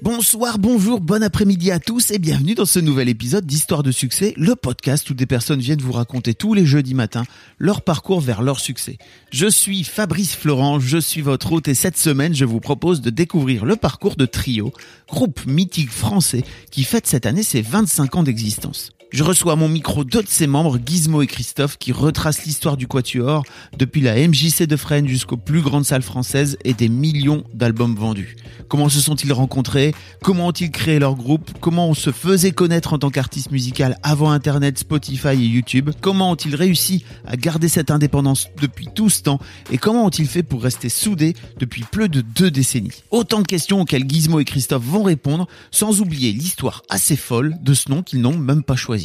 Bonsoir, 0.00 0.60
bonjour, 0.60 1.00
bon 1.00 1.24
après-midi 1.24 1.72
à 1.72 1.80
tous 1.80 2.12
et 2.12 2.20
bienvenue 2.20 2.54
dans 2.54 2.66
ce 2.66 2.78
nouvel 2.78 3.08
épisode 3.08 3.44
d'Histoire 3.44 3.82
de 3.82 3.90
succès, 3.90 4.32
le 4.36 4.54
podcast 4.54 5.10
où 5.10 5.14
des 5.14 5.26
personnes 5.26 5.58
viennent 5.58 5.82
vous 5.82 5.90
raconter 5.90 6.34
tous 6.34 6.54
les 6.54 6.66
jeudis 6.66 6.94
matins 6.94 7.24
leur 7.58 7.82
parcours 7.82 8.20
vers 8.20 8.40
leur 8.40 8.60
succès. 8.60 8.98
Je 9.32 9.48
suis 9.48 9.82
Fabrice 9.82 10.36
Florent, 10.36 10.78
je 10.78 10.98
suis 10.98 11.20
votre 11.20 11.50
hôte 11.50 11.66
et 11.66 11.74
cette 11.74 11.98
semaine 11.98 12.32
je 12.32 12.44
vous 12.44 12.60
propose 12.60 13.00
de 13.00 13.10
découvrir 13.10 13.64
le 13.64 13.74
parcours 13.74 14.14
de 14.14 14.24
Trio, 14.24 14.72
groupe 15.08 15.44
mythique 15.46 15.90
français 15.90 16.44
qui 16.70 16.84
fête 16.84 17.08
cette 17.08 17.26
année 17.26 17.42
ses 17.42 17.60
25 17.60 18.14
ans 18.14 18.22
d'existence. 18.22 18.92
Je 19.10 19.24
reçois 19.24 19.54
à 19.54 19.56
mon 19.56 19.70
micro 19.70 20.04
deux 20.04 20.22
de 20.22 20.28
ses 20.28 20.46
membres, 20.46 20.78
Gizmo 20.84 21.22
et 21.22 21.26
Christophe, 21.26 21.78
qui 21.78 21.92
retracent 21.92 22.44
l'histoire 22.44 22.76
du 22.76 22.86
Quatuor 22.86 23.42
depuis 23.78 24.02
la 24.02 24.14
MJC 24.14 24.66
de 24.66 24.76
Fresnes 24.76 25.08
jusqu'aux 25.08 25.38
plus 25.38 25.62
grandes 25.62 25.86
salles 25.86 26.02
françaises 26.02 26.58
et 26.62 26.74
des 26.74 26.90
millions 26.90 27.42
d'albums 27.54 27.94
vendus. 27.94 28.36
Comment 28.68 28.90
se 28.90 29.00
sont-ils 29.00 29.32
rencontrés? 29.32 29.94
Comment 30.22 30.48
ont-ils 30.48 30.70
créé 30.70 30.98
leur 30.98 31.14
groupe? 31.14 31.50
Comment 31.60 31.88
on 31.88 31.94
se 31.94 32.12
faisait 32.12 32.50
connaître 32.50 32.92
en 32.92 32.98
tant 32.98 33.08
qu'artiste 33.08 33.50
musical 33.50 33.96
avant 34.02 34.30
Internet, 34.30 34.78
Spotify 34.78 35.28
et 35.28 35.46
YouTube? 35.46 35.88
Comment 36.02 36.32
ont-ils 36.32 36.54
réussi 36.54 37.02
à 37.26 37.38
garder 37.38 37.70
cette 37.70 37.90
indépendance 37.90 38.48
depuis 38.60 38.88
tout 38.94 39.08
ce 39.08 39.22
temps? 39.22 39.40
Et 39.70 39.78
comment 39.78 40.04
ont-ils 40.04 40.28
fait 40.28 40.42
pour 40.42 40.62
rester 40.62 40.90
soudés 40.90 41.34
depuis 41.58 41.84
plus 41.90 42.10
de 42.10 42.20
deux 42.20 42.50
décennies? 42.50 43.02
Autant 43.10 43.40
de 43.40 43.46
questions 43.46 43.80
auxquelles 43.80 44.06
Gizmo 44.06 44.38
et 44.38 44.44
Christophe 44.44 44.84
vont 44.84 45.02
répondre, 45.02 45.46
sans 45.70 46.02
oublier 46.02 46.30
l'histoire 46.32 46.82
assez 46.90 47.16
folle 47.16 47.56
de 47.62 47.72
ce 47.72 47.90
nom 47.90 48.02
qu'ils 48.02 48.20
n'ont 48.20 48.36
même 48.36 48.62
pas 48.62 48.76
choisi. 48.76 48.97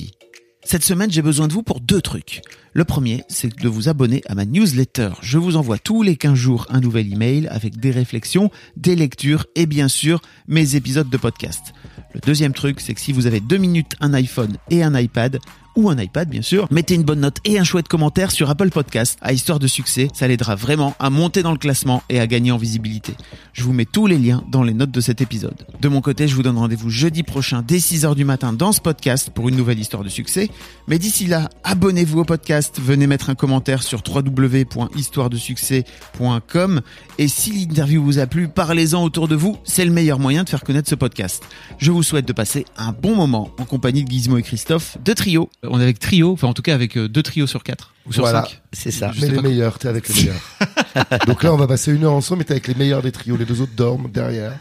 Cette 0.65 0.83
semaine, 0.83 1.11
j'ai 1.11 1.21
besoin 1.21 1.47
de 1.47 1.53
vous 1.53 1.61
pour 1.61 1.81
deux 1.81 2.01
trucs. 2.01 2.41
Le 2.71 2.85
premier, 2.85 3.23
c'est 3.27 3.53
de 3.53 3.67
vous 3.67 3.89
abonner 3.89 4.21
à 4.27 4.33
ma 4.33 4.45
newsletter. 4.45 5.09
Je 5.21 5.37
vous 5.37 5.57
envoie 5.57 5.77
tous 5.77 6.03
les 6.03 6.15
15 6.15 6.35
jours 6.35 6.65
un 6.69 6.79
nouvel 6.79 7.11
email 7.11 7.47
avec 7.49 7.79
des 7.79 7.91
réflexions, 7.91 8.49
des 8.77 8.95
lectures 8.95 9.45
et 9.55 9.65
bien 9.65 9.87
sûr 9.87 10.21
mes 10.47 10.75
épisodes 10.75 11.09
de 11.09 11.17
podcast. 11.17 11.73
Le 12.13 12.21
deuxième 12.21 12.53
truc, 12.53 12.79
c'est 12.79 12.93
que 12.93 13.01
si 13.01 13.11
vous 13.11 13.27
avez 13.27 13.41
deux 13.41 13.57
minutes, 13.57 13.95
un 13.99 14.13
iPhone 14.13 14.57
et 14.69 14.83
un 14.83 14.97
iPad, 14.97 15.39
ou 15.75 15.89
un 15.89 15.97
iPad 15.97 16.29
bien 16.29 16.41
sûr, 16.41 16.67
mettez 16.71 16.95
une 16.95 17.03
bonne 17.03 17.19
note 17.21 17.37
et 17.45 17.59
un 17.59 17.63
chouette 17.63 17.87
commentaire 17.87 18.31
sur 18.31 18.49
Apple 18.49 18.69
Podcast 18.69 19.17
à 19.21 19.31
Histoire 19.33 19.59
de 19.59 19.67
succès, 19.67 20.07
ça 20.13 20.27
l'aidera 20.27 20.55
vraiment 20.55 20.95
à 20.99 21.09
monter 21.09 21.43
dans 21.43 21.51
le 21.51 21.57
classement 21.57 22.03
et 22.09 22.19
à 22.19 22.27
gagner 22.27 22.51
en 22.51 22.57
visibilité. 22.57 23.13
Je 23.53 23.63
vous 23.63 23.73
mets 23.73 23.85
tous 23.85 24.07
les 24.07 24.17
liens 24.17 24.43
dans 24.51 24.63
les 24.63 24.73
notes 24.73 24.91
de 24.91 25.01
cet 25.01 25.21
épisode. 25.21 25.65
De 25.81 25.87
mon 25.87 26.01
côté, 26.01 26.27
je 26.27 26.35
vous 26.35 26.43
donne 26.43 26.57
rendez-vous 26.57 26.89
jeudi 26.89 27.23
prochain 27.23 27.63
dès 27.65 27.77
6h 27.77 28.15
du 28.15 28.25
matin 28.25 28.51
dans 28.53 28.71
ce 28.71 28.81
podcast 28.81 29.29
pour 29.29 29.49
une 29.49 29.55
nouvelle 29.55 29.79
histoire 29.79 30.03
de 30.03 30.09
succès. 30.09 30.49
Mais 30.87 30.99
d'ici 30.99 31.27
là, 31.27 31.49
abonnez-vous 31.63 32.19
au 32.19 32.25
podcast, 32.25 32.79
venez 32.81 33.07
mettre 33.07 33.29
un 33.29 33.35
commentaire 33.35 33.83
sur 33.83 34.01
www.histoiredesuccès.com 34.07 36.81
et 37.17 37.27
si 37.27 37.51
l'interview 37.51 38.03
vous 38.03 38.19
a 38.19 38.27
plu, 38.27 38.47
parlez-en 38.47 39.03
autour 39.03 39.27
de 39.27 39.35
vous, 39.35 39.57
c'est 39.63 39.85
le 39.85 39.91
meilleur 39.91 40.19
moyen 40.19 40.43
de 40.43 40.49
faire 40.49 40.63
connaître 40.63 40.89
ce 40.89 40.95
podcast. 40.95 41.43
Je 41.77 41.91
vous 41.91 42.03
souhaite 42.03 42.27
de 42.27 42.33
passer 42.33 42.65
un 42.77 42.91
bon 42.91 43.15
moment 43.15 43.51
en 43.59 43.65
compagnie 43.65 44.03
de 44.03 44.09
Gizmo 44.09 44.37
et 44.37 44.43
Christophe 44.43 44.97
de 45.03 45.13
Trio. 45.13 45.49
On 45.69 45.79
est 45.79 45.83
avec 45.83 45.99
Trio, 45.99 46.31
enfin 46.33 46.47
en 46.47 46.53
tout 46.53 46.61
cas 46.61 46.73
avec 46.73 46.97
euh, 46.97 47.07
deux 47.07 47.23
trios 47.23 47.47
sur 47.47 47.63
quatre 47.63 47.93
ou 48.05 48.11
sur 48.11 48.23
Voilà. 48.23 48.41
cinq. 48.43 48.61
C'est 48.73 48.91
ça. 48.91 49.11
Je 49.13 49.21
mais 49.21 49.29
les 49.31 49.41
meilleurs, 49.41 49.79
t'es 49.79 49.87
avec 49.87 50.07
les 50.09 50.15
meilleurs. 50.15 50.41
Donc 51.27 51.41
là, 51.43 51.53
on 51.53 51.57
va 51.57 51.67
passer 51.67 51.93
une 51.93 52.03
heure 52.03 52.11
ensemble, 52.13 52.39
mais 52.39 52.43
t'es 52.45 52.51
avec 52.53 52.67
les 52.67 52.75
meilleurs 52.75 53.01
des 53.01 53.11
trios. 53.13 53.37
Les 53.37 53.45
deux 53.45 53.61
autres 53.61 53.71
dorment 53.75 54.09
derrière. 54.11 54.53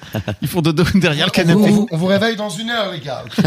Ils 0.42 0.48
font 0.48 0.62
dodo 0.62 0.84
derrière 0.95 1.27
le 1.27 1.33
On 1.41 1.42
vous, 1.55 1.55
canapé. 1.55 1.61
on 1.73 1.75
vous- 1.75 1.89
on 1.91 1.97
vous 1.97 2.06
réveille 2.06 2.36
dans 2.36 2.50
une 2.50 2.70
heure, 2.70 2.92
les 2.92 3.00
gars. 3.00 3.25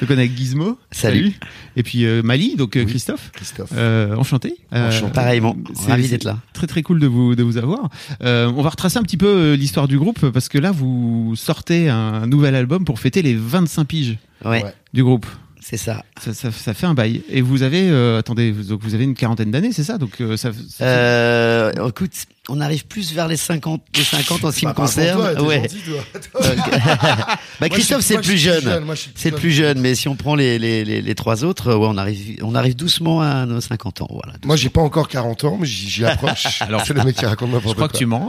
Donc 0.00 0.08
on 0.08 0.14
est 0.14 0.18
avec 0.18 0.36
Gizmo. 0.36 0.78
Salut. 0.90 1.32
Et 1.76 1.82
puis 1.82 2.04
euh, 2.06 2.22
Mali, 2.22 2.56
donc 2.56 2.76
euh, 2.76 2.84
Christophe. 2.84 3.30
Christophe. 3.34 3.70
Euh, 3.76 4.16
enchanté. 4.16 4.56
Euh, 4.72 4.88
Enchanté. 4.88 5.12
Pareillement. 5.12 5.56
c'est- 5.74 5.90
Ravi 5.90 6.08
d'être 6.08 6.24
là. 6.24 6.38
Très 6.52 6.66
très 6.66 6.82
cool 6.82 6.98
de 7.00 7.06
vous 7.06 7.34
de 7.34 7.42
vous 7.42 7.58
avoir. 7.58 7.90
Euh, 8.22 8.50
on 8.56 8.62
va 8.62 8.70
retracer 8.70 8.98
un 8.98 9.02
petit 9.02 9.16
peu 9.16 9.52
l'histoire 9.54 9.86
du 9.88 9.98
groupe 9.98 10.30
parce 10.30 10.48
que 10.48 10.58
là 10.58 10.70
vous 10.70 11.34
sortez 11.36 11.88
un 11.88 12.26
nouvel 12.26 12.54
album 12.54 12.84
pour 12.84 12.98
fêter 13.00 13.22
les 13.22 13.34
25 13.34 13.84
piges 13.84 14.18
Ouais. 14.44 14.64
du 14.92 15.04
groupe. 15.04 15.26
C'est 15.64 15.76
ça. 15.76 16.04
Ça, 16.22 16.34
ça, 16.34 16.50
ça 16.50 16.74
fait 16.74 16.86
un 16.86 16.94
bail. 16.94 17.22
Et 17.28 17.40
vous 17.40 17.62
avez 17.62 17.88
euh, 17.88 18.18
attendez 18.18 18.50
vous- 18.52 18.64
donc 18.64 18.80
vous 18.82 18.94
avez 18.94 19.04
une 19.04 19.14
quarantaine 19.14 19.50
d'années, 19.50 19.72
c'est 19.72 19.84
ça? 19.84 19.96
Donc 19.98 20.20
euh, 20.20 20.36
ça, 20.36 20.50
ça- 20.52 20.84
Euh, 20.84 21.88
écoute, 21.88 22.12
on 22.48 22.60
arrive 22.60 22.86
plus 22.86 23.12
vers 23.12 23.28
les 23.28 23.36
50, 23.36 23.82
les 23.96 24.02
50 24.04 24.44
en 24.44 24.50
ce 24.50 24.58
qui 24.58 24.66
me 24.66 24.70
Bah, 24.70 24.74
par 24.74 24.84
concerne. 24.86 25.34
toi, 25.36 25.42
ouais. 25.44 25.62
gentil, 25.62 25.82
toi. 25.84 26.40
Bah, 26.42 27.36
Moi, 27.60 27.68
Christophe, 27.68 28.00
c'est 28.02 28.16
le 28.16 28.22
plus 28.22 28.38
jeune. 28.38 28.84
Moi, 28.84 28.94
je 28.96 29.00
suis 29.02 29.10
C'est 29.14 29.30
le 29.30 29.36
plus 29.36 29.52
jeune, 29.52 29.78
mais 29.80 29.94
si 29.94 30.08
on 30.08 30.16
prend 30.16 30.34
les, 30.34 30.58
les, 30.58 30.84
les, 30.84 31.00
les 31.00 31.14
trois 31.14 31.44
autres, 31.44 31.68
euh, 31.68 31.76
ouais, 31.76 31.86
on 31.88 31.96
arrive, 31.96 32.38
on 32.42 32.54
arrive 32.56 32.74
doucement 32.74 33.20
à 33.20 33.46
nos 33.46 33.60
50 33.60 34.02
ans. 34.02 34.08
Voilà. 34.10 34.32
Moi, 34.44 34.56
j'ai 34.56 34.68
pas 34.70 34.80
encore 34.80 35.06
40 35.08 35.44
ans, 35.44 35.58
mais 35.60 35.66
j'y 35.66 35.88
j'y 35.88 36.04
approche. 36.04 36.60
Alors, 36.62 36.84
c'est 36.84 36.94
le 36.94 37.04
mec 37.04 37.14
qui 37.16 37.24
raconte 37.26 37.50
je 37.52 37.58
crois 37.60 37.74
quoi. 37.74 37.88
que 37.88 37.96
tu 37.96 38.06
mens. 38.06 38.28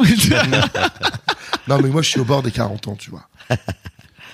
Non, 1.68 1.80
mais 1.82 1.90
moi, 1.90 2.02
je 2.02 2.10
suis 2.10 2.20
au 2.20 2.26
bord 2.26 2.44
des 2.44 2.52
40 2.52 2.88
ans, 2.90 2.96
tu 2.96 3.10
vois. 3.10 3.28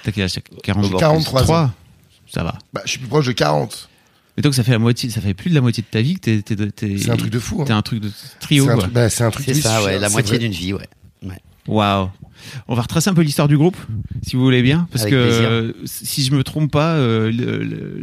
T'as 0.03 0.11
quel 0.13 0.23
âge? 0.23 0.39
40, 0.63 0.85
J'ai 0.85 0.95
43 0.97 1.51
ans. 1.51 1.71
Ça 2.31 2.43
va. 2.43 2.57
Bah, 2.73 2.81
je 2.85 2.89
suis 2.91 2.99
plus 2.99 3.07
proche 3.07 3.25
de 3.27 3.31
40. 3.31 3.89
Mais 4.37 4.41
donc 4.41 4.53
ça 4.55 4.63
fait 4.63 4.71
la 4.71 4.79
moitié, 4.79 5.09
ça 5.09 5.19
fait 5.19 5.33
plus 5.33 5.49
de 5.49 5.55
la 5.55 5.61
moitié 5.61 5.83
de 5.83 5.87
ta 5.91 6.01
vie 6.01 6.13
que 6.13 6.19
t'es, 6.21 6.41
t'es, 6.41 6.55
t'es- 6.71 6.97
C'est 6.97 7.09
un 7.09 7.17
truc 7.17 7.31
de 7.31 7.39
fou. 7.39 7.63
T'es 7.65 7.73
Hein. 7.73 7.77
un 7.77 7.81
truc 7.81 7.99
de 8.01 8.11
trio. 8.39 8.65
C'est 8.65 8.71
un 8.71 8.77
truc, 8.77 8.93
bah, 8.93 9.09
c'est 9.09 9.23
un 9.23 9.31
truc 9.31 9.45
C'est 9.45 9.53
ça, 9.55 9.83
ouais, 9.83 9.99
la 9.99 10.09
moitié 10.09 10.37
vrai. 10.37 10.39
d'une 10.39 10.51
vie, 10.53 10.73
ouais. 10.73 10.87
ouais. 11.23 11.39
Waouh. 11.69 12.09
On 12.69 12.73
va 12.75 12.83
retracer 12.83 13.09
un 13.09 13.13
peu 13.13 13.21
l'histoire 13.21 13.49
du 13.49 13.57
groupe, 13.57 13.75
si 14.23 14.37
vous 14.37 14.41
voulez 14.43 14.61
bien, 14.63 14.87
parce 14.91 15.01
Avec 15.03 15.13
que 15.13 15.17
euh, 15.19 15.73
si 15.83 16.23
je 16.23 16.31
me 16.33 16.41
trompe 16.43 16.71
pas, 16.71 16.93
euh, 16.93 17.29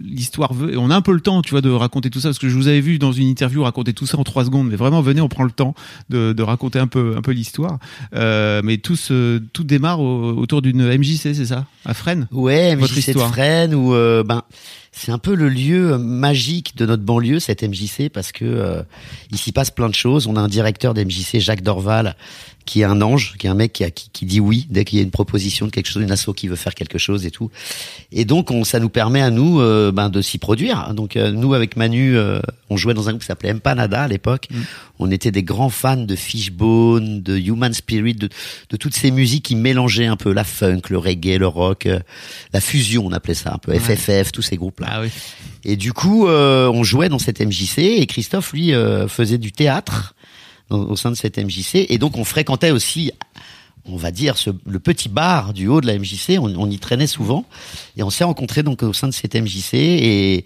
l'histoire 0.04 0.52
veut. 0.52 0.78
On 0.78 0.90
a 0.90 0.94
un 0.96 1.00
peu 1.00 1.12
le 1.14 1.20
temps, 1.20 1.40
tu 1.40 1.52
vois, 1.52 1.62
de 1.62 1.70
raconter 1.70 2.10
tout 2.10 2.20
ça, 2.20 2.28
parce 2.28 2.38
que 2.38 2.48
je 2.50 2.54
vous 2.54 2.68
avais 2.68 2.82
vu 2.82 2.98
dans 2.98 3.12
une 3.12 3.28
interview 3.28 3.62
raconter 3.62 3.94
tout 3.94 4.04
ça 4.06 4.18
en 4.18 4.24
trois 4.24 4.44
secondes, 4.44 4.68
mais 4.68 4.76
vraiment, 4.76 5.00
venez, 5.00 5.22
on 5.22 5.28
prend 5.28 5.44
le 5.44 5.50
temps 5.50 5.74
de, 6.10 6.34
de 6.34 6.42
raconter 6.42 6.78
un 6.78 6.86
peu, 6.86 7.14
un 7.16 7.22
peu 7.22 7.32
l'histoire. 7.32 7.78
Euh, 8.14 8.60
mais 8.62 8.76
tout, 8.76 8.94
se- 8.96 9.38
tout 9.38 9.64
démarre 9.64 10.00
au- 10.00 10.32
autour 10.32 10.60
d'une 10.60 10.82
MJC, 10.86 11.32
c'est 11.34 11.46
ça, 11.46 11.64
à 11.86 11.94
Fresnes? 11.94 12.28
Ouais, 12.30 12.76
Votre 12.76 12.92
MJC 12.92 12.94
de 13.06 13.10
histoire. 13.10 13.30
Fresnes 13.30 13.74
où 13.74 13.94
euh, 13.94 14.22
ben 14.22 14.42
c'est 14.98 15.12
un 15.12 15.18
peu 15.18 15.34
le 15.34 15.48
lieu 15.50 15.92
euh, 15.92 15.98
magique 15.98 16.74
de 16.76 16.86
notre 16.86 17.02
banlieue 17.02 17.38
cette 17.38 17.62
MJC 17.62 18.08
parce 18.12 18.32
que 18.32 18.44
euh, 18.46 18.82
il 19.30 19.36
s'y 19.38 19.52
passe 19.52 19.70
plein 19.70 19.88
de 19.90 19.94
choses. 19.94 20.26
On 20.26 20.36
a 20.36 20.40
un 20.40 20.48
directeur 20.48 20.94
d'MJC 20.94 21.38
Jacques 21.38 21.62
Dorval 21.62 22.16
qui 22.64 22.80
est 22.80 22.84
un 22.84 23.00
ange, 23.00 23.34
qui 23.38 23.46
est 23.46 23.50
un 23.50 23.54
mec 23.54 23.72
qui, 23.72 23.84
a- 23.84 23.90
qui, 23.92 24.10
qui 24.12 24.24
dit 24.26 24.40
oui 24.40 24.66
dès 24.70 24.84
qu'il 24.84 24.98
y 24.98 25.00
a 25.00 25.04
une 25.04 25.12
proposition 25.12 25.66
de 25.66 25.70
quelque 25.70 25.86
chose, 25.86 26.02
une 26.02 26.10
asso 26.10 26.30
qui 26.34 26.48
veut 26.48 26.56
faire 26.56 26.74
quelque 26.74 26.98
chose 26.98 27.24
et 27.24 27.30
tout. 27.30 27.48
Et 28.10 28.24
donc 28.24 28.50
on, 28.50 28.64
ça 28.64 28.80
nous 28.80 28.88
permet 28.88 29.20
à 29.20 29.30
nous 29.30 29.60
euh, 29.60 29.92
ben, 29.92 30.08
de 30.08 30.20
s'y 30.22 30.38
produire. 30.38 30.92
Donc 30.94 31.14
euh, 31.16 31.30
nous 31.30 31.54
avec 31.54 31.76
Manu, 31.76 32.16
euh, 32.16 32.40
on 32.70 32.76
jouait 32.76 32.94
dans 32.94 33.08
un 33.08 33.12
groupe 33.12 33.20
qui 33.22 33.26
s'appelait 33.28 33.52
Empanada 33.52 34.02
à 34.04 34.08
l'époque. 34.08 34.48
On 34.98 35.10
était 35.12 35.30
des 35.30 35.42
grands 35.44 35.68
fans 35.70 35.96
de 35.98 36.16
Fishbone, 36.16 37.22
de 37.22 37.36
Human 37.36 37.72
Spirit, 37.72 38.14
de, 38.14 38.28
de 38.70 38.76
toutes 38.76 38.96
ces 38.96 39.10
musiques 39.12 39.44
qui 39.44 39.54
mélangeaient 39.56 40.06
un 40.06 40.16
peu 40.16 40.32
la 40.32 40.42
funk, 40.42 40.80
le 40.88 40.98
reggae, 40.98 41.38
le 41.38 41.46
rock, 41.46 41.86
la 42.52 42.60
fusion, 42.60 43.06
on 43.06 43.12
appelait 43.12 43.34
ça 43.34 43.52
un 43.54 43.58
peu, 43.58 43.78
FFF, 43.78 44.32
tous 44.32 44.42
ces 44.42 44.56
groupes-là. 44.56 44.85
Ah 44.88 45.00
oui. 45.00 45.08
Et 45.64 45.76
du 45.76 45.92
coup, 45.92 46.28
euh, 46.28 46.68
on 46.68 46.84
jouait 46.84 47.08
dans 47.08 47.18
cette 47.18 47.40
MJC 47.40 47.78
et 47.78 48.06
Christophe, 48.06 48.52
lui, 48.52 48.72
euh, 48.72 49.08
faisait 49.08 49.38
du 49.38 49.50
théâtre 49.52 50.14
dans- 50.70 50.78
au 50.84 50.96
sein 50.96 51.10
de 51.10 51.16
cette 51.16 51.38
MJC. 51.38 51.86
Et 51.88 51.98
donc, 51.98 52.16
on 52.16 52.24
fréquentait 52.24 52.70
aussi, 52.70 53.10
on 53.84 53.96
va 53.96 54.10
dire, 54.12 54.36
ce, 54.38 54.50
le 54.64 54.78
petit 54.78 55.08
bar 55.08 55.52
du 55.54 55.66
haut 55.66 55.80
de 55.80 55.86
la 55.88 55.94
MJC. 55.98 56.38
On, 56.38 56.54
on 56.56 56.70
y 56.70 56.78
traînait 56.78 57.06
souvent. 57.08 57.44
Et 57.96 58.02
on 58.04 58.10
s'est 58.10 58.24
rencontrés 58.24 58.62
donc 58.62 58.82
au 58.84 58.92
sein 58.92 59.08
de 59.08 59.12
cette 59.12 59.34
MJC. 59.34 59.74
Et, 59.74 60.44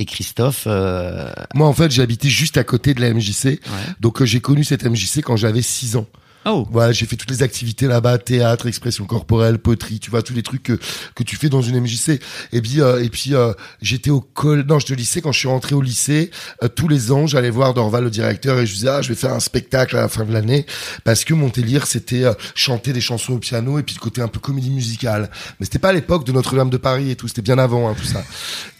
et 0.00 0.04
Christophe, 0.04 0.64
euh, 0.66 1.30
Moi, 1.54 1.68
en 1.68 1.72
fait, 1.72 1.90
j'ai 1.92 2.02
habité 2.02 2.28
juste 2.28 2.56
à 2.56 2.64
côté 2.64 2.92
de 2.92 3.00
la 3.00 3.12
MJC. 3.14 3.60
Donc, 4.00 4.20
euh, 4.20 4.24
j'ai 4.26 4.40
connu 4.40 4.64
cette 4.64 4.84
MJC 4.84 5.22
quand 5.22 5.36
j'avais 5.36 5.62
6 5.62 5.94
ans. 5.96 6.06
Oh. 6.46 6.66
Voilà, 6.70 6.92
j'ai 6.92 7.06
fait 7.06 7.16
toutes 7.16 7.30
les 7.30 7.42
activités 7.42 7.86
là-bas, 7.86 8.18
théâtre, 8.18 8.66
expression 8.66 9.04
corporelle, 9.04 9.58
poterie, 9.58 9.98
tu 9.98 10.10
vois, 10.10 10.22
tous 10.22 10.34
les 10.34 10.42
trucs 10.42 10.62
que, 10.62 10.78
que 11.14 11.22
tu 11.22 11.36
fais 11.36 11.48
dans 11.48 11.62
une 11.62 11.80
MJC. 11.80 12.20
Et 12.52 12.62
puis, 12.62 12.80
euh, 12.80 13.02
et 13.02 13.10
puis 13.10 13.34
euh, 13.34 13.52
j'étais 13.82 14.10
au 14.10 14.20
col, 14.20 14.64
non, 14.68 14.78
j'étais 14.78 14.92
au 14.92 14.96
lycée. 14.96 15.20
Quand 15.20 15.32
je 15.32 15.38
suis 15.40 15.48
rentré 15.48 15.74
au 15.74 15.82
lycée, 15.82 16.30
euh, 16.62 16.68
tous 16.68 16.88
les 16.88 17.10
ans, 17.10 17.26
j'allais 17.26 17.50
voir 17.50 17.74
Dorval, 17.74 18.04
le 18.04 18.10
directeur, 18.10 18.58
et 18.60 18.66
je 18.66 18.74
disais, 18.74 18.88
ah, 18.88 19.02
je 19.02 19.08
vais 19.08 19.14
faire 19.14 19.32
un 19.32 19.40
spectacle 19.40 19.96
à 19.96 20.02
la 20.02 20.08
fin 20.08 20.24
de 20.24 20.32
l'année. 20.32 20.66
Parce 21.04 21.24
que 21.24 21.34
mon 21.34 21.48
délire, 21.48 21.86
c'était 21.86 22.24
euh, 22.24 22.32
chanter 22.54 22.92
des 22.92 23.00
chansons 23.00 23.34
au 23.34 23.38
piano 23.38 23.78
et 23.78 23.82
puis 23.82 23.94
le 23.94 24.00
côté 24.00 24.22
un 24.22 24.28
peu 24.28 24.38
comédie 24.38 24.70
musicale. 24.70 25.30
Mais 25.58 25.66
c'était 25.66 25.78
pas 25.78 25.88
à 25.88 25.92
l'époque 25.92 26.24
de 26.24 26.32
Notre-Dame 26.32 26.70
de 26.70 26.76
Paris 26.76 27.10
et 27.10 27.16
tout, 27.16 27.28
c'était 27.28 27.42
bien 27.42 27.58
avant, 27.58 27.88
hein, 27.88 27.94
tout 27.98 28.06
ça. 28.06 28.24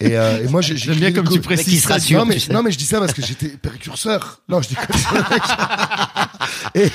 Et, 0.00 0.16
euh, 0.16 0.44
et 0.44 0.48
moi, 0.48 0.60
j'ai 0.60 0.94
bien 0.94 1.12
comme 1.12 1.28
tu 1.28 1.40
précises. 1.40 1.82
ça. 1.82 1.94
rassure. 1.94 2.20
non 2.20 2.26
mais, 2.26 2.34
tu 2.34 2.40
sais. 2.40 2.52
non 2.52 2.62
mais 2.62 2.70
je 2.70 2.78
dis 2.78 2.86
ça 2.86 3.00
parce 3.00 3.12
que 3.12 3.24
j'étais 3.24 3.48
précurseur. 3.48 4.40
Non, 4.48 4.62
je 4.62 4.68
dis 4.68 4.74
comme 4.76 4.96
ça. 4.96 6.30
Et 6.74 6.90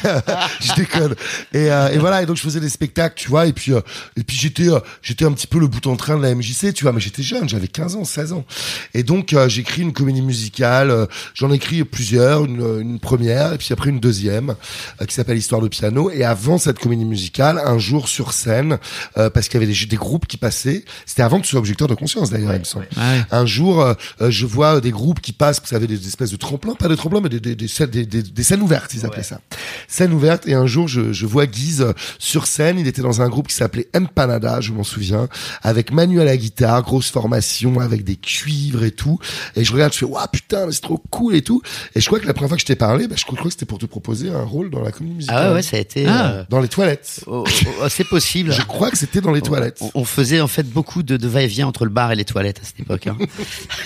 je 0.66 0.74
déconne. 0.76 1.16
Et, 1.54 1.72
euh, 1.72 1.90
et 1.90 1.98
voilà, 1.98 2.22
et 2.22 2.26
donc 2.26 2.38
je 2.38 2.42
faisais 2.42 2.60
des 2.60 2.70
spectacles, 2.70 3.16
tu 3.16 3.30
vois, 3.30 3.48
et 3.48 3.54
puis 3.54 3.74
euh, 3.74 3.82
et 4.18 4.24
puis 4.24 4.38
j'étais 4.38 4.70
euh, 4.70 4.80
j'étais 5.02 5.26
un 5.26 5.32
petit 5.32 5.48
peu 5.48 5.60
le 5.60 5.68
bout 5.68 5.86
en 5.88 5.96
train 5.96 6.18
de 6.18 6.22
la 6.22 6.34
MJC, 6.36 6.74
tu 6.74 6.84
vois, 6.84 6.94
mais 6.94 7.00
j'étais 7.02 7.24
jeune, 7.24 7.48
j'avais 7.50 7.68
15 7.68 7.96
ans, 7.96 8.04
16 8.06 8.34
ans. 8.34 8.46
Et 8.94 9.04
donc 9.04 9.34
euh, 9.34 9.50
j'écris 9.50 9.82
une 9.82 9.94
comédie 9.94 10.22
musicale, 10.22 10.92
euh, 10.92 11.06
j'en 11.34 11.52
ai 11.52 11.56
écrit 11.56 11.84
plusieurs, 11.84 12.46
une, 12.46 12.80
une 12.82 13.00
première 13.00 13.54
et 13.54 13.58
puis 13.58 13.70
après 13.72 13.90
une 13.90 14.00
deuxième 14.00 14.56
euh, 15.02 15.06
qui 15.06 15.14
s'appelle 15.16 15.38
Histoire 15.38 15.62
de 15.62 15.68
piano 15.68 16.10
et 16.12 16.24
avant 16.24 16.58
cette 16.58 16.80
comédie 16.80 17.06
musicale, 17.06 17.62
un 17.64 17.78
jour 17.80 18.08
sur 18.08 18.34
scène 18.34 18.78
euh, 19.18 19.30
parce 19.30 19.48
qu'il 19.48 19.60
y 19.60 19.64
avait 19.64 19.72
des, 19.74 19.86
des 19.86 19.96
groupes 19.96 20.28
qui 20.28 20.38
passaient, 20.38 20.86
c'était 21.06 21.22
avant 21.24 21.38
que 21.40 21.44
tu 21.46 21.50
sois 21.52 21.60
objecteur 21.60 21.88
de 21.88 21.96
conscience 21.96 22.30
d'ailleurs, 22.30 22.54
il 22.54 22.60
me 22.60 22.64
semble. 22.66 22.88
Ouais. 22.98 23.22
Un 23.32 23.46
jour, 23.46 23.96
je 24.20 24.46
vois 24.46 24.82
des 24.82 24.92
groupes 24.92 25.22
qui 25.22 25.32
passent, 25.34 25.60
vous 25.62 25.68
savez, 25.68 25.88
des 25.88 26.08
espèces 26.08 26.32
de 26.32 26.38
tremplins, 26.38 26.76
pas 26.76 26.88
des 26.88 26.96
tremplins, 26.98 27.22
mais 27.22 27.30
des, 27.30 27.40
des, 27.40 27.56
des, 27.56 28.06
des- 28.06 28.24
des 28.24 28.44
scènes 28.44 28.62
ouvertes, 28.62 28.94
ils 28.94 29.06
appelaient 29.06 29.24
ça. 29.24 29.40
Scènes 29.88 30.14
ouvertes. 30.14 30.48
Et 30.52 30.54
un 30.54 30.66
jour, 30.66 30.88
je, 30.90 31.14
je 31.14 31.26
vois 31.26 31.46
Guise 31.46 31.94
sur 32.20 32.46
scène. 32.46 32.78
Il 32.78 32.88
était 32.88 33.02
dans 33.02 33.22
un 33.22 33.30
groupe 33.30 33.48
qui 33.48 33.56
s'appelait 33.56 33.88
Empanada, 33.96 34.60
je 34.60 34.74
m'en 34.74 34.84
souviens, 34.84 35.30
avec 35.64 35.92
Manu 35.92 36.20
à 36.20 36.26
la 36.26 36.36
guitare, 36.36 36.82
grosse 36.84 37.10
formation, 37.10 37.80
avec 37.80 38.04
des 38.04 38.18
cuivres 38.18 38.84
et 38.84 38.92
tout. 38.92 39.18
Et 39.56 39.64
je 39.64 39.72
regarde, 39.72 39.94
je 39.94 40.00
fais, 40.00 40.06
waouh, 40.06 40.28
putain, 40.32 40.66
mais 40.66 40.74
c'est 40.74 40.82
trop 40.82 41.02
cool 41.10 41.36
et 41.36 41.42
tout. 41.42 41.62
Et 41.96 42.02
je 42.02 42.06
crois 42.08 42.20
que 42.20 42.28
la 42.28 42.34
première 42.34 42.50
fois 42.50 42.58
que 42.58 42.62
je 42.62 42.66
t'ai 42.66 42.76
parlé, 42.76 43.08
bah, 43.08 43.16
je 43.18 43.24
crois 43.24 43.38
que 43.42 43.50
c'était 43.50 43.66
pour 43.66 43.78
te 43.80 43.86
proposer 43.86 44.30
un 44.30 44.44
rôle 44.44 44.70
dans 44.70 44.82
la 44.82 44.92
comédie 44.92 45.16
musicale. 45.16 45.38
Ah 45.40 45.48
ouais, 45.50 45.56
ouais, 45.56 45.62
ça 45.62 45.78
a 45.78 45.80
été. 45.80 46.06
Ah. 46.06 46.32
euh, 46.32 46.44
Dans 46.50 46.60
les 46.60 46.68
toilettes. 46.68 47.24
oh, 47.28 47.46
oh, 47.48 47.70
oh, 47.82 47.86
c'est 47.90 48.08
possible. 48.08 48.52
Je 48.52 48.62
crois 48.64 48.92
que 48.92 48.98
c'était 48.98 49.22
dans 49.22 49.32
les 49.32 49.42
toilettes. 49.42 49.78
On, 49.82 49.92
on 49.96 50.06
faisait 50.06 50.42
en 50.42 50.48
fait 50.48 50.70
beaucoup 50.70 51.02
de, 51.04 51.16
de 51.16 51.28
va-et-vient 51.28 51.68
entre 51.68 51.86
le 51.86 51.92
bar 51.92 52.12
et 52.12 52.16
les 52.16 52.26
toilettes 52.26 52.60
à 52.62 52.66
cette 52.66 52.80
époque. 52.82 53.08
Hein. 53.08 53.18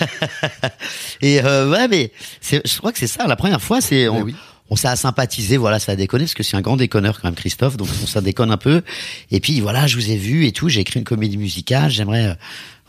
et 1.22 1.40
euh, 1.44 1.70
ouais, 1.70 1.88
mais 1.88 2.12
je 2.42 2.78
crois 2.78 2.92
que 2.92 2.98
c'est 2.98 3.06
ça. 3.06 3.26
La 3.26 3.36
première 3.36 3.62
fois, 3.62 3.80
c'est 3.80 4.08
on, 4.08 4.16
Mais 4.16 4.22
oui. 4.22 4.34
On 4.70 4.76
s'est 4.76 4.94
sympathisé, 4.96 5.56
voilà, 5.56 5.78
ça 5.78 5.92
a 5.92 5.96
déconné 5.96 6.24
parce 6.24 6.34
que 6.34 6.42
c'est 6.42 6.56
un 6.56 6.60
grand 6.60 6.76
déconneur 6.76 7.20
quand 7.20 7.28
même, 7.28 7.34
Christophe. 7.34 7.76
Donc 7.76 7.88
on 8.02 8.06
ça 8.06 8.20
déconne 8.20 8.50
un 8.50 8.56
peu. 8.56 8.82
Et 9.30 9.40
puis 9.40 9.60
voilà, 9.60 9.86
je 9.86 9.96
vous 9.96 10.10
ai 10.10 10.16
vu 10.16 10.46
et 10.46 10.52
tout. 10.52 10.68
J'ai 10.68 10.80
écrit 10.80 10.98
une 11.00 11.04
comédie 11.04 11.36
musicale. 11.38 11.90
J'aimerais, 11.90 12.26
euh, 12.26 12.34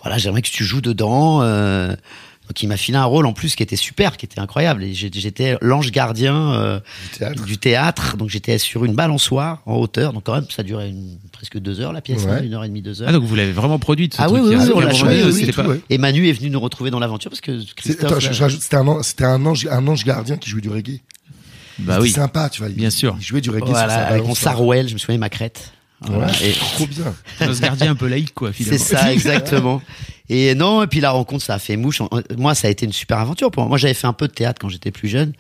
voilà, 0.02 0.18
j'aimerais 0.18 0.42
que 0.42 0.50
tu 0.50 0.64
joues 0.64 0.82
dedans. 0.82 1.42
Euh, 1.44 1.90
donc 2.48 2.64
il 2.64 2.68
m'a 2.68 2.78
filé 2.78 2.98
un 2.98 3.04
rôle 3.04 3.26
en 3.26 3.34
plus 3.34 3.56
qui 3.58 3.62
était 3.62 3.76
super, 3.76 4.16
qui 4.16 4.26
était 4.26 4.40
incroyable. 4.40 4.82
Et 4.86 4.94
j'étais 4.94 5.58
l'ange 5.62 5.92
gardien 5.92 6.54
euh, 6.54 6.80
Du 7.12 7.18
théâtre. 7.20 7.44
du 7.46 7.58
théâtre. 7.58 8.18
Donc 8.18 8.30
j'étais 8.30 8.58
sur 8.58 8.86
une 8.86 8.96
balançoire 8.96 9.62
en 9.66 9.76
hauteur. 9.76 10.14
Donc 10.14 10.24
quand 10.24 10.34
même, 10.34 10.46
ça 10.50 10.64
durait 10.64 10.90
une, 10.90 11.18
presque 11.34 11.60
deux 11.60 11.80
heures 11.82 11.92
la 11.94 12.02
pièce, 12.02 12.24
Ouais. 12.24 12.32
hein, 12.32 12.42
une 12.44 12.54
heure 12.54 12.64
et 12.64 12.70
demie, 12.70 12.82
deux 12.82 13.02
heures. 13.02 13.10
Ah 13.10 13.12
donc 13.12 13.24
vous 13.26 13.36
l'avez 13.36 13.52
vraiment 13.52 13.78
produite 13.80 14.16
ce 14.16 14.22
Ah 14.22 14.30
oui, 14.32 14.40
truc. 14.40 14.50
oui, 14.52 14.56
a 14.56 14.66
oui, 14.66 14.72
on 14.76 14.80
l'a 14.80 14.94
joué, 14.94 15.24
oui, 15.26 15.52
pas- 15.52 15.68
ouais. 15.68 15.82
Et 15.90 15.98
Manu 15.98 16.28
est 16.30 16.32
venu 16.34 16.50
nous 16.50 16.60
retrouver 16.62 16.90
dans 16.90 17.00
l'aventure 17.00 17.30
parce 17.30 17.42
que 17.42 17.60
C'est- 17.60 17.74
Christophe. 17.76 18.12
attends, 18.12 18.20
je, 18.22 18.32
je 18.32 18.40
euh, 18.40 18.46
rajoute, 18.46 18.62
c'était 18.62 18.78
un, 18.78 18.88
an- 18.88 19.04
c'était 19.04 19.26
un 19.26 19.46
ange, 19.46 19.68
un 19.70 19.86
ange 19.88 20.06
gardien 20.06 20.38
qui 20.38 20.50
jouait 20.50 20.62
du 20.62 20.70
reggae. 20.70 21.02
Bah 21.80 22.00
oui. 22.02 22.12
sympa, 22.12 22.50
tu 22.50 22.62
vois. 22.62 22.70
Bien 22.70 22.90
il, 22.90 22.92
sûr. 22.92 23.16
Il 23.20 23.26
jouait 23.26 23.42
du 23.42 23.50
reggae 23.50 23.66
voilà, 23.66 23.82
sur 23.82 23.92
sa 23.92 24.08
avec 24.08 24.24
mon. 24.26 24.36
Sarouel, 24.36 24.88
je 24.88 24.94
me 24.94 25.00
souviens 25.00 25.18
ma 25.18 25.30
crête. 25.30 25.72
Voilà, 26.02 26.28
Ouais, 26.28 26.50
et- 26.50 26.54
trop 26.54 26.86
bien. 26.86 27.14
On 27.42 27.54
se 27.54 27.60
gardien 27.62 27.92
un 27.92 27.96
peu 27.96 28.08
laïque 28.08 28.34
quoi 28.34 28.52
C'est 28.54 28.64
finalement. 28.64 28.86
ça, 28.86 29.14
exactement. 29.14 29.82
Et 30.30 30.56
non, 30.56 30.84
et 30.84 30.88
puis 30.88 31.00
la 31.00 31.12
rencontre, 31.12 31.44
ça 31.44 31.54
a 31.54 31.60
fait 31.60 31.78
mouche. 31.78 32.02
En- 32.02 32.10
Moi, 32.38 32.54
ça 32.54 32.68
a 32.68 32.72
été 32.72 32.86
une 32.86 32.92
super 32.92 33.18
aventure 33.20 33.50
pour 33.50 33.64
moi. 33.64 33.70
Moi, 33.70 33.78
j'avais 33.78 33.94
fait 33.94 34.08
un 34.08 34.14
peu 34.14 34.28
de 34.28 34.34
théâtre 34.34 34.60
quand 34.60 34.68
j'étais 34.68 34.92
plus 34.92 35.08
jeune, 35.08 35.32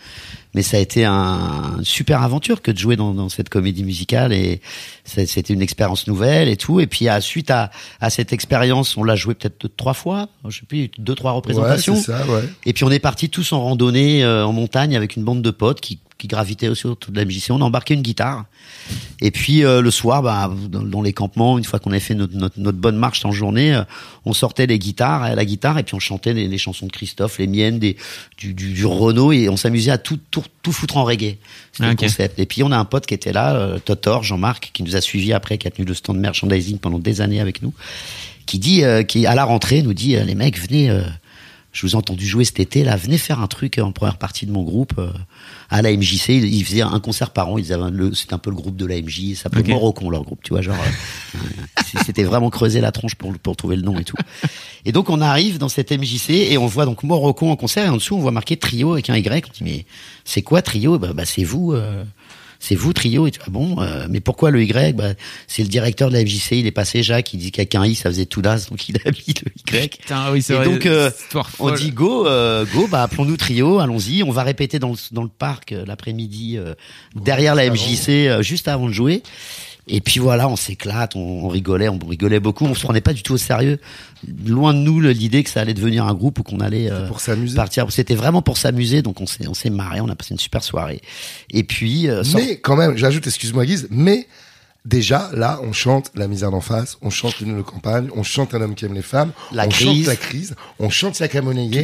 mais 0.54 0.64
ça 0.64 0.78
a 0.78 0.80
été 0.80 1.04
un, 1.04 1.76
une 1.80 1.84
super 1.86 2.22
aventure 2.24 2.62
que 2.62 2.72
de 2.72 2.78
jouer 2.78 2.96
dans, 2.96 3.14
dans 3.14 3.28
cette 3.28 3.50
comédie 3.50 3.84
musicale. 3.84 4.32
Et 4.32 4.62
c'était 5.04 5.54
une 5.54 5.62
expérience 5.62 6.08
nouvelle 6.08 6.48
et 6.48 6.56
tout. 6.56 6.80
Et 6.80 6.88
puis, 6.88 7.10
à, 7.10 7.20
suite 7.20 7.52
à, 7.52 7.70
à 8.00 8.10
cette 8.10 8.32
expérience, 8.32 8.96
on 8.96 9.04
l'a 9.04 9.16
joué 9.18 9.34
peut-être 9.34 9.60
deux, 9.62 9.70
trois 9.76 9.94
fois. 9.94 10.30
Je 10.48 10.60
sais 10.60 10.66
plus, 10.66 10.90
deux, 10.98 11.16
trois 11.16 11.32
Ouais, 11.32 11.36
représentations. 11.38 11.96
c'est 11.98 12.04
ça, 12.14 12.26
ouais. 12.26 12.44
Et 12.66 12.72
puis 12.72 12.86
on 12.86 12.92
est 12.92 13.00
parti 13.00 13.30
tous 13.30 13.52
en 13.52 13.62
randonnée 13.62 14.24
euh, 14.24 14.46
en 14.46 14.54
montagne 14.54 14.96
avec 14.96 15.18
une 15.18 15.24
bande 15.24 15.42
de 15.42 15.52
potes 15.52 15.82
qui, 15.82 16.00
qui 16.18 16.28
gravitaient 16.28 16.70
aussi 16.70 16.88
autour 16.88 17.12
de 17.12 17.18
la 17.20 17.26
MJC. 17.26 17.52
On 17.52 17.62
a 17.62 17.66
embarqué 17.66 17.94
une 17.94 18.02
guitare. 18.02 18.46
Et 19.22 19.32
puis 19.32 19.64
euh, 19.66 19.82
le 19.82 19.92
soir, 19.92 20.22
bah, 20.24 20.50
dans, 20.70 20.82
dans 20.82 21.02
les 21.02 21.12
campements, 21.14 21.58
une 21.58 21.64
fois 21.64 21.80
qu'on 21.80 21.92
avait 21.92 22.00
fait 22.00 22.16
notre, 22.16 22.36
notre, 22.36 22.60
notre 22.60 22.78
bonne 22.78 22.96
marche 22.96 23.26
en 23.26 23.32
journée, 23.32 23.74
euh, 23.76 23.82
on 24.26 24.34
sortait 24.34 24.66
les 24.68 24.77
guitares, 24.80 25.36
la 25.36 25.46
guitare, 25.46 25.78
et 25.80 25.84
puis 25.84 25.96
on 25.96 26.00
chantait 26.00 26.34
les, 26.34 26.48
les 26.48 26.58
chansons 26.58 26.86
de 26.88 26.92
Christophe, 26.92 27.38
les 27.40 27.48
miennes, 27.48 27.80
des, 27.80 27.98
du, 28.38 28.54
du, 28.54 28.74
du 28.74 28.86
Renault, 28.86 29.32
et 29.32 29.50
on 29.50 29.58
s'amusait 29.58 29.92
à 29.92 29.98
tout, 29.98 30.20
tout, 30.32 30.44
tout 30.64 30.72
foutre 30.72 30.98
en 30.98 31.04
reggae. 31.04 31.38
C'était 31.72 31.84
Ah, 31.84 31.88
le 31.88 31.92
ok. 31.94 32.00
concept. 32.00 32.40
Et 32.40 32.46
puis 32.46 32.64
on 32.64 32.72
a 32.72 32.78
un 32.78 32.86
pote 32.86 33.06
qui 33.06 33.14
était 33.14 33.34
là, 33.34 33.56
euh, 33.56 33.80
Totor, 33.80 34.24
Jean-Marc, 34.24 34.72
qui 34.74 34.84
nous 34.84 34.96
a 34.96 35.02
suivis 35.02 35.34
après, 35.34 35.58
qui 35.58 35.68
a 35.68 35.72
tenu 35.72 35.86
le 35.88 35.94
stand 35.94 36.18
merchandising 36.18 36.78
pendant 36.80 37.00
des 37.00 37.22
années 37.22 37.40
avec 37.40 37.62
nous, 37.62 37.74
qui 38.46 38.60
dit, 38.60 38.84
euh, 38.84 39.04
qui 39.04 39.26
à 39.26 39.36
la 39.36 39.44
rentrée 39.46 39.82
nous 39.82 39.94
dit, 39.94 40.16
euh, 40.16 40.24
les 40.24 40.36
mecs, 40.36 40.60
venez. 40.60 40.90
euh, 40.90 41.02
je 41.78 41.86
vous 41.86 41.92
ai 41.94 41.96
entendu 41.96 42.26
jouer 42.26 42.44
cet 42.44 42.60
été, 42.60 42.84
là, 42.84 42.96
venez 42.96 43.20
faire 43.20 43.40
un 43.40 43.46
truc 43.46 43.78
en 43.78 43.92
première 43.92 44.18
partie 44.18 44.48
de 44.48 44.52
mon 44.52 44.64
groupe 44.64 44.94
euh, 44.98 45.12
à 45.70 45.84
la 45.84 45.92
MJC. 45.96 46.30
Ils, 46.30 46.46
ils 46.56 46.66
faisaient 46.66 46.82
un 46.82 47.00
concert 47.00 47.30
par 47.30 47.50
an. 47.50 47.60
Ils 47.60 47.72
avaient 47.72 47.92
c'était 48.16 48.34
un 48.34 48.40
peu 48.40 48.50
le 48.50 48.56
groupe 48.56 48.76
de 48.76 48.86
la 48.88 49.00
MJ. 49.00 49.36
Ça 49.36 49.44
s'appelait. 49.44 49.62
Morocon 49.74 50.10
leur 50.10 50.24
groupe, 50.24 50.40
tu 50.44 50.54
vois, 50.54 50.64
genre. 50.64 50.76
euh, 51.36 51.38
c'était 52.06 52.24
vraiment 52.24 52.50
creuser 52.50 52.82
la 52.82 52.92
tronche 52.92 53.14
pour 53.14 53.32
pour 53.38 53.56
trouver 53.56 53.76
le 53.76 53.84
nom 53.84 54.00
et 54.00 54.04
tout. 54.04 54.18
Et 54.86 54.92
donc 54.92 55.10
on 55.12 55.22
arrive 55.22 55.60
dans 55.60 55.70
cette 55.70 55.92
MJC 55.92 56.32
et 56.32 56.58
on 56.58 56.66
voit 56.66 56.86
donc 56.86 57.04
Morocon 57.04 57.52
en 57.52 57.56
concert 57.56 57.86
et 57.86 57.90
en 57.90 57.98
dessous 57.98 58.16
on 58.16 58.20
voit 58.20 58.32
marqué 58.32 58.58
trio 58.58 58.94
avec 58.94 59.10
un 59.12 59.16
Y. 59.16 59.46
On 59.48 59.52
dit 59.54 59.64
mais 59.64 59.86
c'est 60.26 60.42
quoi 60.42 60.64
trio? 60.64 60.98
Bah, 60.98 61.14
bah, 61.14 61.26
c'est 61.26 61.44
vous. 61.44 61.74
euh, 61.74 62.04
c'est 62.60 62.76
vous 62.76 62.94
trio 62.94 63.28
et 63.28 63.32
tout. 63.32 63.42
Ah 63.46 63.50
bon, 63.50 63.82
euh, 63.82 64.08
mais 64.10 64.20
pourquoi 64.20 64.52
le 64.52 64.64
Y? 64.64 64.96
Bah, 64.96 65.10
C'est 65.48 65.62
le 65.64 65.68
directeur 65.70 66.10
de 66.10 66.14
la 66.16 66.24
MJC, 66.24 66.52
il 66.54 66.68
est 66.68 66.72
passé 66.72 67.04
Jacques, 67.04 67.34
il 67.34 67.38
dit 67.40 67.52
qu'avec 67.52 67.76
un 67.76 67.86
I 67.86 67.96
ça 67.96 68.10
faisait 68.10 68.26
tout 68.26 68.42
das, 68.42 68.68
donc 68.70 68.88
il 68.90 68.98
a 68.98 69.12
mis 69.12 69.34
le 69.46 69.52
Y. 69.80 69.98
Putain, 70.00 70.32
oui, 70.32 70.44
Et 70.50 70.54
vrai. 70.54 70.66
donc, 70.66 70.86
euh, 70.86 71.12
On 71.60 71.72
dit 71.72 71.92
go, 71.92 72.28
euh, 72.28 72.66
go, 72.74 72.88
bah 72.88 73.04
appelons-nous 73.04 73.38
trio, 73.38 73.80
allons-y. 73.80 74.24
On 74.24 74.32
va 74.32 74.44
répéter 74.44 74.80
dans 74.80 74.90
le, 74.90 74.96
dans 75.12 75.24
le 75.24 75.30
parc 75.30 75.72
euh, 75.72 75.86
l'après-midi 75.86 76.58
euh, 76.58 76.74
derrière 77.16 77.56
la 77.56 77.70
MJC, 77.70 78.10
euh, 78.10 78.42
juste 78.42 78.68
avant 78.68 78.88
de 78.88 78.94
jouer. 78.94 79.24
Et 79.90 80.02
puis 80.02 80.20
voilà, 80.20 80.50
on 80.50 80.56
s'éclate, 80.56 81.16
on, 81.16 81.46
on 81.46 81.48
rigolait, 81.48 81.88
on 81.88 81.98
rigolait 81.98 82.40
beaucoup, 82.42 82.66
on 82.66 82.74
se 82.76 82.82
prenait 82.84 83.02
pas 83.02 83.14
du 83.14 83.24
tout 83.24 83.34
au 83.34 83.38
sérieux. 83.38 83.80
Loin 84.46 84.74
de 84.74 84.80
nous 84.80 85.00
l'idée 85.00 85.44
que 85.44 85.50
ça 85.50 85.62
allait 85.62 85.74
devenir 85.74 86.06
un 86.06 86.14
groupe 86.14 86.40
ou 86.40 86.44
qu'on 86.44 86.60
allait 86.60 86.92
euh, 86.92 87.08
Pour 87.08 87.22
partir. 87.56 87.90
C'était 87.92 88.16
vraiment 88.16 88.42
pour 88.42 88.58
s'amuser, 88.58 89.02
donc 89.02 89.22
on 89.22 89.26
s'est 89.26 89.48
on 89.48 89.54
s'est 89.54 89.70
marré, 89.70 90.02
on 90.02 90.10
a 90.10 90.16
passé 90.16 90.34
une 90.34 90.40
super 90.40 90.64
soirée. 90.64 91.02
Et 91.52 91.64
puis 91.64 92.10
euh, 92.10 92.24
sans- 92.24 92.38
Mais 92.38 92.58
quand 92.58 92.76
même, 92.76 92.98
j'ajoute, 92.98 93.26
excuse-moi 93.28 93.66
Guise, 93.66 93.88
mais 93.90 94.28
déjà 94.88 95.30
là, 95.34 95.60
on 95.64 95.74
chante 95.74 96.12
la 96.16 96.28
misère 96.28 96.50
d'en 96.52 96.62
face, 96.62 96.98
on 97.02 97.10
chante 97.10 97.40
l'une 97.40 97.58
de 97.58 97.62
campagne, 97.62 98.08
on 98.16 98.24
chante 98.24 98.54
un 98.56 98.62
homme 98.62 98.74
qui 98.76 98.86
aime 98.86 98.94
les 98.94 99.02
femmes, 99.02 99.32
La 99.52 99.66
on 99.66 99.70
crise. 99.70 99.88
chante 99.88 100.06
la 100.08 100.16
crise, 100.16 100.56
on 100.80 100.90
chante 100.90 101.22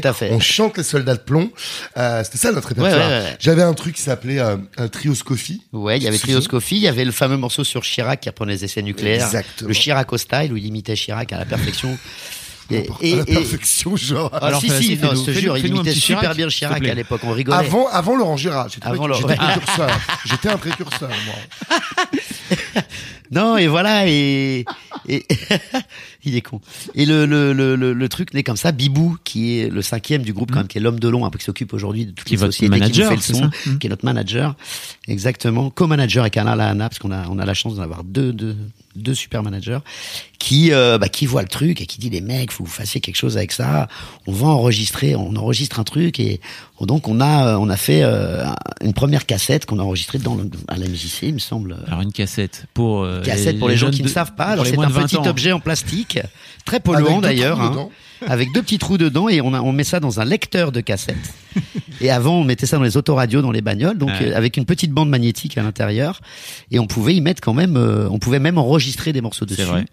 à 0.07 0.13
fait. 0.13 0.31
on 0.31 0.39
chante 0.39 0.77
les 0.77 0.83
soldats 0.83 1.15
de 1.15 1.19
plomb. 1.19 1.49
Euh, 1.97 2.23
C'était 2.23 2.37
ça 2.37 2.51
notre 2.51 2.69
répertoire. 2.69 2.95
Ouais, 2.95 3.13
ouais, 3.17 3.23
ouais. 3.23 3.37
J'avais 3.39 3.61
un 3.63 3.73
truc 3.73 3.95
qui 3.95 4.01
s'appelait 4.01 4.39
euh, 4.39 4.57
un 4.77 4.87
trio 4.87 5.13
Scoffy. 5.13 5.61
Ouais, 5.73 5.97
il 5.97 6.03
y 6.03 6.07
avait 6.07 6.15
Tu 6.15 6.21
te 6.21 6.25
Trio 6.27 6.37
souviens 6.37 6.47
Scoffy, 6.59 6.75
il 6.77 6.81
y 6.81 6.87
avait 6.87 7.05
le 7.05 7.11
fameux 7.11 7.37
morceau 7.37 7.63
sur 7.63 7.81
Chirac 7.81 8.21
qui 8.21 8.29
reprenait 8.29 8.53
les 8.53 8.65
essais 8.65 8.81
nucléaires. 8.81 9.25
Exactement. 9.25 9.67
Le 9.67 9.73
Chirac 9.73 10.11
au 10.13 10.17
style 10.17 10.53
où 10.53 10.57
il 10.57 10.65
imitait 10.65 10.95
Chirac 10.95 11.31
à 11.33 11.37
la 11.39 11.45
perfection. 11.45 11.97
Et, 12.71 13.13
à 13.13 13.17
la 13.17 13.25
perfection, 13.25 13.95
genre. 13.95 14.29
Ah, 14.33 14.47
Alors, 14.47 14.61
si, 14.61 14.69
si, 14.69 14.97
non, 14.97 15.13
je 15.15 15.25
te 15.25 15.31
jure, 15.31 15.57
il 15.57 15.65
un 15.65 15.67
imitait 15.67 15.91
super 15.91 16.19
Chirac, 16.19 16.37
bien 16.37 16.47
Chirac 16.47 16.85
à 16.87 16.93
l'époque, 16.93 17.21
on 17.23 17.31
rigolait. 17.31 17.57
Avant, 17.57 17.87
avant 17.89 18.15
Laurent 18.15 18.37
Gérard, 18.37 18.69
j'étais 18.69 18.87
Avant 18.87 19.07
Laurent- 19.07 19.21
j'étais 19.21 19.35
précurseur. 19.35 19.89
J'étais 20.25 20.49
un 20.49 20.57
précurseur, 20.57 21.09
moi. 21.25 21.35
Non, 23.33 23.57
et 23.57 23.67
voilà, 23.67 24.07
et, 24.07 24.65
et 25.09 25.25
il 26.25 26.35
est 26.35 26.41
con. 26.41 26.61
Et 26.95 27.05
le, 27.05 27.25
le, 27.25 27.53
le, 27.53 27.75
le, 27.75 27.93
le 27.93 28.09
truc 28.09 28.33
naît 28.33 28.43
comme 28.43 28.57
ça. 28.57 28.71
Bibou, 28.71 29.17
qui 29.23 29.59
est 29.59 29.69
le 29.69 29.81
cinquième 29.81 30.21
du 30.21 30.33
groupe, 30.33 30.51
quand 30.51 30.59
même, 30.59 30.67
qui 30.67 30.77
est 30.77 30.81
l'homme 30.81 30.99
de 30.99 31.07
long, 31.09 31.29
qui 31.29 31.43
s'occupe 31.43 31.73
aujourd'hui 31.73 32.05
de 32.05 32.11
toutes 32.11 32.27
Qui 32.27 32.35
les 32.35 32.39
sociétés 32.39 32.69
manager, 32.69 33.09
qui 33.09 33.15
nous 33.15 33.21
fait 33.21 33.33
le 33.33 33.51
son, 33.51 33.69
Mhm. 33.71 33.79
qui 33.79 33.87
est 33.87 33.89
notre 33.89 34.05
manager. 34.05 34.55
Exactement. 35.07 35.69
Co-manager 35.69 36.23
avec 36.23 36.37
Alain 36.37 36.55
Lahana, 36.55 36.89
parce 36.89 36.99
qu'on 36.99 37.11
a, 37.11 37.27
on 37.29 37.39
a 37.39 37.45
la 37.45 37.53
chance 37.53 37.75
d'en 37.75 37.81
avoir 37.83 38.03
deux, 38.03 38.31
deux, 38.33 38.55
deux 38.95 39.13
super 39.15 39.43
managers, 39.43 39.79
qui, 40.39 40.71
euh, 40.71 40.97
bah, 40.97 41.09
qui 41.09 41.25
voit 41.25 41.41
le 41.41 41.47
truc 41.47 41.81
et 41.81 41.85
qui 41.85 41.99
dit, 41.99 42.09
les 42.09 42.21
mecs, 42.21 42.51
faut 42.51 42.63
que 42.63 42.69
vous 42.69 42.73
fassiez 42.75 43.01
quelque 43.01 43.15
chose 43.15 43.37
avec 43.37 43.51
ça. 43.51 43.87
On 44.27 44.31
va 44.31 44.47
enregistrer, 44.47 45.15
on 45.15 45.35
enregistre 45.35 45.79
un 45.79 45.83
truc 45.83 46.19
et 46.19 46.39
donc 46.85 47.07
on 47.07 47.19
a, 47.21 47.47
euh, 47.47 47.57
on 47.57 47.69
a 47.69 47.77
fait 47.77 48.01
euh, 48.03 48.45
une 48.81 48.93
première 48.93 49.25
cassette 49.25 49.65
qu'on 49.65 49.79
a 49.79 49.83
enregistrée 49.83 50.17
dans 50.17 50.35
le, 50.35 50.49
à 50.67 50.77
la 50.77 50.87
MJC, 50.87 51.23
il 51.23 51.33
me 51.35 51.39
semble. 51.39 51.77
Alors 51.87 52.01
une 52.01 52.11
cassette 52.11 52.65
pour 52.73 53.03
euh, 53.03 53.21
Cassette 53.21 53.59
pour 53.59 53.69
les 53.69 53.77
gens 53.77 53.91
qui 53.91 54.03
ne 54.03 54.07
savent 54.07 54.35
pas. 54.35 54.45
Alors 54.45 54.65
les 54.65 54.71
c'est 54.71 54.79
un 54.79 54.87
de 54.87 54.93
20 54.93 55.01
petit 55.03 55.17
ans. 55.17 55.27
objet 55.27 55.51
en 55.51 55.59
plastique, 55.59 56.19
très 56.65 56.79
polluant 56.79 57.21
d'ailleurs, 57.21 57.61
hein. 57.61 57.89
Avec 58.27 58.51
deux 58.53 58.61
petits 58.61 58.77
trous 58.77 58.97
dedans 58.97 59.29
et 59.29 59.41
on, 59.41 59.53
a- 59.53 59.61
on 59.61 59.71
met 59.71 59.83
ça 59.83 59.99
dans 59.99 60.19
un 60.19 60.25
lecteur 60.25 60.71
de 60.71 60.81
cassette. 60.81 61.15
et 62.01 62.09
avant 62.09 62.35
on 62.39 62.43
mettait 62.43 62.65
ça 62.65 62.77
dans 62.77 62.83
les 62.83 62.97
autoradios, 62.97 63.41
dans 63.41 63.51
les 63.51 63.61
bagnoles, 63.61 63.97
donc 63.97 64.09
Ouais. 64.09 64.31
euh, 64.31 64.37
avec 64.37 64.57
une 64.57 64.65
petite 64.65 64.91
bande 64.91 65.09
magnétique 65.09 65.57
à 65.57 65.63
l'intérieur 65.63 66.21
et 66.71 66.79
on 66.79 66.87
pouvait 66.87 67.15
y 67.15 67.21
mettre 67.21 67.41
quand 67.41 67.53
même, 67.53 67.77
euh, 67.77 68.07
on 68.09 68.19
pouvait 68.19 68.39
même 68.39 68.57
enregistrer 68.57 69.13
des 69.13 69.21
morceaux 69.21 69.45
dessus. 69.45 69.61
vrai. 69.63 69.85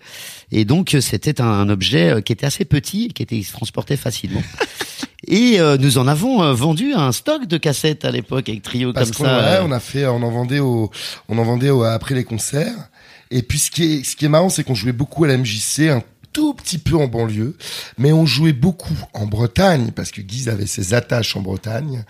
Et 0.52 0.64
donc 0.64 0.94
euh, 0.94 1.00
c'était 1.00 1.40
un, 1.40 1.46
un 1.46 1.68
objet 1.68 2.10
euh, 2.10 2.20
qui 2.20 2.32
était 2.32 2.46
assez 2.46 2.64
petit, 2.64 3.06
et 3.06 3.08
qui 3.08 3.22
était 3.22 3.36
qui 3.36 3.44
se 3.44 3.52
transportait 3.52 3.96
facilement. 3.96 4.42
Et 5.28 5.60
euh, 5.60 5.76
nous 5.78 5.98
en 5.98 6.08
avons 6.08 6.42
euh, 6.42 6.54
vendu 6.54 6.94
un 6.94 7.12
stock 7.12 7.46
de 7.46 7.58
cassettes 7.58 8.04
à 8.06 8.10
l'époque 8.10 8.48
avec 8.48 8.62
Trio 8.62 8.92
Parce 8.92 9.10
comme 9.10 9.26
ça. 9.26 9.38
ouais, 9.38 9.44
euh, 9.58 9.64
on 9.64 9.70
a 9.70 9.78
fait, 9.78 10.06
on 10.06 10.22
en 10.22 10.30
vendait 10.30 10.60
au, 10.60 10.90
on 11.28 11.36
en 11.38 11.44
vendait 11.44 11.68
au- 11.70 11.82
après 11.84 12.14
les 12.14 12.24
concerts. 12.24 12.72
Et 13.30 13.42
puis 13.42 13.58
ce 13.58 13.70
qui 13.70 13.84
est, 13.84 14.02
ce 14.04 14.16
qui 14.16 14.24
est 14.24 14.28
marrant, 14.28 14.48
c'est 14.48 14.64
qu'on 14.64 14.74
jouait 14.74 14.92
beaucoup 14.92 15.24
à 15.24 15.28
la 15.28 15.36
MJC, 15.36 15.90
un 15.90 16.02
tout 16.32 16.54
petit 16.54 16.78
peu 16.78 16.96
en 16.96 17.06
banlieue, 17.06 17.56
mais 17.98 18.12
on 18.12 18.26
jouait 18.26 18.52
beaucoup 18.52 18.96
en 19.14 19.26
Bretagne 19.26 19.90
parce 19.94 20.10
que 20.10 20.20
Guise 20.20 20.48
avait 20.48 20.66
ses 20.66 20.94
attaches 20.94 21.36
en 21.36 21.40
Bretagne 21.40 22.04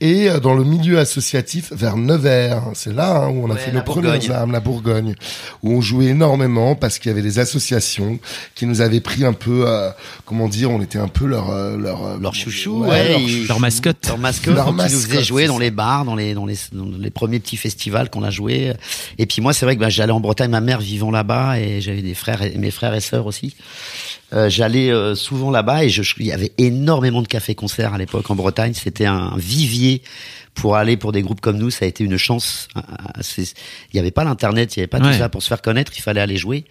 et 0.00 0.28
euh, 0.28 0.40
dans 0.40 0.54
le 0.54 0.64
milieu 0.64 0.98
associatif 0.98 1.72
vers 1.72 1.96
Nevers. 1.96 2.62
C'est 2.74 2.92
là 2.92 3.22
hein, 3.22 3.28
où 3.28 3.44
on 3.44 3.50
a 3.50 3.54
Ouais, 3.54 3.60
fait 3.60 3.70
premier 3.82 4.08
Bourgogne. 4.08 4.16
examen, 4.16 4.52
la 4.52 4.60
Bourgogne, 4.60 5.14
où 5.62 5.72
on 5.72 5.80
jouait 5.80 6.06
énormément 6.06 6.74
parce 6.74 6.98
qu'il 6.98 7.10
y 7.10 7.12
avait 7.12 7.22
des 7.22 7.38
associations 7.38 8.18
qui 8.54 8.66
nous 8.66 8.80
avaient 8.80 9.00
pris 9.00 9.24
un 9.24 9.32
peu, 9.32 9.64
euh, 9.66 9.90
comment 10.24 10.48
dire, 10.48 10.70
on 10.70 10.80
était 10.80 10.98
un 10.98 11.08
peu 11.08 11.26
leur 11.26 11.50
leur 11.78 12.04
euh, 12.04 12.18
Leur 12.18 12.34
chouchou, 12.34 12.82
ouais, 12.82 12.88
ouais, 12.88 13.08
leur 13.10 13.20
chouchou. 13.20 13.48
Leur 13.48 13.60
mascotte. 13.60 14.06
Leur 14.06 14.18
mascotte, 14.18 14.54
Leur 14.54 14.66
qui 14.66 14.70
nous 14.72 14.76
mascotte, 14.76 15.02
faisait 15.02 15.24
jouer 15.24 15.46
dans 15.46 15.58
les 15.58 15.70
bars, 15.70 16.04
dans 16.04 16.14
les, 16.14 16.34
dans 16.34 16.46
les, 16.46 16.56
dans 16.72 16.86
les 16.98 17.10
premiers 17.10 17.40
petits 17.40 17.56
festivals 17.56 18.10
qu'on 18.10 18.22
a 18.22 18.30
joué. 18.30 18.72
Et 19.18 19.26
puis 19.26 19.42
moi, 19.42 19.52
c'est 19.52 19.64
vrai 19.64 19.76
que 19.76 19.80
bah, 19.80 19.88
j'allais 19.88 20.12
en 20.12 20.20
Bretagne, 20.20 20.50
ma 20.50 20.60
mère 20.60 20.80
vivant 20.80 21.10
là-bas, 21.10 21.58
et 21.58 21.80
j'avais 21.80 22.02
des 22.02 22.14
frères, 22.14 22.42
et, 22.42 22.56
mes 22.58 22.70
frères 22.70 22.94
et 22.94 23.00
sœurs 23.00 23.26
aussi. 23.26 23.54
Euh, 24.32 24.48
j'allais 24.48 24.90
euh, 24.90 25.14
souvent 25.14 25.50
là-bas 25.50 25.84
et 25.84 25.90
je, 25.90 26.02
il 26.18 26.26
y 26.26 26.32
avait 26.32 26.52
énormément 26.56 27.20
de 27.20 27.28
cafés-concerts 27.28 27.92
à 27.92 27.98
l'époque 27.98 28.30
en 28.30 28.34
Bretagne. 28.34 28.72
C'était 28.72 29.04
un 29.04 29.34
vivier 29.36 30.00
pour 30.54 30.76
aller 30.76 30.96
pour 30.96 31.12
des 31.12 31.20
groupes 31.22 31.40
comme 31.42 31.58
nous. 31.58 31.70
Ça 31.70 31.84
a 31.84 31.88
été 31.88 32.02
une 32.02 32.16
chance. 32.16 32.68
Euh, 32.76 32.80
c'est- 33.20 33.54
Il 33.92 33.96
n'y 33.96 34.00
avait 34.00 34.10
pas 34.10 34.24
l'internet, 34.24 34.74
il 34.74 34.78
n'y 34.78 34.82
avait 34.82 34.86
pas 34.88 35.00
Ouais. 35.00 35.12
tout 35.12 35.18
ça 35.18 35.28
pour 35.28 35.42
se 35.42 35.48
faire 35.48 35.60
connaître. 35.60 35.92
Il 35.96 36.00
fallait 36.00 36.20
aller 36.22 36.38
jouer. 36.38 36.64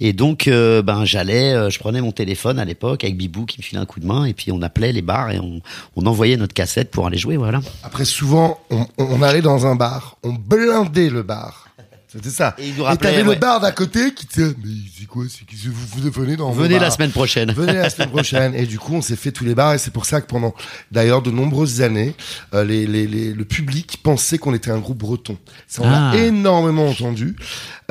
Et 0.00 0.12
donc, 0.12 0.48
euh, 0.48 0.82
ben 0.82 1.04
j'allais, 1.04 1.52
euh, 1.52 1.70
je 1.70 1.78
prenais 1.78 2.00
mon 2.00 2.10
téléphone 2.12 2.58
à 2.58 2.64
l'époque 2.64 3.04
avec 3.04 3.16
Bibou 3.16 3.46
qui 3.46 3.58
me 3.60 3.62
filait 3.62 3.80
un 3.80 3.86
coup 3.86 4.00
de 4.00 4.06
main 4.06 4.24
et 4.24 4.34
puis 4.34 4.50
on 4.50 4.60
appelait 4.62 4.92
les 4.92 5.02
bars 5.02 5.30
et 5.30 5.38
on, 5.38 5.60
on 5.94 6.06
envoyait 6.06 6.36
notre 6.36 6.54
cassette 6.54 6.90
pour 6.90 7.06
aller 7.06 7.18
jouer. 7.18 7.36
Voilà. 7.36 7.60
Après, 7.84 8.04
souvent, 8.04 8.58
on, 8.70 8.84
on 8.98 9.22
allait 9.22 9.42
dans 9.42 9.64
un 9.66 9.76
bar, 9.76 10.16
on 10.24 10.32
blindait 10.32 11.08
le 11.10 11.22
bar. 11.22 11.68
C'était 12.16 12.30
ça. 12.30 12.54
Et 12.58 12.68
il 12.68 12.74
nous 12.76 12.84
rappelait, 12.84 13.10
t'avais 13.10 13.22
ouais. 13.28 13.34
le 13.34 13.40
bar 13.40 13.60
d'à 13.60 13.72
côté 13.72 14.12
qui 14.14 14.26
disait, 14.26 14.54
mais 14.64 14.70
c'est 14.98 15.06
quoi, 15.06 15.24
c'est 15.28 15.44
que 15.44 15.54
vous, 15.68 15.86
vous 16.02 16.10
venez 16.10 16.36
dans 16.36 16.50
Venez 16.50 16.78
la 16.78 16.90
semaine 16.90 17.10
prochaine. 17.10 17.52
Venez 17.52 17.74
la 17.74 17.90
semaine 17.90 18.10
prochaine. 18.16 18.54
Et 18.54 18.66
du 18.66 18.78
coup, 18.78 18.94
on 18.94 19.02
s'est 19.02 19.16
fait 19.16 19.32
tous 19.32 19.44
les 19.44 19.54
bars 19.54 19.74
et 19.74 19.78
c'est 19.78 19.92
pour 19.92 20.06
ça 20.06 20.20
que 20.20 20.26
pendant, 20.26 20.54
d'ailleurs, 20.92 21.22
de 21.22 21.30
nombreuses 21.30 21.82
années, 21.82 22.14
euh, 22.54 22.64
les, 22.64 22.86
les, 22.86 23.06
les- 23.06 23.32
le 23.32 23.44
public 23.44 23.98
pensait 24.02 24.38
qu'on 24.38 24.54
était 24.54 24.70
un 24.70 24.78
groupe 24.78 24.98
breton. 24.98 25.36
Ça, 25.68 25.82
on 25.82 25.86
Ah. 25.88 26.12
l'a 26.14 26.22
énormément 26.24 26.86
entendu. 26.88 27.36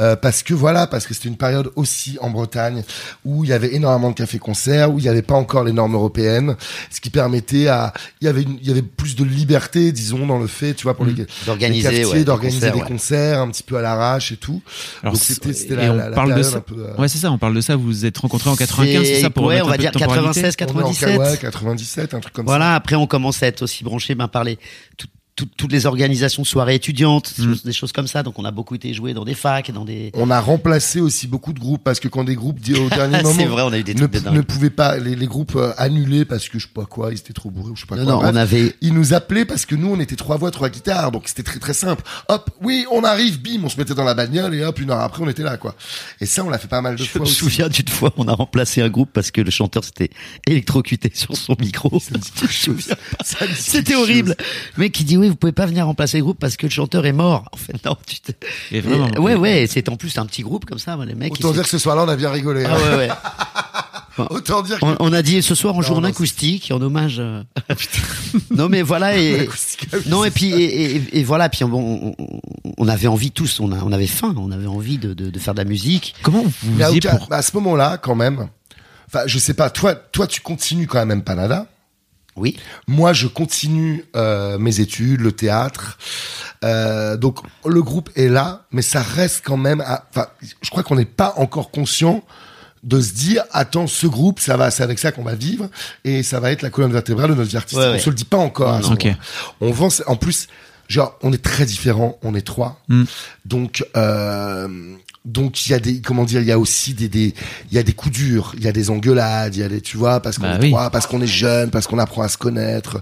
euh, 0.01 0.17
parce 0.17 0.43
que 0.43 0.53
voilà, 0.53 0.87
parce 0.87 1.07
que 1.07 1.13
c'était 1.13 1.29
une 1.29 1.37
période 1.37 1.71
aussi 1.77 2.17
en 2.19 2.29
Bretagne 2.29 2.83
où 3.23 3.45
il 3.45 3.49
y 3.49 3.53
avait 3.53 3.73
énormément 3.75 4.09
de 4.09 4.15
cafés-concerts, 4.15 4.91
où 4.91 4.99
il 4.99 5.03
n'y 5.03 5.07
avait 5.07 5.21
pas 5.21 5.35
encore 5.35 5.63
les 5.63 5.71
normes 5.71 5.93
européennes, 5.93 6.57
ce 6.91 6.99
qui 6.99 7.09
permettait 7.09 7.67
à, 7.69 7.93
il 8.19 8.25
y 8.25 8.27
avait, 8.27 8.41
une- 8.41 8.57
il 8.61 8.67
y 8.67 8.71
avait 8.71 8.81
plus 8.81 9.15
de 9.15 9.23
liberté, 9.23 9.93
disons, 9.93 10.25
dans 10.27 10.37
le 10.37 10.47
fait, 10.47 10.73
tu 10.73 10.83
vois, 10.83 10.95
pour 10.95 11.05
les, 11.05 11.13
les 11.13 11.23
Mmh. 11.23 11.45
D'organiser, 11.45 12.05
ouais, 12.05 12.13
des 12.13 12.23
d'organiser 12.25 12.59
concerts, 12.59 12.73
des 12.73 12.81
ouais. 12.81 12.87
concerts 12.87 13.39
un 13.41 13.49
petit 13.49 13.63
peu 13.63 13.77
à 13.77 13.81
l'arrache 13.81 14.14
et 14.31 14.37
tout. 14.37 14.61
Alors, 15.01 15.13
Donc 15.13 15.21
c'était, 15.23 15.53
c'est- 15.53 15.61
c'était 15.61 15.73
et 15.73 15.77
la, 15.77 15.91
on 15.91 15.95
la, 15.95 16.09
la 16.09 16.15
parle 16.15 16.29
de 16.29 16.33
période 16.35 16.51
ça. 16.51 16.57
un 16.57 16.61
peu. 16.61 16.75
euh, 16.77 16.95
Ouais, 16.97 17.07
c'est 17.07 17.17
ça, 17.17 17.31
on 17.31 17.37
parle 17.37 17.53
de 17.55 17.61
ça. 17.61 17.75
Vous 17.75 17.83
vous 17.83 18.05
êtes 18.05 18.17
rencontrés 18.17 18.49
en 18.49 18.55
95, 18.55 19.05
c'est 19.05 19.21
ça 19.21 19.29
pour 19.29 19.45
ouais, 19.45 19.61
on 19.61 19.67
un 19.67 19.69
va 19.69 19.77
dire 19.77 19.91
de 19.91 19.99
temporalité 19.99 20.41
96, 20.41 20.55
on 20.59 20.79
est 20.79 20.83
en 20.83 20.93
97. 20.93 21.19
ouais, 21.19 21.37
97, 21.39 22.13
un 22.13 22.19
truc 22.19 22.33
comme 22.33 22.45
ça. 22.45 22.51
Voilà, 22.51 22.75
après 22.75 22.95
on 22.95 23.07
commence 23.07 23.41
à 23.43 23.47
être 23.47 23.61
aussi 23.61 23.83
branché 23.83 24.15
ben, 24.15 24.27
par 24.27 24.43
les, 24.43 24.57
tout- 24.97 25.07
tout- 25.35 25.47
toutes 25.57 25.71
les 25.73 25.85
organisations 25.85 26.43
de 26.43 26.47
soirées 26.47 26.75
étudiantes, 26.75 27.33
des 27.37 27.43
Mm. 27.45 27.49
choses- 27.49 27.63
des 27.63 27.73
choses 27.73 27.91
comme 27.91 28.07
ça. 28.07 28.23
Donc 28.23 28.39
on 28.39 28.45
a 28.45 28.51
beaucoup 28.51 28.73
été 28.75 28.93
joué 28.93 29.13
dans 29.13 29.25
des 29.25 29.33
facs, 29.33 29.69
dans 29.71 29.83
des... 29.83 30.11
On 30.13 30.31
a 30.31 30.39
remplacé 30.39 31.01
aussi 31.01 31.27
beaucoup 31.27 31.51
de 31.51 31.59
groupes 31.59 31.83
parce 31.83 31.99
que 31.99 32.07
quand 32.07 32.23
des 32.23 32.35
groupes 32.35 32.59
au 32.59 32.89
dernier 32.89 33.21
moment 33.21 33.35
C'est 33.37 33.45
vrai, 33.45 33.63
on 33.63 33.73
a 33.73 33.77
eu 33.77 33.83
des 33.83 33.95
ne, 33.95 34.07
de 34.07 34.29
ne 34.29 34.41
pouvaient 34.41 34.69
pas 34.69 34.97
les, 34.97 35.15
les 35.15 35.27
groupes 35.27 35.55
euh, 35.57 35.73
annulés 35.77 36.23
parce 36.25 36.47
que 36.47 36.57
je 36.57 36.67
sais 36.67 36.73
pas 36.73 36.85
quoi, 36.85 37.11
ils 37.11 37.17
étaient 37.17 37.33
trop 37.33 37.49
bourrés 37.51 37.71
ou 37.71 37.75
je 37.75 37.81
sais 37.81 37.85
pas 37.87 37.97
Non, 37.97 38.03
quoi. 38.05 38.13
non, 38.13 38.19
Bref, 38.21 38.31
on 38.33 38.37
avait... 38.37 38.75
Ils 38.81 38.93
nous 38.93 39.13
appelaient 39.13 39.45
parce 39.45 39.65
que 39.65 39.75
nous 39.75 39.89
on 39.89 39.99
était 39.99 40.15
trois 40.15 40.37
voix, 40.37 40.51
trois 40.51 40.69
guitares, 40.69 41.11
donc 41.11 41.23
c'était 41.27 41.43
très 41.43 41.59
très 41.59 41.73
simple. 41.73 42.03
Hop, 42.29 42.49
oui, 42.61 42.85
on 42.91 43.03
arrive, 43.03 43.41
bim, 43.41 43.61
on 43.65 43.69
se 43.69 43.77
mettait 43.77 43.93
dans 43.93 44.03
la 44.05 44.13
bagnole 44.13 44.55
et 44.55 44.63
hop, 44.63 44.79
une 44.79 44.91
heure 44.91 45.01
après 45.01 45.21
on 45.21 45.27
était 45.29 45.43
là 45.43 45.57
quoi. 45.57 45.75
Et 46.21 46.25
ça 46.25 46.45
on 46.45 46.49
l'a 46.49 46.57
fait 46.57 46.69
pas 46.69 46.81
mal 46.81 46.95
de 46.95 47.03
Je 47.03 47.09
fois 47.09 47.19
me 47.21 47.25
aussi. 47.25 47.35
souviens 47.35 47.67
d'une 47.67 47.87
fois, 47.89 48.13
on 48.15 48.27
a 48.29 48.33
remplacé 48.33 48.81
un 48.81 48.89
groupe 48.89 49.09
parce 49.11 49.31
que 49.31 49.41
le 49.41 49.51
chanteur 49.51 49.83
s'était 49.83 50.11
électrocuté 50.47 51.11
sur 51.13 51.35
son 51.35 51.55
micro. 51.59 52.01
Je 52.49 52.71
me 52.71 52.75
me 52.77 52.81
C'était 53.55 53.95
horrible. 53.95 54.35
mec 54.77 54.91
qui 54.93 55.03
dit 55.03 55.17
oui, 55.17 55.24
vous 55.29 55.35
pouvez 55.35 55.51
pas 55.51 55.65
venir 55.65 55.85
remplacer 55.85 56.17
le 56.17 56.23
groupe 56.23 56.39
parce 56.39 56.57
que 56.57 56.65
le 56.65 56.71
chanteur 56.71 57.05
est 57.05 57.13
mort. 57.13 57.45
En 57.51 57.57
fait, 57.57 57.83
non, 57.85 57.95
tu 58.05 58.19
te... 58.19 58.31
Et 58.71 58.81
vraiment. 58.81 59.07
Et- 59.09 59.17
ouais, 59.19 59.35
ouais, 59.35 59.63
et 59.63 59.67
c'est 59.67 59.89
en 59.89 59.95
plus 59.95 60.17
un 60.17 60.25
petit 60.25 60.41
groupe 60.41 60.65
comme 60.65 60.79
ça, 60.79 60.97
les 61.05 61.15
mecs. 61.15 61.33
Autant 61.33 61.51
dire 61.51 61.63
que 61.63 61.69
ce 61.69 61.77
soir-là 61.77 62.03
on 62.03 62.07
a 62.09 62.15
bien 62.15 62.29
rigolé. 62.31 62.65
Ah 62.65 62.75
hein. 62.75 62.97
ouais. 62.97 63.09
Autant 64.29 64.61
dire 64.61 64.79
que 64.79 64.85
On, 64.85 64.95
on 65.01 65.11
a 65.13 65.21
dit 65.21 65.41
ce 65.41 65.55
soir 65.55 65.75
on 65.75 65.81
joue 65.81 65.93
en 65.93 66.03
acoustique 66.05 66.71
en 66.73 66.81
hommage. 66.81 67.17
euh, 67.19 67.43
non 68.51 68.69
mais 68.69 68.81
voilà 68.81 69.17
et 69.19 69.49
ah 69.49 69.97
oui, 69.97 69.99
non 70.07 70.23
et 70.23 70.31
puis 70.31 70.51
et, 70.53 70.95
et- 70.95 71.19
et 71.19 71.23
voilà 71.25 71.49
puis 71.49 71.65
bon, 71.65 72.13
on, 72.17 72.39
on 72.77 72.87
avait 72.87 73.07
envie 73.07 73.31
tous 73.31 73.59
on, 73.59 73.73
a, 73.73 73.83
on 73.83 73.91
avait 73.91 74.07
faim 74.07 74.33
on 74.37 74.51
avait 74.51 74.67
envie 74.67 74.97
de, 74.97 75.13
de, 75.13 75.29
de 75.29 75.39
faire 75.39 75.53
de 75.53 75.59
la 75.59 75.65
musique. 75.65 76.15
Comment 76.21 76.43
vous 76.43 76.71
Mais 76.77 76.85
à, 76.85 76.91
pour 77.17 77.27
bah, 77.27 77.37
à 77.37 77.41
ce 77.41 77.51
moment-là, 77.57 77.97
quand 77.97 78.15
même, 78.15 78.47
enfin, 79.07 79.23
je 79.25 79.37
sais 79.37 79.53
pas, 79.53 79.69
toi, 79.69 79.95
toi, 79.95 80.27
tu 80.27 80.39
continues 80.39 80.87
quand 80.87 81.05
même 81.05 81.19
Empanada. 81.19 81.67
Oui. 82.35 82.57
Moi, 82.87 83.13
je 83.13 83.27
continue 83.27 84.03
euh, 84.15 84.57
mes 84.57 84.79
études, 84.81 85.21
le 85.21 85.31
théâtre. 85.31 85.97
Euh, 86.63 87.15
donc, 87.17 87.39
le 87.65 87.81
groupe 87.81 88.09
est 88.15 88.27
là, 88.27 88.63
mais 88.71 88.81
ça 88.81 89.01
reste 89.01 89.43
quand 89.45 89.57
même. 89.57 89.81
à- 89.81 90.05
Enfin, 90.09 90.27
je 90.61 90.69
crois 90.69 90.83
qu'on 90.83 90.95
n'est 90.95 91.05
pas 91.05 91.33
encore 91.37 91.71
conscient 91.71 92.23
de 92.83 92.99
se 93.01 93.13
dire, 93.13 93.43
attends, 93.51 93.87
ce 93.87 94.05
groupe, 94.05 94.39
ça 94.39 94.57
va, 94.57 94.69
c'est 94.69 94.83
avec 94.83 94.99
ça 94.99 95.11
qu'on 95.11 95.23
va 95.23 95.33
vivre, 95.33 95.69
et 96.03 96.21
ça 96.23 96.39
va 96.39 96.51
être 96.51 96.61
la 96.61 96.69
colonne 96.69 96.91
vertébrale 96.91 97.29
de 97.31 97.35
notre 97.35 97.49
vie 97.49 97.57
artistique. 97.57 97.79
Ouais, 97.79 97.93
on 97.95 97.99
se 97.99 98.09
le 98.09 98.15
dit 98.15 98.25
pas 98.25 98.37
encore. 98.37 98.73
à 98.73 98.81
ce 98.83 98.91
Ok. 98.91 99.05
moment-là. 99.05 99.19
On 99.61 99.71
vend, 99.71 99.87
en 100.05 100.15
plus, 100.17 100.47
genre, 100.87 101.17
on 101.23 101.33
est 101.33 101.41
très 101.41 101.65
différents. 101.65 102.19
On 102.21 102.35
est 102.35 102.45
trois, 102.45 102.81
Mm. 102.89 103.03
donc. 103.45 103.83
Euh, 103.97 104.67
donc 105.25 105.65
il 105.65 105.71
y 105.71 105.73
a 105.73 105.79
des 105.79 106.01
comment 106.01 106.23
dire 106.23 106.41
il 106.41 106.47
y 106.47 106.51
a 106.51 106.59
aussi 106.59 106.93
des 106.93 107.09
des 107.09 107.33
il 107.71 107.75
y 107.75 107.79
a 107.79 107.83
des 107.83 107.93
coups 107.93 108.13
durs 108.15 108.53
il 108.57 108.63
y 108.63 108.67
a 108.67 108.71
des 108.71 108.89
engueulades 108.91 109.55
il 109.55 109.61
y 109.61 109.63
a 109.63 109.67
des 109.69 109.81
tu 109.81 109.97
vois 109.97 110.19
parce 110.19 110.37
qu'on 110.37 110.43
Bah 110.43 110.57
est 110.57 110.61
oui. 110.61 110.69
trois 110.69 110.89
parce 110.91 111.07
qu'on 111.07 111.21
est 111.21 111.27
jeune 111.27 111.71
parce 111.71 111.87
qu'on 111.87 111.97
apprend 111.99 112.21
à 112.21 112.27
se 112.29 112.37
connaître 112.37 113.01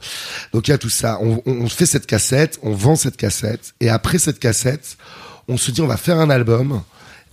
donc 0.54 0.68
il 0.68 0.72
y 0.72 0.74
a 0.74 0.78
tout 0.78 0.90
ça 0.90 1.20
on, 1.22 1.42
on, 1.46 1.68
fait 1.68 1.86
cette 1.86 2.06
cassette 2.06 2.60
on 2.64 2.72
vend 2.74 2.96
cette 2.96 3.18
cassette 3.18 3.74
et 3.82 3.90
après 3.90 4.20
cette 4.20 4.40
cassette 4.40 4.98
on 5.50 5.58
se 5.58 5.72
dit 5.72 5.82
on 5.82 5.88
va 5.88 5.98
faire 5.98 6.18
un 6.20 6.30
album 6.30 6.82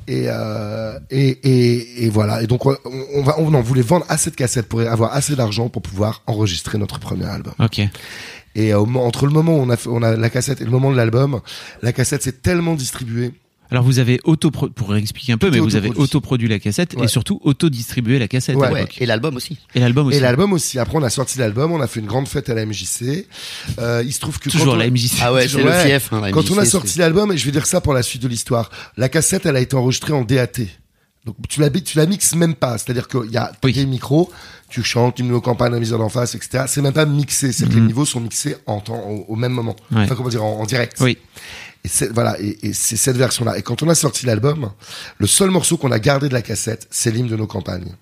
et 0.09 0.25
euh, 0.27 0.99
et, 1.11 1.29
et 1.45 2.05
et 2.07 2.09
voilà 2.09 2.43
et 2.43 2.47
donc 2.49 2.67
on, 2.67 2.77
on 3.15 3.23
va 3.23 3.37
on, 3.39 3.55
en 3.55 3.63
voulait 3.63 3.83
vendre 3.83 4.07
à 4.09 4.17
cette 4.17 4.35
cassette 4.35 4.67
pour 4.67 4.81
avoir 4.81 5.15
assez 5.15 5.37
d'argent 5.37 5.69
pour 5.69 5.83
pouvoir 5.83 6.23
enregistrer 6.27 6.79
notre 6.79 6.99
premier 6.99 7.27
album 7.27 7.53
Ok. 7.61 7.81
et 8.57 8.73
euh, 8.75 8.81
entre 8.81 9.27
le 9.27 9.33
moment 9.33 9.57
où 9.57 9.61
on 9.61 9.71
a 9.71 9.77
on 9.87 10.03
a 10.03 10.17
la 10.17 10.31
cassette 10.31 10.61
et 10.61 10.65
le 10.65 10.71
moment 10.71 10.91
de 10.91 10.97
l'album 10.97 11.41
la 11.83 11.93
cassette 11.93 12.23
s'est 12.25 12.33
tellement 12.33 12.75
distribuée 12.75 13.33
Alors 13.71 13.85
vous 13.85 13.99
avez 14.01 14.19
auto 14.25 14.51
pour 14.51 14.97
expliquer 14.97 15.33
un 15.33 15.39
peu, 15.39 15.47
Tout 15.49 15.55
mais 15.55 15.61
vous 15.61 15.77
avez 15.77 15.91
autoproduit. 15.91 16.49
la 16.49 16.59
cassette 16.59 16.95
Ouais. 16.95 17.05
et 17.05 17.09
surtout 17.09 17.41
auto-distribué 17.45 18.19
la 18.19 18.27
cassette 18.29 18.57
Ouais. 18.57 18.67
à 18.67 18.73
Ouais, 18.73 18.81
l'époque. 18.81 18.97
et 19.01 19.07
l'album 19.07 19.37
aussi. 19.37 19.59
Et 19.75 19.81
l'album 19.81 20.09
aussi. 20.09 20.17
Et 20.17 20.21
l'album 20.21 20.53
aussi. 20.53 20.79
Après, 20.79 20.97
on 20.99 21.03
a 21.03 21.11
sorti 21.11 21.39
l'album, 21.39 21.71
on 21.73 21.81
a 21.81 21.87
fait 21.87 22.01
une 22.01 22.07
grande 22.07 22.27
fête 22.29 22.49
à 22.51 22.55
la 22.55 22.63
MJC. 22.67 23.27
Euh, 23.79 24.03
il 24.05 24.13
se 24.13 24.19
trouve 24.21 24.39
que 24.39 24.49
Toujours 24.51 24.75
on- 24.75 24.77
la 24.77 24.87
MJC. 24.91 25.19
Ah 25.23 25.33
ouais, 25.33 25.45
Toujours, 25.45 25.61
c'est 25.71 25.85
le 25.85 25.91
fief. 26.01 26.13
Hein, 26.13 26.21
la 26.21 26.33
Quand 26.33 26.51
on 26.51 26.59
a 26.59 26.65
sorti 26.65 26.99
l'album, 26.99 27.31
et 27.33 27.37
je 27.37 27.45
vais 27.47 27.53
dire 27.53 27.67
ça 27.67 27.81
pour 27.81 27.95
la 27.95 28.03
suite 28.03 28.23
de 28.23 28.29
l'histoire, 28.29 28.71
la 28.97 29.09
cassette, 29.09 29.47
elle 29.47 29.57
a 29.57 29.61
été 29.61 29.77
enregistrée 29.77 30.13
en 30.13 30.23
DAT. 30.25 30.63
Donc 31.27 31.37
tu 31.51 31.61
la, 31.61 31.69
tu 31.69 31.99
la 31.99 32.07
mixes 32.07 32.35
même 32.35 32.55
pas. 32.55 32.79
C'est-à-dire 32.79 33.07
qu'il 33.07 33.31
y 33.31 33.37
a 33.37 33.53
Oui. 33.63 33.73
des 33.75 33.85
micros, 33.85 34.33
tu 34.71 34.83
chantes, 34.83 35.17
tu 35.17 35.23
nos 35.23 35.41
campagnes, 35.43 35.73
la 35.73 35.79
mise 35.79 35.93
en 35.93 36.09
face, 36.09 36.35
etc. 36.35 36.65
C'est 36.67 36.81
même 36.81 36.95
pas 36.95 37.05
mixé. 37.05 37.53
C'est 37.53 37.69
que 37.69 37.75
les 37.75 37.81
niveaux 37.83 38.07
sont 38.07 38.21
mixés 38.21 38.57
en 38.67 38.81
temps, 38.81 38.99
au, 39.07 39.27
au 39.29 39.37
même 39.37 39.53
moment. 39.53 39.77
Mhm. 39.91 39.99
Ouais. 39.99 40.05
Enfin, 40.05 40.15
comment 40.15 40.31
dire, 40.31 40.43
en, 40.43 40.61
en 40.61 40.65
direct. 40.65 40.97
Oui. 41.01 41.19
Et 41.85 41.89
c'est, 41.89 42.13
voilà, 42.13 42.39
et, 42.41 42.59
et 42.63 42.73
c'est 42.75 42.97
cette 42.97 43.17
version-là. 43.17 43.57
Et 43.57 43.63
quand 43.63 43.83
on 43.83 43.89
a 43.89 43.95
sorti 43.95 44.27
l'album, 44.27 44.71
le 45.19 45.27
seul 45.27 45.51
morceau 45.51 45.79
qu'on 45.79 45.91
a 45.93 45.99
gardé 45.99 46.29
de 46.29 46.35
la 46.35 46.43
cassette, 46.43 46.87
c'est 46.91 47.11
l'hymne 47.11 47.29
de 47.29 47.37
nos 47.37 47.47
campagnes. 47.47 47.95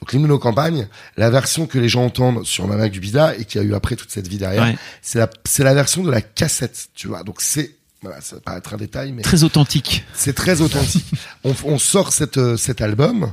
Donc 0.00 0.12
l'hymne 0.12 0.22
de 0.22 0.28
nos 0.28 0.38
campagnes, 0.38 0.86
la 1.16 1.30
version 1.30 1.66
que 1.66 1.78
les 1.78 1.88
gens 1.88 2.04
entendent 2.04 2.44
sur 2.46 2.66
Mamac 2.68 2.92
du 2.92 3.00
Bida 3.00 3.34
et 3.36 3.44
qui 3.44 3.58
a 3.58 3.62
eu 3.62 3.74
après 3.74 3.96
toute 3.96 4.10
cette 4.12 4.28
vie 4.28 4.38
derrière, 4.38 4.62
Ouais. 4.62 4.76
c'est 5.02 5.18
la, 5.18 5.28
c'est 5.44 5.64
la 5.64 5.74
version 5.74 6.04
de 6.04 6.10
la 6.12 6.20
cassette, 6.20 6.88
tu 6.94 7.08
vois. 7.08 7.24
Donc 7.24 7.40
c'est, 7.40 7.74
voilà, 8.02 8.20
ça 8.20 8.36
va 8.36 8.40
paraître 8.42 8.72
un 8.72 8.76
détail, 8.76 9.10
mais 9.10 9.22
Très 9.22 9.42
authentique. 9.42 10.04
c'est 10.14 10.34
très 10.34 10.60
authentique. 10.60 11.06
on, 11.44 11.54
on 11.64 11.78
sort 11.78 12.12
cette, 12.12 12.36
euh, 12.38 12.56
cet 12.56 12.82
album. 12.82 13.32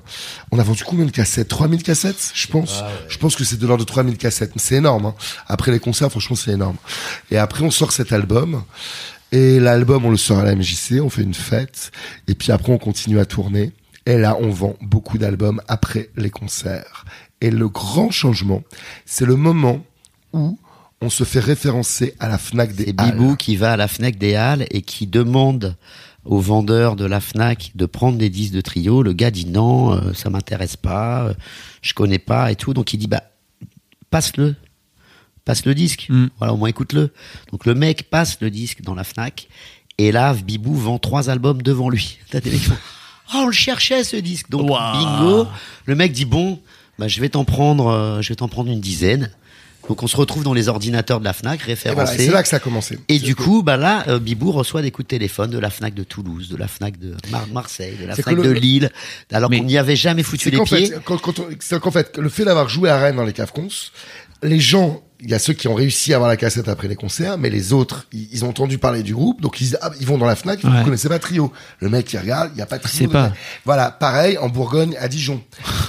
On 0.51 0.57
a 0.57 0.63
vendu 0.63 0.83
combien 0.83 1.05
de 1.05 1.11
cassettes? 1.11 1.49
3000 1.49 1.83
cassettes, 1.83 2.31
je 2.33 2.47
pense. 2.47 2.81
Je 3.07 3.17
pense 3.19 3.35
que 3.35 3.43
c'est 3.43 3.57
de 3.57 3.67
l'ordre 3.67 3.83
de 3.85 3.87
3000 3.87 4.17
cassettes. 4.17 4.53
C'est 4.55 4.75
énorme. 4.75 5.05
hein. 5.07 5.15
Après 5.47 5.71
les 5.71 5.79
concerts, 5.79 6.09
franchement, 6.09 6.35
c'est 6.37 6.51
énorme. 6.51 6.77
Et 7.29 7.37
après, 7.37 7.63
on 7.63 7.69
sort 7.69 7.91
cet 7.91 8.11
album. 8.13 8.63
Et 9.31 9.59
l'album, 9.59 10.05
on 10.05 10.11
le 10.11 10.17
sort 10.17 10.39
à 10.39 10.43
la 10.43 10.55
MJC, 10.55 11.01
on 11.01 11.09
fait 11.09 11.23
une 11.23 11.33
fête. 11.33 11.91
Et 12.27 12.35
puis 12.35 12.51
après, 12.51 12.73
on 12.73 12.77
continue 12.77 13.19
à 13.19 13.25
tourner. 13.25 13.71
Et 14.05 14.17
là, 14.17 14.37
on 14.39 14.49
vend 14.49 14.75
beaucoup 14.81 15.17
d'albums 15.17 15.61
après 15.67 16.09
les 16.17 16.29
concerts. 16.29 17.05
Et 17.39 17.49
le 17.49 17.69
grand 17.69 18.11
changement, 18.11 18.63
c'est 19.05 19.25
le 19.25 19.35
moment 19.35 19.85
où 20.33 20.57
on 21.01 21.09
se 21.09 21.23
fait 21.23 21.39
référencer 21.39 22.13
à 22.19 22.27
la 22.27 22.37
Fnac 22.37 22.73
des 22.73 22.93
Halles. 22.97 23.13
Bibou 23.13 23.35
qui 23.35 23.55
va 23.55 23.73
à 23.73 23.77
la 23.77 23.87
Fnac 23.87 24.17
des 24.17 24.35
Halles 24.35 24.67
et 24.69 24.81
qui 24.81 25.07
demande 25.07 25.75
au 26.25 26.39
vendeur 26.39 26.95
de 26.95 27.05
la 27.05 27.19
Fnac 27.19 27.71
de 27.73 27.85
prendre 27.85 28.17
des 28.17 28.29
disques 28.29 28.53
de 28.53 28.61
trio. 28.61 29.01
Le 29.01 29.13
gars 29.13 29.31
dit 29.31 29.47
non, 29.47 29.93
euh, 29.93 30.13
ça 30.13 30.29
m'intéresse 30.29 30.77
pas, 30.77 31.23
euh, 31.23 31.33
je 31.81 31.93
connais 31.93 32.19
pas 32.19 32.51
et 32.51 32.55
tout. 32.55 32.73
Donc 32.73 32.93
il 32.93 32.97
dit 32.97 33.07
bah 33.07 33.23
passe-le, 34.11 34.55
passe 35.45 35.65
le 35.65 35.75
disque. 35.75 36.07
Mm. 36.09 36.27
Voilà, 36.37 36.53
au 36.53 36.57
moins 36.57 36.69
écoute-le. 36.69 37.11
Donc 37.51 37.65
le 37.65 37.75
mec 37.75 38.09
passe 38.09 38.37
le 38.41 38.49
disque 38.49 38.81
dans 38.81 38.95
la 38.95 39.03
Fnac 39.03 39.47
et 39.97 40.11
là 40.11 40.33
Bibou 40.33 40.75
vend 40.75 40.99
trois 40.99 41.29
albums 41.29 41.61
devant 41.61 41.89
lui. 41.89 42.19
T'as 42.31 42.39
des 42.39 42.51
mecs 42.51 42.61
oh, 42.69 43.37
on 43.37 43.45
le 43.47 43.51
cherchait 43.51 44.03
ce 44.03 44.15
disque. 44.17 44.49
Donc 44.49 44.69
bingo. 44.69 45.47
Le 45.85 45.95
mec 45.95 46.11
dit 46.11 46.25
bon, 46.25 46.59
bah 46.99 47.07
je 47.07 47.19
vais 47.21 47.29
t'en 47.29 47.45
prendre, 47.45 47.87
euh, 47.87 48.21
je 48.21 48.29
vais 48.29 48.35
t'en 48.35 48.47
prendre 48.47 48.71
une 48.71 48.81
dizaine. 48.81 49.31
Donc 49.89 50.03
on 50.03 50.07
se 50.07 50.15
retrouve 50.15 50.43
dans 50.43 50.53
les 50.53 50.69
ordinateurs 50.69 51.19
de 51.19 51.25
la 51.25 51.33
Fnac 51.33 51.59
voilà, 51.59 51.65
référencés. 51.73 52.17
c'est 52.25 52.31
là 52.31 52.43
que 52.43 52.47
ça 52.47 52.57
a 52.57 52.59
commencé. 52.59 52.99
Et 53.09 53.17
du 53.19 53.35
coup, 53.35 53.63
bah 53.63 53.77
là, 53.77 54.05
euh, 54.07 54.19
Bibou 54.19 54.51
reçoit 54.51 54.83
des 54.83 54.91
coups 54.91 55.05
de 55.07 55.09
téléphone 55.09 55.49
de 55.49 55.57
la 55.57 55.71
Fnac 55.71 55.95
de 55.95 56.03
Toulouse, 56.03 56.49
de 56.49 56.55
la 56.55 56.67
Fnac 56.67 56.99
de 56.99 57.15
Mar- 57.31 57.47
Marseille, 57.51 57.97
de 57.99 58.05
la 58.05 58.15
Fnac 58.15 58.35
de 58.37 58.41
le- 58.43 58.53
Lille, 58.53 58.91
alors 59.31 59.49
qu'on 59.49 59.63
n'y 59.63 59.77
avait 59.77 59.95
jamais 59.95 60.21
foutu 60.21 60.51
les 60.51 60.61
pieds. 60.61 60.93
c'est 61.59 61.79
qu'en 61.79 61.91
fait, 61.91 62.17
le 62.19 62.29
fait 62.29 62.45
d'avoir 62.45 62.69
joué 62.69 62.89
à 62.89 62.99
Rennes 62.99 63.15
dans 63.15 63.25
les 63.25 63.33
caves 63.33 63.51
cons, 63.51 63.67
les 64.43 64.59
gens, 64.59 65.01
il 65.21 65.29
y 65.29 65.33
a 65.33 65.39
ceux 65.39 65.53
qui 65.53 65.67
ont 65.67 65.73
réussi 65.75 66.13
à 66.13 66.15
avoir 66.17 66.29
la 66.29 66.37
cassette 66.37 66.67
après 66.67 66.87
les 66.87 66.95
concerts, 66.95 67.37
mais 67.37 67.49
les 67.49 67.73
autres, 67.73 68.07
ils, 68.11 68.27
ils 68.31 68.43
ont 68.45 68.49
entendu 68.49 68.77
parler 68.77 69.03
du 69.03 69.13
groupe, 69.13 69.41
donc 69.41 69.61
ils, 69.61 69.77
ah, 69.81 69.91
ils 69.99 70.07
vont 70.07 70.17
dans 70.17 70.25
la 70.25 70.35
Fnac, 70.35 70.63
Ouais. 70.63 70.69
vous 70.69 70.83
connaissez 70.83 71.09
pas 71.09 71.19
Trio. 71.19 71.51
Le 71.79 71.89
mec, 71.89 72.11
il 72.13 72.19
regarde, 72.19 72.51
il 72.55 72.59
y 72.59 72.61
a 72.61 72.65
pas 72.65 72.79
Trio. 72.79 73.09
pas. 73.09 73.31
Voilà, 73.65 73.91
pareil 73.91 74.37
en 74.37 74.49
Bourgogne, 74.49 74.95
à 74.99 75.07
Dijon. 75.07 75.41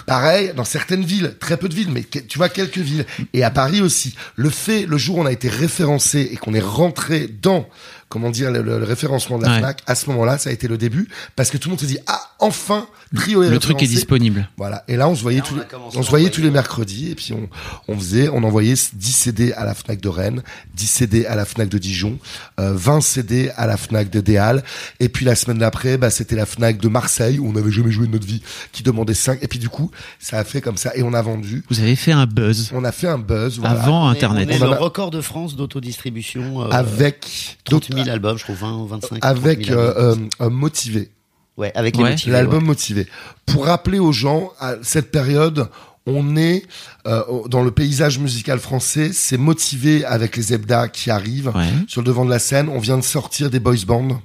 pareil 0.06 0.52
dans 0.56 0.64
certaines 0.64 1.04
villes, 1.04 1.36
très 1.40 1.56
peu 1.56 1.68
de 1.68 1.74
villes, 1.74 1.90
mais 1.90 2.02
tu 2.02 2.38
vois 2.38 2.48
quelques 2.48 2.78
villes. 2.78 3.06
Et 3.32 3.42
à 3.42 3.50
Paris 3.50 3.80
aussi. 3.80 4.14
Le 4.36 4.50
fait, 4.50 4.86
le 4.86 4.98
jour 4.98 5.16
où 5.18 5.22
on 5.22 5.26
a 5.26 5.32
été 5.32 5.48
référencé 5.48 6.28
et 6.32 6.36
qu'on 6.36 6.54
est 6.54 6.60
rentré 6.60 7.28
dans 7.28 7.66
comment 8.12 8.30
dire 8.30 8.50
le, 8.50 8.60
le- 8.62 8.78
le 8.78 8.84
référencement 8.84 9.38
de 9.38 9.44
la 9.44 9.52
Ouais. 9.52 9.58
Fnac, 9.58 9.80
à 9.86 9.94
ce 9.94 10.08
moment-là, 10.10 10.36
ça 10.38 10.50
a 10.50 10.52
été 10.52 10.68
le 10.68 10.76
début, 10.78 11.08
parce 11.36 11.50
que 11.50 11.56
tout 11.56 11.68
le 11.68 11.72
monde 11.72 11.80
se 11.80 11.86
dit 11.86 11.98
ah 12.06 12.20
enfin 12.38 12.86
Trio 13.14 13.42
est 13.42 13.50
Le 13.50 13.58
truc 13.58 13.82
est 13.82 13.86
disponible. 13.86 14.48
Voilà. 14.56 14.84
Et 14.88 14.96
là, 14.96 15.08
on 15.08 15.14
se 15.14 15.22
voyait 15.22 15.38
Là, 15.40 15.44
tous 15.46 15.56
on 15.94 15.98
on 15.98 16.02
se 16.02 16.08
voyait 16.10 16.30
tous 16.30 16.40
les 16.40 16.50
mercredis 16.50 17.10
et 17.10 17.14
puis 17.14 17.32
on, 17.34 17.48
on 17.92 17.96
faisait, 17.98 18.28
on 18.30 18.42
envoyait 18.42 18.74
10 18.74 19.12
CD 19.12 19.52
à 19.52 19.64
la 19.64 19.74
Fnac 19.74 20.00
de 20.00 20.08
Rennes, 20.08 20.42
10 20.74 20.86
CD 20.86 21.26
à 21.26 21.34
la 21.34 21.44
Fnac 21.44 21.68
de 21.68 21.76
Dijon, 21.78 22.18
euh, 22.60 22.72
20 22.74 23.00
CD 23.02 23.50
à 23.56 23.66
la 23.66 23.76
Fnac 23.76 24.08
de 24.10 24.20
Déal. 24.20 24.62
Et 25.00 25.08
puis 25.10 25.24
la 25.26 25.34
semaine 25.34 25.58
d'après, 25.58 25.98
bah, 25.98 26.08
c'était 26.10 26.36
la 26.36 26.46
Fnac 26.46 26.78
de 26.78 26.88
Marseille 26.88 27.38
où 27.38 27.48
on 27.48 27.52
n'avait 27.52 27.70
jamais 27.70 27.90
joué 27.92 28.06
de 28.06 28.12
notre 28.12 28.26
vie, 28.26 28.42
qui 28.72 28.82
demandait 28.82 29.12
5. 29.14 29.38
Et 29.42 29.48
puis 29.48 29.58
du 29.58 29.68
coup, 29.68 29.90
ça 30.18 30.38
a 30.38 30.44
fait 30.44 30.60
comme 30.62 30.76
ça 30.78 30.92
et 30.94 31.02
on 31.02 31.12
a 31.12 31.20
vendu. 31.22 31.64
Vous 31.70 31.80
avez 31.80 31.96
fait 31.96 32.12
un 32.12 32.26
buzz 32.26 32.70
On 32.74 32.82
a 32.84 32.92
fait 32.92 33.08
un 33.08 33.18
buzz. 33.18 33.58
Voilà. 33.58 33.82
avant 33.82 34.06
On 34.08 34.12
est- 34.12 34.16
Internet. 34.16 34.48
On 34.50 34.54
est 34.54 34.62
On 34.62 34.66
en 34.66 34.70
le 34.70 34.76
a- 34.76 34.78
record 34.80 35.10
de 35.10 35.20
France 35.20 35.54
d'autodistribution. 35.54 36.62
euh, 36.62 36.68
avec 36.70 37.58
30 37.64 37.92
000 37.92 38.01
d'autres- 38.04 38.12
albums, 38.12 38.38
je 38.38 38.44
trouve, 38.44 38.56
20 38.58 38.72
ou 38.78 38.86
25. 38.86 39.08
30 39.20 39.24
avec 39.24 39.66
000 39.66 39.78
euh, 39.78 39.94
euh, 39.96 40.16
euh, 40.40 40.50
motivé. 40.50 41.10
ouais, 41.56 41.72
avec 41.74 41.96
les 41.96 42.02
ouais. 42.04 42.10
motivés, 42.10 42.32
L'album 42.32 42.60
ouais. 42.62 42.66
motivé. 42.66 43.06
Pour 43.46 43.66
rappeler 43.66 43.98
aux 43.98 44.12
gens, 44.12 44.52
à 44.60 44.74
cette 44.82 45.10
période, 45.10 45.68
on 46.06 46.36
est 46.36 46.64
euh, 47.06 47.22
dans 47.48 47.62
le 47.62 47.70
paysage 47.70 48.18
musical 48.18 48.58
français, 48.58 49.10
c'est 49.12 49.36
motivé 49.36 50.04
avec 50.04 50.36
les 50.36 50.42
Zebda 50.42 50.88
qui 50.88 51.10
arrivent 51.10 51.52
Ouais. 51.54 51.68
sur 51.86 52.00
le 52.00 52.06
devant 52.06 52.24
de 52.24 52.30
la 52.30 52.40
scène. 52.40 52.68
On 52.68 52.78
vient 52.80 52.98
de 52.98 53.02
sortir 53.04 53.50
des 53.50 53.60
boys 53.60 53.76
bands 53.86 54.20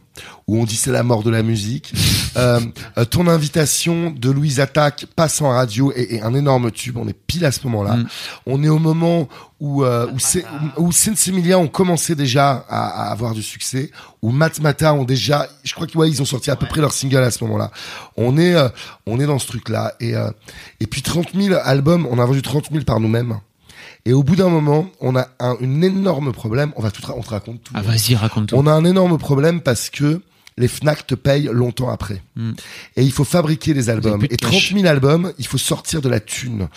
où 0.48 0.58
on 0.60 0.64
dit 0.66 0.76
c'est 0.76 0.92
la 0.92 1.04
mort 1.04 1.24
de 1.24 1.30
la 1.30 1.44
musique. 1.44 1.94
euh, 2.38 2.60
euh, 2.98 3.06
ton 3.06 3.28
invitation 3.28 4.12
de 4.12 4.30
Louise 4.32 4.60
Attaque 4.60 5.06
passe 5.16 5.42
en 5.42 5.50
radio 5.50 5.92
et, 5.96 6.16
et 6.16 6.22
un 6.22 6.34
énorme 6.34 6.72
tube. 6.72 6.98
On 6.98 7.08
est 7.08 7.14
pile 7.28 7.46
à 7.46 7.52
ce 7.52 7.66
moment-là. 7.68 7.96
Mm. 7.98 8.08
On 8.46 8.64
est 8.64 8.70
au 8.70 8.80
moment 8.80 9.28
où 9.60 9.84
euh, 9.84 10.08
où, 10.14 10.20
c'est- 10.20 10.46
où, 10.78 10.92
Sensimilia 10.92 11.58
ont 11.58 11.68
commencé 11.68 12.14
déjà 12.16 12.64
à, 12.70 13.08
à 13.08 13.12
avoir 13.12 13.34
du 13.34 13.42
succès, 13.42 13.92
où 14.22 14.32
Matmata 14.32 14.94
ont 14.94 15.04
déjà, 15.04 15.48
je 15.64 15.74
crois 15.74 15.88
qu'ils 15.88 15.98
ouais, 16.00 16.10
ils 16.10 16.22
ont 16.22 16.26
sorti 16.26 16.52
à 16.52 16.56
peu 16.56 16.68
près 16.68 16.80
leur 16.82 16.94
single 16.94 17.18
à 17.18 17.32
ce 17.32 17.44
moment-là. 17.44 17.72
On 18.16 18.38
est 18.38 18.54
euh, 18.56 18.70
on 19.08 19.20
est 19.20 19.26
dans 19.26 19.40
ce 19.40 19.48
truc-là 19.48 19.94
et 20.00 20.16
euh, 20.16 20.30
et 20.80 20.86
puis 20.88 21.02
30 21.02 21.30
000 21.34 21.56
albums, 21.64 22.08
on 22.10 22.20
a 22.20 22.26
vendu 22.26 22.42
30 22.42 22.66
000 22.72 22.84
par 22.84 23.00
nous-mêmes. 23.00 23.40
Et 24.08 24.14
au 24.14 24.24
bout 24.24 24.38
d'un 24.38 24.48
moment, 24.50 24.90
on 25.02 25.16
a 25.18 25.28
un, 25.40 25.58
un 25.62 25.82
énorme 25.82 26.32
problème. 26.32 26.72
On 26.78 26.82
va 26.82 26.92
tout, 26.92 27.06
ra- 27.06 27.16
on 27.18 27.22
te 27.22 27.30
raconte 27.30 27.62
tout. 27.64 27.74
Ah 27.76 27.82
vas-y, 27.82 28.16
raconte 28.16 28.48
tout. 28.48 28.56
On 28.56 28.66
a 28.66 28.72
un 28.72 28.86
énorme 28.86 29.18
problème 29.18 29.60
parce 29.62 29.90
que 29.90 30.22
les 30.58 30.70
Fnac 30.70 31.06
te 31.06 31.14
payent 31.14 31.50
longtemps 31.52 31.90
après. 31.90 32.24
Mm. 32.36 32.52
Et 32.96 33.04
il 33.04 33.12
faut 33.12 33.26
fabriquer 33.26 33.74
les 33.74 33.90
albums. 33.90 34.24
Et 34.30 34.38
30 34.38 34.52
cash. 34.54 34.74
000 34.74 34.86
albums, 34.88 35.34
il 35.38 35.46
faut 35.46 35.58
sortir 35.58 36.02
de 36.02 36.08
la 36.10 36.20
thune 36.22 36.70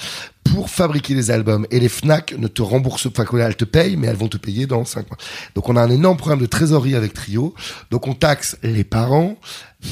pour 0.45 0.69
fabriquer 0.69 1.15
les 1.15 1.31
albums. 1.31 1.67
Et 1.71 1.79
les 1.79 1.89
Fnac 1.89 2.35
ne 2.37 2.49
te 2.49 2.61
remboursent 2.63 3.11
pas, 3.13 3.25
quoi, 3.25 3.41
elles 3.41 3.57
te 3.57 3.65
payent, 3.65 3.97
mais 3.97 4.09
elles 4.09 4.17
vont 4.17 4.29
te 4.29 4.37
payer 4.37 4.67
dans 4.67 4.85
5 4.85 5.09
mois. 5.09 5.17
Donc 5.55 5.69
on 5.69 5.77
a 5.77 5.83
un 5.83 5.91
énorme 5.91 6.17
problème 6.19 6.41
de 6.41 6.47
trésorerie 6.47 6.95
avec 6.97 7.15
Trio. 7.15 7.55
Donc 7.93 8.07
on 8.09 8.15
taxe 8.15 8.59
les 8.65 8.85
parents, 8.85 9.37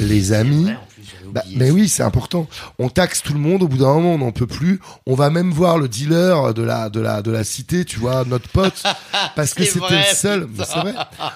les 0.00 0.32
amis. 0.32 0.66
Bah, 1.32 1.42
mais 1.56 1.70
oui, 1.70 1.88
c'est 1.88 2.02
important. 2.02 2.46
On 2.78 2.88
taxe 2.88 3.22
tout 3.22 3.32
le 3.32 3.38
monde. 3.40 3.62
Au 3.62 3.68
bout 3.68 3.78
d'un 3.78 3.92
moment, 3.94 4.14
on 4.14 4.18
n'en 4.18 4.32
peut 4.32 4.46
plus. 4.46 4.80
On 5.06 5.14
va 5.14 5.30
même 5.30 5.50
voir 5.50 5.78
le 5.78 5.88
dealer 5.88 6.54
de 6.54 6.62
la 6.62 6.88
de 6.88 7.00
la 7.00 7.22
de 7.22 7.30
la 7.30 7.44
cité, 7.44 7.84
tu 7.84 7.98
vois, 7.98 8.24
notre 8.24 8.48
pote, 8.48 8.82
parce 9.36 9.54
que 9.54 9.64
c'était 9.64 9.98
le 9.98 10.14
seul. 10.14 10.48
Mais 10.56 10.64
c'est 10.64 10.78
vrai. 10.80 10.94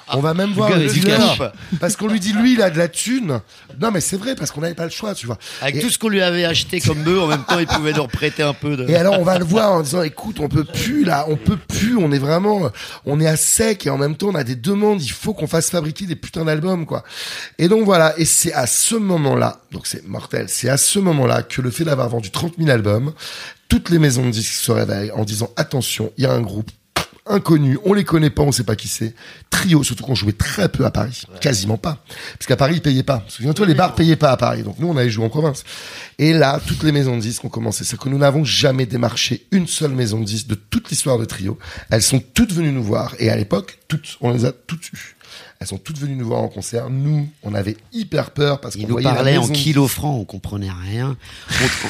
On 0.08 0.20
va 0.20 0.34
même 0.34 0.52
voir 0.52 0.70
le 0.70 0.86
dealer 0.86 1.52
parce 1.80 1.96
qu'on 1.96 2.08
lui 2.08 2.20
dit 2.20 2.32
lui, 2.32 2.54
il 2.54 2.62
a 2.62 2.70
de 2.70 2.78
la 2.78 2.88
thune. 2.88 3.40
Non, 3.80 3.90
mais 3.90 4.00
c'est 4.00 4.16
vrai 4.16 4.34
parce 4.34 4.50
qu'on 4.50 4.60
n'avait 4.60 4.74
pas 4.74 4.84
le 4.84 4.90
choix, 4.90 5.14
tu 5.14 5.26
vois. 5.26 5.38
Avec 5.60 5.76
Et- 5.76 5.80
tout 5.80 5.90
ce 5.90 5.98
qu'on 5.98 6.08
lui 6.08 6.22
avait 6.22 6.44
acheté 6.44 6.80
comme 6.80 7.02
bœuf, 7.02 7.22
en 7.22 7.26
même 7.26 7.44
temps, 7.44 7.58
il 7.58 7.66
pouvait 7.66 7.92
nous 7.92 8.02
reprêter 8.02 8.42
un 8.42 8.54
peu 8.54 8.76
de. 8.76 8.88
Et 8.88 8.96
alors 8.96 9.18
on 9.18 9.24
va 9.24 9.38
le 9.38 9.44
voir 9.44 9.72
en 9.72 9.80
disant 9.82 10.02
écoute 10.02 10.38
on 10.40 10.48
peut 10.48 10.64
plus 10.64 11.04
là 11.04 11.26
on 11.28 11.37
peut 11.37 11.56
plus 11.56 11.96
on 11.96 12.12
est 12.12 12.18
vraiment 12.18 12.70
on 13.06 13.20
est 13.20 13.26
à 13.26 13.37
sec 13.37 13.87
et 13.87 13.90
en 13.90 13.98
même 13.98 14.16
temps 14.16 14.28
on 14.28 14.35
a 14.35 14.44
des 14.44 14.56
demandes 14.56 15.02
il 15.02 15.11
faut 15.11 15.35
qu'on 15.35 15.46
fasse 15.46 15.70
fabriquer 15.70 16.06
des 16.06 16.16
putains 16.16 16.44
d'albums 16.44 16.87
quoi 16.87 17.02
et 17.58 17.68
donc 17.68 17.85
voilà 17.85 18.14
et 18.18 18.24
c'est 18.24 18.52
à 18.52 18.66
ce 18.66 18.94
moment 18.94 19.35
là 19.37 19.58
donc 19.72 19.87
c'est 19.87 20.06
mortel. 20.06 20.48
C'est 20.48 20.68
à 20.68 20.76
ce 20.76 20.98
moment 20.98 21.26
là 21.26 21.42
que 21.42 21.61
le 21.61 21.70
fait 21.70 21.85
d'avoir 21.85 22.08
vendu 22.08 22.30
30 22.30 22.54
000 22.58 22.70
albums. 22.70 23.12
Toutes 23.68 23.90
les 23.90 23.98
maisons 23.98 24.26
de 24.26 24.30
disques 24.30 24.52
se 24.52 24.70
réveillent 24.70 25.12
en 25.12 25.24
disant 25.24 25.50
attention 25.56 26.12
il 26.18 26.24
y 26.24 26.26
a 26.26 26.32
un 26.32 26.42
groupe 26.42 26.70
inconnu, 27.26 27.78
on 27.85 27.92
les 27.92 28.04
connaît 28.04 28.30
pas, 28.30 28.42
on 28.42 28.52
sait 28.52 28.64
pas 28.64 28.76
qui 28.76 28.88
c'est. 28.88 29.14
Trio, 29.50 29.82
surtout 29.82 30.04
qu'on 30.04 30.14
jouait 30.14 30.32
très 30.32 30.68
peu 30.68 30.85
à 30.85 30.90
Paris, 30.90 31.22
quasiment 31.40 31.76
pas, 31.76 31.98
parce 32.38 32.46
qu'à 32.46 32.56
Paris 32.56 32.74
ils 32.76 32.82
payaient 32.82 33.02
pas. 33.02 33.24
Souviens-toi, 33.28 33.66
les 33.66 33.74
bars 33.74 33.94
payaient 33.94 34.16
pas 34.16 34.30
à 34.30 34.37
Paris, 34.37 34.62
donc 34.62 34.78
nous 34.78 34.88
on 34.88 34.96
allait 34.96 35.11
jouer 35.11 35.24
en 35.24 35.28
province. 35.28 35.64
Et 36.18 36.32
là, 36.32 36.61
toutes 36.66 36.82
les 36.82 36.92
maisons 36.92 37.16
de 37.16 37.22
disques 37.22 37.44
ont 37.44 37.48
commencé. 37.48 37.85
C'est 37.85 37.98
que 37.98 38.08
nous 38.08 38.18
n'avons 38.18 38.44
jamais 38.44 38.87
démarché 38.87 39.46
une 39.52 39.66
seule 39.66 39.92
maison 39.92 40.20
de 40.20 40.24
disques 40.24 40.48
de 40.48 40.54
toute 40.54 40.90
l'histoire 40.90 41.18
de 41.18 41.24
Trio. 41.24 41.58
Elles 41.90 42.02
sont 42.02 42.20
toutes 42.20 42.52
venues 42.52 42.72
nous 42.72 42.85
voir, 42.85 43.14
et 43.18 43.30
à 43.30 43.37
l'époque, 43.37 43.78
toutes, 43.88 44.18
on 44.20 44.32
les 44.32 44.44
a 44.44 44.52
toutes 44.52 44.92
eues. 44.92 45.16
Elles 45.61 45.68
sont 45.68 45.78
toutes 45.78 45.98
venues 45.98 46.16
nous 46.16 46.26
voir 46.26 46.42
en 46.42 46.48
concert. 46.48 46.90
Nous, 46.90 47.28
on 47.44 47.54
avait 47.54 47.76
hyper 47.92 48.32
peur 48.32 48.61
parce 48.61 48.74
qu'on 48.74 48.88
nous 48.88 49.00
parlait 49.00 49.37
en 49.37 49.46
kilos 49.46 49.92
francs, 49.92 50.20
on 50.20 50.24
comprenait 50.24 50.72
rien. 50.72 51.16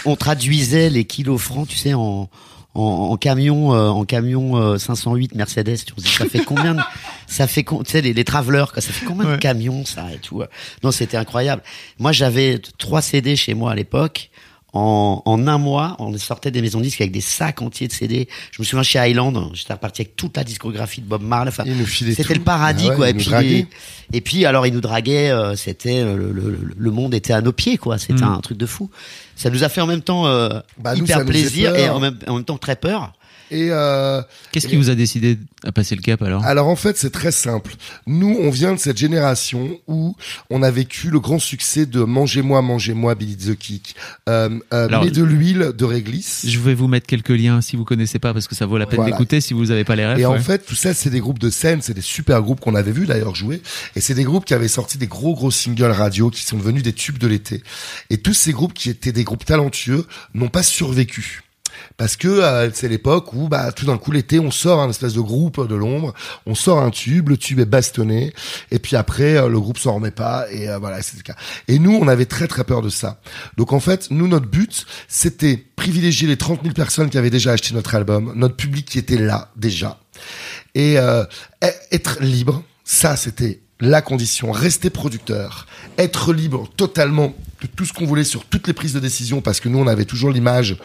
On, 0.04 0.12
on 0.12 0.16
traduisait 0.16 0.90
les 0.90 1.04
kilos 1.06 1.40
francs, 1.40 1.68
tu 1.68 1.78
sais, 1.78 1.94
en, 1.94 2.28
en, 2.74 2.80
en 3.12 3.16
camion, 3.16 3.74
euh, 3.74 3.88
en 3.88 4.04
camion 4.04 4.56
euh, 4.56 4.78
508 4.78 5.34
Mercedes. 5.34 5.76
Tu 5.84 5.92
dis, 5.96 6.08
ça 6.08 6.26
fait 6.26 6.44
combien 6.44 6.74
de, 6.74 6.80
ça 7.26 7.46
fait, 7.46 7.62
tu 7.64 7.74
sais, 7.86 8.00
les, 8.00 8.12
les 8.14 8.24
travelers, 8.24 8.72
quoi, 8.72 8.80
ça 8.82 8.92
fait 8.92 9.04
combien 9.06 9.26
Ouais. 9.26 9.32
de 9.32 9.40
camions, 9.40 9.84
ça, 9.84 10.06
et 10.12 10.18
tout. 10.18 10.40
euh. 10.42 10.46
Non, 10.82 10.90
c'était 10.90 11.16
incroyable. 11.16 11.62
Moi, 11.98 12.12
j'avais 12.12 12.60
trois 12.78 13.02
CD 13.02 13.36
chez 13.36 13.54
moi 13.54 13.72
à 13.72 13.74
l'époque. 13.74 14.30
En, 14.74 15.20
en 15.26 15.46
un 15.48 15.58
mois, 15.58 15.96
on 15.98 16.16
sortait 16.16 16.50
des 16.50 16.62
maisons 16.62 16.78
de 16.78 16.84
disques 16.84 17.02
avec 17.02 17.12
des 17.12 17.20
sacs 17.20 17.60
entiers 17.60 17.88
de 17.88 17.92
CD. 17.92 18.26
Je 18.52 18.62
me 18.62 18.64
souviens 18.64 18.82
chez 18.82 18.98
Highland, 18.98 19.50
j'étais 19.52 19.74
reparti 19.74 20.00
avec 20.00 20.16
toute 20.16 20.34
la 20.36 20.44
discographie 20.44 21.02
de 21.02 21.06
Bob 21.06 21.22
Marley. 21.22 21.50
Enfin, 21.50 21.64
Il 21.66 21.76
nous 21.76 21.84
filait 21.84 22.14
c'était 22.14 22.22
tout. 22.32 22.38
le 22.38 22.44
paradis, 22.44 22.86
Ah 22.86 22.90
ouais, 22.92 22.96
quoi. 22.96 23.10
Et 23.10 23.14
puis, 23.14 23.26
draguait. 23.26 23.66
et 24.14 24.20
puis, 24.22 24.46
alors, 24.46 24.66
il 24.66 24.72
nous 24.72 24.80
draguait, 24.80 25.30
euh, 25.30 25.56
c'était, 25.56 26.00
euh, 26.00 26.16
le, 26.16 26.32
le, 26.32 26.58
le 26.74 26.90
monde 26.90 27.12
était 27.12 27.34
à 27.34 27.42
nos 27.42 27.52
pieds, 27.52 27.76
quoi. 27.76 27.98
C'était 27.98 28.14
Mm. 28.24 28.32
un 28.32 28.40
truc 28.40 28.56
de 28.56 28.64
fou. 28.66 28.88
Ça 29.36 29.50
nous 29.50 29.62
a 29.62 29.68
fait 29.68 29.82
en 29.82 29.86
même 29.86 30.00
temps 30.02 30.26
euh, 30.26 30.48
Bah, 30.78 30.94
hyper 30.94 31.18
nous 31.20 31.26
plaisir 31.26 31.76
et 31.76 31.90
en 31.90 32.00
même, 32.00 32.18
en 32.26 32.36
même 32.36 32.44
temps 32.44 32.56
très 32.58 32.76
peur. 32.76 33.12
Et 33.52 33.68
euh, 33.70 34.22
Qu'est-ce 34.50 34.66
qui 34.66 34.76
vous 34.76 34.88
a 34.88 34.94
décidé 34.94 35.38
à 35.62 35.72
passer 35.72 35.94
le 35.94 36.00
cap 36.00 36.22
alors? 36.22 36.42
Alors 36.44 36.68
en 36.68 36.76
fait, 36.76 36.96
c'est 36.96 37.10
très 37.10 37.32
simple. 37.32 37.74
Nous, 38.06 38.34
on 38.40 38.48
vient 38.48 38.72
de 38.72 38.78
cette 38.78 38.96
génération 38.96 39.78
où 39.86 40.16
on 40.48 40.62
a 40.62 40.70
vécu 40.70 41.10
le 41.10 41.20
grand 41.20 41.38
succès 41.38 41.84
de 41.84 42.00
Mangez-moi, 42.02 42.62
mangez-moi, 42.62 43.14
Billy 43.14 43.36
the 43.36 43.54
Kick. 43.54 43.94
Euh, 44.28 44.48
euh, 44.72 44.86
Alors, 44.88 45.04
mets 45.04 45.10
de 45.10 45.22
l'huile 45.22 45.72
de 45.76 45.84
réglisse. 45.84 46.46
Je 46.48 46.58
vais 46.60 46.72
vous 46.72 46.88
mettre 46.88 47.06
quelques 47.06 47.28
liens 47.28 47.60
si 47.60 47.76
vous 47.76 47.84
connaissez 47.84 48.18
pas 48.18 48.32
parce 48.32 48.48
que 48.48 48.54
ça 48.54 48.64
vaut 48.64 48.78
la 48.78 48.86
peine 48.86 48.96
Voilà. 48.96 49.12
d'écouter 49.12 49.42
si 49.42 49.52
vous 49.52 49.70
avez 49.70 49.84
pas 49.84 49.96
les 49.96 50.06
rêves. 50.06 50.18
Et 50.18 50.24
en 50.24 50.38
fait, 50.38 50.64
tout 50.64 50.74
ça, 50.74 50.94
c'est 50.94 51.10
des 51.10 51.20
groupes 51.20 51.38
de 51.38 51.50
scène, 51.50 51.82
c'est 51.82 51.94
des 51.94 52.00
super 52.00 52.40
groupes 52.40 52.60
qu'on 52.60 52.74
avait 52.74 52.92
vus 52.92 53.04
d'ailleurs 53.06 53.34
jouer. 53.34 53.60
Et 53.96 54.00
c'est 54.00 54.14
des 54.14 54.24
groupes 54.24 54.46
qui 54.46 54.54
avaient 54.54 54.66
sorti 54.66 54.96
des 54.96 55.08
gros 55.08 55.34
gros 55.34 55.50
singles 55.50 55.84
radio 55.90 56.30
qui 56.30 56.42
sont 56.42 56.56
devenus 56.56 56.82
des 56.82 56.94
tubes 56.94 57.18
de 57.18 57.26
l'été. 57.26 57.62
Et 58.08 58.16
tous 58.16 58.34
ces 58.34 58.52
groupes 58.52 58.72
qui 58.72 58.88
étaient 58.88 59.12
des 59.12 59.24
groupes 59.24 59.44
talentueux 59.44 60.06
n'ont 60.32 60.48
pas 60.48 60.62
survécu. 60.62 61.42
Parce 61.96 62.16
que 62.16 62.28
euh, 62.28 62.70
c'est 62.72 62.88
l'époque 62.88 63.32
où 63.32 63.48
bah 63.48 63.72
tout 63.72 63.86
d'un 63.86 63.98
coup 63.98 64.12
l'été 64.12 64.38
on 64.38 64.50
sort 64.50 64.80
un 64.80 64.90
espèce 64.90 65.14
de 65.14 65.20
groupe 65.20 65.66
de 65.66 65.74
l'ombre, 65.74 66.14
on 66.46 66.54
sort 66.54 66.80
un 66.80 66.90
tube, 66.90 67.28
le 67.28 67.36
tube 67.36 67.60
est 67.60 67.66
bastonné 67.66 68.32
et 68.70 68.78
puis 68.78 68.96
après 68.96 69.36
euh, 69.36 69.48
le 69.48 69.60
groupe 69.60 69.78
s'en 69.78 69.94
remet 69.94 70.10
pas 70.10 70.46
et 70.50 70.68
euh, 70.68 70.78
voilà 70.78 71.02
c'est 71.02 71.16
le 71.16 71.22
cas. 71.22 71.36
Et 71.68 71.78
nous 71.78 71.98
on 72.00 72.08
avait 72.08 72.26
très 72.26 72.48
très 72.48 72.64
peur 72.64 72.82
de 72.82 72.88
ça. 72.88 73.20
Donc 73.56 73.72
en 73.72 73.80
fait 73.80 74.10
nous 74.10 74.28
notre 74.28 74.46
but 74.46 74.86
c'était 75.08 75.56
privilégier 75.76 76.28
les 76.28 76.36
30 76.36 76.62
000 76.62 76.74
personnes 76.74 77.10
qui 77.10 77.18
avaient 77.18 77.30
déjà 77.30 77.52
acheté 77.52 77.74
notre 77.74 77.94
album, 77.94 78.32
notre 78.36 78.56
public 78.56 78.86
qui 78.86 78.98
était 78.98 79.18
là 79.18 79.50
déjà 79.56 79.98
et 80.74 80.98
euh, 80.98 81.24
e- 81.62 81.66
être 81.90 82.22
libre, 82.22 82.62
ça 82.84 83.16
c'était 83.16 83.60
la 83.80 84.00
condition. 84.00 84.52
Rester 84.52 84.90
producteur, 84.90 85.66
être 85.98 86.32
libre 86.32 86.68
totalement 86.76 87.34
de 87.60 87.66
tout 87.66 87.84
ce 87.84 87.92
qu'on 87.92 88.06
voulait 88.06 88.24
sur 88.24 88.44
toutes 88.44 88.66
les 88.66 88.72
prises 88.72 88.92
de 88.92 89.00
décision, 89.00 89.40
parce 89.40 89.60
que 89.60 89.68
nous 89.68 89.78
on 89.78 89.86
avait 89.86 90.04
toujours 90.04 90.30
l'image 90.30 90.76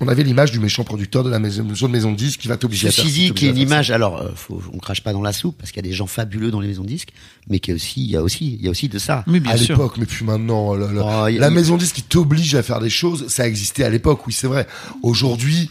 on 0.00 0.08
avait 0.08 0.22
l'image 0.22 0.52
du 0.52 0.60
méchant 0.60 0.84
producteur 0.84 1.24
de 1.24 1.30
la 1.30 1.38
maison, 1.38 1.64
de 1.64 1.86
maison 1.88 2.12
de 2.12 2.16
disques 2.16 2.40
qui 2.40 2.48
va 2.48 2.56
t'obliger 2.56 2.88
à 2.88 2.90
faire 2.92 3.04
Ceci 3.04 3.32
qui 3.34 3.46
est 3.46 3.48
à 3.48 3.50
une 3.50 3.56
faire 3.56 3.68
ça. 3.68 3.74
image. 3.74 3.90
Alors, 3.90 4.18
euh, 4.22 4.28
faut, 4.34 4.62
on 4.72 4.78
crache 4.78 5.00
pas 5.02 5.12
dans 5.12 5.22
la 5.22 5.32
soupe 5.32 5.56
parce 5.58 5.70
qu'il 5.72 5.84
y 5.84 5.86
a 5.86 5.88
des 5.90 5.94
gens 5.96 6.06
fabuleux 6.06 6.50
dans 6.50 6.60
les 6.60 6.68
maisons 6.68 6.82
de 6.82 6.88
disques, 6.88 7.10
mais 7.48 7.58
qu'il 7.58 7.72
y 7.72 7.74
a 7.74 7.76
aussi, 7.76 8.00
il 8.04 8.10
y 8.10 8.16
a 8.16 8.22
aussi, 8.22 8.54
il 8.60 8.64
y 8.64 8.68
a 8.68 8.70
aussi 8.70 8.88
de 8.88 8.98
ça. 8.98 9.24
Oui, 9.26 9.40
bien 9.40 9.52
à 9.52 9.56
l'époque, 9.56 9.94
mais 9.98 10.06
plus 10.06 10.24
maintenant. 10.24 10.74
le- 10.74 10.86
le- 10.92 11.00
Oh, 11.02 11.06
a- 11.08 11.30
la 11.30 11.50
maison 11.50 11.74
de 11.74 11.80
disques 11.80 11.96
qui 11.96 12.02
t'oblige 12.02 12.54
à 12.54 12.62
faire 12.62 12.80
des 12.80 12.90
choses, 12.90 13.26
ça 13.28 13.46
existait 13.48 13.84
à 13.84 13.90
l'époque, 13.90 14.26
oui, 14.26 14.32
c'est 14.32 14.46
vrai. 14.46 14.66
Aujourd'hui, 15.02 15.70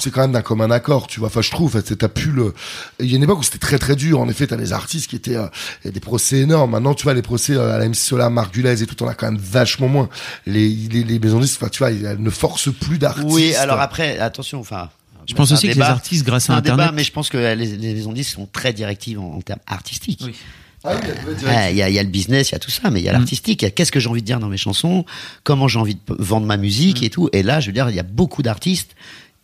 c'est 0.00 0.10
quand 0.10 0.22
même 0.22 0.32
d'un 0.32 0.42
commun 0.42 0.70
accord, 0.70 1.06
tu 1.06 1.20
vois. 1.20 1.28
Enfin, 1.28 1.42
je 1.42 1.50
trouve, 1.50 1.80
t'as 1.82 2.08
plus 2.08 2.32
le. 2.32 2.54
Il 2.98 3.06
y 3.06 3.12
a 3.14 3.16
une 3.16 3.22
époque 3.22 3.38
où 3.38 3.42
c'était 3.42 3.58
très 3.58 3.78
très 3.78 3.96
dur. 3.96 4.20
En 4.20 4.28
effet, 4.28 4.46
t'as 4.46 4.56
des 4.56 4.72
artistes 4.72 5.08
qui 5.08 5.16
étaient, 5.16 5.36
euh, 5.36 5.46
il 5.84 5.86
y 5.86 5.88
a 5.88 5.92
des 5.92 6.00
procès 6.00 6.38
énormes. 6.40 6.72
Maintenant, 6.72 6.94
tu 6.94 7.04
vois, 7.04 7.14
les 7.14 7.22
procès 7.22 7.54
euh, 7.54 7.74
à 7.74 7.78
la 7.78 7.88
MC 7.88 7.94
Solar, 7.96 8.30
Marc 8.30 8.52
Gulez 8.54 8.82
et 8.82 8.86
tout, 8.86 9.00
on 9.04 9.08
a 9.08 9.14
quand 9.14 9.30
même 9.30 9.40
vachement 9.40 9.88
moins. 9.88 10.08
Les 10.46 10.68
les, 10.68 11.04
les 11.04 11.18
maisons 11.18 11.38
de 11.38 11.44
disques, 11.44 11.58
enfin, 11.62 11.70
tu 11.70 11.78
vois, 11.78 11.90
elles 11.92 12.16
ne 12.20 12.30
forcent 12.30 12.72
plus 12.72 12.98
d'artistes. 12.98 13.26
Oui, 13.30 13.54
alors 13.54 13.80
après, 13.80 14.18
attention, 14.18 14.60
enfin. 14.60 14.90
Je 15.28 15.34
pense 15.34 15.52
aussi 15.52 15.68
que 15.68 15.74
les 15.74 15.80
artistes, 15.82 16.24
grâce 16.26 16.46
C'est 16.46 16.52
à 16.52 16.56
un 16.56 16.60
débat, 16.60 16.74
Internet. 16.74 16.94
mais 16.96 17.04
je 17.04 17.12
pense 17.12 17.28
que 17.28 17.36
les, 17.36 17.54
les 17.76 17.94
maisons 17.94 18.10
de 18.10 18.16
disques 18.16 18.32
sont 18.34 18.48
très 18.50 18.72
directives 18.72 19.20
en, 19.20 19.34
en 19.36 19.40
termes 19.42 19.60
artistiques. 19.68 20.22
Oui. 20.24 20.34
Ah 20.82 20.94
oui, 20.94 21.00
il 21.04 21.08
y 21.08 21.10
a 21.10 21.14
Ah, 21.14 21.34
directives. 21.34 21.48
Il 21.72 21.76
y, 21.76 21.82
a, 21.82 21.88
il 21.90 21.94
y 21.94 21.98
a 21.98 22.02
le 22.02 22.08
business, 22.08 22.48
il 22.48 22.52
y 22.52 22.56
a 22.56 22.58
tout 22.58 22.70
ça, 22.70 22.90
mais 22.90 23.00
il 23.00 23.04
y 23.04 23.08
a 23.08 23.12
l'artistique. 23.12 23.62
Il 23.62 23.66
y 23.66 23.68
a 23.68 23.70
qu'est-ce 23.70 23.92
que 23.92 24.00
j'ai 24.00 24.08
envie 24.08 24.22
de 24.22 24.26
dire 24.26 24.40
dans 24.40 24.48
mes 24.48 24.56
chansons, 24.56 25.04
comment 25.44 25.68
j'ai 25.68 25.78
envie 25.78 25.94
de 25.94 26.00
vendre 26.18 26.46
ma 26.46 26.56
musique 26.56 27.02
et 27.04 27.10
tout. 27.10 27.28
Et 27.32 27.42
là, 27.44 27.60
je 27.60 27.66
veux 27.66 27.72
dire, 27.72 27.88
il 27.90 27.94
y 27.96 28.00
a 28.00 28.02
beaucoup 28.02 28.42
d'artistes 28.42 28.96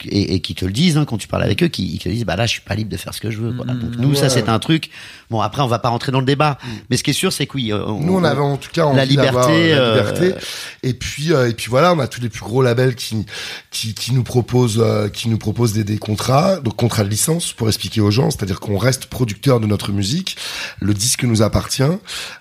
et, 0.04 0.34
et 0.34 0.40
qui 0.40 0.54
te 0.54 0.64
le 0.64 0.72
disent 0.72 0.96
hein, 0.96 1.04
quand 1.04 1.16
tu 1.16 1.28
parles 1.28 1.42
avec 1.42 1.62
eux, 1.62 1.68
qui, 1.68 1.92
qui 1.92 1.98
te 1.98 2.08
disent 2.08 2.24
bah 2.24 2.36
là, 2.36 2.46
je 2.46 2.52
suis 2.52 2.60
pas 2.60 2.74
libre 2.74 2.90
de 2.90 2.96
faire 2.96 3.14
ce 3.14 3.20
que 3.20 3.30
je 3.30 3.38
veux. 3.38 3.52
Voilà. 3.52 3.74
Donc 3.74 3.96
nous, 3.96 4.14
ça 4.14 4.28
c'est 4.28 4.48
un 4.48 4.58
truc. 4.58 4.90
Bon, 5.30 5.40
après, 5.40 5.62
on 5.62 5.66
va 5.66 5.78
pas 5.78 5.88
rentrer 5.88 6.12
dans 6.12 6.20
le 6.20 6.26
débat, 6.26 6.58
mais 6.90 6.96
ce 6.96 7.02
qui 7.02 7.10
est 7.10 7.14
sûr, 7.14 7.32
c'est 7.32 7.46
que 7.46 7.54
oui, 7.54 7.72
euh, 7.72 7.84
Nous, 8.00 8.14
on 8.14 8.24
avait 8.24 8.40
en 8.40 8.56
tout 8.56 8.70
cas 8.72 8.84
envie 8.84 8.96
la 8.96 9.04
liberté, 9.04 9.72
euh, 9.72 9.76
la 9.76 9.82
euh, 9.82 10.12
liberté. 10.12 10.34
Et 10.82 10.94
puis, 10.94 11.32
euh, 11.32 11.48
et 11.48 11.52
puis 11.52 11.66
voilà, 11.68 11.92
on 11.92 11.98
a 11.98 12.06
tous 12.06 12.20
les 12.20 12.28
plus 12.28 12.42
gros 12.42 12.62
labels 12.62 12.94
qui 12.94 13.24
qui, 13.70 13.94
qui 13.94 14.12
nous 14.14 14.22
proposent 14.22 14.82
euh, 14.82 15.08
qui 15.08 15.28
nous 15.28 15.38
proposent 15.38 15.72
des, 15.72 15.84
des 15.84 15.98
contrats, 15.98 16.56
donc 16.60 16.76
contrats 16.76 17.04
de 17.04 17.08
licence 17.08 17.52
pour 17.52 17.68
expliquer 17.68 18.00
aux 18.00 18.10
gens, 18.10 18.30
c'est-à-dire 18.30 18.60
qu'on 18.60 18.78
reste 18.78 19.06
producteur 19.06 19.60
de 19.60 19.66
notre 19.66 19.92
musique, 19.92 20.36
le 20.80 20.94
disque 20.94 21.24
nous 21.24 21.42
appartient, 21.42 21.82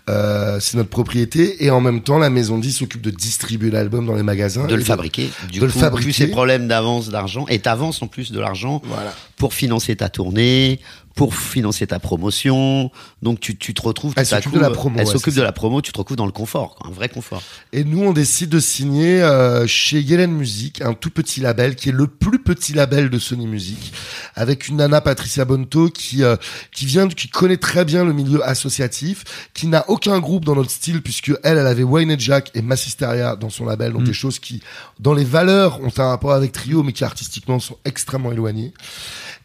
euh, 0.10 0.60
c'est 0.60 0.78
notre 0.78 0.90
propriété, 0.90 1.64
et 1.66 1.72
en 1.72 1.82
même 1.82 2.02
temps, 2.02 2.18
la 2.18 2.30
maison 2.30 2.58
10 2.58 2.72
s'occupe 2.72 3.02
de 3.02 3.10
distribuer 3.10 3.72
l'album 3.72 4.06
dans 4.06 4.16
les 4.16 4.24
magasins, 4.24 4.66
de 4.66 4.76
le 4.76 4.84
fabriquer. 4.84 5.30
Du 5.52 5.60
de 5.60 5.66
le 5.66 5.72
fabriquer. 5.72 6.06
plus 6.06 6.14
ces 6.14 6.28
problèmes 6.28 6.68
d'avance 6.68 7.10
d'argent, 7.10 7.45
et 7.48 7.60
t'avances 7.60 8.02
en 8.02 8.08
plus 8.08 8.32
de 8.32 8.40
l'argent 8.40 8.82
Voilà. 8.86 9.14
pour 9.38 9.54
financer 9.54 9.96
ta 9.96 10.10
tournée, 10.10 10.80
pour 11.16 11.34
financer 11.34 11.88
ta 11.88 12.00
promotion. 12.00 12.92
Donc 13.22 13.40
tu, 13.40 13.58
tu 13.58 13.74
te 13.74 13.82
retrouves 13.82 14.14
Elle 14.18 14.26
s'occupe 14.26 14.54
de 14.54 14.60
la 14.60 14.70
promo, 14.70 15.00
Elle 15.00 15.08
s'occupe 15.08 15.34
de 15.34 15.42
la 15.42 15.54
promo, 15.54 15.82
tu 15.82 15.94
te 15.94 15.98
retrouves 15.98 16.18
dans 16.18 16.26
le 16.26 16.34
confort, 16.34 16.78
un 16.86 16.92
vrai 16.92 17.08
confort. 17.08 17.42
Et 17.72 17.86
nous, 17.86 18.04
on 18.04 18.12
décide 18.12 18.50
de 18.50 18.60
signer 18.60 19.24
euh, 19.24 19.66
chez 19.66 20.02
Yellen 20.02 20.32
Music, 20.32 20.82
un 20.82 20.94
tout 20.94 21.10
petit 21.10 21.40
label 21.40 21.76
qui 21.76 21.90
est 21.90 21.94
le 21.94 22.08
plus 22.08 22.40
petit 22.40 22.74
label 22.74 23.10
de 23.10 23.18
Sony 23.18 23.48
Music, 23.48 23.94
avec 24.36 24.68
une 24.68 24.78
nana 24.78 25.00
Patricia 25.00 25.46
Bonto 25.46 25.90
qui 25.90 26.22
euh, 26.24 26.36
qui 26.74 26.86
vient, 26.86 27.08
qui 27.08 27.30
connaît 27.30 27.58
très 27.58 27.86
bien 27.86 28.04
le 28.04 28.12
milieu 28.12 28.46
associatif, 28.46 29.24
qui 29.54 29.68
n'a 29.68 29.90
aucun 29.90 30.20
groupe 30.20 30.44
dans 30.44 30.56
notre 30.56 30.72
style 30.72 31.02
puisque 31.02 31.32
elle, 31.44 31.58
elle 31.58 31.68
avait 31.68 31.84
Wayne 31.84 32.12
et 32.12 32.20
Jack 32.20 32.52
et 32.56 32.62
Massisteria 32.62 33.38
dans 33.38 33.50
son 33.50 33.66
label, 33.66 33.94
donc 33.94 34.04
des 34.04 34.14
choses 34.14 34.40
qui, 34.40 34.62
dans 35.00 35.14
les 35.14 35.24
valeurs, 35.24 35.80
ont 35.82 35.92
un 35.98 36.10
rapport 36.10 36.34
avec 36.34 36.52
Trio, 36.52 36.84
mais 36.84 36.92
qui 36.92 37.06
artistiquement 37.06 37.60
sont 37.60 37.78
extrêmement 37.86 38.34
éloignées. 38.34 38.74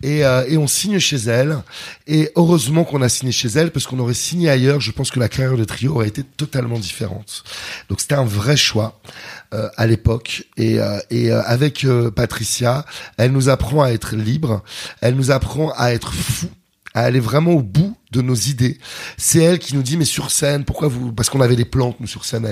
Et, 0.02 0.24
euh, 0.24 0.44
et 0.48 0.56
on 0.56 0.66
signe 0.66 0.98
chez 0.98 1.16
elle. 1.16 1.58
Et 2.06 2.30
heureusement 2.36 2.84
qu'on 2.84 3.02
a 3.02 3.08
signé 3.08 3.32
chez 3.32 3.48
elle, 3.48 3.70
parce 3.70 3.86
qu'on 3.86 3.98
aurait 3.98 4.14
signé 4.14 4.48
ailleurs, 4.48 4.80
je 4.80 4.92
pense 4.92 5.10
que 5.10 5.20
la 5.20 5.28
carrière 5.28 5.56
de 5.56 5.64
Trio 5.64 5.94
aurait 5.94 6.08
été 6.08 6.22
totalement 6.22 6.78
différente. 6.78 7.44
Donc 7.88 8.00
c'était 8.00 8.14
un 8.14 8.24
vrai 8.24 8.56
choix 8.56 9.00
euh, 9.52 9.68
à 9.76 9.86
l'époque. 9.86 10.44
Et, 10.56 10.80
euh, 10.80 10.98
et 11.10 11.30
euh, 11.30 11.42
avec 11.44 11.84
euh, 11.84 12.10
Patricia, 12.10 12.84
elle 13.16 13.32
nous 13.32 13.48
apprend 13.48 13.82
à 13.82 13.90
être 13.90 14.16
libre, 14.16 14.62
elle 15.00 15.16
nous 15.16 15.30
apprend 15.30 15.72
à 15.76 15.92
être 15.92 16.12
fou, 16.12 16.46
à 16.94 17.02
aller 17.02 17.20
vraiment 17.20 17.52
au 17.52 17.62
bout 17.62 17.96
de 18.10 18.20
nos 18.22 18.34
idées. 18.34 18.78
C'est 19.16 19.38
elle 19.40 19.58
qui 19.58 19.74
nous 19.76 19.82
dit, 19.82 19.96
mais 19.96 20.04
sur 20.04 20.30
scène, 20.30 20.64
pourquoi 20.64 20.88
vous... 20.88 21.12
Parce 21.12 21.30
qu'on 21.30 21.40
avait 21.40 21.56
des 21.56 21.64
plantes, 21.64 21.96
nous, 22.00 22.06
sur 22.06 22.24
scène, 22.24 22.44
à 22.46 22.50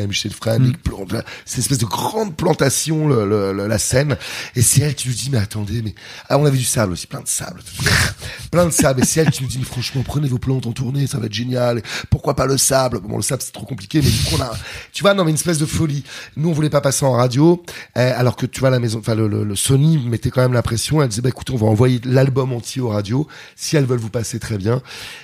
plantes, 0.84 1.12
là, 1.12 1.24
c'est 1.44 1.56
une 1.56 1.62
espèce 1.62 1.78
de 1.78 1.86
grande 1.86 2.36
plantation, 2.36 3.08
le, 3.08 3.28
le- 3.28 3.52
le- 3.52 3.66
la 3.66 3.78
scène. 3.78 4.16
Et 4.54 4.62
c'est 4.62 4.82
elle 4.82 4.94
qui 4.94 5.08
nous 5.08 5.14
dit, 5.14 5.30
mais 5.32 5.38
attendez, 5.38 5.82
mais... 5.82 5.94
Ah, 6.28 6.38
on 6.38 6.44
avait 6.46 6.58
du 6.58 6.64
sable 6.64 6.92
aussi, 6.92 7.06
plein 7.06 7.20
de 7.20 7.28
sable. 7.28 7.60
plein 8.50 8.66
de 8.66 8.70
sable. 8.70 9.02
Et 9.02 9.04
c'est 9.04 9.20
elle 9.20 9.30
qui 9.30 9.42
nous 9.42 9.48
dit, 9.48 9.58
mais 9.58 9.64
franchement, 9.64 10.02
prenez 10.04 10.28
vos 10.28 10.38
plantes 10.38 10.66
en 10.66 10.72
tournée, 10.72 11.06
ça 11.06 11.18
va 11.18 11.26
être 11.26 11.32
génial. 11.32 11.78
Et 11.78 11.82
pourquoi 12.10 12.36
pas 12.36 12.46
le 12.46 12.56
sable? 12.58 13.00
Bon, 13.00 13.16
le 13.16 13.22
sable, 13.22 13.42
c'est 13.42 13.52
trop 13.52 13.66
compliqué, 13.66 14.00
mais 14.02 14.10
du 14.10 14.18
coup, 14.24 14.36
on 14.38 14.42
a... 14.42 14.52
Tu 14.92 15.02
vois, 15.02 15.14
non, 15.14 15.24
mais 15.24 15.30
une 15.30 15.36
espèce 15.36 15.58
de 15.58 15.66
folie. 15.66 16.04
Nous, 16.36 16.48
on 16.48 16.52
voulait 16.52 16.70
pas 16.70 16.80
passer 16.80 17.04
en 17.04 17.12
radio, 17.12 17.62
eh, 17.96 18.00
alors 18.00 18.36
que, 18.36 18.46
tu 18.46 18.60
vois, 18.60 18.70
la 18.70 18.78
maison... 18.78 19.00
Enfin, 19.00 19.14
le, 19.14 19.26
le- 19.28 19.44
le 19.44 19.56
Sony 19.56 19.98
mettait 19.98 20.30
quand 20.30 20.42
même 20.42 20.52
la 20.52 20.62
pression. 20.62 21.02
Elle 21.02 21.08
disait, 21.08 21.22
bah 21.22 21.28
écoutez, 21.30 21.52
on 21.52 21.56
va 21.56 21.66
envoyer 21.66 22.00
l'album 22.04 22.52
entier 22.52 22.80
aux 22.80 22.88
radios, 22.90 23.26
si 23.56 23.76
elles 23.76 23.86
veulent 23.86 23.98
vous 23.98 24.10
passer 24.10 24.38
très 24.38 24.58
bien. 24.58 24.82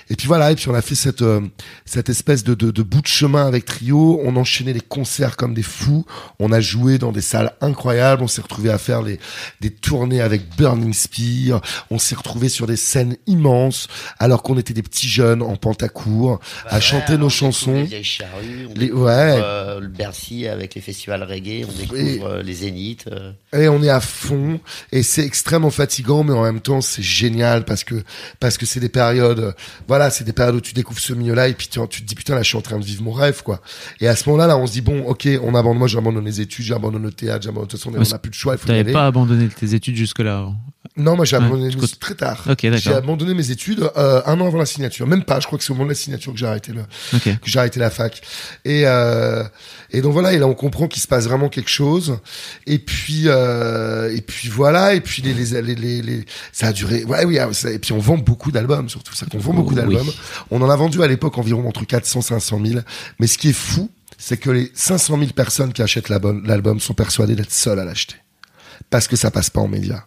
Et 0.09 0.15
puis 0.15 0.24
voilà, 0.27 0.51
et 0.51 0.55
puis 0.55 0.69
on 0.69 0.73
a 0.75 0.81
fait 0.81 0.95
cette 0.95 1.21
euh, 1.21 1.41
cette 1.85 2.09
espèce 2.09 2.43
de, 2.43 2.53
de, 2.53 2.71
de 2.71 2.83
bout 2.83 3.01
de 3.01 3.07
chemin 3.07 3.45
avec 3.47 3.65
Trio. 3.65 4.19
On 4.23 4.35
enchaînait 4.35 4.73
les 4.73 4.81
concerts 4.81 5.35
comme 5.37 5.53
des 5.53 5.63
fous. 5.63 6.05
On 6.39 6.51
a 6.51 6.59
joué 6.59 6.97
dans 6.97 7.11
des 7.11 7.21
salles 7.21 7.53
incroyables. 7.61 8.21
On 8.23 8.27
s'est 8.27 8.41
retrouvé 8.41 8.69
à 8.69 8.77
faire 8.77 9.01
les, 9.01 9.19
des 9.61 9.69
tournées 9.69 10.21
avec 10.21 10.55
Burning 10.57 10.93
Spear. 10.93 11.61
On 11.89 11.99
s'est 11.99 12.15
retrouvé 12.15 12.49
sur 12.49 12.67
des 12.67 12.75
scènes 12.77 13.17
immenses, 13.27 13.87
alors 14.19 14.43
qu'on 14.43 14.57
était 14.57 14.73
des 14.73 14.83
petits 14.83 15.07
jeunes 15.09 15.41
en 15.41 15.55
pantacourt, 15.55 16.39
à 16.67 16.79
chanter 16.79 17.17
nos 17.17 17.29
chansons. 17.29 17.73
Les 17.73 17.83
vieilles 17.83 18.03
charrues, 18.03 18.67
on 18.69 18.73
Les- 18.73 18.85
découvre 18.87 19.05
ouais. 19.05 19.39
euh, 19.43 19.79
le 19.79 19.87
Bercy 19.87 20.47
avec 20.47 20.75
les 20.75 20.81
festivals 20.81 21.23
reggae, 21.23 21.65
on 21.67 21.71
découvre 21.71 21.99
Et- 22.01 22.21
euh, 22.23 22.41
les 22.43 22.53
Zéniths. 22.53 23.05
euh. 23.11 23.31
Et 23.53 23.67
on 23.69 23.81
est 23.83 23.89
à 23.89 24.01
fond 24.01 24.59
et 24.91 25.03
c'est 25.03 25.23
extrêmement 25.25 25.69
fatigant 25.69 26.23
mais 26.23 26.33
en 26.33 26.43
même 26.43 26.59
temps 26.59 26.81
c'est 26.81 27.01
génial 27.01 27.63
parce 27.65 27.83
que 27.83 28.03
parce 28.39 28.57
que 28.57 28.65
c'est 28.65 28.79
des 28.79 28.89
périodes 28.89 29.55
voilà 29.87 30.09
c'est 30.15 30.23
des 30.23 30.33
périodes 30.33 30.55
où 30.55 30.61
tu 30.61 30.73
découvres 30.73 30.99
ce 30.99 31.13
milieu 31.13 31.33
là 31.35 31.47
et 31.47 31.53
puis 31.53 31.67
tu, 31.67 31.79
tu 31.89 32.01
te 32.01 32.07
dis 32.07 32.15
putain 32.15 32.35
là 32.35 32.41
je 32.41 32.47
suis 32.47 32.57
en 32.57 32.61
train 32.61 32.79
de 32.79 32.85
vivre 32.85 33.03
mon 33.03 33.11
rêve 33.11 33.43
quoi 33.43 33.61
et 34.01 34.07
à 34.07 34.15
ce 34.15 34.27
moment 34.29 34.39
là 34.41 34.47
là 34.47 34.57
on 34.57 34.65
se 34.67 34.71
dit 34.73 34.81
bon 34.81 35.03
ok 35.05 35.27
on 35.43 35.53
abandonne 35.55 35.77
moi 35.79 35.87
j'abandonne 35.87 36.25
les 36.25 36.41
études 36.41 36.65
j'abandonne 36.65 37.03
le 37.03 37.11
théâtre 37.11 37.43
j'abandonne 37.43 37.67
de 37.67 37.71
toute 37.71 37.79
façon 37.79 37.91
on 37.95 37.99
Ouais, 37.99 38.07
n'a 38.09 38.17
plus 38.19 38.29
de 38.29 38.35
choix 38.35 38.55
il 38.55 38.57
faut 38.57 38.65
y 38.65 38.67
T'avais 38.67 38.79
aller 38.79 38.93
pas 38.93 39.05
abandonné 39.05 39.47
tes 39.49 39.73
études 39.73 39.95
jusque-là. 39.95 40.37
avant. 40.39 40.55
non 40.97 41.15
moi 41.15 41.25
j'ai 41.25 41.37
Ouais, 41.37 41.43
abandonné 41.43 41.69
tu 41.69 41.77
mes 41.77 41.87
très 41.99 42.15
tard 42.15 42.43
j'ai 42.77 42.93
abandonné 42.93 43.33
mes 43.33 43.51
études 43.51 43.89
euh, 43.97 44.21
un 44.25 44.39
an 44.39 44.47
avant 44.47 44.57
la 44.59 44.65
signature 44.65 45.05
même 45.07 45.23
pas 45.23 45.39
je 45.39 45.45
crois 45.47 45.57
que 45.57 45.63
c'est 45.63 45.71
au 45.71 45.75
moment 45.75 45.85
de 45.85 45.89
la 45.91 45.95
signature 45.95 46.31
que 46.33 46.39
j'ai 46.39 46.45
arrêté 46.47 46.71
le 46.71 46.83
que 47.19 47.49
j'ai 47.49 47.59
arrêté 47.59 47.79
la 47.79 47.89
fac. 47.89 48.21
Et 48.63 48.83
euh, 48.85 49.43
et 49.91 50.01
donc 50.01 50.13
voilà, 50.13 50.33
et 50.33 50.37
là 50.39 50.47
on 50.47 50.53
comprend 50.53 50.87
qu'il 50.87 51.01
se 51.01 51.07
passe 51.07 51.25
vraiment 51.25 51.47
quelque 51.49 51.69
chose. 51.69 52.17
Et 52.67 52.79
puis 52.79 53.23
euh, 53.27 54.13
et 54.15 54.21
puis 54.21 54.49
voilà, 54.49 54.93
et 54.95 55.01
puis 55.01 55.21
les 55.21 55.33
les 55.33 55.61
les, 55.61 55.75
les, 55.75 56.01
les- 56.01 56.25
ça 56.51 56.67
a 56.67 56.73
duré. 56.73 57.03
Ouais 57.05 57.25
oui, 57.25 57.39
ah, 57.39 57.49
et 57.69 57.79
puis 57.79 57.91
on 57.93 57.99
vend 57.99 58.17
beaucoup 58.17 58.51
d'albums 58.51 58.89
surtout 58.89 59.13
ça 59.15 59.25
qu'on 59.25 59.37
vend 59.39 59.53
beaucoup 59.53 59.73
Oui. 59.75 59.81
On 60.51 60.61
en 60.61 60.69
a 60.69 60.75
vendu 60.75 61.01
à 61.03 61.07
l'époque 61.07 61.37
environ 61.37 61.67
entre 61.67 61.85
400 61.85 62.21
500 62.21 62.59
000. 62.65 62.79
Mais 63.19 63.27
ce 63.27 63.37
qui 63.37 63.49
est 63.49 63.53
fou, 63.53 63.89
c'est 64.17 64.37
que 64.37 64.49
les 64.49 64.71
500 64.73 65.17
000 65.19 65.31
personnes 65.31 65.73
qui 65.73 65.81
achètent 65.81 66.09
l'album 66.09 66.79
sont 66.79 66.93
persuadées 66.93 67.35
d'être 67.35 67.51
seules 67.51 67.79
à 67.79 67.85
l'acheter 67.85 68.15
parce 68.89 69.07
que 69.07 69.15
ça 69.15 69.31
passe 69.31 69.49
pas 69.49 69.61
en 69.61 69.67
média. 69.67 70.05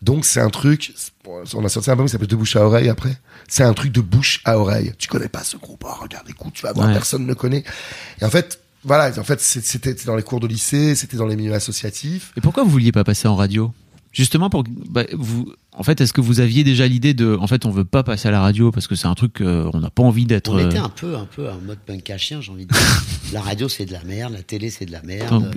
Donc 0.00 0.24
c'est 0.24 0.40
un 0.40 0.50
truc. 0.50 0.94
On 1.26 1.64
a 1.64 1.68
sorti 1.68 1.90
un 1.90 1.92
album 1.92 2.06
qui 2.06 2.12
s'appelle 2.12 2.28
De 2.28 2.36
bouche 2.36 2.56
à 2.56 2.64
oreille 2.64 2.88
après. 2.88 3.16
C'est 3.48 3.64
un 3.64 3.74
truc 3.74 3.92
de 3.92 4.00
bouche 4.00 4.40
à 4.44 4.58
oreille. 4.58 4.92
Tu 4.98 5.08
connais 5.08 5.28
pas 5.28 5.42
ce 5.44 5.56
groupe 5.56 5.84
Oh, 5.86 5.92
Regarde, 6.02 6.28
écoute, 6.28 6.52
tu 6.54 6.62
vas 6.62 6.72
voir, 6.72 6.88
Ouais. 6.88 6.92
personne 6.94 7.26
ne 7.26 7.34
connaît. 7.34 7.64
Et 8.20 8.24
en 8.24 8.30
fait, 8.30 8.60
voilà, 8.84 9.12
en 9.18 9.24
fait, 9.24 9.40
c'était 9.40 9.94
dans 10.06 10.16
les 10.16 10.22
cours 10.22 10.40
de 10.40 10.46
lycée, 10.46 10.94
c'était 10.94 11.16
dans 11.16 11.26
les 11.26 11.36
milieux 11.36 11.54
associatifs. 11.54 12.32
Et 12.36 12.40
pourquoi 12.40 12.64
vous 12.64 12.70
vouliez 12.70 12.92
pas 12.92 13.04
passer 13.04 13.28
en 13.28 13.36
radio? 13.36 13.72
Justement 14.12 14.50
pour 14.50 14.64
bah, 14.90 15.04
vous. 15.14 15.52
En 15.74 15.82
fait, 15.82 16.02
est-ce 16.02 16.12
que 16.12 16.20
vous 16.20 16.40
aviez 16.40 16.64
déjà 16.64 16.86
l'idée 16.86 17.14
de, 17.14 17.34
en 17.40 17.46
fait, 17.46 17.64
on 17.64 17.70
veut 17.70 17.86
pas 17.86 18.02
passer 18.02 18.28
à 18.28 18.30
la 18.30 18.40
radio 18.40 18.70
parce 18.70 18.86
que 18.86 18.94
c'est 18.94 19.06
un 19.06 19.14
truc 19.14 19.38
qu'on 19.38 19.80
n'a 19.80 19.88
pas 19.88 20.02
envie 20.02 20.26
d'être. 20.26 20.50
On 20.50 20.58
était 20.58 20.78
euh, 20.78 20.84
un 20.84 20.90
peu, 20.90 21.16
un 21.16 21.24
peu 21.24 21.48
en 21.48 21.58
mode 21.60 21.78
punk 21.78 22.10
à 22.10 22.18
chien, 22.18 22.42
j'ai 22.42 22.52
envie 22.52 22.66
de 22.66 22.72
dire. 22.72 23.04
la 23.32 23.40
radio 23.40 23.70
c'est 23.70 23.86
de 23.86 23.92
la 23.92 24.04
merde, 24.04 24.34
la 24.34 24.42
télé 24.42 24.68
c'est 24.68 24.84
de 24.84 24.92
la 24.92 25.02
merde. 25.02 25.50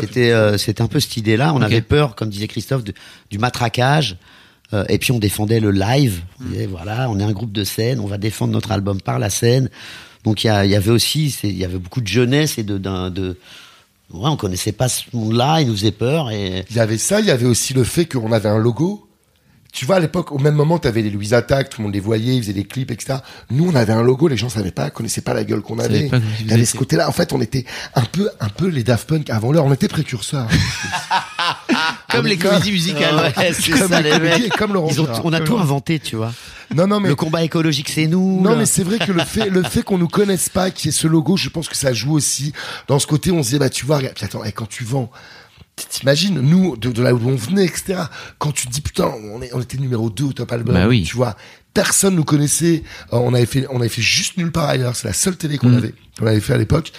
C'était, 0.00 0.32
euh, 0.32 0.56
c'était 0.56 0.80
un 0.80 0.88
peu 0.88 1.00
cette 1.00 1.18
idée-là. 1.18 1.52
On 1.52 1.60
avait 1.60 1.82
peur, 1.82 2.14
comme 2.14 2.30
disait 2.30 2.48
Christophe, 2.48 2.82
de- 2.82 2.94
du 3.30 3.38
matraquage. 3.38 4.16
Euh, 4.72 4.84
et 4.88 4.98
puis 4.98 5.12
on 5.12 5.18
défendait 5.18 5.60
le 5.60 5.70
live. 5.70 6.22
On 6.40 6.48
disait, 6.48 6.66
voilà, 6.66 7.08
on 7.10 7.20
est 7.20 7.24
un 7.24 7.32
groupe 7.32 7.52
de 7.52 7.62
scène, 7.62 8.00
on 8.00 8.06
va 8.06 8.18
défendre 8.18 8.52
notre 8.52 8.72
album 8.72 9.00
par 9.00 9.18
la 9.18 9.30
scène. 9.30 9.68
Donc 10.24 10.42
il 10.42 10.48
y, 10.48 10.50
avait 10.50 10.90
aussi, 10.90 11.28
il 11.44 11.56
y 11.56 11.64
avait 11.64 11.78
beaucoup 11.78 12.00
de 12.00 12.08
jeunesse 12.08 12.58
et 12.58 12.64
de, 12.64 12.78
de, 12.78 13.38
ouais, 14.12 14.28
on 14.28 14.36
connaissait 14.36 14.72
pas 14.72 14.88
ce 14.88 15.04
monde-là, 15.12 15.60
il 15.60 15.68
nous 15.68 15.76
faisait 15.76 15.92
peur 15.92 16.30
et 16.30 16.64
Il 16.70 16.76
y 16.76 16.80
avait 16.80 16.98
ça, 16.98 17.20
il 17.20 17.26
y 17.26 17.30
avait 17.30 17.46
aussi 17.46 17.74
le 17.74 17.84
fait 17.84 18.06
qu'on 18.06 18.32
avait 18.32 18.48
un 18.48 18.58
logo. 18.58 19.02
Tu 19.72 19.84
vois, 19.84 19.96
à 19.96 20.00
l'époque, 20.00 20.32
au 20.32 20.38
même 20.38 20.54
moment, 20.54 20.78
tu 20.78 20.88
avais 20.88 21.02
les 21.02 21.10
Louis 21.10 21.34
Attack, 21.34 21.68
tout 21.68 21.82
le 21.82 21.84
monde 21.84 21.92
les 21.92 22.00
voyait, 22.00 22.34
ils 22.34 22.42
faisaient 22.42 22.54
des 22.54 22.64
clips, 22.64 22.90
etc. 22.90 23.18
Nous, 23.50 23.68
on 23.68 23.74
avait 23.74 23.92
un 23.92 24.02
logo, 24.02 24.26
les 24.26 24.38
gens 24.38 24.48
savaient 24.48 24.70
pas, 24.70 24.88
connaissaient 24.88 25.20
pas 25.20 25.34
la 25.34 25.44
gueule 25.44 25.60
qu'on 25.60 25.78
avait. 25.78 26.08
pas 26.08 26.18
Il 26.40 26.50
y 26.50 26.54
avait 26.54 26.64
ce 26.64 26.78
côté-là. 26.78 27.06
En 27.06 27.12
fait, 27.12 27.34
on 27.34 27.42
était 27.42 27.66
un 27.94 28.04
peu, 28.04 28.30
un 28.40 28.48
peu 28.48 28.68
les 28.68 28.84
Daft 28.84 29.06
Punk 29.06 29.28
avant 29.28 29.52
l'heure. 29.52 29.66
On 29.66 29.72
était 29.74 29.88
précurseurs. 29.88 30.48
Comme 32.16 32.26
les 32.26 32.36
comédies 32.36 32.72
musicales. 32.72 33.32
Ouais, 33.36 33.52
c'est 33.52 33.72
Comme 33.72 33.88
ça, 33.88 34.00
les 34.00 34.10
les 34.10 34.16
comédies 34.16 34.42
mecs. 34.42 34.54
et 34.54 34.58
comme 34.58 34.72
Laurent 34.74 34.88
Ils 34.90 35.00
ont- 35.00 35.06
Gérard. 35.06 35.24
on 35.24 35.32
a 35.32 35.40
tout 35.40 35.56
inventé, 35.56 35.98
tu 35.98 36.16
vois. 36.16 36.32
Non, 36.74 36.86
non, 36.86 37.00
mais 37.00 37.08
Le 37.08 37.14
combat 37.14 37.44
écologique, 37.44 37.88
c'est 37.88 38.06
nous. 38.06 38.40
Non, 38.40 38.50
là. 38.50 38.56
mais 38.56 38.66
c'est 38.66 38.82
vrai 38.82 38.98
que 38.98 39.12
le 39.12 39.24
fait, 39.24 39.48
le 39.48 39.62
fait 39.62 39.82
qu'on 39.82 39.98
nous 39.98 40.08
connaisse 40.08 40.48
pas, 40.48 40.70
qui 40.70 40.88
est 40.88 40.92
ce 40.92 41.06
logo, 41.06 41.36
je 41.36 41.48
pense 41.48 41.68
que 41.68 41.76
ça 41.76 41.92
joue 41.92 42.12
aussi 42.14 42.52
dans 42.88 42.98
ce 42.98 43.06
côté. 43.06 43.30
On 43.30 43.42
se 43.42 43.50
dit, 43.50 43.58
bah, 43.58 43.70
tu 43.70 43.86
vois, 43.86 43.98
regarde, 43.98 44.14
puis 44.14 44.24
attends, 44.24 44.42
eh, 44.44 44.52
quand 44.52 44.68
tu 44.68 44.84
vends, 44.84 45.10
T'imagines, 45.90 46.40
nous, 46.40 46.74
de, 46.78 46.90
de, 46.90 47.02
là 47.02 47.12
où 47.12 47.20
on 47.28 47.36
venait, 47.36 47.66
etc. 47.66 48.04
Quand 48.38 48.50
tu 48.50 48.66
te 48.66 48.72
dis, 48.72 48.80
putain, 48.80 49.12
on, 49.34 49.42
est, 49.42 49.52
on 49.52 49.60
était 49.60 49.76
numéro 49.76 50.08
2 50.08 50.24
au 50.24 50.32
top 50.32 50.50
album, 50.50 50.74
bah 50.74 50.88
oui. 50.88 51.02
tu 51.02 51.16
vois, 51.16 51.36
personne 51.74 52.14
nous 52.14 52.24
connaissait. 52.24 52.82
Euh, 53.12 53.18
on 53.18 53.34
avait 53.34 53.44
fait, 53.44 53.66
on 53.68 53.80
avait 53.80 53.90
fait 53.90 54.00
juste 54.00 54.38
nulle 54.38 54.52
part 54.52 54.70
ailleurs. 54.70 54.96
C'est 54.96 55.06
la 55.06 55.12
seule 55.12 55.36
télé 55.36 55.58
qu'on 55.58 55.68
mm. 55.68 55.76
avait, 55.76 55.94
qu'on 56.18 56.26
avait 56.26 56.40
fait 56.40 56.54
à 56.54 56.56
l'époque 56.56 56.92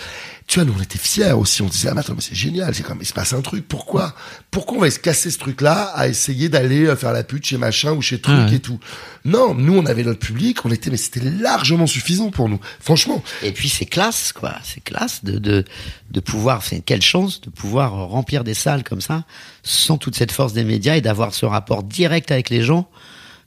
tu 0.47 0.59
vois, 0.59 0.65
nous 0.65 0.73
on 0.77 0.81
était 0.81 0.97
fiers 0.97 1.33
aussi. 1.33 1.61
On 1.61 1.67
disait 1.67 1.89
ah 1.89 1.93
mais 1.93 1.99
attends 1.99 2.15
mais 2.15 2.21
c'est 2.21 2.35
génial, 2.35 2.73
c'est 2.73 2.83
comme 2.83 2.99
il 3.01 3.05
se 3.05 3.13
passe 3.13 3.33
un 3.33 3.41
truc. 3.41 3.67
Pourquoi 3.67 4.15
Pourquoi 4.49 4.77
on 4.77 4.81
va 4.81 4.89
se 4.89 4.97
casser 4.97 5.29
ce 5.29 5.37
truc-là 5.39 5.91
à 5.93 6.07
essayer 6.07 6.47
d'aller 6.47 6.85
euh, 6.85 6.95
faire 6.95 7.11
la 7.11 7.23
pute 7.23 7.45
chez 7.45 7.57
machin 7.57 7.91
ou 7.91 8.01
chez 8.01 8.19
truc 8.19 8.53
et 8.53 8.59
tout? 8.59 8.79
Non, 9.25 9.53
nous 9.53 9.77
on 9.77 9.85
avait 9.85 10.03
notre 10.03 10.19
public, 10.19 10.65
on 10.65 10.71
était 10.71 10.89
mais 10.89 10.95
c'était 10.95 11.19
largement 11.19 11.85
suffisant 11.85 12.31
pour 12.31 12.47
nous, 12.47 12.61
franchement. 12.79 13.21
Et 13.43 13.51
puis 13.51 13.67
c'est 13.67 13.85
classe 13.85 14.31
quoi, 14.31 14.55
c'est 14.63 14.81
classe 14.81 15.25
de 15.25 15.37
de 15.37 15.65
de 16.11 16.19
pouvoir, 16.21 16.63
c'est 16.63 16.79
quelle 16.79 17.01
chance 17.01 17.41
de 17.41 17.49
pouvoir 17.49 18.07
remplir 18.07 18.45
des 18.45 18.53
salles 18.53 18.85
comme 18.85 19.01
ça 19.01 19.25
sans 19.63 19.97
toute 19.97 20.15
cette 20.15 20.31
force 20.31 20.53
des 20.53 20.63
médias 20.63 20.95
et 20.95 21.01
d'avoir 21.01 21.33
ce 21.33 21.45
rapport 21.45 21.83
direct 21.83 22.31
avec 22.31 22.49
les 22.49 22.61
gens 22.61 22.89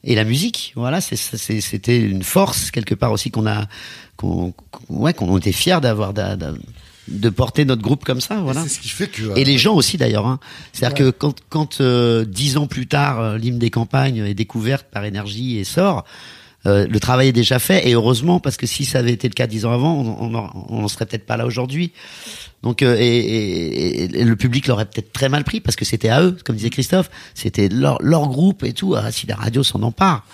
et 0.04 0.14
la 0.14 0.24
musique. 0.24 0.72
Voilà, 0.76 1.00
c'était 1.00 1.98
une 1.98 2.22
force 2.22 2.70
quelque 2.70 2.94
part 2.94 3.12
aussi 3.12 3.30
qu'on 3.30 3.46
a, 3.46 3.66
qu'on, 4.16 4.54
ouais, 4.88 5.14
qu'on 5.14 5.36
était 5.38 5.52
fiers 5.52 5.80
d'avoir, 5.80 6.12
de 7.10 7.28
porter 7.28 7.64
notre 7.64 7.82
groupe 7.82 8.04
comme 8.04 8.20
ça, 8.20 8.36
voilà. 8.36 8.62
C'est 8.62 8.68
ce 8.68 8.80
qui 8.80 8.88
fait 8.88 9.08
que. 9.08 9.36
Et 9.36 9.44
les 9.44 9.58
gens 9.58 9.74
aussi 9.74 9.96
d'ailleurs. 9.96 10.26
Hein. 10.26 10.38
C'est-à-dire 10.72 10.96
que 10.96 11.10
quand, 11.10 11.36
quand 11.48 11.80
euh, 11.80 12.24
dix 12.24 12.56
ans 12.56 12.66
plus 12.66 12.86
tard, 12.86 13.20
euh, 13.20 13.38
l'hymne 13.38 13.58
des 13.58 13.70
campagnes 13.70 14.24
est 14.24 14.34
découverte 14.34 14.86
par 14.90 15.04
énergie 15.04 15.58
et 15.58 15.64
sort, 15.64 16.04
euh, 16.66 16.86
le 16.86 17.00
travail 17.00 17.28
est 17.28 17.32
déjà 17.32 17.58
fait. 17.58 17.88
Et 17.88 17.94
heureusement, 17.94 18.38
parce 18.38 18.56
que 18.56 18.66
si 18.66 18.84
ça 18.84 19.00
avait 19.00 19.12
été 19.12 19.28
le 19.28 19.34
cas 19.34 19.46
dix 19.46 19.66
ans 19.66 19.72
avant, 19.72 19.94
on, 19.94 20.50
on, 20.68 20.88
serait 20.88 21.06
peut-être 21.06 21.26
pas 21.26 21.36
là 21.36 21.46
aujourd'hui. 21.46 21.92
Donc, 22.62 22.82
et, 22.82 22.86
et, 22.86 24.04
et, 24.04 24.24
le 24.24 24.36
public 24.36 24.66
l'aurait 24.66 24.84
peut-être 24.84 25.12
très 25.12 25.28
mal 25.28 25.44
pris 25.44 25.60
parce 25.60 25.76
que 25.76 25.84
c'était 25.84 26.10
à 26.10 26.22
eux, 26.22 26.36
comme 26.44 26.56
disait 26.56 26.70
Christophe, 26.70 27.10
c'était 27.34 27.68
leur, 27.68 28.00
leur 28.02 28.28
groupe 28.28 28.62
et 28.64 28.74
tout. 28.74 28.94
Ah, 28.94 29.10
si 29.10 29.26
la 29.26 29.36
radio 29.36 29.62
s'en 29.62 29.82
empare, 29.82 30.24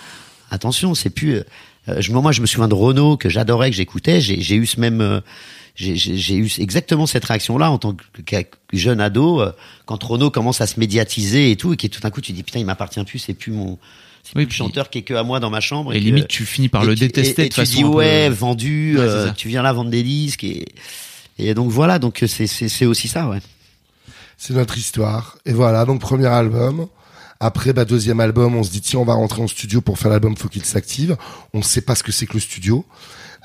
attention, 0.51 0.95
c'est 0.95 1.11
plus. 1.11 1.43
je, 1.87 2.13
moi, 2.13 2.33
je 2.33 2.41
me 2.41 2.47
souviens 2.47 2.69
de 2.69 2.75
Renault 2.75 3.17
que 3.17 3.29
j'adorais, 3.29 3.71
que 3.71 3.77
j'écoutais. 3.77 4.21
J'ai 4.21 4.57
eu 4.57 4.67
ce 4.67 4.81
même 4.81 5.23
j'ai 5.77 6.35
eu 6.35 6.51
exactement 6.59 7.07
cette 7.07 7.25
réaction-là 7.25 7.71
en 7.71 7.79
tant 7.79 7.95
que, 7.95 8.37
jeune 8.73 9.01
ado, 9.01 9.41
euh, 9.41 9.53
quand 9.85 10.03
Renault 10.03 10.31
commence 10.31 10.61
à 10.61 10.67
se 10.67 10.81
médiatiser 10.81 11.51
et 11.51 11.57
tout, 11.57 11.75
et 11.75 11.77
qui 11.77 11.91
tout 11.91 12.01
d'un 12.01 12.11
coup 12.11 12.21
tu 12.21 12.33
dis 12.33 12.43
putain 12.43 12.61
il 12.61 12.67
m'appartient 12.67 13.03
plus, 13.05 13.19
c'est 13.19 13.35
plus 13.35 13.53
mon 13.53 13.79
c'est 14.23 14.33
plus 14.33 14.47
le 14.47 14.51
chanteur 14.51 14.91
qui 14.91 14.99
est 14.99 15.03
que 15.03 15.15
à 15.15 15.23
moi 15.23 15.39
dans 15.39 15.51
ma 15.51 15.61
chambre. 15.61 15.93
Et, 15.93 16.01
limite 16.01 16.29
tu 16.29 16.45
finis 16.47 16.69
par 16.69 16.85
le 16.85 16.95
détester 16.95 17.49
de 17.49 17.55
tu 17.55 17.63
dis 17.63 17.85
ouais 17.85 18.31
vendu, 18.31 18.97
euh, 18.99 19.31
tu 19.37 19.49
viens 19.49 19.63
là 19.63 19.73
vendre 19.73 19.91
des 19.91 20.03
disques 20.03 20.45
et 20.45 20.67
et 21.39 21.53
donc 21.53 21.71
voilà 21.71 21.99
donc 21.99 22.25
c'est 22.27 22.47
c'est 22.47 22.87
aussi 22.87 23.09
ça 23.09 23.29
ouais. 23.29 23.41
C'est 24.39 24.55
notre 24.55 24.79
histoire 24.79 25.37
et 25.45 25.53
voilà 25.53 25.85
donc 25.85 26.01
premier 26.01 26.27
album. 26.27 26.89
Après, 27.41 27.73
bah, 27.73 27.85
deuxième 27.85 28.21
album, 28.21 28.57
on 28.57 28.63
se 28.63 28.71
dit 28.71 28.81
tiens, 28.81 29.01
on 29.01 29.05
va 29.05 29.15
rentrer 29.15 29.43
en 29.43 29.49
studio 29.49 29.81
pour 29.81 29.99
faire 29.99 30.11
l'album, 30.11 30.37
faut 30.37 30.49
qu'il 30.49 30.65
s'active. 30.65 31.17
On 31.53 31.59
ne 31.59 31.63
sait 31.63 31.83
pas 31.83 31.95
ce 31.95 32.03
que 32.03 32.13
c'est 32.13 32.27
que 32.27 32.35
le 32.35 32.41
studio. 32.41 32.85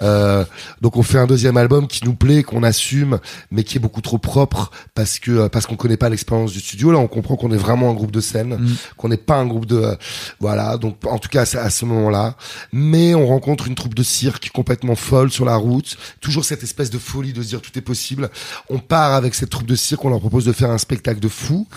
Euh, 0.01 0.43
donc 0.81 0.97
on 0.97 1.03
fait 1.03 1.17
un 1.17 1.27
deuxième 1.27 1.57
album 1.57 1.87
qui 1.87 2.05
nous 2.05 2.13
plaît, 2.15 2.43
qu'on 2.43 2.63
assume, 2.63 3.19
mais 3.51 3.63
qui 3.63 3.77
est 3.77 3.79
beaucoup 3.79 4.01
trop 4.01 4.17
propre 4.17 4.71
parce 4.95 5.19
que 5.19 5.31
euh, 5.31 5.49
parce 5.49 5.65
qu'on 5.65 5.75
connaît 5.75 5.97
pas 5.97 6.09
l'expérience 6.09 6.51
du 6.51 6.59
studio. 6.59 6.91
Là, 6.91 6.99
on 6.99 7.07
comprend 7.07 7.35
qu'on 7.35 7.51
est 7.51 7.57
vraiment 7.57 7.91
un 7.91 7.93
groupe 7.93 8.11
de 8.11 8.21
scène, 8.21 8.55
mm. 8.55 8.75
qu'on 8.97 9.09
n'est 9.09 9.17
pas 9.17 9.35
un 9.37 9.45
groupe 9.45 9.65
de 9.65 9.77
euh, 9.77 9.95
voilà. 10.39 10.77
Donc 10.77 10.97
en 11.05 11.17
tout 11.17 11.29
cas 11.29 11.41
à 11.41 11.69
ce 11.69 11.85
moment-là, 11.85 12.35
mais 12.73 13.15
on 13.15 13.27
rencontre 13.27 13.67
une 13.67 13.75
troupe 13.75 13.95
de 13.95 14.03
cirque 14.03 14.49
complètement 14.51 14.95
folle 14.95 15.31
sur 15.31 15.45
la 15.45 15.55
route. 15.55 15.97
Toujours 16.19 16.45
cette 16.45 16.63
espèce 16.63 16.89
de 16.89 16.97
folie 16.97 17.33
de 17.33 17.41
se 17.41 17.49
dire 17.49 17.61
tout 17.61 17.77
est 17.77 17.81
possible. 17.81 18.29
On 18.69 18.79
part 18.79 19.13
avec 19.13 19.35
cette 19.35 19.49
troupe 19.49 19.67
de 19.67 19.75
cirque, 19.75 20.03
on 20.05 20.09
leur 20.09 20.19
propose 20.19 20.45
de 20.45 20.53
faire 20.53 20.71
un 20.71 20.77
spectacle 20.77 21.19
de 21.19 21.27
fou. 21.27 21.67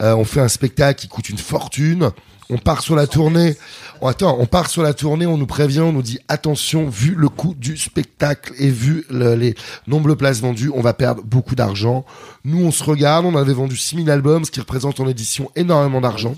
on 0.00 0.24
fait 0.24 0.40
un 0.40 0.48
spectacle 0.48 1.00
qui 1.00 1.08
coûte 1.08 1.28
une 1.28 1.38
fortune. 1.38 2.10
On 2.50 2.58
part 2.58 2.82
sur 2.82 2.94
la 2.94 3.06
tournée. 3.06 3.56
Oh, 4.00 4.08
attends, 4.08 4.36
on 4.38 4.46
part 4.46 4.68
sur 4.68 4.82
la 4.82 4.92
tournée, 4.92 5.26
on 5.26 5.38
nous 5.38 5.46
prévient, 5.46 5.80
on 5.80 5.92
nous 5.92 6.02
dit 6.02 6.18
attention, 6.28 6.88
vu 6.88 7.14
le 7.14 7.28
coût 7.28 7.54
du 7.54 7.76
spectacle 7.76 8.52
et 8.58 8.68
vu 8.68 9.06
les 9.10 9.54
nombreuses 9.86 10.16
places 10.16 10.40
vendues, 10.40 10.70
on 10.74 10.80
va 10.80 10.92
perdre 10.92 11.22
beaucoup 11.22 11.54
d'argent. 11.54 12.04
Nous, 12.44 12.62
on 12.62 12.70
se 12.70 12.84
regarde, 12.84 13.24
on 13.24 13.36
avait 13.36 13.54
vendu 13.54 13.76
6000 13.76 14.10
albums, 14.10 14.44
ce 14.44 14.50
qui 14.50 14.60
représente 14.60 15.00
en 15.00 15.08
édition 15.08 15.50
énormément 15.56 16.00
d'argent. 16.00 16.36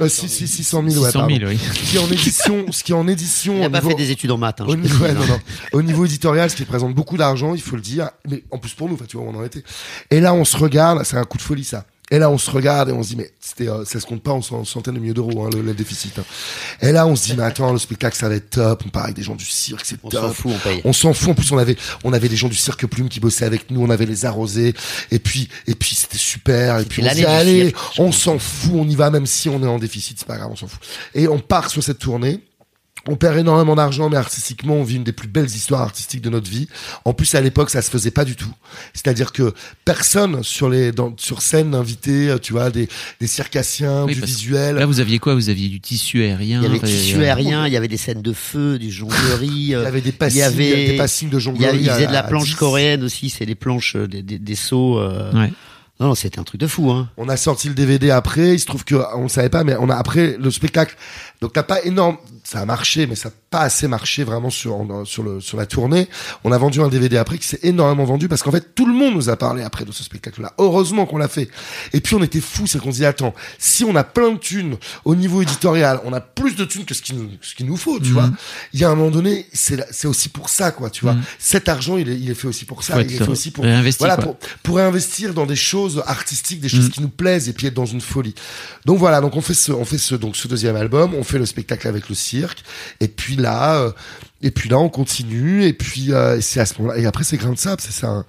Euh, 0.00 0.08
600 0.08 0.82
000, 0.88 1.04
ouais, 1.04 1.10
600 1.10 1.28
000, 1.28 1.50
oui. 1.50 1.58
Ce 1.58 1.90
qui 1.90 1.96
est 1.96 2.00
en 2.00 2.10
édition, 2.10 2.72
ce 2.72 2.82
qui 2.82 2.92
est 2.92 2.94
en 2.94 3.06
édition. 3.06 3.56
Il 3.58 3.64
a 3.64 3.70
pas 3.70 3.82
fait 3.82 3.94
des 3.94 4.10
études 4.10 4.30
en 4.30 4.38
maths. 4.38 4.60
Hein, 4.62 4.66
au, 4.66 4.74
niveau, 4.74 5.06
non, 5.06 5.26
non. 5.26 5.38
au 5.72 5.82
niveau 5.82 6.06
éditorial, 6.06 6.48
ce 6.48 6.56
qui 6.56 6.62
représente 6.62 6.94
beaucoup 6.94 7.18
d'argent, 7.18 7.54
il 7.54 7.60
faut 7.60 7.76
le 7.76 7.82
dire. 7.82 8.10
Mais 8.28 8.42
en 8.50 8.58
plus 8.58 8.72
pour 8.72 8.88
nous, 8.88 8.96
tu 9.06 9.18
vois, 9.18 9.26
on 9.26 9.34
en 9.36 9.44
était. 9.44 9.62
Et 10.10 10.20
là, 10.20 10.32
on 10.32 10.46
se 10.46 10.56
regarde, 10.56 11.02
c'est 11.04 11.16
un 11.16 11.24
coup 11.24 11.36
de 11.36 11.42
folie, 11.42 11.64
ça. 11.64 11.84
Et 12.12 12.18
là, 12.18 12.28
on 12.28 12.36
se 12.36 12.50
regarde 12.50 12.90
et 12.90 12.92
on 12.92 13.02
se 13.02 13.08
dit, 13.08 13.16
mais 13.16 13.30
c'était, 13.40 13.70
euh, 13.70 13.86
ça 13.86 13.98
se 13.98 14.04
compte 14.04 14.22
pas 14.22 14.32
en 14.32 14.42
centaines 14.42 14.92
de 14.92 15.00
milliers 15.00 15.14
d'euros, 15.14 15.46
hein, 15.46 15.50
le, 15.50 15.72
déficit. 15.72 16.18
Hein. 16.18 16.24
Et 16.82 16.92
là, 16.92 17.06
on 17.06 17.16
se 17.16 17.24
dit, 17.24 17.34
mais 17.34 17.42
attends, 17.42 17.72
le 17.72 17.78
spectacle, 17.78 18.14
ça 18.14 18.28
va 18.28 18.34
être 18.34 18.50
top. 18.50 18.82
On 18.84 18.90
part 18.90 19.04
avec 19.04 19.16
des 19.16 19.22
gens 19.22 19.34
du 19.34 19.46
cirque, 19.46 19.86
c'est 19.86 19.96
top. 19.96 20.12
On 20.12 20.20
s'en 20.20 20.32
fout, 20.34 20.52
on 20.54 20.58
paye. 20.58 20.80
On 20.84 20.92
s'en 20.92 21.14
fout. 21.14 21.30
En 21.30 21.34
plus, 21.34 21.50
on 21.52 21.56
avait, 21.56 21.74
on 22.04 22.12
avait 22.12 22.28
des 22.28 22.36
gens 22.36 22.48
du 22.48 22.54
cirque 22.54 22.84
plume 22.84 23.08
qui 23.08 23.18
bossaient 23.18 23.46
avec 23.46 23.70
nous. 23.70 23.82
On 23.82 23.88
avait 23.88 24.04
les 24.04 24.26
arrosés. 24.26 24.74
Et 25.10 25.18
puis, 25.18 25.48
et 25.66 25.74
puis, 25.74 25.94
c'était 25.94 26.18
super. 26.18 26.80
Et 26.80 26.84
puis, 26.84 27.02
on 27.02 27.14
dit, 27.14 27.24
allez, 27.24 27.74
on 27.96 28.12
s'en 28.12 28.38
fout. 28.38 28.72
On 28.74 28.86
y 28.86 28.94
va, 28.94 29.08
même 29.08 29.24
si 29.24 29.48
on 29.48 29.62
est 29.62 29.66
en 29.66 29.78
déficit. 29.78 30.18
C'est 30.18 30.28
pas 30.28 30.36
grave, 30.36 30.50
on 30.52 30.56
s'en 30.56 30.68
fout. 30.68 30.82
Et 31.14 31.28
on 31.28 31.38
part 31.38 31.70
sur 31.70 31.82
cette 31.82 31.98
tournée 31.98 32.42
on 33.08 33.16
perd 33.16 33.36
énormément 33.36 33.74
d'argent, 33.74 34.08
mais 34.08 34.16
artistiquement, 34.16 34.74
on 34.74 34.84
vit 34.84 34.96
une 34.96 35.04
des 35.04 35.12
plus 35.12 35.26
belles 35.28 35.46
histoires 35.46 35.80
artistiques 35.80 36.20
de 36.20 36.30
notre 36.30 36.48
vie. 36.48 36.68
En 37.04 37.14
plus, 37.14 37.34
à 37.34 37.40
l'époque, 37.40 37.70
ça 37.70 37.82
se 37.82 37.90
faisait 37.90 38.12
pas 38.12 38.24
du 38.24 38.36
tout. 38.36 38.52
C'est-à-dire 38.94 39.32
que 39.32 39.52
personne 39.84 40.42
sur 40.44 40.68
les, 40.68 40.92
dans, 40.92 41.12
sur 41.16 41.42
scène 41.42 41.70
n'invitait, 41.70 42.28
euh, 42.28 42.38
tu 42.38 42.52
vois, 42.52 42.70
des, 42.70 42.88
des 43.20 43.26
circassiens, 43.26 44.06
du 44.06 44.20
visuel. 44.20 44.76
Là, 44.76 44.86
vous 44.86 45.00
aviez 45.00 45.18
quoi? 45.18 45.34
Vous 45.34 45.48
aviez 45.48 45.68
du 45.68 45.80
tissu 45.80 46.22
aérien. 46.22 46.60
Il 46.60 46.64
y 46.64 46.66
avait 46.66 46.78
du 46.78 46.84
tissu 46.84 47.16
euh, 47.16 47.24
aérien, 47.24 47.66
il 47.66 47.72
y 47.72 47.76
avait 47.76 47.88
des 47.88 47.96
scènes 47.96 48.22
de 48.22 48.32
feu, 48.32 48.78
du 48.78 48.90
jonglerie. 48.90 49.48
il 49.48 49.68
y 49.68 49.74
avait 49.74 50.00
des 50.00 50.12
passings, 50.12 50.38
il 50.38 50.40
y 50.40 50.44
avait, 50.44 50.86
des 50.92 50.96
passings 50.96 51.30
de 51.30 51.38
jonglerie. 51.40 51.78
Il 51.78 51.86
y 51.86 51.90
avait, 51.90 52.06
de 52.06 52.12
la 52.12 52.22
planche 52.22 52.54
coréenne 52.54 53.02
aussi, 53.02 53.30
c'est 53.30 53.44
les 53.44 53.56
planches 53.56 53.96
euh, 53.96 54.06
des, 54.06 54.22
des, 54.22 54.38
des 54.38 54.54
sauts. 54.54 55.02
Ouais. 55.32 55.50
Non, 56.02 56.16
c'était 56.16 56.40
un 56.40 56.42
truc 56.42 56.60
de 56.60 56.66
fou. 56.66 56.90
Hein. 56.90 57.08
On 57.16 57.28
a 57.28 57.36
sorti 57.36 57.68
le 57.68 57.74
DVD 57.74 58.10
après. 58.10 58.54
Il 58.54 58.58
se 58.58 58.66
trouve 58.66 58.84
que 58.84 58.96
on 59.14 59.24
ne 59.24 59.28
savait 59.28 59.50
pas, 59.50 59.62
mais 59.62 59.76
on 59.78 59.88
a 59.88 59.94
après 59.94 60.36
le 60.36 60.50
spectacle. 60.50 60.96
Donc 61.42 61.52
t'as 61.52 61.64
pas 61.64 61.82
énorme 61.84 62.16
ça 62.44 62.60
a 62.60 62.66
marché, 62.66 63.06
mais 63.06 63.14
ça 63.14 63.28
n'a 63.28 63.34
pas 63.50 63.60
assez 63.60 63.86
marché 63.88 64.24
vraiment 64.24 64.50
sur, 64.50 64.84
sur, 65.04 65.22
le, 65.22 65.40
sur 65.40 65.56
la 65.56 65.64
tournée. 65.64 66.08
On 66.44 66.52
a 66.52 66.58
vendu 66.58 66.80
un 66.80 66.88
DVD 66.88 67.16
après 67.16 67.38
qui 67.38 67.46
s'est 67.46 67.60
énormément 67.62 68.04
vendu 68.04 68.28
parce 68.28 68.42
qu'en 68.42 68.50
fait, 68.50 68.74
tout 68.74 68.84
le 68.84 68.92
monde 68.92 69.14
nous 69.14 69.30
a 69.30 69.36
parlé 69.36 69.62
après 69.62 69.84
de 69.84 69.92
ce 69.92 70.02
spectacle-là. 70.02 70.52
Heureusement 70.58 71.06
qu'on 71.06 71.18
l'a 71.18 71.28
fait. 71.28 71.48
Et 71.92 72.00
puis, 72.00 72.14
on 72.14 72.22
était 72.22 72.40
fous, 72.40 72.66
c'est 72.66 72.80
qu'on 72.80 72.90
se 72.90 72.96
dit, 72.96 73.06
attends, 73.06 73.34
si 73.58 73.84
on 73.84 73.94
a 73.94 74.04
plein 74.04 74.32
de 74.32 74.38
thunes 74.38 74.76
au 75.04 75.14
niveau 75.14 75.40
éditorial, 75.40 76.00
on 76.04 76.12
a 76.12 76.20
plus 76.20 76.56
de 76.56 76.64
thunes 76.64 76.84
que 76.84 76.94
ce 76.94 77.02
qu'il 77.02 77.16
nous, 77.16 77.30
ce 77.40 77.54
qu'il 77.54 77.66
nous 77.66 77.76
faut, 77.76 77.98
tu 78.00 78.08
mhm. 78.08 78.12
vois. 78.12 78.30
Il 78.72 78.80
y 78.80 78.84
a 78.84 78.90
un 78.90 78.94
moment 78.96 79.10
donné, 79.10 79.46
c'est, 79.52 79.86
c'est 79.92 80.08
aussi 80.08 80.28
pour 80.28 80.48
ça, 80.48 80.72
quoi, 80.72 80.90
tu 80.90 81.04
vois. 81.04 81.14
Mhm. 81.14 81.22
Cet 81.38 81.68
argent, 81.68 81.96
il 81.96 82.08
est, 82.08 82.18
il 82.18 82.30
est 82.30 82.34
fait 82.34 82.48
aussi 82.48 82.64
pour 82.64 82.82
ça. 82.82 83.00
il 83.00 83.14
est 83.14 83.18
fait 83.18 83.28
aussi 83.28 83.50
pour, 83.50 83.64
voilà, 83.98 84.16
pour, 84.16 84.36
pour 84.62 84.78
investir 84.78 85.32
dans 85.32 85.46
des 85.46 85.56
choses 85.56 86.02
artistiques, 86.06 86.60
des 86.60 86.68
choses 86.68 86.86
mhm. 86.86 86.90
qui 86.90 87.00
nous 87.02 87.08
plaisent 87.08 87.48
et 87.48 87.52
puis 87.52 87.68
être 87.68 87.74
dans 87.74 87.86
une 87.86 88.00
folie. 88.00 88.34
Donc 88.84 88.98
voilà, 88.98 89.20
donc 89.20 89.36
on 89.36 89.40
fait 89.40 89.54
ce, 89.54 89.70
on 89.70 89.84
fait 89.84 89.98
ce, 89.98 90.16
donc 90.16 90.36
ce 90.36 90.48
deuxième 90.48 90.76
album, 90.76 91.14
on 91.14 91.22
fait 91.22 91.31
le 91.38 91.46
spectacle 91.46 91.88
avec 91.88 92.08
le 92.08 92.14
et 93.00 93.08
puis 93.08 93.36
là, 93.36 93.76
euh, 93.76 93.92
et 94.42 94.50
puis 94.50 94.68
là, 94.68 94.78
on 94.78 94.88
continue. 94.88 95.64
Et 95.64 95.72
puis 95.72 96.12
euh, 96.12 96.40
c'est 96.40 96.60
à 96.60 96.66
ce 96.66 96.80
moment-là. 96.80 96.98
Et 97.00 97.06
après, 97.06 97.24
c'est 97.24 97.36
grain 97.36 97.52
de 97.52 97.58
sable, 97.58 97.80
c'est 97.80 97.92
ça. 97.92 98.08
Hein. 98.08 98.24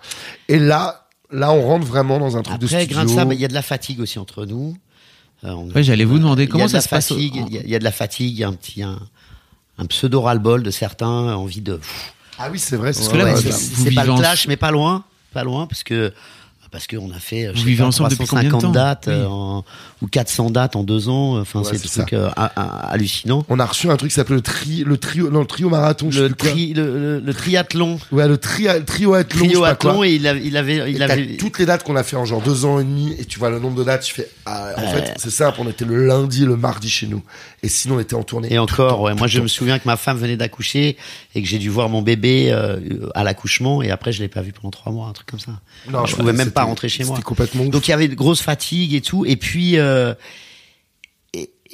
Et 0.48 0.60
là, 0.60 1.08
là, 1.32 1.52
on 1.52 1.62
rentre 1.62 1.86
vraiment 1.86 2.20
dans 2.20 2.38
un 2.38 2.42
truc 2.42 2.60
de 2.60 2.68
studio. 2.68 2.88
grain 2.88 3.06
de 3.06 3.10
sable, 3.10 3.34
il 3.34 3.40
y 3.40 3.46
a 3.46 3.48
de 3.48 3.54
la 3.54 3.62
fatigue 3.62 4.00
aussi 4.00 4.20
entre 4.20 4.46
nous. 4.46 4.76
Euh, 5.44 5.70
j'allais 5.76 6.06
vous 6.06 6.20
demander 6.20 6.48
comment 6.48 6.68
ça 6.68 6.82
se 6.82 6.90
passe. 6.90 7.12
Il 7.12 7.36
y, 7.52 7.76
a 7.76 7.80
de 7.80 7.84
la 7.84 7.92
fatigue, 7.92 8.32
il 8.32 8.40
y 8.40 8.44
a 8.44 8.48
un 8.48 8.54
petit 8.54 8.82
un, 8.82 8.98
pseudo 9.90 10.22
ras-le-bol 10.22 10.64
de 10.64 10.72
certains, 10.72 11.36
envie 11.36 11.62
de. 11.62 11.80
Ah 12.40 12.48
oui, 12.52 12.60
c'est 12.60 12.78
vrai. 12.78 12.94
C'est 12.94 13.10
pas 13.12 14.06
le 14.06 14.16
clash, 14.16 14.48
mais 14.48 14.58
pas 14.58 14.72
loin, 14.72 15.04
pas 15.34 15.44
loin, 15.44 15.68
parce 15.68 15.84
que 15.84 16.14
parce 16.74 16.88
qu'on 16.88 17.12
a 17.12 17.20
fait 17.20 17.52
Vous 17.54 17.64
vivez 17.64 17.84
ensemble 17.84 18.10
depuis 18.10 18.26
combien 18.26 18.50
de 18.50 18.60
temps 18.60 18.72
dates 18.72 19.10
ou 20.02 20.08
400 20.08 20.50
dates 20.50 20.76
en 20.76 20.84
deux 20.84 21.08
ans. 21.08 21.40
Enfin, 21.40 21.62
c'est 21.64 21.82
des 21.82 21.88
trucs 21.88 22.14
euh, 22.14 22.30
hallucinants. 22.36 23.46
On 23.48 23.60
a 23.60 23.66
reçu 23.66 23.90
un 23.90 23.96
truc 23.96 24.10
qui 24.10 24.16
s'appelle 24.16 24.38
le, 24.38 24.42
tri, 24.42 24.84
le 24.84 24.98
trio, 24.98 25.30
non, 25.30 25.42
le 25.42 25.46
trio 25.46 25.70
marathon. 25.70 26.10
Le, 26.12 26.34
tri, 26.34 26.74
le, 26.74 27.20
le, 27.20 27.34
triathlon. 27.34 28.00
Ouais, 28.12 28.28
le 28.28 28.38
tri, 28.38 28.66
trioathlon. 28.86 29.46
Trioathlon 29.46 30.04
et 30.04 30.14
il, 30.16 30.28
avait, 30.28 30.44
il 30.44 30.58
avait, 30.58 30.92
il 30.92 31.04
avait 31.04 31.38
toutes 31.38 31.60
les 31.60 31.68
dates 31.68 31.84
qu'on 31.84 31.96
a 31.96 32.04
fait 32.04 32.18
en 32.18 32.26
genre 32.26 32.42
deux 32.42 32.66
ans 32.66 32.80
et 32.80 32.84
demi 32.84 33.14
et 33.20 33.26
tu 33.26 33.38
vois 33.38 33.52
le 33.52 33.60
nombre 33.60 33.78
de 33.78 33.84
dates, 33.84 34.02
tu 34.02 34.14
fais, 34.16 34.28
ah, 34.48 34.72
en 34.76 34.88
fait, 34.88 35.14
c'est 35.18 35.30
simple, 35.30 35.60
on 35.62 35.70
était 35.70 35.86
le 35.86 36.08
lundi, 36.08 36.44
le 36.44 36.58
mardi 36.58 36.90
chez 36.90 37.06
nous 37.06 37.22
et 37.62 37.70
sinon 37.70 37.96
on 37.96 38.00
était 38.00 38.16
en 38.16 38.24
tournée. 38.24 38.52
Et 38.52 38.60
encore, 38.60 39.02
ouais, 39.02 39.14
moi 39.14 39.28
je 39.28 39.40
me 39.40 39.48
souviens 39.48 39.80
que 39.80 39.88
ma 39.88 39.96
femme 39.96 40.18
venait 40.18 40.36
d'accoucher 40.38 40.98
et 41.34 41.42
que 41.42 41.48
j'ai 41.48 41.60
dû 41.60 41.70
voir 41.70 41.88
mon 41.88 42.02
bébé 42.02 42.50
euh, 42.52 43.10
à 43.16 43.24
l'accouchement 43.24 43.82
et 43.82 43.90
après 43.90 44.12
je 44.12 44.22
l'ai 44.22 44.28
pas 44.28 44.42
vu 44.42 44.52
pendant 44.52 44.72
trois 44.72 44.92
mois, 44.92 45.08
un 45.08 45.14
truc 45.14 45.28
comme 45.28 45.40
ça. 45.40 45.54
Non, 45.90 46.06
je 46.06 46.16
pouvais 46.16 46.34
même 46.34 46.52
pas 46.52 46.63
rentrer 46.66 46.90
chez 46.90 47.04
moi. 47.04 47.20
Complètement 47.22 47.66
Donc 47.66 47.88
il 47.88 47.92
y 47.92 47.94
avait 47.94 48.08
de 48.08 48.16
grosses 48.16 48.42
fatigues 48.42 48.94
et 48.94 49.02
tout 49.02 49.26
et 49.26 49.36
puis. 49.36 49.78
Euh, 49.78 50.14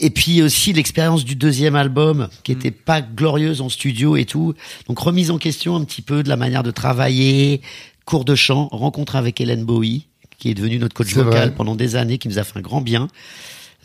et 0.01 0.11
puis 0.11 0.41
aussi 0.41 0.71
l'expérience 0.71 1.25
du 1.25 1.35
deuxième 1.35 1.75
album 1.75 2.29
qui 2.43 2.53
était 2.53 2.71
pas 2.71 3.01
glorieuse 3.01 3.59
en 3.59 3.67
studio 3.67 4.15
et 4.15 4.23
tout. 4.23 4.53
Donc 4.87 4.97
remise 4.97 5.29
en 5.29 5.37
question 5.37 5.75
un 5.75 5.83
petit 5.83 6.01
peu 6.01 6.23
de 6.23 6.29
la 6.29 6.37
manière 6.37 6.63
de 6.63 6.71
travailler, 6.71 7.59
cours 8.05 8.23
de 8.23 8.33
chant, 8.33 8.69
rencontre 8.71 9.17
avec 9.17 9.41
Hélène 9.41 9.65
Bowie 9.65 10.07
qui 10.39 10.49
est 10.49 10.53
devenu 10.53 10.79
notre 10.79 10.95
coach 10.95 11.13
vocal 11.13 11.49
vrai. 11.49 11.55
pendant 11.55 11.75
des 11.75 11.95
années, 11.95 12.17
qui 12.17 12.27
nous 12.27 12.39
a 12.39 12.43
fait 12.43 12.57
un 12.57 12.61
grand 12.61 12.81
bien. 12.81 13.07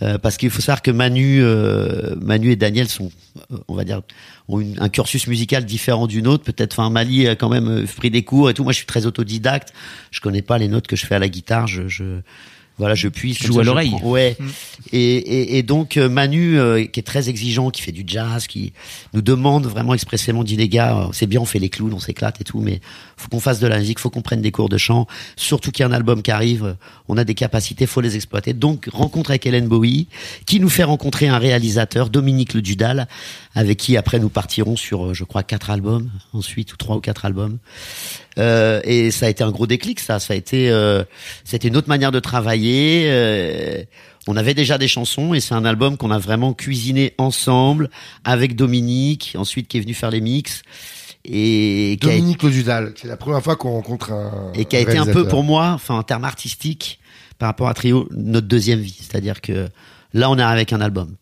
Euh, 0.02 0.18
parce 0.18 0.37
qu'il 0.37 0.50
faut 0.50 0.61
savoir 0.61 0.83
que 0.83 0.90
Manu, 0.90 1.38
euh, 1.40 2.16
Manu 2.20 2.50
et 2.50 2.57
Daniel 2.57 2.88
sont, 2.88 3.12
euh, 3.52 3.57
on 3.68 3.74
va 3.74 3.85
dire, 3.85 4.02
ont 4.48 4.59
une- 4.61 4.76
un 4.80 4.88
cursus 4.88 5.28
musical 5.28 5.64
différent 5.64 6.09
du 6.09 6.20
nôtre. 6.20 6.42
Peut-être, 6.42 6.72
enfin, 6.80 6.90
Mali 6.90 7.28
a 7.28 7.37
quand 7.37 7.48
même 7.48 7.68
euh, 7.68 7.87
pris 7.96 8.11
des 8.11 8.24
cours 8.24 8.50
et 8.50 8.54
tout. 8.54 8.64
Moi, 8.64 8.72
je 8.72 8.78
suis 8.78 8.87
très 8.87 9.07
autodidacte. 9.07 9.72
Je 10.11 10.20
connais 10.20 10.42
pas 10.42 10.59
les 10.59 10.66
notes 10.66 10.88
que 10.88 10.96
je 10.96 11.07
fais 11.07 11.14
à 11.14 11.20
la 11.20 11.28
guitare. 11.28 11.68
Je, 11.68 11.87
je 11.87 12.20
voilà, 12.76 12.96
je 12.96 13.08
joues 13.08 13.54
ça, 13.54 13.60
à 13.60 13.62
l'oreille. 13.62 13.94
Ouais. 14.02 14.37
Et, 14.92 14.98
et, 14.98 15.58
et 15.58 15.62
donc 15.62 15.96
euh, 15.96 16.08
Manu, 16.08 16.58
euh, 16.58 16.84
qui 16.87 16.98
est 16.98 17.04
très 17.04 17.28
exigeant, 17.28 17.70
qui 17.70 17.82
fait 17.82 17.92
du 17.92 18.02
jazz, 18.04 18.48
qui 18.48 18.72
nous 19.12 19.22
demande 19.22 19.66
vraiment 19.66 19.94
expressément, 19.94 20.42
dit 20.42 20.56
les 20.56 20.68
gars, 20.68 20.96
euh, 20.96 21.06
c'est 21.12 21.26
bien, 21.28 21.40
on 21.40 21.44
fait 21.44 21.60
les 21.60 21.68
clowns, 21.68 21.94
on 21.94 22.00
s'éclate 22.00 22.40
et 22.40 22.44
tout, 22.44 22.60
mais 22.60 22.80
faut 23.16 23.28
qu'on 23.28 23.38
fasse 23.38 23.60
de 23.60 23.68
la 23.68 23.78
musique, 23.78 24.00
faut 24.00 24.10
qu'on 24.10 24.22
prenne 24.22 24.40
des 24.40 24.50
cours 24.50 24.68
de 24.68 24.76
chant. 24.76 25.06
Surtout 25.37 25.70
qu'il 25.70 25.84
y 25.84 25.87
a 25.87 25.88
un 25.88 25.92
album 25.92 26.20
qui 26.20 26.32
arrive, 26.32 26.64
euh, 26.64 26.74
on 27.06 27.16
a 27.16 27.22
des 27.22 27.34
capacités, 27.34 27.87
faut 27.87 28.00
les 28.00 28.16
exploiter. 28.16 28.54
Donc 28.54 28.88
rencontre 28.92 29.30
avec 29.30 29.46
Hélène 29.46 29.68
Bowie, 29.68 30.08
qui 30.44 30.58
nous 30.58 30.68
fait 30.68 30.84
rencontrer 30.84 31.28
un 31.28 31.38
réalisateur, 31.38 32.10
Dominique 32.10 32.54
Le 32.54 32.62
Dudal, 32.62 33.06
avec 33.54 33.78
qui 33.78 33.96
après 33.96 34.18
nous 34.18 34.30
partirons 34.30 34.74
sur, 34.74 35.14
je 35.14 35.22
crois, 35.22 35.44
quatre 35.44 35.70
albums 35.70 36.10
ensuite 36.32 36.72
ou 36.72 36.76
trois 36.76 36.96
ou 36.96 37.00
quatre 37.00 37.24
albums. 37.24 37.58
Euh, 38.38 38.81
et 38.85 39.11
ça 39.11 39.27
a 39.27 39.29
été 39.29 39.44
un 39.44 39.51
gros 39.51 39.66
déclic, 39.66 40.01
ça. 40.01 40.18
Ça 40.18 40.35
a 40.35 40.37
été, 40.37 40.70
euh, 40.70 41.05
c'était 41.44 41.68
une 41.68 41.77
autre 41.77 41.88
manière 41.88 42.12
de 42.12 42.20
travailler. 42.20 43.05
euh, 43.07 43.83
on 44.27 44.37
avait 44.37 44.55
déjà 44.55 44.79
des 44.79 44.88
chansons 44.88 45.35
et 45.35 45.40
c'est 45.40 45.55
un 45.55 45.66
album 45.66 45.99
qu'on 45.99 46.11
a 46.11 46.18
vraiment 46.18 46.55
cuisiné 46.55 47.12
ensemble 47.18 47.90
avec 48.25 48.57
Dominique, 48.57 49.35
ensuite 49.38 49.68
qui 49.68 49.77
est 49.77 49.81
venu 49.81 49.92
faire 49.92 50.11
les 50.11 50.23
mix 50.23 50.62
et 51.25 51.97
Dominique 52.01 52.42
Lodudal, 52.42 52.92
c'est 52.97 53.09
la 53.09 53.16
première 53.16 53.42
fois 53.42 53.57
qu'on 53.57 53.73
rencontre 53.73 54.12
un. 54.12 54.53
et 54.55 54.66
qui 54.66 54.77
a 54.77 54.81
été 54.81 54.99
un 54.99 55.07
peu 55.07 55.27
pour 55.27 55.42
moi, 55.42 55.70
enfin 55.75 55.94
en 55.94 56.03
termes 56.03 56.25
artistiques, 56.25 57.01
par 57.38 57.49
rapport 57.49 57.68
à 57.68 57.75
Trio, 57.75 58.09
notre 58.11 58.47
deuxième 58.47 58.81
vie. 58.81 58.97
C'est-à-dire 59.01 59.40
que 59.40 59.68
là, 60.12 60.31
on 60.31 60.38
est 60.38 60.42
avec 60.42 60.73
un 60.73 60.81
album. 60.81 61.16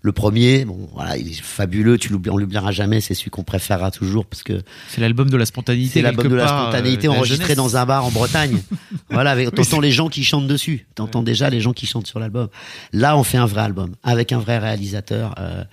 Le 0.00 0.12
premier, 0.12 0.64
bon, 0.64 0.88
voilà, 0.94 1.16
il 1.16 1.28
est 1.28 1.42
fabuleux. 1.42 1.98
Tu 1.98 2.10
l'oublies, 2.10 2.30
on 2.30 2.36
l'oubliera 2.36 2.70
jamais. 2.70 3.00
C'est 3.00 3.14
celui 3.14 3.30
qu'on 3.30 3.42
préférera 3.42 3.90
toujours 3.90 4.26
parce 4.26 4.44
que 4.44 4.62
C'est 4.88 5.00
l'album 5.00 5.28
de 5.28 5.36
la 5.36 5.44
spontanéité. 5.44 5.94
c'est 5.94 6.02
l'album 6.02 6.28
de 6.28 6.36
la 6.36 6.46
spontanéité 6.46 7.08
euh, 7.08 7.12
enregistré 7.12 7.56
dans 7.56 7.76
un 7.76 7.84
bar 7.84 8.04
en 8.04 8.10
Bretagne. 8.12 8.62
voilà, 9.10 9.32
avec, 9.32 9.52
t'entends 9.52 9.80
les 9.80 9.90
gens 9.90 10.08
qui 10.08 10.22
chantent 10.22 10.46
dessus. 10.46 10.86
T'entends 10.94 11.22
déjà 11.24 11.50
les 11.50 11.60
gens 11.60 11.72
qui 11.72 11.86
chantent 11.86 12.06
sur 12.06 12.20
l'album. 12.20 12.48
Là, 12.92 13.16
on 13.16 13.24
fait 13.24 13.38
un 13.38 13.46
vrai 13.46 13.62
album 13.62 13.96
avec 14.04 14.30
un 14.32 14.38
vrai 14.38 14.58
réalisateur. 14.58 15.34
euh, 15.40 15.64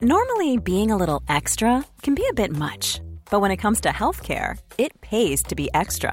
Normally, 0.00 0.58
being 0.58 0.90
a 0.90 0.96
little 0.96 1.20
extra 1.28 1.84
can 2.02 2.14
be 2.14 2.22
a 2.30 2.34
bit 2.34 2.50
much, 2.56 3.00
but 3.30 3.40
when 3.40 3.52
it 3.52 3.58
comes 3.58 3.80
to 3.82 3.90
healthcare, 3.90 4.56
it 4.78 4.92
pays 5.00 5.42
to 5.44 5.54
be 5.54 5.68
extra. 5.74 6.12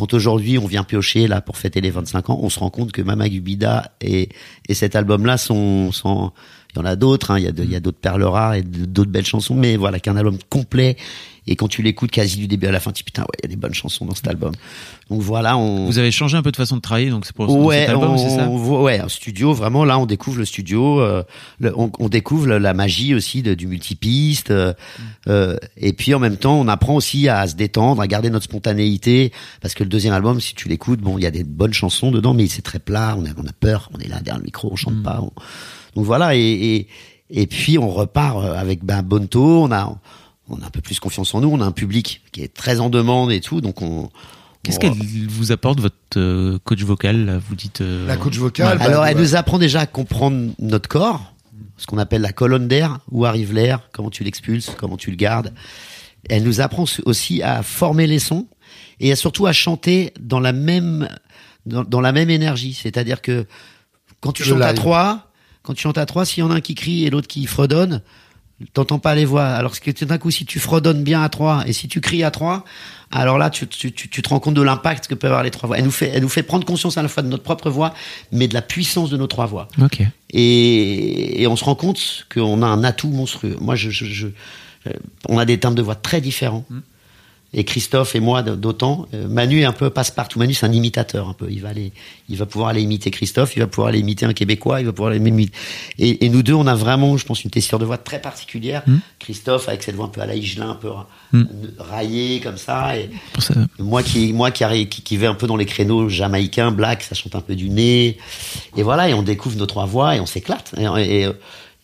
Quand 0.00 0.14
aujourd'hui 0.14 0.56
on 0.56 0.66
vient 0.66 0.82
piocher 0.82 1.28
là 1.28 1.42
pour 1.42 1.58
fêter 1.58 1.82
les 1.82 1.90
25 1.90 2.30
ans, 2.30 2.40
on 2.40 2.48
se 2.48 2.58
rend 2.58 2.70
compte 2.70 2.90
que 2.90 3.02
Mama 3.02 3.28
Gubida 3.28 3.92
et, 4.00 4.30
et 4.66 4.72
cet 4.72 4.96
album-là 4.96 5.36
sont, 5.36 5.92
sont, 5.92 6.32
il 6.74 6.78
y 6.78 6.82
en 6.82 6.84
a 6.84 6.96
d'autres, 6.96 7.30
hein, 7.32 7.38
il 7.38 7.44
y 7.44 7.48
a 7.48 7.64
y 7.64 7.76
a 7.76 7.80
d'autres 7.80 7.98
perles 7.98 8.22
rares 8.24 8.54
et 8.54 8.62
d'autres 8.62 9.10
belles 9.10 9.26
chansons, 9.26 9.54
mais 9.54 9.76
voilà 9.76 9.98
qu'un 10.00 10.16
album 10.16 10.36
complet. 10.48 10.96
Et 11.46 11.56
quand 11.56 11.68
tu 11.68 11.82
l'écoutes 11.82 12.10
quasi 12.12 12.36
du 12.36 12.46
début 12.46 12.66
à 12.66 12.70
la 12.70 12.78
fin, 12.80 12.92
tu 12.92 13.00
dis 13.00 13.04
putain 13.04 13.22
ouais, 13.22 13.28
il 13.42 13.44
y 13.44 13.46
a 13.46 13.48
des 13.48 13.56
bonnes 13.56 13.74
chansons 13.74 14.04
dans 14.04 14.14
cet 14.14 14.28
album. 14.28 14.52
Donc 15.08 15.20
voilà, 15.22 15.56
on. 15.56 15.86
Vous 15.86 15.98
avez 15.98 16.12
changé 16.12 16.36
un 16.36 16.42
peu 16.42 16.52
de 16.52 16.56
façon 16.56 16.76
de 16.76 16.80
travailler, 16.80 17.10
donc 17.10 17.24
c'est 17.26 17.34
pour 17.34 17.48
Ouais, 17.64 17.80
cet 17.80 17.88
album, 17.88 18.16
c'est 18.18 18.28
ça? 18.30 18.48
ouais, 18.48 19.00
un 19.00 19.08
studio. 19.08 19.52
Vraiment, 19.52 19.84
là, 19.84 19.98
on 19.98 20.06
découvre 20.06 20.38
le 20.38 20.44
studio. 20.44 21.00
euh, 21.00 21.24
le- 21.58 21.76
on, 21.76 21.90
on 21.98 22.08
découvre 22.08 22.46
la, 22.46 22.74
magie 22.74 23.14
aussi 23.14 23.42
de, 23.42 23.54
du 23.54 23.66
multipiste. 23.66 24.50
euh, 24.52 24.74
euh, 25.28 25.56
et 25.76 25.92
puis 25.94 26.14
en 26.14 26.20
même 26.20 26.36
temps, 26.36 26.60
on 26.60 26.68
apprend 26.68 26.94
aussi 26.94 27.28
à 27.28 27.48
se 27.48 27.56
détendre, 27.56 28.00
à 28.02 28.06
garder 28.06 28.30
notre 28.30 28.44
spontanéité. 28.44 29.32
Parce 29.60 29.74
que 29.74 29.82
le 29.82 29.88
deuxième 29.88 30.12
album, 30.14 30.40
si 30.40 30.54
tu 30.54 30.68
l'écoutes, 30.68 31.00
bon, 31.00 31.18
il 31.18 31.24
y 31.24 31.26
a 31.26 31.30
des 31.32 31.42
bonnes 31.42 31.72
chansons 31.72 32.12
dedans, 32.12 32.34
mais 32.34 32.46
c'est 32.46 32.62
très 32.62 32.78
plat. 32.78 33.16
On 33.18 33.24
a, 33.24 33.30
on 33.36 33.46
a 33.46 33.52
peur. 33.58 33.90
On 33.94 33.98
est 33.98 34.08
là 34.08 34.16
derrière 34.20 34.38
le 34.38 34.44
micro, 34.44 34.68
on 34.70 34.76
chante 34.76 35.02
pas. 35.02 35.20
on- 35.22 35.32
Donc 35.94 36.04
voilà. 36.04 36.34
Et, 36.36 36.40
et 36.40 36.88
et 37.32 37.46
puis 37.46 37.78
on 37.78 37.88
repart 37.88 38.38
euh, 38.44 38.54
avec 38.56 38.84
ben, 38.84 39.02
Bonto. 39.02 39.62
On 39.64 39.72
a 39.72 39.98
on 40.48 40.60
a 40.62 40.66
un 40.66 40.70
peu 40.70 40.80
plus 40.80 40.98
confiance 41.00 41.34
en 41.34 41.40
nous. 41.40 41.48
On 41.48 41.60
a 41.60 41.64
un 41.64 41.70
public 41.72 42.22
qui 42.32 42.42
est 42.42 42.52
très 42.52 42.80
en 42.80 42.90
demande 42.90 43.30
et 43.32 43.40
tout. 43.40 43.60
Donc 43.60 43.82
on 43.82 44.10
Qu'est-ce 44.62 44.76
on- 44.76 44.80
qu'elle 44.80 45.26
vous 45.28 45.52
apporte, 45.52 45.80
votre 45.80 45.94
euh, 46.16 46.58
coach 46.64 46.82
vocal 46.82 47.24
là, 47.24 47.38
Vous 47.38 47.54
dites. 47.54 47.80
euh, 47.80 48.06
La 48.06 48.16
coach 48.18 48.36
vocale. 48.36 48.76
bah, 48.78 48.84
Alors, 48.84 49.06
elle 49.06 49.16
ouais. 49.16 49.22
nous 49.22 49.34
apprend 49.36 49.58
déjà 49.58 49.80
à 49.80 49.86
comprendre 49.86 50.52
notre 50.58 50.86
corps, 50.88 51.32
ce 51.78 51.86
qu'on 51.86 51.96
appelle 51.98 52.20
la 52.20 52.32
colonne 52.32 52.68
d'air, 52.68 52.98
où 53.10 53.24
arrive 53.24 53.54
l'air, 53.54 53.88
comment 53.92 54.10
tu 54.10 54.22
l'expulses, 54.22 54.70
comment 54.76 54.98
tu 54.98 55.10
le 55.10 55.16
gardes. 55.16 55.54
Elle 56.28 56.42
nous 56.42 56.60
apprend 56.60 56.84
aussi 57.06 57.42
à 57.42 57.62
former 57.62 58.06
les 58.06 58.18
sons 58.18 58.48
et 58.98 59.10
à- 59.12 59.16
surtout 59.16 59.46
à 59.46 59.52
chanter 59.54 60.12
dans 60.20 60.40
la 60.40 60.52
même 60.52 61.08
dans, 61.64 61.82
dans 61.84 62.02
la 62.02 62.12
même 62.12 62.28
énergie. 62.28 62.74
C'est-à-dire 62.74 63.22
que 63.22 63.46
quand 64.20 64.32
tu 64.32 64.42
Le 64.42 64.48
chantes 64.50 64.62
à 64.62 64.74
trois, 64.74 65.29
quand 65.62 65.74
tu 65.74 65.82
chantes 65.82 65.98
à 65.98 66.06
trois, 66.06 66.24
s'il 66.24 66.42
y 66.42 66.46
en 66.46 66.50
a 66.50 66.54
un 66.54 66.60
qui 66.60 66.74
crie 66.74 67.04
et 67.04 67.10
l'autre 67.10 67.28
qui 67.28 67.46
fredonne, 67.46 68.02
t'entends 68.74 68.98
pas 68.98 69.14
les 69.14 69.24
voix. 69.24 69.44
Alors 69.46 69.78
que 69.78 69.90
tout 69.90 70.04
d'un 70.04 70.18
coup, 70.18 70.30
si 70.30 70.44
tu 70.44 70.58
fredonnes 70.58 71.02
bien 71.02 71.22
à 71.22 71.28
trois 71.28 71.64
et 71.66 71.72
si 71.72 71.88
tu 71.88 72.00
cries 72.00 72.22
à 72.24 72.30
trois, 72.30 72.64
alors 73.10 73.38
là, 73.38 73.50
tu, 73.50 73.66
tu, 73.66 73.90
tu, 73.92 74.08
tu 74.08 74.22
te 74.22 74.28
rends 74.28 74.38
compte 74.40 74.54
de 74.54 74.62
l'impact 74.62 75.06
que 75.08 75.14
peuvent 75.14 75.30
avoir 75.32 75.42
les 75.42 75.50
trois 75.50 75.66
voix. 75.66 75.78
Elle 75.78 75.84
nous 75.84 75.90
fait, 75.90 76.10
elle 76.14 76.22
nous 76.22 76.28
fait 76.28 76.42
prendre 76.42 76.64
conscience 76.64 76.96
à 76.98 77.02
la 77.02 77.08
fois 77.08 77.22
de 77.22 77.28
notre 77.28 77.42
propre 77.42 77.68
voix, 77.70 77.92
mais 78.32 78.48
de 78.48 78.54
la 78.54 78.62
puissance 78.62 79.10
de 79.10 79.16
nos 79.16 79.26
trois 79.26 79.46
voix. 79.46 79.66
Et, 80.30 81.42
et 81.42 81.46
on 81.46 81.56
se 81.56 81.64
rend 81.64 81.74
compte 81.74 82.26
qu'on 82.32 82.62
a 82.62 82.66
un 82.66 82.84
atout 82.84 83.08
monstrueux. 83.08 83.56
Moi, 83.60 83.74
je, 83.76 83.90
je, 83.90 84.04
je- 84.04 84.26
euh, 84.86 84.92
on 85.28 85.38
a 85.38 85.44
des 85.44 85.58
timbres 85.58 85.76
de 85.76 85.82
voix 85.82 85.94
très 85.96 86.20
différents. 86.20 86.64
Et 87.52 87.64
Christophe 87.64 88.14
et 88.14 88.20
moi, 88.20 88.42
d'autant. 88.42 89.06
Euh, 89.12 89.26
Manu 89.26 89.62
est 89.62 89.64
un 89.64 89.72
peu 89.72 89.90
passe-partout. 89.90 90.38
Manu, 90.38 90.54
c'est 90.54 90.66
un 90.66 90.72
imitateur 90.72 91.28
un 91.28 91.32
peu. 91.32 91.48
Il 91.50 91.60
va 91.62 91.70
aller, 91.70 91.92
il 92.28 92.36
va 92.36 92.46
pouvoir 92.46 92.68
aller 92.70 92.80
imiter 92.80 93.10
Christophe, 93.10 93.56
il 93.56 93.58
va 93.58 93.66
pouvoir 93.66 93.88
aller 93.88 93.98
imiter 93.98 94.24
un 94.24 94.32
Québécois, 94.32 94.78
il 94.80 94.86
va 94.86 94.92
pouvoir 94.92 95.10
aller 95.10 95.18
imiter. 95.18 95.52
Et, 95.98 96.24
et 96.24 96.28
nous 96.28 96.44
deux, 96.44 96.54
on 96.54 96.68
a 96.68 96.76
vraiment, 96.76 97.16
je 97.16 97.26
pense, 97.26 97.42
une 97.42 97.50
tessiture 97.50 97.80
de 97.80 97.84
voix 97.84 97.98
très 97.98 98.20
particulière. 98.20 98.84
Christophe 99.18 99.68
avec 99.68 99.82
cette 99.82 99.96
voix 99.96 100.04
un 100.04 100.10
peu 100.10 100.20
à 100.20 100.26
la 100.26 100.36
Higelin, 100.36 100.70
un 100.70 100.74
peu 100.76 100.90
ra- 100.90 101.08
raillée 101.78 102.38
comme 102.40 102.56
ça. 102.56 102.96
Et, 102.96 103.10
ça. 103.40 103.54
moi 103.80 104.02
qui 104.04 104.32
moi 104.32 104.52
qui, 104.52 104.64
qui 104.86 105.02
qui 105.02 105.16
vais 105.16 105.26
un 105.26 105.34
peu 105.34 105.48
dans 105.48 105.56
les 105.56 105.66
créneaux 105.66 106.08
jamaïcains 106.08 106.70
black 106.70 107.02
ça 107.02 107.14
chante 107.16 107.34
un 107.34 107.40
peu 107.40 107.56
du 107.56 107.68
nez 107.70 108.16
et 108.76 108.82
voilà 108.82 109.08
et 109.08 109.14
on 109.14 109.22
découvre 109.22 109.56
nos 109.56 109.66
trois 109.66 109.86
voix 109.86 110.14
et 110.16 110.20
on 110.20 110.26
s'éclate 110.26 110.72
et, 110.78 110.84
et, 111.24 111.28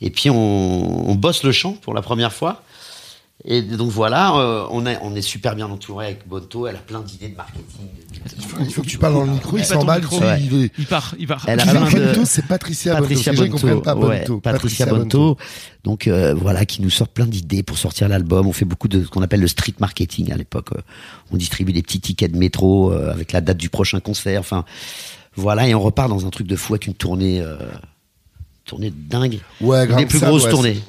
et 0.00 0.10
puis 0.10 0.30
on, 0.30 1.10
on 1.10 1.14
bosse 1.14 1.42
le 1.42 1.52
chant 1.52 1.72
pour 1.72 1.92
la 1.94 2.02
première 2.02 2.32
fois 2.32 2.62
et 3.44 3.60
donc 3.62 3.90
voilà 3.90 4.34
euh, 4.36 4.66
on 4.70 4.86
est 4.86 4.98
on 5.02 5.14
est 5.14 5.20
super 5.22 5.54
bien 5.54 5.66
entouré 5.70 6.06
avec 6.06 6.26
Bonto 6.26 6.66
elle 6.66 6.76
a 6.76 6.78
plein 6.80 7.00
d'idées 7.00 7.28
de 7.28 7.36
marketing 7.36 7.64
Il 8.60 8.72
faut 8.72 8.82
que 8.82 8.86
tu 8.86 8.96
parles 8.98 9.12
dans 9.14 9.24
le 9.24 9.30
micro, 9.32 9.56
il 9.58 9.64
s'emballe. 9.64 10.04
Ouais. 10.06 10.40
il 10.42 10.64
est- 10.64 10.72
Il 10.78 10.86
part, 10.86 11.14
il 11.18 11.26
part. 11.28 11.44
Elle 11.46 11.60
a 11.60 11.66
plein 11.66 11.84
de- 11.90 12.06
Bonto, 12.06 12.24
c'est 12.24 12.46
Patricia 12.46 12.94
Bonto. 12.94 13.02
Patricia 13.08 13.32
Bonto, 13.34 13.66
ouais, 14.06 14.20
Bonto. 14.20 14.40
Patricia 14.40 14.86
Bonto, 14.86 15.36
donc 15.84 16.06
euh, 16.08 16.34
voilà, 16.34 16.64
qui 16.64 16.80
nous 16.82 16.90
sort 16.90 17.08
plein 17.08 17.26
d'idées 17.26 17.62
pour 17.62 17.76
sortir 17.78 18.08
l'album. 18.08 18.46
On 18.46 18.52
fait 18.52 18.64
beaucoup 18.64 18.88
de 18.88 19.04
ce 19.04 19.08
qu'on 19.08 19.22
appelle 19.22 19.40
le 19.42 19.48
street 19.48 19.74
marketing 19.78 20.32
à 20.32 20.36
l'époque. 20.36 20.70
Euh, 20.74 20.80
On 21.30 21.36
distribue 21.36 21.72
des 21.74 21.82
petits 21.82 22.00
tickets 22.00 22.32
de 22.32 22.38
métro 22.38 22.90
euh, 22.90 23.12
avec 23.12 23.32
la 23.32 23.40
date 23.42 23.58
du 23.58 23.68
prochain 23.68 24.00
concert. 24.00 24.40
Enfin, 24.40 24.64
voilà, 25.36 25.68
et 25.68 25.74
on 25.74 25.80
repart 25.82 26.08
dans 26.08 26.26
un 26.26 26.30
truc 26.30 26.46
de 26.46 26.56
fou 26.56 26.72
avec 26.72 26.86
une 26.86 26.94
tournée, 26.94 27.40
euh, 27.42 27.56
tournée 28.66 28.92
dingue. 28.94 29.38
Ouais, 29.60 29.82
une 29.84 29.86
Grand 29.90 29.98
des 30.00 30.06
plus 30.06 30.18
Sab, 30.18 30.28
grosses 30.28 30.44
ouais, 30.44 30.50
tournées. 30.50 30.80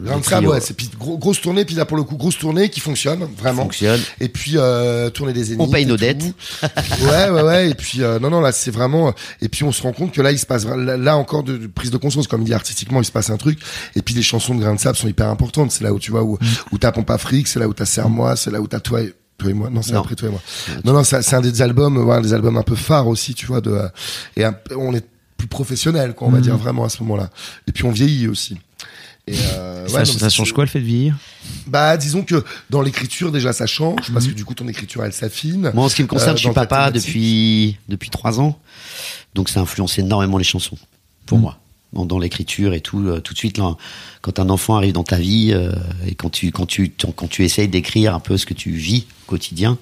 Grand 0.00 0.16
Le 0.18 0.22
Sab, 0.22 0.44
ouais, 0.46 0.60
c'est 0.60 0.74
puis 0.74 0.88
gros- 0.98 1.18
grosse 1.18 1.40
tournée, 1.40 1.64
puis 1.64 1.74
là 1.74 1.84
pour 1.84 1.96
le 1.96 2.04
coup 2.04 2.16
grosse 2.16 2.38
tournée 2.38 2.68
qui 2.68 2.80
fonctionne 2.80 3.26
vraiment. 3.36 3.62
fonctionne. 3.64 4.00
Et 4.20 4.28
puis 4.28 4.52
euh, 4.56 5.10
tournée 5.10 5.32
des 5.32 5.44
Zéniths. 5.44 5.66
On 5.66 5.70
paye 5.70 5.84
nos 5.84 5.96
dettes. 5.96 6.22
ouais, 7.02 7.28
ouais, 7.30 7.42
ouais. 7.42 7.70
Et 7.70 7.74
puis 7.74 8.02
euh, 8.02 8.18
non, 8.18 8.30
non, 8.30 8.40
là 8.40 8.52
c'est 8.52 8.70
vraiment. 8.70 9.12
Et 9.42 9.48
puis 9.48 9.64
on 9.64 9.72
se 9.72 9.82
rend 9.82 9.92
compte 9.92 10.12
que 10.12 10.22
là 10.22 10.30
il 10.32 10.38
se 10.38 10.46
passe 10.46 10.64
là, 10.64 11.16
encore 11.16 11.42
de, 11.42 11.56
de 11.58 11.66
prise 11.66 11.90
de 11.90 11.96
conscience, 11.96 12.26
comme 12.28 12.44
dit 12.44 12.54
artistiquement, 12.54 13.00
il 13.00 13.04
se 13.04 13.12
passe 13.12 13.30
un 13.30 13.36
truc. 13.36 13.58
Et 13.96 14.02
puis 14.02 14.14
les 14.14 14.22
chansons 14.22 14.54
de 14.54 14.60
Grain 14.60 14.74
de 14.74 14.80
Sable 14.80 14.96
sont 14.96 15.08
hyper 15.08 15.28
importantes. 15.28 15.72
C'est 15.72 15.84
là 15.84 15.92
où 15.92 15.98
tu 15.98 16.10
vois 16.12 16.22
où 16.22 16.38
où 16.72 16.78
t'as 16.78 16.92
Pompe 16.92 17.10
Afrique, 17.10 17.48
c'est 17.48 17.58
là 17.58 17.66
où 17.68 17.74
t'as 17.74 17.84
Serre-moi, 17.84 18.36
c'est 18.36 18.50
là 18.50 18.60
où 18.60 18.66
t'as 18.68 18.80
toi. 18.80 19.00
Toi 19.36 19.50
et 19.50 19.52
moi, 19.52 19.68
non, 19.68 19.82
c'est 19.82 19.96
après 19.96 20.14
toi 20.14 20.28
et 20.28 20.30
moi. 20.30 20.40
Non, 20.84 20.92
non, 20.92 21.02
c'est 21.02 21.34
un 21.34 21.40
des 21.40 21.60
albums, 21.60 21.98
voilà, 21.98 22.22
des 22.22 22.32
albums 22.32 22.56
un 22.56 22.62
peu 22.62 22.76
phares 22.76 23.08
aussi, 23.08 23.34
tu 23.34 23.46
vois. 23.46 23.60
De, 23.60 23.76
et 24.36 24.44
un- 24.44 24.54
on 24.76 24.94
est 24.94 25.04
plus 25.44 25.48
professionnel, 25.48 26.14
quoi, 26.14 26.26
on 26.28 26.30
va 26.30 26.40
dire 26.40 26.56
vraiment 26.56 26.84
à 26.84 26.88
ce 26.88 27.02
moment-là. 27.02 27.30
Et 27.68 27.72
puis 27.72 27.84
on 27.84 27.90
vieillit 27.90 28.28
aussi. 28.28 28.56
Et 29.26 29.34
euh, 29.54 29.86
Ça, 29.88 29.98
ouais, 30.02 30.30
change 30.30 30.52
quoi 30.52 30.64
le 30.64 30.70
fait 30.70 30.80
de 30.80 30.84
vieillir? 30.84 31.16
Bah, 31.66 31.96
disons 31.96 32.22
que 32.24 32.44
dans 32.70 32.82
l'écriture, 32.82 33.32
déjà, 33.32 33.52
ça 33.52 33.66
change, 33.66 34.12
parce 34.12 34.26
que 34.26 34.32
du 34.32 34.44
coup, 34.44 34.54
ton 34.54 34.68
écriture, 34.68 35.02
elle 35.04 35.12
s'affine. 35.14 35.70
Moi, 35.74 35.84
en 35.84 35.88
ce 35.88 35.96
qui 35.96 36.02
me 36.02 36.08
concerne, 36.08 36.32
Euh, 36.34 36.36
je 36.36 36.42
suis 36.44 36.52
papa 36.52 36.90
depuis 36.90 37.78
depuis 37.88 38.10
trois 38.10 38.38
ans, 38.40 38.58
donc 39.34 39.48
ça 39.48 39.60
influence 39.60 39.98
énormément 39.98 40.36
les 40.38 40.44
chansons 40.44 40.76
pour 41.26 41.38
Mm. 41.38 41.40
moi, 41.42 41.58
dans, 41.94 42.04
dans 42.04 42.18
l'écriture 42.18 42.74
et 42.74 42.80
tout. 42.82 43.00
euh, 43.06 43.20
tout 43.20 43.32
de 43.32 43.38
suite, 43.38 43.56
là, 43.58 43.76
quand 44.20 44.38
un 44.38 44.50
enfant 44.50 44.76
arrive 44.76 44.92
dans 44.92 45.04
ta 45.04 45.16
vie 45.16 45.52
et 46.06 46.14
quand 46.14 46.30
tu 46.30 46.50
quand 46.52 46.66
tu 46.66 46.92
quand 47.16 47.28
tu 47.28 47.44
essayes 47.44 47.68
d'écrire 47.68 48.14
un 48.14 48.20
peu 48.20 48.36
ce 48.36 48.44
que 48.46 48.54
tu 48.54 48.72
vis 48.72 49.06
au 49.26 49.30
quotidien, 49.30 49.78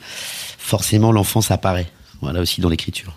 forcément 0.58 1.10
l'enfance 1.10 1.50
apparaît. 1.50 1.90
Voilà 2.20 2.40
aussi 2.40 2.60
dans 2.60 2.68
l'écriture. 2.68 3.16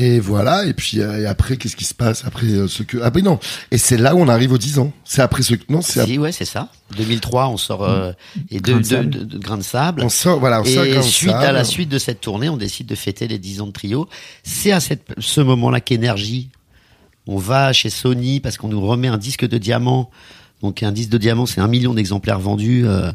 Et 0.00 0.20
voilà, 0.20 0.64
et 0.64 0.74
puis 0.74 1.00
euh, 1.00 1.22
et 1.22 1.26
après, 1.26 1.56
qu'est-ce 1.56 1.74
qui 1.74 1.84
se 1.84 1.92
passe 1.92 2.24
après 2.24 2.46
euh, 2.46 2.68
ce 2.68 2.84
que... 2.84 2.98
Ah 3.02 3.10
ben 3.10 3.24
non, 3.24 3.40
et 3.72 3.78
c'est 3.78 3.96
là 3.96 4.14
où 4.14 4.20
on 4.20 4.28
arrive 4.28 4.52
aux 4.52 4.58
10 4.58 4.78
ans. 4.78 4.92
C'est 5.04 5.22
après 5.22 5.42
ce 5.42 5.54
que... 5.54 5.64
Non, 5.68 5.82
c'est... 5.82 6.06
Si, 6.06 6.18
ouais, 6.18 6.30
c'est 6.30 6.44
ça. 6.44 6.68
2003, 6.96 7.48
on 7.48 7.56
sort 7.56 7.82
euh, 7.82 8.12
et 8.48 8.60
deux, 8.60 8.78
Grain 8.78 9.02
de 9.02 9.38
grains 9.38 9.58
de 9.58 9.62
sable. 9.64 10.02
On 10.04 10.08
sort, 10.08 10.38
voilà, 10.38 10.60
on 10.60 10.64
sort 10.64 10.84
Et 10.84 10.90
Grain 10.90 11.00
de 11.00 11.04
suite 11.04 11.32
à 11.32 11.50
la 11.50 11.64
suite 11.64 11.88
de 11.88 11.98
cette 11.98 12.20
tournée, 12.20 12.48
on 12.48 12.56
décide 12.56 12.86
de 12.86 12.94
fêter 12.94 13.26
les 13.26 13.40
10 13.40 13.60
ans 13.60 13.66
de 13.66 13.72
trio. 13.72 14.08
C'est 14.44 14.70
à 14.70 14.78
cette, 14.78 15.02
ce 15.18 15.40
moment-là 15.40 15.80
qu'Énergie, 15.80 16.50
on 17.26 17.36
va 17.36 17.72
chez 17.72 17.90
Sony 17.90 18.38
parce 18.38 18.56
qu'on 18.56 18.68
nous 18.68 18.80
remet 18.80 19.08
un 19.08 19.18
disque 19.18 19.48
de 19.48 19.58
diamant. 19.58 20.10
Donc 20.62 20.84
un 20.84 20.92
disque 20.92 21.10
de 21.10 21.18
diamant, 21.18 21.46
c'est 21.46 21.60
un 21.60 21.68
million 21.68 21.92
d'exemplaires 21.92 22.38
vendus. 22.38 22.86
Euh, 22.86 23.10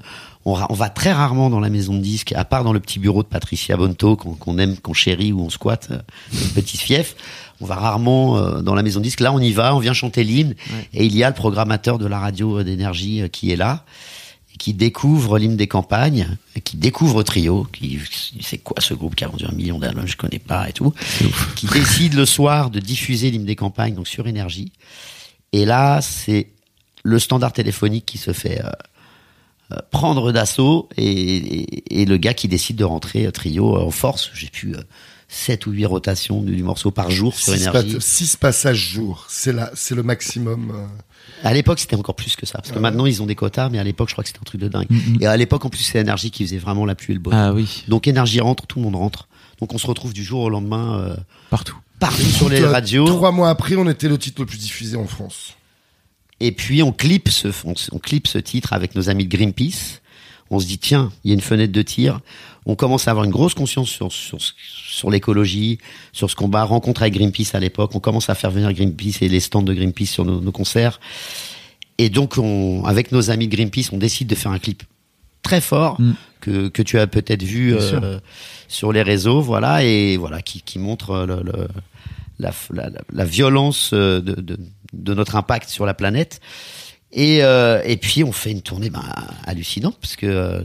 on, 0.45 0.57
on 0.69 0.73
va 0.73 0.89
très 0.89 1.11
rarement 1.11 1.49
dans 1.49 1.59
la 1.59 1.69
maison 1.69 1.93
de 1.93 1.99
disques, 1.99 2.33
à 2.33 2.45
part 2.45 2.63
dans 2.63 2.73
le 2.73 2.79
petit 2.79 2.99
bureau 2.99 3.23
de 3.23 3.27
Patricia 3.27 3.77
Bonto 3.77 4.15
qu'on 4.15 4.57
aime, 4.57 4.77
qu'on 4.77 4.93
chérit, 4.93 5.31
où 5.31 5.41
on 5.41 5.49
squatte, 5.49 5.89
euh, 5.91 5.99
une 6.33 6.49
petite 6.49 6.81
fief. 6.81 7.15
On 7.61 7.65
va 7.65 7.75
rarement 7.75 8.37
euh, 8.37 8.61
dans 8.61 8.75
la 8.75 8.83
maison 8.83 8.99
de 8.99 9.05
disques. 9.05 9.21
Là, 9.21 9.33
on 9.33 9.39
y 9.39 9.51
va, 9.51 9.75
on 9.75 9.79
vient 9.79 9.93
chanter 9.93 10.23
l'hymne. 10.23 10.55
Et 10.93 11.05
il 11.05 11.15
y 11.15 11.23
a 11.23 11.29
le 11.29 11.35
programmateur 11.35 11.97
de 11.97 12.07
la 12.07 12.19
radio 12.19 12.59
euh, 12.59 12.63
d'énergie 12.63 13.21
euh, 13.21 13.27
qui 13.27 13.51
est 13.51 13.55
là 13.55 13.85
qui 14.59 14.73
découvre 14.73 15.39
l'hymne 15.39 15.57
des 15.57 15.67
campagnes, 15.67 16.37
qui 16.63 16.77
découvre 16.77 17.23
Trio, 17.23 17.67
qui 17.73 17.99
c'est 18.39 18.59
quoi 18.59 18.77
ce 18.79 18.93
groupe 18.93 19.15
qui 19.15 19.23
a 19.23 19.27
vendu 19.27 19.45
un 19.45 19.51
million 19.51 19.79
d'albums, 19.79 20.07
je 20.07 20.15
connais 20.15 20.39
pas 20.39 20.69
et 20.69 20.73
tout, 20.73 20.93
qui 21.55 21.65
décide 21.67 22.13
le 22.13 22.25
soir 22.25 22.69
de 22.69 22.79
diffuser 22.79 23.31
l'hymne 23.31 23.45
des 23.45 23.55
campagnes 23.55 23.95
donc 23.95 24.07
sur 24.07 24.27
énergie. 24.27 24.71
Et 25.51 25.65
là, 25.65 26.01
c'est 26.01 26.47
le 27.03 27.19
standard 27.19 27.51
téléphonique 27.51 28.05
qui 28.05 28.17
se 28.17 28.31
fait 28.31 28.63
euh, 28.63 28.69
prendre 29.91 30.31
d'assaut 30.31 30.89
et, 30.97 31.03
et, 31.11 32.01
et 32.01 32.05
le 32.05 32.17
gars 32.17 32.33
qui 32.33 32.47
décide 32.47 32.75
de 32.77 32.83
rentrer 32.83 33.25
euh, 33.25 33.31
Trio 33.31 33.75
euh, 33.77 33.81
en 33.81 33.91
force. 33.91 34.29
J'ai 34.33 34.47
pu 34.49 34.73
euh, 34.75 34.79
7 35.27 35.65
ou 35.65 35.71
8 35.71 35.85
rotations 35.85 36.41
du, 36.41 36.55
du 36.55 36.63
morceau 36.63 36.91
par 36.91 37.09
jour 37.09 37.33
sur 37.35 37.53
Six, 37.53 37.61
énergie. 37.67 37.93
pa- 37.95 37.99
six 37.99 38.35
passages 38.35 38.77
jour, 38.77 39.25
c'est 39.29 39.51
là, 39.53 39.71
c'est 39.73 39.95
le 39.95 40.03
maximum. 40.03 40.71
euh. 40.75 40.85
À 41.43 41.53
l'époque, 41.53 41.79
c'était 41.79 41.95
encore 41.95 42.15
plus 42.15 42.35
que 42.35 42.45
ça. 42.45 42.59
Parce 42.59 42.71
que 42.71 42.79
maintenant, 42.79 43.05
ils 43.05 43.21
ont 43.21 43.25
des 43.25 43.35
quotas, 43.35 43.69
mais 43.69 43.79
à 43.79 43.83
l'époque, 43.83 44.09
je 44.09 44.13
crois 44.13 44.23
que 44.23 44.29
c'était 44.29 44.41
un 44.41 44.45
truc 44.45 44.61
de 44.61 44.67
dingue. 44.67 44.87
Et 45.21 45.25
à 45.25 45.35
l'époque, 45.37 45.65
en 45.65 45.69
plus, 45.69 45.81
c'est 45.83 45.99
Énergie 45.99 46.31
qui 46.31 46.43
faisait 46.45 46.57
vraiment 46.57 46.85
la 46.85 46.95
pluie 46.95 47.11
et 47.11 47.15
le 47.15 47.19
beau. 47.21 47.31
Ah 47.33 47.53
oui, 47.53 47.83
Donc, 47.87 48.07
Énergie 48.07 48.39
rentre, 48.41 48.67
tout 48.67 48.79
le 48.79 48.83
monde 48.85 48.95
rentre. 48.95 49.27
Donc, 49.59 49.73
on 49.73 49.77
se 49.77 49.87
retrouve 49.87 50.13
du 50.13 50.23
jour 50.23 50.41
au 50.41 50.49
lendemain 50.49 50.99
euh, 50.99 51.15
partout. 51.49 51.77
partout 51.99 52.21
sur 52.23 52.49
les 52.49 52.61
Euh, 52.61 52.69
radios. 52.71 53.05
Trois 53.05 53.31
mois 53.31 53.49
après, 53.49 53.75
on 53.75 53.87
était 53.89 54.09
le 54.09 54.17
titre 54.17 54.41
le 54.41 54.45
plus 54.45 54.57
diffusé 54.57 54.97
en 54.97 55.07
France. 55.07 55.53
Et 56.39 56.51
puis, 56.51 56.83
on 56.83 56.91
clip 56.91 57.29
ce, 57.29 57.47
on, 57.65 57.73
on 57.91 57.99
clip 57.99 58.27
ce 58.27 58.37
titre 58.37 58.73
avec 58.73 58.95
nos 58.95 59.09
amis 59.09 59.25
de 59.25 59.35
Greenpeace. 59.35 60.01
On 60.49 60.59
se 60.59 60.65
dit, 60.67 60.77
tiens, 60.77 61.11
il 61.23 61.29
y 61.29 61.31
a 61.31 61.35
une 61.35 61.41
fenêtre 61.41 61.71
de 61.71 61.81
tir. 61.81 62.19
On 62.65 62.75
commence 62.75 63.07
à 63.07 63.11
avoir 63.11 63.25
une 63.25 63.31
grosse 63.31 63.53
conscience 63.53 63.89
sur, 63.89 64.11
sur, 64.11 64.37
sur 64.39 65.09
l'écologie, 65.09 65.79
sur 66.11 66.29
ce 66.29 66.35
combat. 66.35 66.63
Rencontre 66.63 67.01
avec 67.01 67.13
Greenpeace 67.15 67.53
à 67.55 67.59
l'époque. 67.59 67.95
On 67.95 67.99
commence 67.99 68.29
à 68.29 68.35
faire 68.35 68.51
venir 68.51 68.71
Greenpeace 68.73 69.21
et 69.21 69.29
les 69.29 69.39
stands 69.39 69.61
de 69.63 69.73
Greenpeace 69.73 70.07
sur 70.07 70.25
nos, 70.25 70.41
nos 70.41 70.51
concerts. 70.51 70.99
Et 71.97 72.09
donc, 72.09 72.37
on, 72.37 72.83
avec 72.85 73.11
nos 73.11 73.29
amis 73.31 73.47
de 73.47 73.55
Greenpeace, 73.55 73.89
on 73.93 73.97
décide 73.97 74.27
de 74.27 74.35
faire 74.35 74.51
un 74.51 74.59
clip 74.59 74.83
très 75.43 75.61
fort 75.61 75.99
Mm. 75.99 76.13
que, 76.41 76.67
que 76.69 76.81
tu 76.81 76.97
as 76.99 77.07
peut-être 77.07 77.43
vu 77.43 77.73
euh, 77.75 78.19
sur 78.67 78.93
les 78.93 79.01
réseaux, 79.01 79.41
voilà, 79.41 79.83
et 79.83 80.15
voilà, 80.17 80.41
qui, 80.41 80.61
qui 80.61 80.79
montre 80.79 81.25
le, 81.27 81.41
le- 81.43 81.67
la, 82.39 82.51
la, 82.71 82.89
la- 82.89 83.01
la 83.11 83.25
violence 83.25 83.91
euh, 83.93 84.21
de, 84.21 84.39
de, 84.39 84.57
de 84.93 85.13
notre 85.13 85.35
impact 85.35 85.69
sur 85.69 85.85
la 85.85 85.93
planète. 85.93 86.39
Et, 87.11 87.43
euh, 87.43 87.81
et 87.85 87.97
puis 87.97 88.23
on 88.23 88.31
fait 88.31 88.51
une 88.51 88.61
tournée 88.61 88.89
ben, 88.89 89.03
hallucinante 89.45 89.97
parce 90.01 90.15
que 90.15 90.25
euh, 90.25 90.61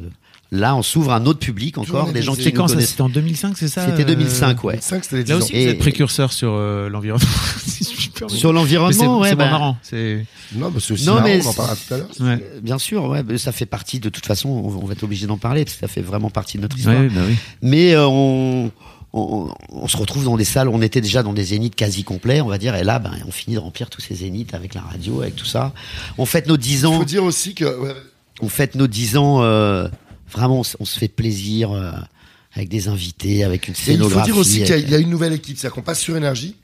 là 0.51 0.74
on 0.74 0.83
s'ouvre 0.83 1.12
à 1.12 1.16
un 1.16 1.26
autre 1.26 1.41
public 1.41 1.76
encore, 1.76 2.11
des 2.11 2.22
gens 2.22 2.35
qui 2.35 2.47
nous 2.47 2.53
quand 2.53 2.68
ça 2.68 2.74
connaissent. 2.74 2.91
C'était 2.91 3.03
en 3.03 3.11
2005, 3.11 3.57
c'est 3.59 3.68
ça 3.68 3.85
C'était 3.85 4.03
euh, 4.05 4.14
2005, 4.14 4.64
ouais. 4.64 4.79
5, 4.81 5.05
c'était 5.05 5.16
les 5.18 5.24
10 5.24 5.31
Là 5.31 5.37
ans. 5.37 5.39
aussi, 5.41 5.53
Et- 5.57 5.64
vous 5.66 5.70
êtes 5.72 5.79
précurseur 5.79 6.33
sur 6.33 6.53
euh, 6.55 6.89
l'environnement. 6.89 7.26
si 7.66 7.85
je 7.85 7.91
puis 7.91 8.09
me 8.09 8.18
permettre. 8.18 8.39
Sur 8.39 8.53
Mais 8.55 8.59
l'environnement, 8.61 9.18
ouais, 9.20 9.29
c'est 9.29 9.37
bah, 9.37 9.51
marrant. 9.51 9.76
C'est 9.83 10.24
Non, 10.55 10.70
bah, 10.70 10.81
c'est 10.83 10.95
aussi 10.95 11.07
Non, 11.07 11.14
marrant, 11.16 11.26
mais 11.26 11.45
on 11.45 11.49
en 11.51 11.53
parlera 11.53 11.76
tout 11.76 11.95
à 11.95 11.97
l'heure. 11.99 12.09
ouais. 12.20 12.26
euh, 12.43 12.61
bien 12.62 12.79
sûr, 12.79 13.05
ouais, 13.05 13.22
mais 13.22 13.37
ça 13.37 13.53
fait 13.53 13.66
partie 13.66 14.01
de 14.01 14.09
toute 14.09 14.24
façon. 14.24 14.49
On, 14.49 14.68
on 14.83 14.87
va 14.87 14.95
être 14.95 15.03
obligé 15.03 15.26
d'en 15.26 15.37
parler 15.37 15.66
parce 15.66 15.74
que 15.76 15.81
ça 15.81 15.89
fait 15.89 16.01
vraiment 16.01 16.31
partie 16.31 16.57
de 16.57 16.62
notre 16.62 16.79
histoire. 16.79 16.99
Ouais, 16.99 17.09
bah 17.09 17.20
oui. 17.29 17.37
Mais 17.61 17.93
euh, 17.95 18.07
on, 18.09 18.70
on, 19.19 19.55
on 19.71 19.89
se 19.89 19.97
retrouve 19.97 20.25
dans 20.25 20.37
des 20.37 20.45
salles, 20.45 20.69
on 20.69 20.81
était 20.83 21.01
déjà 21.01 21.23
dans 21.23 21.33
des 21.33 21.45
zéniths 21.45 21.75
quasi 21.75 22.05
complets, 22.05 22.41
on 22.41 22.47
va 22.49 22.59
dire, 22.59 22.75
et 22.75 22.85
là, 22.85 22.99
ben, 22.99 23.12
on 23.27 23.31
finit 23.31 23.57
de 23.57 23.61
remplir 23.61 23.91
tous 23.91 24.01
ces 24.01 24.14
zéniths 24.14 24.55
avec 24.55 24.75
la 24.75 24.81
radio, 24.83 25.23
avec 25.23 25.37
tout 25.37 25.45
ça. 25.47 25.73
On 26.19 26.27
fête 26.27 26.47
nos 26.47 26.57
10 26.57 26.81
Il 26.81 26.87
ans, 26.87 26.99
faut 26.99 27.05
dire 27.05 27.25
aussi 27.25 27.55
que 27.55 27.64
ouais, 27.64 27.95
on 28.41 28.49
fête 28.49 28.75
nos 28.75 28.87
10 28.87 29.16
ans, 29.16 29.43
euh, 29.43 29.89
vraiment, 30.33 30.62
on, 30.81 30.85
se 30.85 30.99
fait 30.99 31.09
plaisir 31.09 31.73
euh, 31.73 31.91
avec 32.55 32.69
des 32.69 32.89
invités, 32.89 33.45
avec 33.45 33.69
une 33.69 33.75
Et 33.75 33.77
il 33.77 33.81
faut 33.85 33.91
scénographie. 33.93 34.31
dire 34.31 34.39
aussi 34.39 34.62
qu'il 34.62 34.73
avec- 34.73 34.91
y, 34.91 34.95
a 34.95 34.99
une 34.99 35.11
nouvelle 35.11 35.33
équipe, 35.33 35.59
c'est-à-dire 35.59 35.75
qu'on 35.75 35.83
passe 35.83 36.01
sur 36.01 36.16
énergie. 36.16 36.55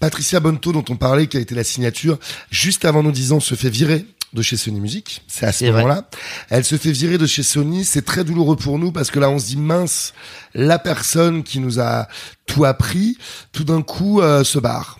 Patricia 0.00 0.40
Bonto, 0.40 0.72
dont 0.72 0.84
on 0.88 0.96
parlait, 0.96 1.26
qui 1.26 1.36
a 1.36 1.40
été 1.40 1.54
la 1.54 1.64
signature, 1.64 2.18
juste 2.50 2.84
avant 2.84 3.02
nos 3.02 3.12
10 3.12 3.32
ans, 3.32 3.40
se 3.40 3.54
fait 3.54 3.70
virer 3.70 4.06
de 4.34 4.42
chez 4.42 4.56
Sony 4.56 4.80
Music. 4.80 5.22
C'est 5.28 5.46
à 5.46 5.52
ce 5.52 5.64
moment-là. 5.66 6.08
Elle 6.50 6.64
se 6.64 6.76
fait 6.76 6.92
virer 6.92 7.18
de 7.18 7.26
chez 7.26 7.42
Sony. 7.42 7.84
C'est 7.84 8.02
très 8.02 8.24
douloureux 8.24 8.56
pour 8.56 8.78
nous 8.78 8.92
parce 8.92 9.10
que 9.10 9.18
là, 9.18 9.30
on 9.30 9.38
se 9.38 9.46
dit 9.46 9.56
mince, 9.56 10.12
la 10.54 10.78
personne 10.78 11.42
qui 11.42 11.60
nous 11.60 11.80
a 11.80 12.08
tout 12.46 12.64
appris, 12.64 13.16
tout 13.52 13.64
d'un 13.64 13.82
coup, 13.82 14.20
euh, 14.20 14.44
se 14.44 14.58
barre. 14.58 14.98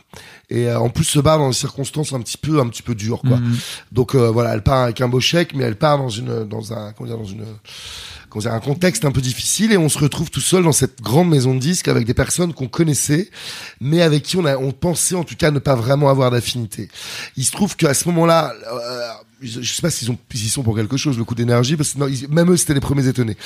Et 0.50 0.68
euh, 0.68 0.78
en 0.78 0.90
plus 0.90 1.04
se 1.04 1.18
barre 1.18 1.38
dans 1.38 1.48
des 1.48 1.54
circonstances 1.54 2.12
un 2.12 2.20
petit 2.20 2.36
peu, 2.36 2.60
un 2.60 2.68
petit 2.68 2.82
peu 2.82 2.94
dures, 2.94 3.22
quoi. 3.22 3.38
Mhm. 3.38 3.56
Donc 3.92 4.14
euh, 4.14 4.30
voilà, 4.30 4.54
elle 4.54 4.62
part 4.62 4.84
avec 4.84 5.00
un 5.00 5.08
beau 5.08 5.20
chèque, 5.20 5.54
mais 5.54 5.64
elle 5.64 5.76
part 5.76 5.98
dans 5.98 6.08
une, 6.08 6.44
dans 6.44 6.72
un, 6.72 6.92
comment 6.92 7.08
dire, 7.08 7.18
dans 7.18 7.24
une 7.24 7.44
comment 8.28 8.42
dire, 8.42 8.52
un 8.52 8.60
contexte 8.60 9.04
un 9.04 9.12
peu 9.12 9.20
difficile 9.20 9.72
et 9.72 9.76
on 9.76 9.88
se 9.88 9.98
retrouve 9.98 10.30
tout 10.30 10.40
seul 10.40 10.64
dans 10.64 10.72
cette 10.72 11.00
grande 11.00 11.30
maison 11.30 11.54
de 11.54 11.60
disques 11.60 11.88
avec 11.88 12.04
des 12.04 12.14
personnes 12.14 12.52
qu'on 12.52 12.66
connaissait, 12.68 13.30
mais 13.80 14.02
avec 14.02 14.22
qui 14.24 14.36
on 14.36 14.44
a, 14.44 14.56
on 14.56 14.72
pensait 14.72 15.14
en 15.14 15.24
tout 15.24 15.36
cas 15.36 15.50
ne 15.50 15.60
pas 15.60 15.76
vraiment 15.76 16.10
avoir 16.10 16.30
d'affinité. 16.30 16.88
Il 17.36 17.44
se 17.44 17.52
trouve 17.52 17.76
qu'à 17.76 17.94
ce 17.94 18.08
moment-là, 18.08 18.52
euh, 18.72 19.08
je 19.44 19.62
sais 19.72 19.82
pas 19.82 19.90
s'ils 19.90 20.10
ont, 20.10 20.18
s'ils 20.34 20.50
sont 20.50 20.62
pour 20.62 20.74
quelque 20.76 20.96
chose, 20.96 21.16
le 21.18 21.24
coup 21.24 21.34
d'énergie, 21.34 21.76
parce 21.76 21.92
que 21.92 21.98
non, 21.98 22.08
ils- 22.08 22.28
même 22.28 22.50
eux, 22.50 22.56
c'était 22.56 22.74
les 22.74 22.80
premiers 22.80 23.06
étonnés. 23.06 23.36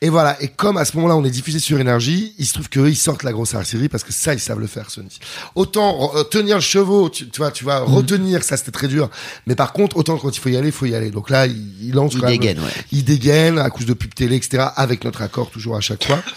Et 0.00 0.08
voilà. 0.08 0.40
Et 0.42 0.48
comme 0.48 0.76
à 0.76 0.84
ce 0.84 0.96
moment-là, 0.96 1.16
on 1.16 1.24
est 1.24 1.30
diffusé 1.30 1.58
sur 1.58 1.78
énergie, 1.80 2.34
il 2.38 2.46
se 2.46 2.54
trouve 2.54 2.68
qu'eux, 2.68 2.88
ils 2.88 2.96
sortent 2.96 3.22
la 3.22 3.32
grosse 3.32 3.54
artillerie 3.54 3.88
parce 3.88 4.04
que 4.04 4.12
ça, 4.12 4.34
ils 4.34 4.40
savent 4.40 4.60
le 4.60 4.66
faire, 4.66 4.90
Sony. 4.90 5.18
Autant 5.54 6.12
euh, 6.16 6.22
tenir 6.24 6.56
le 6.56 6.62
chevaux, 6.62 7.08
tu, 7.10 7.28
tu 7.28 7.38
vois, 7.38 7.50
tu 7.50 7.64
vas 7.64 7.80
retenir, 7.80 8.42
ça, 8.42 8.56
c'était 8.56 8.70
très 8.70 8.88
dur. 8.88 9.10
Mais 9.46 9.54
par 9.54 9.72
contre, 9.72 9.96
autant 9.96 10.16
quand 10.18 10.34
il 10.36 10.40
faut 10.40 10.48
y 10.48 10.56
aller, 10.56 10.68
il 10.68 10.72
faut 10.72 10.86
y 10.86 10.94
aller. 10.94 11.10
Donc 11.10 11.30
là, 11.30 11.46
il, 11.46 11.56
il 11.82 11.92
lance 11.94 12.12
Il 12.14 12.20
même- 12.20 12.30
dégaine, 12.30 12.58
ouais. 12.60 12.70
il 12.92 13.04
dégaine 13.04 13.58
à 13.58 13.70
cause 13.70 13.86
de 13.86 13.94
pub 13.94 14.14
télé, 14.14 14.36
etc., 14.36 14.68
avec 14.76 15.04
notre 15.04 15.22
accord 15.22 15.50
toujours 15.50 15.76
à 15.76 15.80
chaque 15.80 16.04
fois. 16.04 16.22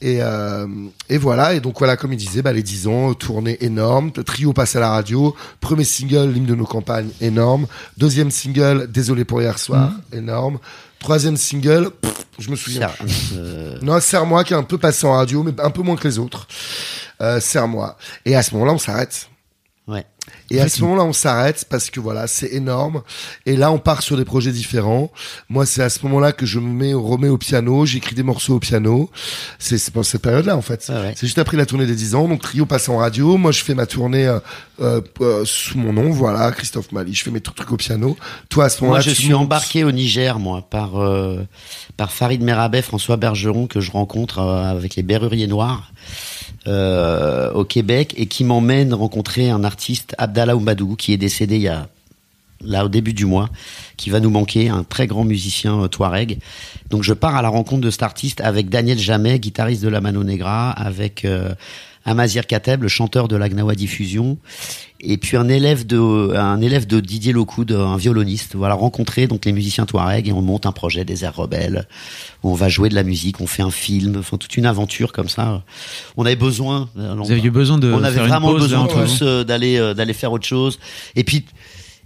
Et, 0.00 0.18
euh, 0.22 0.66
et 1.08 1.18
voilà, 1.18 1.54
et 1.54 1.60
donc 1.60 1.78
voilà, 1.78 1.96
comme 1.96 2.12
il 2.12 2.16
disait, 2.16 2.40
bah, 2.40 2.52
les 2.52 2.62
10 2.62 2.86
ans, 2.86 3.14
tournée 3.14 3.58
énorme, 3.64 4.12
le 4.16 4.22
trio 4.22 4.52
passe 4.52 4.76
à 4.76 4.80
la 4.80 4.90
radio, 4.90 5.34
premier 5.60 5.82
single, 5.82 6.30
l'hymne 6.30 6.46
de 6.46 6.54
nos 6.54 6.66
campagnes, 6.66 7.08
énorme, 7.20 7.66
deuxième 7.96 8.30
single, 8.30 8.86
désolé 8.88 9.24
pour 9.24 9.42
hier 9.42 9.58
soir, 9.58 9.90
énorme, 10.12 10.58
troisième 11.00 11.36
single, 11.36 11.90
pff, 12.00 12.14
je 12.38 12.50
me 12.50 12.56
souviens. 12.56 12.90
Euh, 13.34 13.76
Non, 13.82 14.00
Serre-moi 14.00 14.44
qui 14.44 14.52
est 14.52 14.56
un 14.56 14.62
peu 14.62 14.78
passé 14.78 15.06
en 15.06 15.12
radio, 15.14 15.42
mais 15.42 15.52
un 15.60 15.70
peu 15.70 15.82
moins 15.82 15.96
que 15.96 16.06
les 16.06 16.18
autres. 16.18 16.46
Euh, 17.20 17.40
Serre-moi. 17.40 17.96
Et 18.24 18.36
à 18.36 18.42
ce 18.42 18.54
moment-là, 18.54 18.72
on 18.72 18.78
s'arrête. 18.78 19.28
Et 20.50 20.60
à 20.60 20.68
ce 20.68 20.82
moment-là, 20.82 21.04
on 21.04 21.12
s'arrête 21.12 21.66
parce 21.68 21.90
que 21.90 22.00
voilà, 22.00 22.26
c'est 22.26 22.52
énorme. 22.52 23.02
Et 23.46 23.56
là, 23.56 23.70
on 23.70 23.78
part 23.78 24.02
sur 24.02 24.16
des 24.16 24.24
projets 24.24 24.52
différents. 24.52 25.10
Moi, 25.48 25.66
c'est 25.66 25.82
à 25.82 25.90
ce 25.90 26.00
moment-là 26.04 26.32
que 26.32 26.46
je 26.46 26.58
me 26.58 26.68
mets, 26.68 26.94
remets 26.94 27.28
au 27.28 27.38
piano. 27.38 27.84
J'écris 27.84 28.14
des 28.14 28.22
morceaux 28.22 28.54
au 28.56 28.58
piano. 28.60 29.10
C'est 29.58 29.78
pendant 29.92 30.04
cette 30.04 30.22
période-là, 30.22 30.56
en 30.56 30.62
fait. 30.62 30.84
Ouais. 30.88 31.12
C'est 31.16 31.26
juste 31.26 31.38
après 31.38 31.56
la 31.56 31.66
tournée 31.66 31.86
des 31.86 31.94
10 31.94 32.14
ans. 32.14 32.28
Donc, 32.28 32.40
Trio 32.40 32.64
passe 32.66 32.88
en 32.88 32.96
radio. 32.98 33.36
Moi, 33.36 33.52
je 33.52 33.62
fais 33.62 33.74
ma 33.74 33.86
tournée 33.86 34.26
euh, 34.26 34.38
euh, 34.80 35.00
euh, 35.20 35.44
sous 35.44 35.76
mon 35.78 35.92
nom. 35.92 36.10
Voilà, 36.10 36.50
Christophe 36.52 36.92
Mali. 36.92 37.14
Je 37.14 37.24
fais 37.24 37.30
mes 37.30 37.40
trucs, 37.40 37.70
au 37.70 37.76
piano. 37.76 38.16
Toi, 38.48 38.64
à 38.66 38.68
ce 38.68 38.82
moment-là, 38.82 39.00
Moi, 39.04 39.12
je 39.12 39.14
suis 39.14 39.30
montes. 39.30 39.42
embarqué 39.42 39.84
au 39.84 39.92
Niger, 39.92 40.38
moi, 40.38 40.62
par 40.68 40.98
euh, 41.00 41.44
par 41.96 42.12
Farid 42.12 42.42
Merabet, 42.42 42.82
François 42.82 43.16
Bergeron, 43.16 43.66
que 43.66 43.80
je 43.80 43.90
rencontre 43.90 44.38
euh, 44.38 44.64
avec 44.70 44.96
les 44.96 45.02
Berruriers 45.02 45.46
Noirs 45.48 45.92
euh, 46.66 47.52
au 47.52 47.64
Québec 47.64 48.14
et 48.16 48.26
qui 48.26 48.44
m'emmène 48.44 48.92
rencontrer 48.92 49.50
un 49.50 49.64
artiste, 49.64 50.14
Abdallah 50.18 50.56
Oumadougou, 50.56 50.96
qui 50.96 51.12
est 51.12 51.16
décédé 51.16 51.56
il 51.56 51.62
y 51.62 51.68
a 51.68 51.88
là 52.64 52.84
au 52.84 52.88
début 52.88 53.14
du 53.14 53.24
mois, 53.24 53.48
qui 53.96 54.10
va 54.10 54.20
nous 54.20 54.30
manquer, 54.30 54.68
un 54.68 54.82
très 54.82 55.06
grand 55.06 55.24
musicien 55.24 55.80
euh, 55.82 55.88
touareg. 55.88 56.38
Donc 56.90 57.02
je 57.02 57.12
pars 57.12 57.36
à 57.36 57.42
la 57.42 57.48
rencontre 57.48 57.82
de 57.82 57.90
cet 57.90 58.02
artiste 58.02 58.40
avec 58.40 58.68
Daniel 58.68 58.98
Jamet, 58.98 59.38
guitariste 59.38 59.82
de 59.82 59.88
la 59.88 60.00
Mano 60.00 60.24
Negra, 60.24 60.70
avec 60.70 61.24
euh, 61.24 61.54
Amazir 62.08 62.46
Kateb, 62.46 62.82
le 62.82 62.88
chanteur 62.88 63.28
de 63.28 63.36
l'Agnawa 63.36 63.74
Diffusion, 63.74 64.38
et 65.00 65.18
puis 65.18 65.36
un 65.36 65.48
élève 65.48 65.86
de 65.86 66.34
un 66.34 66.60
élève 66.62 66.86
de 66.86 67.00
Didier 67.00 67.32
Locoud, 67.32 67.70
un 67.70 67.98
violoniste. 67.98 68.54
Voilà, 68.56 68.74
rencontrer 68.74 69.26
donc 69.26 69.44
les 69.44 69.52
musiciens 69.52 69.84
Touareg 69.84 70.26
et 70.26 70.32
on 70.32 70.40
monte 70.40 70.64
un 70.64 70.72
projet 70.72 71.04
des 71.04 71.24
airs 71.24 71.36
rebelles. 71.36 71.86
Où 72.42 72.50
on 72.50 72.54
va 72.54 72.70
jouer 72.70 72.88
de 72.88 72.94
la 72.94 73.02
musique, 73.02 73.40
on 73.42 73.46
fait 73.46 73.62
un 73.62 73.70
film, 73.70 74.16
enfin 74.18 74.38
toute 74.38 74.56
une 74.56 74.64
aventure 74.64 75.12
comme 75.12 75.28
ça. 75.28 75.62
On 76.16 76.24
avait 76.24 76.34
besoin. 76.34 76.88
Vous 76.94 77.30
aviez 77.30 77.50
besoin 77.50 77.76
de 77.76 77.92
On 77.92 78.02
avait 78.02 78.20
vraiment 78.20 78.52
pause, 78.52 78.62
besoin 78.62 78.86
tous 78.86 79.20
euh, 79.20 79.44
d'aller 79.44 79.76
euh, 79.76 79.92
d'aller 79.92 80.14
faire 80.14 80.32
autre 80.32 80.46
chose. 80.46 80.78
Et 81.14 81.24
puis 81.24 81.44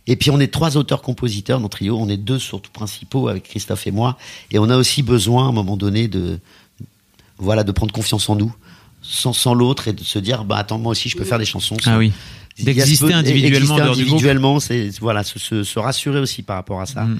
et 0.08 0.16
puis 0.16 0.30
on 0.30 0.40
est 0.40 0.52
trois 0.52 0.76
auteurs-compositeurs 0.76 1.60
dans 1.60 1.68
Trio. 1.68 1.96
On 1.96 2.08
est 2.08 2.16
deux 2.16 2.40
surtout 2.40 2.72
principaux 2.72 3.28
avec 3.28 3.44
Christophe 3.44 3.86
et 3.86 3.92
moi. 3.92 4.18
Et 4.50 4.58
on 4.58 4.68
a 4.68 4.76
aussi 4.76 5.04
besoin 5.04 5.46
à 5.46 5.48
un 5.48 5.52
moment 5.52 5.76
donné 5.76 6.08
de 6.08 6.40
voilà 7.38 7.64
de 7.64 7.72
prendre 7.72 7.92
confiance 7.92 8.28
en 8.28 8.36
nous, 8.36 8.54
sans 9.02 9.32
sans 9.32 9.54
l'autre 9.54 9.88
et 9.88 9.92
de 9.92 10.02
se 10.04 10.18
dire 10.18 10.44
bah 10.44 10.56
attends 10.56 10.78
moi 10.78 10.92
aussi 10.92 11.08
je 11.08 11.16
peux 11.16 11.24
faire 11.24 11.38
des 11.38 11.44
chansons. 11.44 11.76
Ah 11.86 11.98
oui. 11.98 12.12
D'exister 12.58 13.12
individuellement 13.14 13.74
en 13.74 13.78
exister 13.78 14.02
individuellement, 14.02 14.60
c'est 14.60 14.90
voilà 15.00 15.22
se, 15.24 15.38
se, 15.38 15.64
se 15.64 15.78
rassurer 15.78 16.20
aussi 16.20 16.42
par 16.42 16.56
rapport 16.56 16.80
à 16.80 16.86
ça. 16.86 17.02
Mm. 17.04 17.18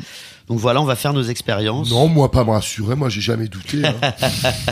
Donc 0.48 0.58
voilà, 0.58 0.82
on 0.82 0.84
va 0.84 0.96
faire 0.96 1.12
nos 1.14 1.22
expériences. 1.22 1.90
Non, 1.90 2.06
moi 2.08 2.30
pas 2.30 2.44
me 2.44 2.50
rassurer, 2.50 2.94
moi 2.96 3.08
j'ai 3.08 3.20
jamais 3.22 3.48
douté. 3.48 3.82
hein. 3.86 3.94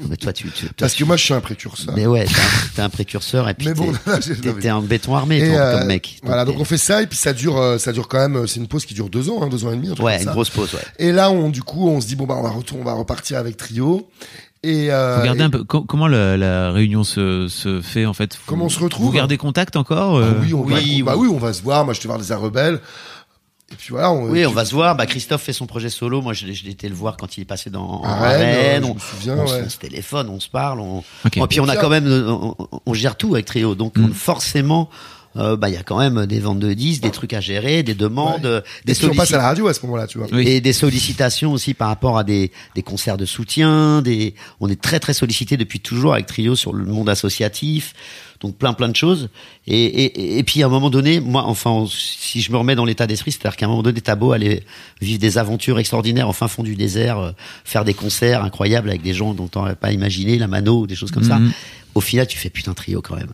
mais 0.00 0.16
toi 0.16 0.32
tu, 0.32 0.50
tu 0.50 0.64
toi, 0.66 0.74
Parce 0.78 0.94
que 0.94 1.04
moi 1.04 1.16
je 1.16 1.24
suis 1.24 1.34
un 1.34 1.40
précurseur. 1.40 1.94
mais 1.94 2.06
ouais, 2.06 2.26
t'es 2.74 2.82
un, 2.82 2.88
précurseur 2.88 3.48
et 3.48 3.54
puis 3.54 3.68
Mais 3.68 3.74
bon, 3.74 3.92
t'es- 4.60 4.68
un 4.68 4.80
béton 4.80 5.14
armé 5.14 5.38
Et, 5.38 5.48
toi, 5.48 5.56
euh, 5.58 5.78
comme 5.78 5.88
mec. 5.88 6.18
Voilà, 6.22 6.44
donc 6.44 6.58
on 6.58 6.64
fait 6.64 6.78
ça 6.78 7.02
et 7.02 7.06
puis 7.06 7.18
ça 7.18 7.32
dure, 7.32 7.58
euh, 7.58 7.78
ça 7.78 7.92
dure 7.92 8.08
quand 8.08 8.18
même. 8.18 8.36
euh, 8.36 8.46
C'est 8.46 8.60
une 8.60 8.68
pause 8.68 8.86
qui 8.86 8.94
dure 8.94 9.10
deux 9.10 9.28
ans, 9.28 9.42
hein, 9.42 9.48
deux 9.48 9.64
ans 9.66 9.72
et 9.72 9.76
demi. 9.76 9.90
ouais 10.00 10.18
une 10.18 10.24
ça. 10.24 10.32
grosse 10.32 10.50
pause. 10.50 10.72
Ouais. 10.74 10.80
Et 10.98 11.12
là, 11.12 11.30
on 11.30 11.50
du 11.50 11.62
coup, 11.62 11.88
on 11.88 12.00
se 12.00 12.06
dit 12.06 12.16
bon 12.16 12.24
bah 12.24 12.36
on 12.38 12.42
va 12.42 12.50
retourner, 12.50 12.82
on 12.82 12.86
va 12.86 12.94
repartir 12.94 13.38
avec 13.38 13.56
trio. 13.56 14.08
Et 14.62 14.90
euh, 14.90 15.18
Vous 15.18 15.24
gardez 15.24 15.40
et- 15.40 15.44
un 15.44 15.50
peu 15.50 15.64
co- 15.64 15.82
comment 15.82 16.08
la, 16.08 16.36
la 16.36 16.72
réunion 16.72 17.04
se, 17.04 17.46
se 17.48 17.80
fait 17.80 18.06
en 18.06 18.14
fait? 18.14 18.34
Vous- 18.36 18.42
Comment 18.46 18.64
on 18.64 18.68
se 18.68 18.80
retrouve 18.80 19.06
Vous 19.06 19.12
gardez 19.12 19.36
contact 19.36 19.76
encore 19.76 20.16
Ah 20.18 20.22
euh 20.22 20.32
oui, 20.42 20.54
on 20.54 20.62
va, 20.64 20.76
oui, 20.76 21.02
bah 21.02 21.14
oui. 21.16 21.28
oui, 21.28 21.34
on 21.34 21.38
va 21.38 21.52
se 21.52 21.62
voir. 21.62 21.84
Moi, 21.84 21.94
je 21.94 22.00
te 22.00 22.06
voir 22.06 22.18
les 22.18 22.34
rebelles. 22.34 22.80
Et 23.72 23.74
puis 23.76 23.88
voilà. 23.90 24.10
On, 24.12 24.24
Oui, 24.30 24.40
tu- 24.40 24.46
on 24.46 24.52
va 24.52 24.64
se 24.64 24.74
voir. 24.74 24.96
Bah, 24.96 25.06
Christophe 25.06 25.42
fait 25.42 25.52
son 25.52 25.66
projet 25.66 25.90
solo. 25.90 26.22
Moi, 26.22 26.32
je, 26.32 26.46
l'ai- 26.46 26.70
été 26.70 26.88
le 26.88 26.94
voir 26.94 27.16
quand 27.16 27.36
il 27.36 27.42
est 27.42 27.44
passé 27.46 27.68
dans 27.68 28.00
À 28.02 28.14
Rennes, 28.28 28.84
on, 28.84 28.94
me 28.94 28.98
souviens, 29.00 29.36
on 29.38 29.46
se- 29.46 29.54
ouais. 29.54 29.62
on 29.66 29.68
se 29.68 29.78
téléphone, 29.78 30.28
on 30.30 30.40
se 30.40 30.48
parle. 30.48 30.80
On... 30.80 30.98
Ok. 31.24 31.36
Et 31.36 31.46
puis 31.48 31.60
on 31.60 31.68
a 31.68 31.76
quand 31.76 31.88
même, 31.88 32.06
on, 32.06 32.54
on 32.86 32.94
gère 32.94 33.16
tout 33.16 33.34
avec 33.34 33.46
Trio. 33.46 33.74
Donc 33.74 33.96
Mm. 33.98 34.12
forcément, 34.12 34.88
euh, 35.36 35.56
bah 35.56 35.68
il 35.68 35.74
y 35.74 35.78
a 35.78 35.82
quand 35.82 35.98
même 35.98 36.26
des 36.26 36.40
ventes 36.40 36.58
de 36.60 36.72
disques, 36.72 37.02
des 37.02 37.10
trucs 37.10 37.32
à 37.32 37.40
gérer, 37.40 37.82
des 37.82 37.94
demandes, 37.94 38.44
Ouais. 38.46 38.62
des 38.84 38.92
Et 38.92 38.94
puis 38.94 39.06
on 39.06 39.14
passe 39.14 39.28
sollici- 39.28 39.34
à 39.34 39.38
la 39.38 39.44
radio 39.44 39.68
à 39.68 39.74
ce 39.74 39.80
moment-là, 39.86 40.06
tu 40.06 40.18
vois. 40.18 40.26
Oui. 40.32 40.46
et 40.48 40.60
des 40.60 40.72
sollicitations 40.72 41.52
aussi 41.52 41.74
par 41.74 41.88
rapport 41.88 42.18
à 42.18 42.24
des, 42.24 42.50
des 42.74 42.82
concerts 42.82 43.16
de 43.16 43.26
soutien. 43.26 44.02
Des, 44.02 44.34
on 44.60 44.68
est 44.68 44.80
très 44.80 45.00
très 45.00 45.12
sollicité 45.14 45.56
depuis 45.56 45.80
toujours 45.80 46.14
avec 46.14 46.26
Trio 46.26 46.56
sur 46.56 46.72
le 46.72 46.84
monde 46.84 47.08
associatif. 47.08 47.94
Donc 48.40 48.56
plein 48.58 48.74
plein 48.74 48.88
de 48.90 48.96
choses. 48.96 49.30
Et, 49.66 49.82
et, 49.84 50.38
et 50.38 50.42
puis 50.42 50.62
à 50.62 50.66
un 50.66 50.68
moment 50.68 50.90
donné, 50.90 51.20
moi, 51.20 51.44
enfin, 51.44 51.86
si 51.88 52.42
je 52.42 52.52
me 52.52 52.58
remets 52.58 52.74
dans 52.74 52.84
l'état 52.84 53.06
d'esprit, 53.06 53.32
c'est-à-dire 53.32 53.56
qu'à 53.56 53.64
un 53.64 53.70
moment 53.70 53.82
donné, 53.82 54.00
t'as 54.02 54.14
beau 54.14 54.32
aller 54.32 54.62
vivre 55.00 55.18
des 55.18 55.38
aventures 55.38 55.78
extraordinaires 55.78 56.28
en 56.28 56.34
fin 56.34 56.46
fond 56.46 56.62
du 56.62 56.76
désert, 56.76 57.18
euh, 57.18 57.30
faire 57.64 57.84
des 57.86 57.94
concerts 57.94 58.44
incroyables 58.44 58.90
avec 58.90 59.00
des 59.02 59.14
gens 59.14 59.32
dont 59.32 59.48
on 59.54 59.60
n'aurait 59.60 59.74
pas 59.74 59.90
imaginé, 59.92 60.36
la 60.38 60.48
mano, 60.48 60.86
des 60.86 60.94
choses 60.96 61.10
comme 61.12 61.24
ça. 61.24 61.38
Mhm. 61.38 61.50
Au 61.94 62.00
final, 62.02 62.26
tu 62.26 62.36
fais 62.36 62.50
putain 62.50 62.74
Trio 62.74 63.00
quand 63.00 63.16
même. 63.16 63.32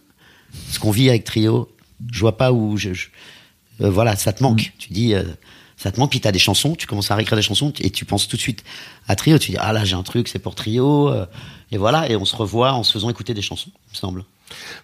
Ce 0.70 0.78
qu'on 0.78 0.92
vit 0.92 1.08
avec 1.08 1.24
Trio, 1.24 1.68
je 2.10 2.20
vois 2.20 2.36
pas 2.36 2.52
où 2.52 2.76
je, 2.76 2.92
je- 2.94 3.08
euh, 3.80 3.90
voilà, 3.90 4.16
ça 4.16 4.32
te 4.32 4.42
manque. 4.42 4.72
Tu 4.78 4.92
dis, 4.92 5.14
euh, 5.14 5.22
ça 5.76 5.90
te 5.92 5.98
manque, 6.00 6.10
puis 6.10 6.20
t'as 6.20 6.32
des 6.32 6.38
chansons, 6.38 6.74
tu 6.76 6.86
commences 6.86 7.10
à 7.10 7.14
réécrire 7.16 7.36
des 7.36 7.42
chansons 7.42 7.72
et 7.80 7.90
tu 7.90 8.04
penses 8.04 8.28
tout 8.28 8.36
de 8.36 8.40
suite 8.40 8.64
à 9.08 9.16
Trio. 9.16 9.38
Tu 9.38 9.52
dis, 9.52 9.56
ah 9.58 9.72
là, 9.72 9.84
j'ai 9.84 9.94
un 9.96 10.02
truc, 10.02 10.28
c'est 10.28 10.38
pour 10.38 10.54
Trio. 10.54 11.08
euh, 11.10 11.26
et 11.70 11.78
voilà, 11.78 12.08
et 12.10 12.16
on 12.16 12.24
se 12.24 12.36
revoit 12.36 12.72
en 12.74 12.82
se 12.82 12.92
faisant 12.92 13.08
écouter 13.10 13.34
des 13.34 13.42
chansons, 13.42 13.70
il 13.88 13.92
me 13.92 13.96
semble. 13.96 14.24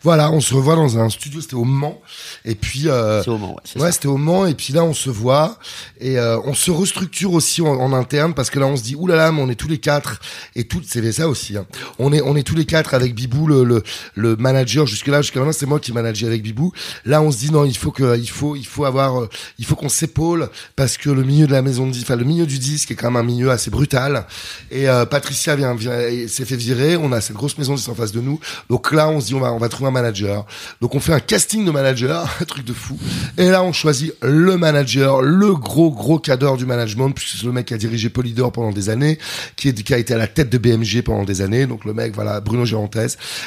Voilà, 0.02 0.30
on 0.30 0.40
se 0.40 0.54
revoit 0.54 0.76
dans 0.76 0.98
un 0.98 1.08
studio, 1.10 1.40
c'était 1.40 1.54
au 1.54 1.64
Mans. 1.64 2.00
Et 2.44 2.54
puis, 2.54 2.88
euh, 2.88 3.22
C'est 3.22 3.30
au 3.30 3.38
Mans, 3.38 3.56
ouais, 3.76 3.82
ouais, 3.82 3.92
c'était 3.92 4.08
au 4.08 4.16
Mans. 4.16 4.46
Et 4.46 4.54
puis 4.54 4.72
là, 4.72 4.84
on 4.84 4.94
se 4.94 5.10
voit 5.10 5.58
et 6.00 6.18
euh, 6.18 6.38
on 6.44 6.54
se 6.54 6.70
restructure 6.70 7.32
aussi 7.32 7.62
en, 7.62 7.66
en 7.68 7.92
interne 7.92 8.34
parce 8.34 8.50
que 8.50 8.58
là, 8.58 8.66
on 8.66 8.76
se 8.76 8.82
dit, 8.82 8.94
oulala, 8.94 9.32
mais 9.32 9.40
on 9.42 9.48
est 9.50 9.54
tous 9.54 9.68
les 9.68 9.78
quatre 9.78 10.20
et 10.56 10.64
tout. 10.64 10.80
C'est 10.86 11.12
ça 11.12 11.28
aussi. 11.28 11.56
hein. 11.56 11.66
On 11.98 12.12
est, 12.12 12.20
on 12.22 12.36
est 12.36 12.42
tous 12.42 12.54
les 12.54 12.64
quatre 12.66 12.94
avec 12.94 13.14
Bibou, 13.14 13.46
le, 13.46 13.64
le, 13.64 13.82
le 14.14 14.36
manager. 14.36 14.86
Jusque 14.86 15.06
là, 15.08 15.22
jusqu'à 15.22 15.40
maintenant, 15.40 15.52
c'est 15.52 15.66
moi 15.66 15.80
qui 15.80 15.92
manageais 15.92 16.26
avec 16.26 16.42
Bibou. 16.42 16.72
Là, 17.04 17.22
on 17.22 17.30
se 17.30 17.38
dit 17.38 17.50
non, 17.50 17.64
il 17.64 17.76
faut 17.76 17.90
que, 17.90 18.18
il 18.18 18.28
faut, 18.30 18.56
il 18.56 18.66
faut 18.66 18.84
avoir, 18.84 19.22
euh, 19.22 19.28
il 19.58 19.64
faut 19.64 19.74
qu'on 19.76 19.88
s'épaule 19.88 20.48
parce 20.76 20.96
que 20.96 21.10
le 21.10 21.22
milieu 21.22 21.46
de 21.46 21.52
la 21.52 21.62
maison 21.62 21.86
de 21.86 21.96
enfin 21.98 22.16
le 22.16 22.24
milieu 22.24 22.46
du 22.46 22.58
disque 22.58 22.90
est 22.90 22.94
quand 22.94 23.10
même 23.10 23.16
un 23.16 23.22
milieu 23.26 23.50
assez 23.50 23.70
brutal. 23.70 24.26
Et 24.70 24.88
euh, 24.88 25.04
Patricia 25.06 25.56
vient, 25.56 25.74
vient 25.74 25.98
s'est 26.28 26.44
fait 26.44 26.56
virer. 26.56 26.96
On 26.96 27.12
a 27.12 27.20
cette 27.20 27.36
grosse 27.36 27.56
maison 27.58 27.72
de 27.72 27.78
disque 27.78 27.90
en 27.90 27.94
face 27.94 28.12
de 28.12 28.20
nous. 28.20 28.38
Donc 28.70 28.92
là, 28.92 29.08
on 29.08 29.20
se 29.20 29.26
dit 29.26 29.34
on 29.34 29.40
va, 29.40 29.52
on 29.58 29.60
va 29.60 29.68
trouver 29.68 29.88
un 29.88 29.92
manager. 29.92 30.46
Donc 30.80 30.94
on 30.94 31.00
fait 31.00 31.12
un 31.12 31.20
casting 31.20 31.64
de 31.64 31.70
manager, 31.70 32.28
un 32.40 32.44
truc 32.44 32.64
de 32.64 32.72
fou. 32.72 32.98
Et 33.36 33.50
là, 33.50 33.62
on 33.62 33.72
choisit 33.72 34.14
le 34.22 34.56
manager, 34.56 35.20
le 35.20 35.54
gros 35.54 35.90
gros 35.90 36.18
cadre 36.18 36.56
du 36.56 36.66
management, 36.66 37.10
puisque 37.10 37.38
c'est 37.38 37.46
le 37.46 37.52
mec 37.52 37.66
qui 37.66 37.74
a 37.74 37.78
dirigé 37.78 38.08
Polydor 38.08 38.52
pendant 38.52 38.72
des 38.72 38.88
années, 38.90 39.18
qui, 39.56 39.68
est, 39.68 39.82
qui 39.82 39.92
a 39.94 39.98
été 39.98 40.14
à 40.14 40.18
la 40.18 40.26
tête 40.26 40.50
de 40.50 40.58
BMG 40.58 41.02
pendant 41.04 41.24
des 41.24 41.40
années. 41.42 41.66
Donc 41.66 41.84
le 41.84 41.92
mec, 41.92 42.14
voilà, 42.14 42.40
Bruno 42.40 42.64
Gérantes. 42.64 42.96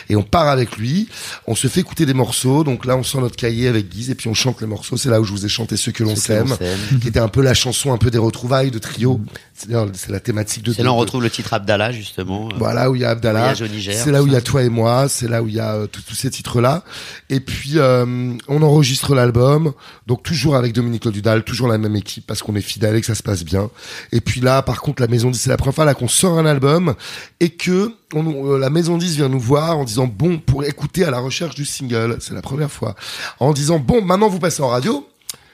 Et 0.09 0.15
on 0.15 0.23
part 0.23 0.47
avec 0.49 0.77
lui. 0.77 1.07
On 1.47 1.55
se 1.55 1.67
fait 1.67 1.79
écouter 1.79 2.05
des 2.05 2.13
morceaux. 2.13 2.63
Donc 2.63 2.85
là, 2.85 2.95
on 2.97 3.03
sort 3.03 3.21
notre 3.21 3.35
cahier 3.35 3.67
avec 3.67 3.89
Guise 3.89 4.09
et 4.09 4.15
puis 4.15 4.27
on 4.29 4.33
chante 4.33 4.61
les 4.61 4.67
morceaux. 4.67 4.97
C'est 4.97 5.09
là 5.09 5.19
où 5.19 5.23
je 5.23 5.31
vous 5.31 5.45
ai 5.45 5.49
chanté 5.49 5.77
ceux 5.77 5.91
que 5.91 6.03
l'on 6.03 6.15
s'aime, 6.15 6.55
qui 7.01 7.07
était 7.07 7.19
un 7.19 7.27
peu 7.27 7.41
la 7.41 7.53
chanson 7.53 7.93
un 7.93 7.97
peu 7.97 8.11
des 8.11 8.17
retrouvailles 8.17 8.71
de 8.71 8.79
trio. 8.79 9.19
C'est 9.55 10.09
la 10.09 10.19
thématique 10.19 10.63
de. 10.63 10.73
C'est 10.73 10.83
là 10.83 10.91
on 10.91 10.97
retrouve 10.97 11.21
le 11.21 11.29
titre 11.29 11.53
Abdallah, 11.53 11.91
justement. 11.91 12.49
euh, 12.49 12.55
voilà 12.57 12.89
où 12.89 12.95
il 12.95 13.01
y 13.01 13.05
a 13.05 13.11
Abdallah. 13.11 13.53
C'est 13.55 14.11
là 14.11 14.23
où 14.23 14.27
il 14.27 14.33
y 14.33 14.35
a 14.35 14.41
toi 14.41 14.63
et 14.63 14.69
moi. 14.69 15.07
C'est 15.07 15.27
là 15.27 15.41
où 15.43 15.47
il 15.47 15.53
y 15.55 15.59
a 15.59 15.75
euh, 15.75 15.87
tous 16.03 16.15
ces 16.15 16.29
titres-là. 16.29 16.83
Et 17.29 17.39
puis 17.39 17.73
euh, 17.75 18.33
on 18.47 18.61
enregistre 18.61 19.15
l'album. 19.15 19.73
Donc 20.07 20.23
toujours 20.23 20.55
avec 20.55 20.73
Dominique 20.73 21.05
Lodudal, 21.05 21.43
toujours 21.43 21.67
la 21.67 21.77
même 21.77 21.95
équipe 21.95 22.25
parce 22.25 22.41
qu'on 22.41 22.55
est 22.55 22.61
fidèle 22.61 22.95
et 22.95 23.01
que 23.01 23.07
ça 23.07 23.15
se 23.15 23.23
passe 23.23 23.43
bien. 23.43 23.69
Et 24.11 24.21
puis 24.21 24.41
là, 24.41 24.61
par 24.61 24.81
contre, 24.81 25.01
la 25.01 25.07
Maison 25.07 25.29
10, 25.29 25.39
c'est 25.39 25.49
la 25.49 25.57
première 25.57 25.75
fois 25.75 25.85
là 25.85 25.93
qu'on 25.93 26.07
sort 26.07 26.37
un 26.37 26.45
album 26.45 26.95
et 27.39 27.49
que 27.49 27.93
euh, 28.15 28.57
la 28.57 28.69
Maison 28.69 28.97
10 28.97 29.15
vient 29.17 29.29
nous 29.29 29.39
voir 29.39 29.77
en 29.77 29.83
disant 29.83 30.07
bon 30.07 30.39
pour 30.39 30.63
écouter 30.63 31.03
à 31.03 31.11
la 31.11 31.19
recherche 31.19 31.55
du 31.55 31.65
single. 31.65 32.17
C'est 32.19 32.33
la 32.33 32.41
première 32.41 32.71
fois. 32.71 32.95
En 33.39 33.53
disant 33.53 33.79
bon 33.79 34.01
maintenant 34.01 34.29
vous 34.29 34.39
passez 34.39 34.61
en 34.61 34.67
radio. 34.67 35.07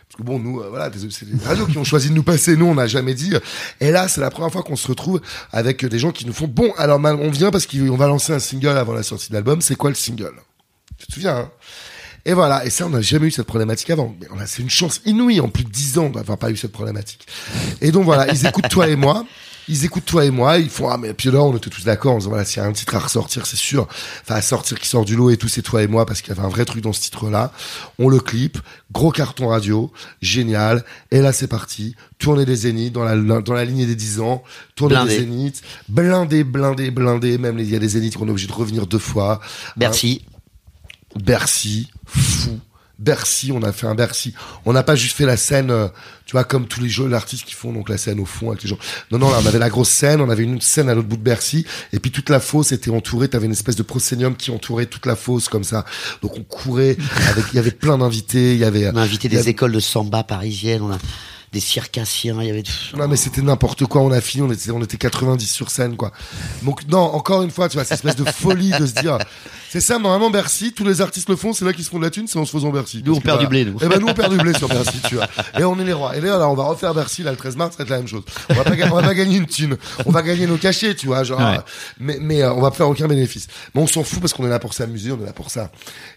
Parce 0.10 0.18
que 0.18 0.24
bon, 0.24 0.39
nous, 0.39 0.62
euh, 0.62 0.70
voilà, 0.70 0.89
c'est 1.10 1.26
les 1.26 1.43
radios 1.43 1.66
qui 1.66 1.78
ont 1.78 1.84
choisi 1.84 2.10
de 2.10 2.14
nous 2.14 2.24
passer. 2.24 2.55
Nous, 2.55 2.66
on 2.66 2.76
n'a 2.76 2.88
jamais 2.88 3.14
dit. 3.14 3.34
Et 3.82 3.91
là, 3.91 4.08
c'est 4.08 4.22
la 4.22 4.30
première 4.30 4.51
fois 4.51 4.64
qu'on 4.64 4.78
se 4.78 4.88
retrouve 4.88 5.22
avec 5.51 5.84
euh, 5.84 5.89
des 5.89 5.99
gens 5.99 6.12
qui 6.12 6.26
nous 6.26 6.34
font 6.34 6.47
bon. 6.47 6.72
Alors, 6.78 6.99
on 6.99 7.30
vient 7.30 7.51
parce 7.51 7.68
qu'on 7.68 7.97
va 7.97 8.08
lancer 8.08 8.34
un 8.34 8.39
single 8.39 8.78
avant 8.78 8.93
la 8.93 9.03
sortie 9.03 9.30
de 9.30 9.34
l'album. 9.34 9.62
C'est 9.62 9.76
quoi 9.76 9.89
le 9.89 9.95
single? 9.95 10.34
Tu 10.97 11.08
te 11.08 11.14
souviens 11.14 11.38
hein? 11.38 11.51
Et 12.26 12.34
voilà. 12.34 12.66
Et 12.66 12.70
ça, 12.70 12.86
on 12.86 12.89
n'a 12.89 13.01
jamais 13.01 13.28
eu 13.28 13.32
cette 13.32 13.47
problématique 13.47 13.89
avant. 13.89 14.16
Mais 14.20 14.28
c'est 14.45 14.62
une 14.62 14.70
chance 14.70 15.01
inouïe 15.05 15.39
en 15.39 15.49
plus 15.49 15.64
de 15.64 15.70
dix 15.70 15.97
ans 15.97 16.10
d'avoir 16.10 16.38
pas 16.38 16.51
eu 16.51 16.58
cette 16.58 16.74
problématique. 16.74 17.26
Et 17.82 17.91
donc 17.91 18.03
voilà, 18.03 18.32
ils 18.32 18.45
écoutent 18.45 18.70
toi 18.70 18.88
et 18.88 18.95
moi. 18.95 19.26
Ils 19.70 19.84
écoutent 19.84 20.05
toi 20.05 20.24
et 20.24 20.32
moi, 20.32 20.59
ils 20.59 20.70
font 20.70 20.89
ah 20.89 20.97
mais 20.97 21.13
puis 21.13 21.30
là 21.30 21.41
on 21.41 21.55
était 21.55 21.70
tous 21.70 21.84
d'accord 21.84 22.13
en 22.13 22.18
disant 22.20 22.30
voilà 22.30 22.45
s'il 22.45 22.61
y 22.61 22.65
a 22.65 22.68
un 22.68 22.72
titre 22.72 22.95
à 22.95 22.99
ressortir 22.99 23.45
c'est 23.45 23.57
sûr, 23.57 23.88
enfin 24.24 24.36
à 24.36 24.41
sortir 24.41 24.80
qui 24.80 24.88
sort 24.88 25.03
du 25.03 25.15
lot 25.15 25.30
et 25.30 25.38
tout 25.38 25.47
c'est 25.49 25.61
toi 25.61 25.84
et 25.84 25.88
moi 25.88 26.05
parce 26.05 26.22
qu'il 26.22 26.34
y 26.34 26.38
avait 26.38 26.45
un 26.45 26.49
vrai 26.49 26.63
truc 26.65 26.82
dans 26.82 26.93
ce 26.93 27.01
titre 27.01 27.30
là. 27.30 27.51
On 27.99 28.09
le 28.09 28.20
clip, 28.20 28.57
gros 28.91 29.11
carton 29.11 29.47
radio, 29.49 29.91
génial. 30.22 30.86
Et 31.11 31.20
là 31.22 31.34
c'est 31.34 31.47
parti, 31.47 31.95
tournée 32.18 32.45
des 32.45 32.55
zéniths 32.55 32.93
dans 32.93 33.03
la 33.03 33.15
dans 33.41 33.53
la 33.53 33.65
lignée 33.65 33.86
des 33.86 33.95
10 33.95 34.22
ans, 34.22 34.43
Blindé. 34.80 35.09
des 35.09 35.20
zéniths, 35.20 35.61
blindé 35.89 36.43
blindé 36.43 36.91
blindé, 36.91 37.38
même 37.38 37.59
il 37.59 37.70
y 37.70 37.76
a 37.76 37.80
des 37.80 37.89
zéniths 37.89 38.15
qu'on 38.18 38.28
est 38.28 38.32
obligé 38.32 38.47
de 38.47 38.53
revenir 38.53 38.88
deux 38.88 38.99
fois. 38.99 39.39
Bercy. 39.76 40.26
Bercy, 41.15 41.89
fou. 42.05 42.59
Bercy, 43.00 43.52
on 43.52 43.62
a 43.64 43.72
fait 43.72 43.86
un 43.88 43.93
Bercy. 43.95 44.34
On 44.66 44.74
n'a 44.74 44.82
pas 44.84 44.95
juste 44.95 45.16
fait 45.16 45.26
la 45.26 45.38
scène, 45.38 45.70
euh, 45.70 45.88
tu 46.26 46.32
vois, 46.32 46.43
comme 46.43 46.68
tous 46.68 46.82
les 46.82 46.89
jeux 46.89 47.08
l'artiste 47.08 47.45
qui 47.45 47.54
font 47.54 47.72
donc 47.72 47.89
la 47.89 47.98
scène 47.98 48.20
au 48.20 48.26
fond 48.26 48.50
avec 48.50 48.64
les 48.64 48.70
gens. 48.70 48.78
Non, 49.12 49.20
non, 49.20 49.30
là, 49.30 49.38
on 49.43 49.45
avait 49.45 49.60
la 49.60 49.70
grosse 49.70 49.89
scène, 49.89 50.20
on 50.20 50.30
avait 50.30 50.43
une 50.43 50.60
scène 50.62 50.89
à 50.89 50.95
l'autre 50.95 51.08
bout 51.08 51.18
de 51.18 51.22
Bercy, 51.22 51.66
et 51.93 52.00
puis 52.00 52.10
toute 52.12 52.30
la 52.30 52.39
fosse 52.39 52.72
était 52.72 52.89
entourée. 52.89 53.28
T'avais 53.28 53.45
une 53.45 53.52
espèce 53.52 53.76
de 53.76 53.84
prosénium 53.84 54.36
qui 54.36 54.50
entourait 54.52 54.88
toute 54.88 55.06
la 55.06 55.16
fosse 55.16 55.48
comme 55.48 55.64
ça. 55.64 55.86
Donc 56.22 56.38
on 56.38 56.43
courait 56.43 56.98
avec, 57.30 57.45
il 57.54 57.56
y 57.56 57.60
avait 57.60 57.72
plein 57.72 57.98
d'invités, 58.00 58.54
il 58.54 58.60
y 58.60 58.64
avait. 58.66 58.89
On 58.89 58.95
a 58.98 59.02
invité 59.02 59.30
des 59.30 59.38
avait- 59.38 59.52
écoles 59.52 59.72
de 59.74 59.80
samba 59.80 60.24
parisiennes, 60.24 60.82
on 60.82 60.91
a 60.91 60.98
des 61.54 61.60
circassiens, 61.60 62.38
il 62.41 62.48
y 62.48 62.50
avait 62.50 62.64
Non 62.98 63.08
mais 63.08 63.16
c'était 63.16 63.41
n'importe 63.41 63.86
quoi, 63.86 64.02
on 64.02 64.12
a 64.12 64.20
fini, 64.22 64.43
on 64.43 64.52
était, 64.52 64.72
on 64.72 64.82
était 64.84 64.98
90 64.98 65.45
sur 65.50 65.70
scène 65.70 65.95
quoi. 65.95 66.12
Donc 66.64 66.86
non, 66.88 67.00
encore 67.00 67.41
une 67.41 67.52
fois, 67.52 67.70
tu 67.70 67.78
vois, 67.78 67.84
cette 67.86 67.93
espèce 68.04 68.16
de 68.18 68.26
folie 68.30 68.72
de 68.72 68.86
se 68.86 68.93
dire, 68.93 69.18
c'est 69.70 69.80
ça, 69.82 69.98
normalement 70.00 70.30
Bercy, 70.30 70.74
tous 70.74 70.84
les 70.86 71.02
artistes 71.02 71.30
le 71.30 71.36
font, 71.36 71.54
c'est 71.54 71.66
là 71.66 71.74
qu'ils 71.74 71.84
se 71.86 71.89
font 71.89 72.00
de 72.00 72.04
la 72.04 72.10
thune, 72.10 72.28
c'est 72.28 72.38
en 72.39 72.45
se 72.45 72.52
faisant 72.52 72.70
Bercy. 72.70 73.02
Nous, 73.06 73.14
on 73.16 73.22
perd 73.22 73.39
du 73.39 73.48
blé, 73.48 73.66
nous. 73.66 73.78
Eh 73.82 73.88
ben 73.88 74.00
nous 74.00 74.08
on 74.08 74.14
perd 74.14 74.32
du 74.32 74.38
blé 74.38 74.54
sur 74.54 74.68
Bercy, 74.68 75.00
tu 75.08 75.16
vois. 75.16 75.28
Et 75.58 75.64
on 75.64 75.80
est 75.80 75.84
les 75.86 75.93
rois. 75.93 76.16
Et 76.18 76.22
là, 76.22 76.38
là, 76.38 76.50
on 76.50 76.54
va 76.54 76.64
refaire 76.66 76.93
Bercy, 76.93 77.24
là, 77.24 77.32
le 77.32 77.38
13 77.38 77.56
mars, 77.56 77.72
ça 77.72 77.78
va 77.80 77.84
être 77.84 77.89
la 77.91 77.98
même 77.98 78.08
chose. 78.08 78.24
On 78.50 78.54
va 78.54 78.64
pas, 78.64 78.72
on 78.91 78.95
va 78.95 79.02
pas 79.04 79.14
gagner 79.14 79.38
une 79.38 79.45
thune. 79.45 79.78
On 80.06 80.12
va 80.12 80.22
gagner 80.22 80.48
nos 80.48 80.58
cachets, 80.58 80.95
tu 80.95 81.08
vois, 81.08 81.24
genre, 81.24 81.39
Ouais. 81.39 81.58
mais, 82.00 82.18
mais 82.20 82.41
euh, 82.43 82.54
on 82.54 82.62
va 82.62 82.72
faire 82.72 82.88
aucun 82.89 83.08
bénéfice. 83.08 83.48
Mais 83.74 83.82
on 83.82 83.88
s'en 83.88 84.04
fout 84.04 84.20
parce 84.20 84.34
qu'on 84.34 84.45
est 84.45 84.50
là 84.50 84.60
pour 84.60 84.74
s'amuser, 84.74 85.12
on 85.12 85.22
est 85.22 85.26
là 85.26 85.34
pour 85.34 85.50
ça. 85.50 85.72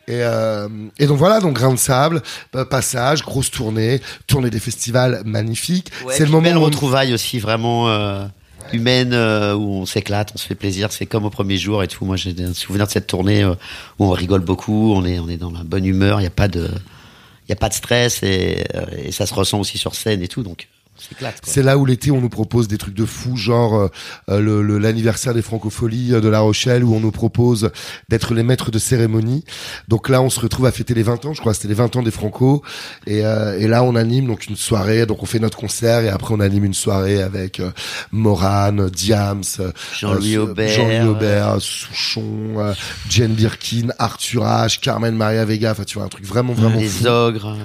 Et, 0.08 0.22
euh, 0.22 0.68
et 0.98 1.06
donc 1.06 1.18
voilà, 1.18 1.40
donc 1.40 1.54
grain 1.54 1.72
de 1.72 1.78
sable, 1.78 2.22
passage, 2.70 3.22
grosse 3.22 3.50
tournée, 3.50 4.00
tournée 4.26 4.50
des 4.50 4.60
festivals 4.60 5.19
magnifiques. 5.24 5.90
Ouais, 6.04 6.14
c'est 6.16 6.24
le 6.24 6.30
moment 6.30 6.42
belle 6.42 6.56
où 6.58 6.60
on- 6.60 6.64
retrouvaille 6.64 7.12
aussi, 7.14 7.38
vraiment. 7.38 7.88
euh, 7.88 8.26
humaine 8.72 9.12
euh, 9.14 9.54
où 9.54 9.62
on 9.80 9.86
s'éclate, 9.86 10.30
on 10.34 10.38
se 10.38 10.46
fait 10.46 10.54
plaisir. 10.54 10.92
C'est 10.92 11.06
comme 11.06 11.24
au 11.24 11.30
premier 11.30 11.56
jour 11.56 11.82
et 11.82 11.88
tout. 11.88 12.04
Moi, 12.04 12.14
j'ai 12.16 12.34
un 12.40 12.52
souvenir 12.54 12.86
de 12.86 12.92
cette 12.92 13.08
tournée 13.08 13.42
euh, 13.42 13.54
où 13.98 14.04
on 14.04 14.10
rigole 14.10 14.42
beaucoup, 14.42 14.92
on 14.94 15.04
est, 15.04 15.18
on 15.18 15.28
est 15.28 15.38
dans 15.38 15.50
la 15.50 15.64
bonne 15.64 15.84
humeur. 15.84 16.20
Il 16.20 16.22
n'y 16.22 16.28
a 16.28 16.30
pas 16.30 16.46
de, 16.46 16.68
il 16.68 17.48
y 17.48 17.52
a 17.52 17.56
pas 17.56 17.68
de 17.68 17.74
stress 17.74 18.22
et, 18.22 18.62
et 18.96 19.10
ça 19.10 19.26
se 19.26 19.34
ressent 19.34 19.58
aussi 19.58 19.76
sur 19.76 19.94
scène 19.96 20.22
et 20.22 20.28
tout. 20.28 20.42
Donc. 20.44 20.68
C'est 21.42 21.62
là 21.62 21.76
où 21.78 21.84
l'été 21.86 22.10
on 22.10 22.20
nous 22.20 22.28
propose 22.28 22.68
des 22.68 22.78
trucs 22.78 22.94
de 22.94 23.04
fou, 23.04 23.36
genre 23.36 23.74
euh, 23.74 23.88
euh, 24.30 24.40
le- 24.40 24.62
le- 24.62 24.78
l'anniversaire 24.78 25.34
des 25.34 25.42
Francopholies 25.42 26.14
euh, 26.14 26.20
de 26.20 26.28
La 26.28 26.40
Rochelle 26.40 26.84
où 26.84 26.94
on 26.94 27.00
nous 27.00 27.10
propose 27.10 27.70
d'être 28.08 28.34
les 28.34 28.42
maîtres 28.42 28.70
de 28.70 28.78
cérémonie. 28.78 29.44
Donc 29.88 30.08
là 30.08 30.20
on 30.22 30.30
se 30.30 30.40
retrouve 30.40 30.66
à 30.66 30.72
fêter 30.72 30.94
les 30.94 31.02
20 31.02 31.24
ans, 31.26 31.32
je 31.34 31.40
crois, 31.40 31.54
c'était 31.54 31.68
les 31.68 31.74
20 31.74 31.96
ans 31.96 32.02
des 32.02 32.10
Franco. 32.10 32.62
Et, 33.06 33.24
euh, 33.24 33.58
et 33.58 33.66
là 33.66 33.82
on 33.82 33.94
anime 33.96 34.26
donc 34.26 34.46
une 34.46 34.56
soirée, 34.56 35.06
donc 35.06 35.22
on 35.22 35.26
fait 35.26 35.38
notre 35.38 35.58
concert 35.58 36.00
et 36.00 36.08
après 36.08 36.34
on 36.34 36.40
anime 36.40 36.64
une 36.64 36.74
soirée 36.74 37.22
avec 37.22 37.60
euh, 37.60 37.70
Morane, 38.12 38.90
Diams, 38.90 39.42
euh, 39.60 39.72
Jean-Louis 39.98 40.36
euh, 40.36 40.42
Aubert, 40.44 40.68
Jean-Louis 40.74 41.08
Aubert, 41.08 41.56
Souchon, 41.60 42.24
euh, 42.58 42.74
Jane 43.08 43.32
Birkin, 43.34 43.88
Arthur 43.98 44.42
H, 44.44 44.80
Carmen 44.80 45.14
Maria 45.14 45.44
Vega. 45.44 45.72
Enfin 45.72 45.84
tu 45.84 45.96
vois 45.98 46.04
un 46.06 46.08
truc 46.08 46.24
vraiment 46.24 46.52
vraiment 46.52 46.78
Les 46.80 46.88
fou 46.88 47.06
ogres. 47.06 47.56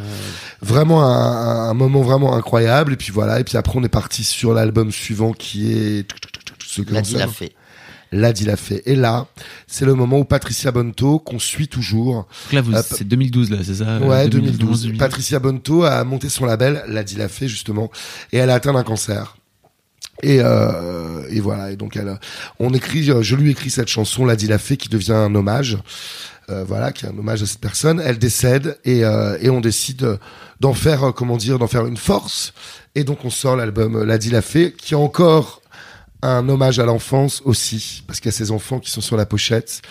vraiment 0.61 1.03
un, 1.03 1.07
un- 1.11 1.69
un 1.69 1.73
moment 1.73 2.01
vraiment 2.01 2.36
incroyable 2.36 2.93
et 2.93 2.95
puis 2.95 3.11
voilà 3.11 3.24
et 3.39 3.43
puis 3.43 3.57
après 3.57 3.78
on 3.78 3.84
est 3.84 3.89
parti 3.89 4.23
sur 4.23 4.53
l'album 4.53 4.91
suivant 4.91 5.34
qui 5.34 5.71
est 5.73 6.07
ce 6.65 6.82
que 6.82 6.93
Là, 6.93 7.01
l'on 7.01 7.07
il 7.07 7.21
a 7.21 7.28
sait. 7.28 7.34
fait. 7.34 7.51
Là, 8.11 8.32
il 8.39 8.49
a 8.49 8.55
fait 8.55 8.82
et 8.86 8.95
là 8.95 9.28
c'est 9.67 9.84
le 9.86 9.93
moment 9.95 10.19
où 10.19 10.23
Patricia 10.26 10.71
Bonto 10.71 11.19
qu'on 11.19 11.39
suit 11.39 11.67
toujours 11.67 12.28
Donc 12.45 12.53
là, 12.53 12.61
vous, 12.61 12.73
Hop. 12.73 12.86
c'est 12.88 13.03
2012 13.03 13.49
là, 13.51 13.57
c'est 13.63 13.76
ça 13.76 13.86
euh, 13.86 13.99
ouais 13.99 14.30
2011, 14.30 14.57
2012 14.57 14.82
2012. 14.84 14.99
Patricia 14.99 15.39
Bonto 15.39 15.84
a 15.84 16.03
monté 16.03 16.30
son 16.30 16.45
label 16.45 16.84
Là, 16.88 17.03
il 17.11 17.21
a 17.21 17.28
fait 17.28 17.47
justement 17.47 17.91
et 18.32 18.38
elle 18.38 18.49
a 18.51 18.55
atteint 18.55 18.76
un 18.76 18.84
cancer 18.84 19.38
et, 20.23 20.38
euh, 20.39 21.28
et 21.30 21.41
voilà 21.41 21.71
et 21.71 21.76
donc 21.76 21.97
elle 21.97 22.17
on 22.59 22.73
écrit 22.73 23.03
je 23.03 23.36
lui 23.36 23.51
écris 23.51 23.69
cette 23.69 23.89
chanson 23.89 24.26
Là, 24.26 24.36
il 24.39 24.53
a 24.53 24.59
fait 24.59 24.78
qui 24.78 24.88
devient 24.88 25.11
un 25.11 25.34
hommage 25.36 25.78
euh, 26.49 26.63
voilà, 26.63 26.91
qui 26.91 27.05
est 27.05 27.09
un 27.09 27.17
hommage 27.17 27.41
à 27.41 27.45
cette 27.45 27.59
personne. 27.59 28.01
Elle 28.03 28.19
décède 28.19 28.77
et, 28.85 29.03
euh, 29.03 29.37
et 29.41 29.49
on 29.49 29.61
décide 29.61 30.03
euh, 30.03 30.17
d'en 30.59 30.73
faire, 30.73 31.03
euh, 31.05 31.11
comment 31.11 31.37
dire, 31.37 31.59
d'en 31.59 31.67
faire 31.67 31.85
une 31.85 31.97
force. 31.97 32.53
Et 32.93 33.03
donc 33.03 33.25
on 33.25 33.29
sort 33.29 33.55
l'album 33.55 34.03
L'a 34.03 34.41
fait, 34.41 34.73
qui 34.77 34.93
est 34.93 34.97
encore 34.97 35.61
un 36.21 36.47
hommage 36.49 36.79
à 36.79 36.85
l'enfance 36.85 37.41
aussi, 37.45 38.03
parce 38.07 38.19
qu'il 38.19 38.31
y 38.31 38.33
a 38.33 38.37
ces 38.37 38.51
enfants 38.51 38.79
qui 38.79 38.89
sont 38.89 39.01
sur 39.01 39.17
la 39.17 39.25
pochette. 39.25 39.81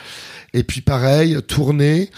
Et 0.53 0.63
puis 0.63 0.81
pareil, 0.81 1.37
tournée, 1.47 2.11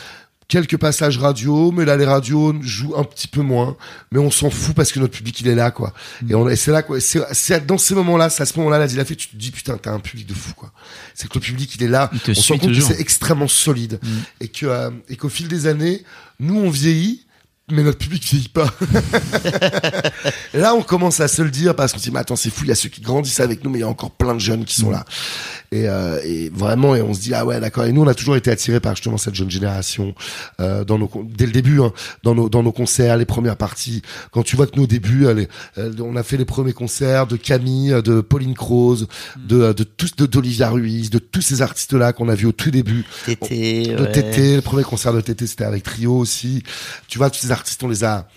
quelques 0.49 0.77
passages 0.77 1.19
radio, 1.19 1.73
mais 1.73 1.85
là 1.85 1.97
les 1.97 2.05
radios 2.05 2.55
jouent 2.63 2.97
un 2.97 3.05
petit 3.05 3.27
peu 3.29 3.43
moins, 3.43 3.77
mais 4.13 4.19
on 4.19 4.31
s'en 4.31 4.51
fout 4.51 4.75
parce 4.75 4.93
que 4.93 5.01
notre 5.01 5.17
public 5.17 5.41
il 5.41 5.49
est 5.49 5.55
là 5.55 5.71
quoi. 5.71 5.93
Et, 6.29 6.35
on, 6.35 6.49
et 6.49 6.57
c'est 6.57 6.71
là 6.71 6.83
quoi, 6.83 7.01
c'est, 7.01 7.67
dans 7.67 7.79
ces 7.79 7.95
moments-là, 7.95 8.31
c'est 8.31 8.43
à 8.43 8.47
ce 8.47 8.57
moment-là, 8.59 8.79
L'a 8.79 8.87
dit 8.87 8.97
l'a 8.97 9.05
fait, 9.05 9.17
tu 9.17 9.29
te 9.29 9.37
dis 9.37 9.51
putain 9.51 9.77
t'as 9.77 9.93
un 9.93 9.99
public 10.01 10.27
de 10.27 10.35
fou 10.35 10.53
quoi. 10.55 10.73
C'est 11.15 11.29
que 11.29 11.35
le 11.35 11.41
public 11.41 11.75
il 11.75 11.83
est 11.83 11.89
là, 11.89 12.11
Il 12.13 12.21
te 12.21 12.31
on 12.31 12.35
se 12.35 12.53
rend 12.53 12.59
compte 12.59 12.75
que 12.75 12.81
c'est 12.81 13.01
extrêmement 13.01 13.49
solide 13.49 13.99
Mm. 14.03 14.09
et 14.41 14.49
que 14.49 14.67
euh, 14.67 14.91
et 15.09 15.17
qu'au 15.17 15.29
fil 15.29 15.49
des 15.49 15.67
années, 15.67 16.03
nous 16.39 16.57
on 16.57 16.71
vieillit, 16.71 17.26
mais 17.71 17.83
notre 17.83 17.99
public 17.99 18.23
vieillit 18.25 18.49
pas. 18.49 18.73
Là, 20.55 20.75
on 20.75 20.83
commence 20.83 21.21
à 21.21 21.29
se 21.29 21.43
le 21.43 21.51
dire 21.51 21.75
parce 21.75 21.93
qu'on 21.93 21.99
se 21.99 22.05
dit, 22.05 22.11
mais 22.11 22.21
attends, 22.21 22.37
c'est 22.37 22.51
fou, 22.51 22.65
il 22.65 22.69
y 22.69 22.73
a 22.73 22.77
ceux 22.77 22.89
qui 22.89 23.01
grandissent 23.01 23.41
avec 23.41 23.65
nous, 23.65 23.71
mais 23.71 23.79
il 23.79 23.83
y 23.83 23.85
a 23.85 23.89
encore 23.89 24.11
plein 24.13 24.35
de 24.35 24.39
jeunes 24.41 24.65
qui 24.65 24.77
sont 24.81 24.91
là. 24.91 25.05
Et, 25.73 25.89
euh, 25.89 26.21
et 26.25 26.49
vraiment, 26.51 26.95
et 26.95 27.03
on 27.03 27.13
se 27.13 27.21
dit, 27.21 27.35
ah 27.35 27.45
ouais, 27.45 27.59
d'accord. 27.61 27.85
Et 27.85 27.93
nous, 27.93 28.03
on 28.03 28.07
a 28.07 28.15
toujours 28.15 28.37
été 28.37 28.51
attirés 28.51 28.79
par 28.81 28.95
justement 28.95 29.19
cette 29.19 29.35
jeune 29.35 29.51
génération, 29.51 30.15
euh, 30.61 30.85
dans 30.85 30.97
nos, 30.99 31.11
dès 31.37 31.47
le 31.47 31.53
début, 31.53 31.81
hein, 31.81 31.93
dans 32.23 32.35
nos, 32.37 32.49
dans 32.49 32.63
nos 32.63 32.71
concerts, 32.73 33.17
les 33.17 33.25
premières 33.27 33.57
parties. 33.57 34.03
Quand 34.31 34.43
tu 34.45 34.55
vois 34.57 34.67
que 34.69 34.77
nos 34.79 34.87
débuts, 34.87 35.27
elle 35.27 35.41
est- 35.41 35.49
elle- 35.77 36.01
on 36.01 36.15
a 36.17 36.23
fait 36.23 36.37
les 36.37 36.45
premiers 36.45 36.73
concerts 36.73 37.27
de 37.27 37.37
Camille, 37.37 38.01
de 38.05 38.21
Pauline 38.21 38.55
Croze, 38.55 39.09
de, 39.37 39.73
de 39.73 39.83
tous, 39.85 40.15
de, 40.17 40.27
d'Olivia 40.27 40.71
Ruiz, 40.71 41.11
de 41.11 41.19
tous 41.19 41.43
ces 41.43 41.63
artistes-là 41.63 42.13
qu'on 42.13 42.29
a 42.29 42.35
vus 42.37 42.47
au 42.47 42.53
tout 42.53 42.71
début. 42.71 43.05
Tété. 43.25 43.87
De 43.89 44.03
ouais. 44.05 44.13
Tété, 44.13 44.55
le 44.57 44.63
premier 44.63 44.85
concert 44.85 45.13
de 45.13 45.21
Tété, 45.21 45.47
c'était 45.49 45.65
avec 45.65 45.83
Trio 45.83 46.17
aussi. 46.17 46.63
Tu 47.09 47.19
vois, 47.19 47.29
tous 47.29 47.41
ces 47.41 47.51
artistes, 47.57 47.83
on 47.83 47.89
les 47.89 48.05
a. 48.05 48.29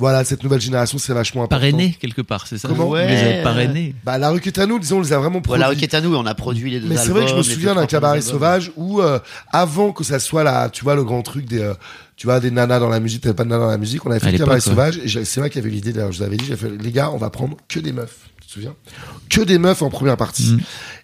Voilà, 0.00 0.22
cette 0.22 0.44
nouvelle 0.44 0.60
génération, 0.60 0.96
c'est 0.96 1.12
vachement 1.12 1.42
important. 1.42 1.56
Parrainé 1.58 1.96
quelque 2.00 2.22
part, 2.22 2.46
c'est 2.46 2.56
ça 2.56 2.68
Comment 2.68 2.86
Vous 2.86 2.94
les 2.94 3.00
avez 3.02 3.10
Ouais. 3.38 3.42
parrainés. 3.42 3.96
Bah, 4.04 4.16
la 4.16 4.30
rue 4.30 4.40
à 4.56 4.66
nous, 4.66 4.78
disons, 4.78 4.98
on 4.98 5.00
les 5.00 5.12
a 5.12 5.18
vraiment 5.18 5.40
produits. 5.40 5.64
Voilà, 5.64 5.76
ok, 5.76 5.92
à 5.92 6.00
nous, 6.00 6.14
on 6.14 6.24
a 6.24 6.34
produit 6.36 6.70
les 6.70 6.78
deux 6.78 6.86
Mais 6.86 6.96
c'est 6.96 7.08
vrai 7.08 7.24
que 7.24 7.30
je 7.30 7.34
me 7.34 7.42
souviens 7.42 7.74
d'un 7.74 7.86
cabaret 7.86 8.20
sauvage 8.20 8.70
où, 8.76 9.00
euh, 9.00 9.18
avant 9.50 9.90
que 9.90 10.04
ça 10.04 10.20
soit 10.20 10.44
la, 10.44 10.68
tu 10.68 10.84
vois, 10.84 10.94
le 10.94 11.02
grand 11.02 11.22
truc 11.22 11.46
des, 11.46 11.58
euh, 11.62 11.74
tu 12.16 12.28
vois, 12.28 12.38
des 12.38 12.52
nanas 12.52 12.78
dans 12.78 12.88
la 12.88 13.00
musique, 13.00 13.22
t'avais 13.22 13.34
pas 13.34 13.42
de 13.42 13.48
nanas 13.48 13.64
dans 13.64 13.70
la 13.70 13.78
musique, 13.78 14.06
on 14.06 14.10
avait 14.12 14.20
fait 14.20 14.30
le 14.30 14.38
cabaret 14.38 14.56
ouais. 14.58 14.60
sauvage, 14.60 14.98
et 15.04 15.24
c'est 15.24 15.40
moi 15.40 15.48
qui 15.48 15.58
avais 15.58 15.70
l'idée, 15.70 15.92
d'ailleurs, 15.92 16.12
je 16.12 16.18
vous 16.18 16.24
avais 16.24 16.36
dit, 16.36 16.44
j'ai 16.46 16.56
fait, 16.56 16.70
les 16.70 16.92
gars, 16.92 17.10
on 17.10 17.16
va 17.18 17.30
prendre 17.30 17.56
que 17.68 17.80
des 17.80 17.90
meufs. 17.92 18.18
Tu 18.40 18.46
te 18.46 18.52
souviens? 18.52 18.74
Que 19.28 19.40
des 19.40 19.58
meufs 19.58 19.82
en 19.82 19.90
première 19.90 20.16
partie. 20.16 20.52
Mm. 20.52 20.60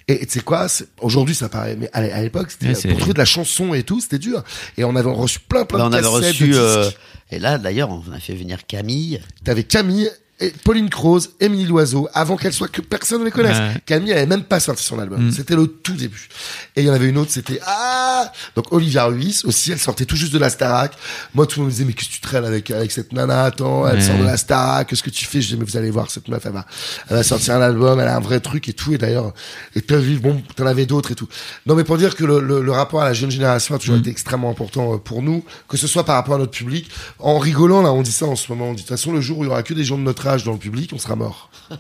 Et 0.07 0.27
tu 0.27 0.33
sais 0.35 0.41
quoi, 0.41 0.67
aujourd'hui 1.01 1.35
ça 1.35 1.49
paraît, 1.49 1.77
mais 1.77 1.89
à 1.95 2.03
l'é- 2.03 2.13
à 2.13 2.21
l'époque, 2.23 2.51
c'était, 2.51 2.89
pour 2.89 2.99
trouver 2.99 3.15
de 3.15 3.19
la 3.19 3.25
chanson 3.25 3.73
et 3.73 3.83
tout, 3.85 4.01
c'était 4.01 4.19
dur. 4.19 4.43
Et 4.77 4.85
on 4.85 4.95
avait 4.97 5.11
reçu 5.11 5.41
plein, 5.41 5.65
plein 5.65 5.79
Bah, 5.79 5.87
on 5.87 5.91
de 5.91 5.97
avait 5.97 6.07
reçu. 6.07 6.49
de 6.51 6.57
euh, 6.59 6.91
et 7.31 7.39
là, 7.39 7.57
d'ailleurs, 7.57 7.89
on 7.91 8.13
a 8.13 8.21
fait 8.21 8.35
venir 8.35 8.67
Camille. 8.67 9.21
T'avais 9.45 9.65
Camille, 9.65 10.11
et 10.45 10.53
Pauline 10.65 10.91
Croze, 10.91 11.31
Émilie 11.41 11.65
Loiseau, 11.67 12.09
avant 12.15 12.37
qu'elle 12.37 12.53
soit 12.53 12.69
que 12.69 12.81
personne 12.81 13.21
ne 13.21 13.25
les 13.27 13.31
connaisse. 13.31 13.57
Ouais. 13.59 13.75
Camille, 13.87 14.11
elle 14.11 14.19
avait 14.19 14.27
même 14.27 14.45
pas 14.45 14.61
sorti 14.61 14.83
son 14.85 14.99
album. 14.99 15.27
Mm. 15.29 15.33
C'était 15.33 15.57
le 15.57 15.67
tout 15.67 15.95
début. 15.95 16.29
Et 16.77 16.83
il 16.83 16.87
y 16.87 16.91
en 16.91 16.95
avait 16.95 17.09
une 17.09 17.19
autre, 17.19 17.31
c'était 17.31 17.61
ah 17.67 18.31
donc 18.57 18.73
Olivia 18.73 19.05
Ruiz 19.07 19.45
aussi, 19.45 19.73
elle 19.73 19.79
sortait 19.79 20.05
tout 20.05 20.17
juste 20.17 20.33
de 20.33 20.39
la 20.39 20.51
Starac. 20.51 20.93
Moi, 21.35 21.47
tout 21.47 21.59
le 21.61 21.65
monde 21.65 21.73
me 21.73 21.73
disait 21.73 21.85
mais 21.85 21.93
qu'est-ce 21.93 22.09
que 22.09 22.15
tu 22.15 22.21
traînes 22.21 22.45
avec 22.45 22.71
avec 22.71 22.91
cette 22.93 23.13
nana? 23.13 23.45
Attends, 23.45 23.87
elle 23.89 23.97
Ouais. 23.97 24.03
sort 24.03 24.19
de 24.19 24.25
la 24.25 24.37
Starac. 24.37 24.89
Qu'est-ce 24.89 25.03
que 25.03 25.11
tu 25.11 25.25
fais? 25.25 25.41
Je 25.41 25.49
dis 25.49 25.57
mais 25.57 25.65
vous 25.65 25.77
allez 25.77 25.91
voir 25.91 26.11
cette 26.11 26.29
meuf, 26.29 26.45
elle 26.47 26.53
va, 26.53 26.67
elle 27.09 27.17
va 27.17 27.23
sortir 27.23 27.55
un 27.55 27.61
album, 27.63 27.99
elle 28.01 28.09
a 28.09 28.17
un 28.17 28.21
vrai 28.21 28.41
truc 28.41 28.69
et 28.69 28.73
tout. 28.73 28.93
Et 28.93 28.99
d'ailleurs, 28.99 29.33
et 29.75 29.81
vu, 29.97 30.19
bon, 30.19 30.43
t'en 30.57 30.67
avais 30.67 30.87
d'autres 30.87 31.13
et 31.13 31.15
tout. 31.15 31.29
Non, 31.67 31.75
mais 31.77 31.85
pour 31.85 31.97
dire 31.99 32.17
que 32.17 32.25
le, 32.25 32.41
le, 32.41 32.63
le 32.63 32.73
rapport 32.73 33.01
à 33.01 33.05
la 33.05 33.13
jeune 33.13 33.31
génération 33.31 33.75
a 33.75 33.79
toujours 33.79 33.95
Mm. 33.97 34.01
été 34.01 34.11
extrêmement 34.11 34.51
important 34.51 34.95
euh, 34.95 34.99
pour 34.99 35.23
nous, 35.23 35.45
que 35.69 35.77
ce 35.77 35.87
soit 35.87 36.05
par 36.05 36.17
rapport 36.17 36.35
à 36.35 36.39
notre 36.39 36.51
public. 36.51 36.91
En 37.21 37.39
rigolant 37.39 37.81
là, 37.83 37.93
on 37.93 38.03
dit 38.03 38.11
ça 38.11 38.27
en 38.27 38.35
ce 38.35 38.51
moment. 38.51 38.71
On 38.71 38.73
dit 38.73 38.83
de 38.83 38.89
toute 38.89 38.89
façon 38.89 39.13
le 39.13 39.21
jour 39.21 39.39
où 39.39 39.45
il 39.45 39.47
y 39.47 39.51
aura 39.51 39.63
que 39.63 39.73
des 39.75 39.85
gens 39.85 39.97
de 39.97 40.03
notre 40.03 40.27
âge 40.27 40.34
dans 40.43 40.53
le 40.53 40.59
public, 40.59 40.91
on 40.93 40.99
sera 40.99 41.15
mort. 41.15 41.51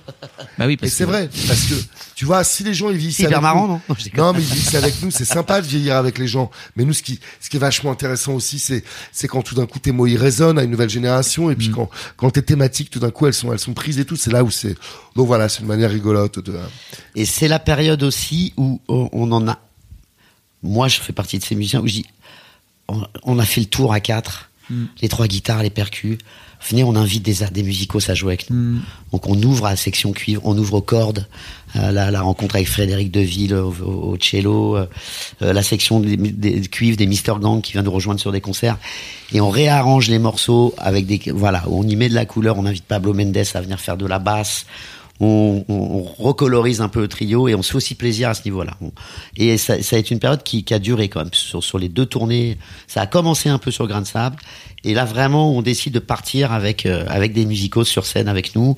Bah 0.56 0.66
oui, 0.66 0.78
Et 0.82 0.88
c'est 0.88 1.04
que- 1.04 1.08
vrai, 1.10 1.28
parce 1.48 1.62
que 1.64 1.74
tu 2.14 2.24
vois, 2.24 2.44
si 2.44 2.62
les 2.62 2.72
gens 2.74 2.90
ils 2.90 2.96
vieillissent 2.96 3.16
C'est 3.16 3.24
hyper 3.24 3.38
avec 3.38 3.42
marrant, 3.42 3.66
nous- 3.66 3.74
non 3.74 3.80
Non, 4.16 4.32
mais 4.32 4.40
ils 4.40 4.44
vieillissent 4.46 4.74
avec 4.76 5.02
nous, 5.02 5.10
c'est 5.10 5.24
sympa 5.24 5.60
de 5.60 5.66
vieillir 5.66 5.96
avec 5.96 6.16
les 6.18 6.28
gens. 6.28 6.50
Mais 6.76 6.84
nous, 6.84 6.92
ce 6.92 7.02
qui, 7.02 7.18
ce 7.40 7.50
qui 7.50 7.56
est 7.56 7.60
vachement 7.60 7.90
intéressant 7.90 8.32
aussi, 8.34 8.58
c'est, 8.60 8.84
c'est 9.12 9.26
quand 9.26 9.42
tout 9.42 9.54
d'un 9.56 9.66
coup 9.66 9.80
tes 9.80 9.90
mots 9.90 10.06
ils 10.06 10.16
résonnent 10.16 10.58
à 10.58 10.62
une 10.62 10.70
nouvelle 10.70 10.88
génération, 10.90 11.50
et 11.50 11.56
puis 11.56 11.68
Mm. 11.70 11.72
quand, 11.72 11.90
quand 12.16 12.30
tes 12.30 12.42
thématiques 12.42 12.88
tout 12.90 13.00
d'un 13.00 13.10
coup 13.10 13.26
elles 13.26 13.34
sont, 13.34 13.52
elles 13.52 13.58
sont 13.58 13.74
prises 13.74 13.98
et 13.98 14.04
tout, 14.04 14.16
c'est 14.16 14.30
là 14.30 14.44
où 14.44 14.50
c'est. 14.50 14.76
Donc 15.16 15.26
voilà, 15.26 15.48
c'est 15.48 15.60
une 15.60 15.66
manière 15.66 15.90
rigolote 15.90 16.38
de. 16.38 16.56
Et 17.16 17.24
c'est 17.26 17.48
la 17.48 17.58
période 17.58 18.02
aussi 18.04 18.52
où 18.56 18.80
on 18.88 19.08
on 19.12 19.32
en 19.32 19.48
a. 19.48 19.58
Moi, 20.62 20.88
je 20.88 21.00
fais 21.00 21.12
partie 21.12 21.38
de 21.38 21.44
ces 21.44 21.54
musiciens 21.56 21.80
où 21.80 21.86
je 21.88 21.92
dis 21.94 22.06
on, 22.88 23.02
on 23.24 23.38
a 23.38 23.44
fait 23.44 23.60
le 23.60 23.66
tour 23.66 23.92
à 23.92 24.00
quatre, 24.00 24.50
Mm. 24.70 24.84
les 25.02 25.08
trois 25.08 25.26
guitares, 25.26 25.62
les 25.62 25.68
percus. 25.70 26.16
Venez, 26.68 26.82
on 26.84 26.96
invite 26.96 27.22
des, 27.22 27.44
des 27.52 27.62
musicos 27.62 28.08
à 28.08 28.14
jouer 28.14 28.32
avec 28.34 28.50
nous. 28.50 28.56
Mm. 28.56 28.82
Donc 29.12 29.28
on 29.28 29.40
ouvre 29.42 29.66
à 29.66 29.70
la 29.70 29.76
section 29.76 30.12
cuivre, 30.12 30.40
on 30.44 30.56
ouvre 30.56 30.74
aux 30.74 30.80
cordes, 30.80 31.26
euh, 31.76 31.92
la, 31.92 32.10
la 32.10 32.20
rencontre 32.22 32.56
avec 32.56 32.68
Frédéric 32.68 33.10
Deville 33.10 33.54
au, 33.54 33.72
au- 33.84 34.12
au 34.12 34.16
cello, 34.20 34.76
euh, 34.76 34.86
euh, 35.42 35.52
la 35.52 35.62
section 35.62 36.00
des, 36.00 36.16
des 36.16 36.60
cuivres 36.62 36.96
des 36.96 37.06
Mister 37.06 37.34
Gang 37.40 37.60
qui 37.60 37.72
vient 37.72 37.82
nous 37.82 37.90
rejoindre 37.92 38.20
sur 38.20 38.32
des 38.32 38.40
concerts, 38.40 38.78
et 39.32 39.40
on 39.40 39.50
réarrange 39.50 40.08
les 40.08 40.18
morceaux 40.18 40.74
avec 40.78 41.06
des 41.06 41.20
voilà, 41.32 41.64
on 41.68 41.86
y 41.86 41.96
met 41.96 42.08
de 42.08 42.14
la 42.14 42.24
couleur, 42.26 42.58
on 42.58 42.66
invite 42.66 42.84
Pablo 42.84 43.12
Mendes 43.14 43.36
à 43.54 43.60
venir 43.60 43.78
faire 43.80 43.96
de 43.96 44.06
la 44.06 44.18
basse. 44.18 44.66
On, 45.20 45.64
on- 45.68 46.02
recolorise 46.18 46.80
un 46.80 46.88
peu 46.88 47.00
le 47.00 47.08
trio 47.08 47.48
et 47.48 47.54
on 47.54 47.62
se 47.62 47.70
fait 47.70 47.76
aussi 47.76 47.94
plaisir 47.94 48.28
à 48.28 48.34
ce 48.34 48.42
niveau-là. 48.44 48.76
Et 49.36 49.58
ça, 49.58 49.82
ça 49.82 49.96
a 49.96 49.98
été 49.98 50.12
une 50.14 50.20
période 50.20 50.42
qui, 50.42 50.64
qui 50.64 50.74
a 50.74 50.78
duré 50.78 51.08
quand 51.08 51.20
même 51.20 51.32
sur, 51.32 51.62
sur 51.62 51.78
les 51.78 51.88
deux 51.88 52.06
tournées. 52.06 52.56
Ça 52.86 53.00
a 53.02 53.06
commencé 53.06 53.48
un 53.48 53.58
peu 53.58 53.70
sur 53.70 53.86
Grain 53.86 54.00
de 54.00 54.06
Sable 54.06 54.36
et 54.84 54.92
là 54.94 55.04
vraiment 55.04 55.52
on 55.56 55.62
décide 55.62 55.92
de 55.94 55.98
partir 55.98 56.52
avec 56.52 56.84
euh, 56.86 57.04
avec 57.08 57.32
des 57.32 57.46
musicos 57.46 57.84
sur 57.88 58.04
scène 58.06 58.28
avec 58.28 58.54
nous 58.54 58.74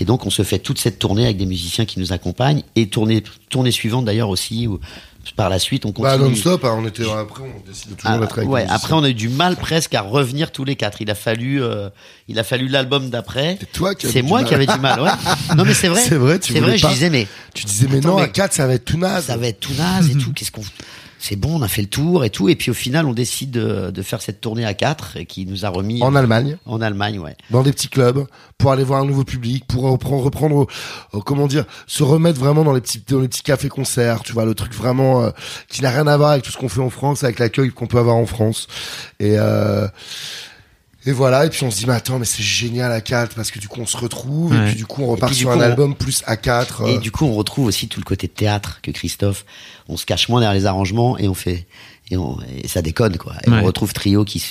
et 0.00 0.04
donc 0.04 0.26
on 0.26 0.30
se 0.30 0.42
fait 0.42 0.58
toute 0.58 0.78
cette 0.78 0.98
tournée 0.98 1.24
avec 1.24 1.36
des 1.36 1.46
musiciens 1.46 1.84
qui 1.84 2.00
nous 2.00 2.12
accompagnent 2.12 2.62
et 2.74 2.88
tournée 2.88 3.22
tournée 3.48 3.70
suivante 3.70 4.04
d'ailleurs 4.06 4.28
aussi 4.28 4.66
où 4.66 4.80
par 5.34 5.48
la 5.48 5.58
suite 5.58 5.84
on 5.86 5.90
Bah 5.90 6.12
continue. 6.16 6.30
non-stop, 6.30 6.64
hein, 6.64 6.76
on 6.78 6.86
était 6.86 7.02
après, 7.10 7.42
on 7.42 7.68
décide 7.68 7.96
toujours 7.96 8.10
Ah, 8.10 8.18
d'être 8.18 8.38
avec 8.38 8.48
ouais, 8.50 8.66
après 8.68 8.92
on 8.92 9.02
a 9.02 9.08
eu 9.10 9.14
du 9.14 9.28
mal 9.28 9.56
presque 9.56 9.94
à 9.94 10.02
revenir 10.02 10.52
tous 10.52 10.64
les 10.64 10.76
quatre. 10.76 11.00
Il 11.00 11.10
a 11.10 11.14
fallu, 11.14 11.62
euh, 11.62 11.88
il 12.28 12.38
a 12.38 12.44
fallu 12.44 12.68
l'album 12.68 13.10
d'après. 13.10 13.56
C'est 13.60 13.72
toi 13.72 13.94
qui 13.94 14.06
avais 14.06 14.12
C'est 14.12 14.22
moi 14.22 14.40
mal. 14.40 14.48
qui 14.48 14.54
avais 14.54 14.66
du 14.66 14.78
mal. 14.78 15.00
Ouais. 15.00 15.10
Non 15.56 15.64
mais 15.64 15.74
c'est 15.74 15.88
vrai. 15.88 16.02
C'est 16.06 16.14
vrai, 16.16 16.38
tu 16.38 16.52
C'est 16.52 16.60
vrai. 16.60 16.76
Je 16.78 16.82
pas. 16.82 16.92
disais 16.92 17.10
mais 17.10 17.26
Tu 17.54 17.64
disais, 17.64 17.86
mais 17.90 17.98
Attends, 17.98 18.08
non, 18.08 18.18
à 18.18 18.22
mais- 18.26 18.30
4, 18.32 18.52
ça 18.52 18.66
va 18.66 18.74
être 18.74 18.84
tout 18.84 18.98
naze. 18.98 19.24
ça 19.24 19.36
va 19.36 19.46
être 19.48 19.60
tout 19.60 19.72
naze 19.76 20.10
et 20.10 20.14
tout. 20.16 20.32
Qu'est-ce 20.32 20.50
qu'on 20.52 20.62
C'est 21.28 21.34
bon, 21.34 21.58
on 21.58 21.62
a 21.62 21.66
fait 21.66 21.82
le 21.82 21.88
tour 21.88 22.24
et 22.24 22.30
tout. 22.30 22.48
Et 22.48 22.54
puis 22.54 22.70
au 22.70 22.74
final, 22.74 23.04
on 23.04 23.12
décide 23.12 23.50
de, 23.50 23.90
de 23.90 24.02
faire 24.02 24.22
cette 24.22 24.40
tournée 24.40 24.64
à 24.64 24.74
quatre 24.74 25.16
et 25.16 25.26
qui 25.26 25.44
nous 25.44 25.66
a 25.66 25.70
remis 25.70 26.00
En 26.00 26.14
Allemagne. 26.14 26.56
en 26.66 26.80
Allemagne, 26.80 27.18
ouais. 27.18 27.36
dans 27.50 27.64
des 27.64 27.72
petits 27.72 27.88
clubs 27.88 28.28
pour 28.58 28.70
aller 28.70 28.84
voir 28.84 29.02
un 29.02 29.04
nouveau 29.04 29.24
public 29.24 29.64
pour 29.66 29.82
reprendre, 29.90 30.22
reprendre 30.22 30.68
euh, 31.14 31.20
comment 31.20 31.48
dire 31.48 31.64
se 31.88 32.04
remettre 32.04 32.38
vraiment 32.38 32.62
dans 32.62 32.72
les 32.72 32.80
petits 32.80 33.02
dans 33.08 33.18
les 33.18 33.26
petits 33.26 33.42
cafés 33.42 33.68
concerts 33.68 34.22
tu 34.22 34.32
vois 34.34 34.44
le 34.44 34.54
truc 34.54 34.72
vraiment 34.72 35.24
euh, 35.24 35.30
qui 35.68 35.82
n'a 35.82 35.90
rien 35.90 36.06
à 36.06 36.16
voir 36.16 36.30
avec 36.30 36.44
tout 36.44 36.52
ce 36.52 36.58
qu'on 36.58 36.68
fait 36.68 36.80
en 36.80 36.90
France 36.90 37.24
avec 37.24 37.40
l'accueil 37.40 37.70
qu'on 37.70 37.88
peut 37.88 37.98
avoir 37.98 38.16
en 38.16 38.26
France 38.26 38.68
et 39.18 39.34
euh, 39.36 39.88
Et 41.06 41.12
voilà, 41.12 41.46
et 41.46 41.50
puis 41.50 41.62
on 41.64 41.70
se 41.70 41.78
dit, 41.78 41.86
mais 41.86 41.92
attends, 41.94 42.18
mais 42.18 42.24
c'est 42.24 42.42
génial 42.42 42.90
à 42.92 43.00
4 43.00 43.34
parce 43.36 43.50
que 43.52 43.58
du 43.60 43.68
coup 43.68 43.80
on 43.80 43.86
se 43.86 43.96
retrouve 43.96 44.54
et 44.54 44.64
puis 44.66 44.74
du 44.74 44.86
coup 44.86 45.02
on 45.02 45.06
repart 45.06 45.30
puis, 45.30 45.38
sur 45.40 45.48
coup, 45.50 45.54
un 45.54 45.58
on- 45.58 45.62
album 45.62 45.94
plus 45.94 46.22
à 46.26 46.36
4. 46.36 46.88
Et 46.88 46.98
du 46.98 47.10
coup, 47.12 47.24
on 47.26 47.34
retrouve 47.34 47.66
aussi 47.66 47.86
tout 47.88 48.00
le 48.00 48.04
côté 48.04 48.26
théâtre 48.28 48.80
que 48.82 48.90
Christophe. 48.90 49.44
On 49.88 49.96
se 49.96 50.04
cache 50.04 50.28
moins 50.28 50.40
derrière 50.40 50.58
les 50.58 50.66
arrangements 50.66 51.16
et 51.16 51.28
on 51.28 51.34
fait 51.34 51.66
et, 52.10 52.16
on, 52.16 52.38
et 52.62 52.66
ça 52.68 52.82
déconne 52.82 53.16
quoi. 53.18 53.34
Et 53.46 53.50
Ouais. 53.50 53.60
on 53.60 53.64
retrouve 53.64 53.92
trio 53.92 54.24
qui 54.24 54.44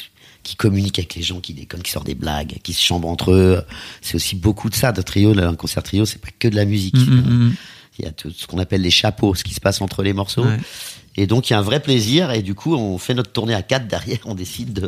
qui 0.44 0.56
communique 0.56 1.00
avec 1.00 1.16
les 1.16 1.24
gens, 1.24 1.40
qui 1.40 1.54
déconne, 1.56 1.82
qui 1.82 1.90
sort 1.92 2.04
des 2.04 2.14
blagues, 2.14 2.58
qui 2.64 2.72
se 2.74 2.82
chambre 2.84 3.08
entre 3.08 3.32
eux. 3.32 3.64
C'est 4.04 4.14
aussi 4.14 4.36
beaucoup 4.36 4.70
de 4.70 4.76
ça 4.76 4.92
de 4.92 5.02
trio. 5.02 5.34
là, 5.34 5.48
Un 5.50 5.56
concert 5.56 5.82
trio, 5.82 6.06
c'est 6.06 6.22
pas 6.22 6.28
que 6.38 6.48
de 6.48 6.56
la 6.56 6.66
musique. 6.66 6.96
Mm, 6.96 7.16
mm, 7.16 7.48
mm. 7.48 7.56
Il 7.98 8.06
y 8.06 8.08
a 8.08 8.12
tout 8.12 8.30
ce 8.30 8.46
qu'on 8.46 8.60
appelle 8.60 8.82
les 8.82 8.92
chapeaux, 8.92 9.34
ce 9.34 9.44
qui 9.44 9.56
se 9.56 9.60
passe 9.60 9.82
entre 9.82 10.04
les 10.04 10.14
morceaux. 10.14 10.46
Ouais. 10.46 10.60
Et 11.18 11.28
donc 11.28 11.50
il 11.50 11.54
y 11.54 11.56
a 11.56 11.60
un 11.60 11.62
vrai 11.62 11.80
plaisir 11.80 12.32
et 12.32 12.42
du 12.42 12.56
coup 12.56 12.76
on 12.76 12.98
fait 12.98 13.14
notre 13.14 13.32
tournée 13.32 13.54
à 13.54 13.62
quatre 13.62 13.88
derrière, 13.88 14.20
on 14.26 14.36
décide 14.36 14.74
de, 14.74 14.82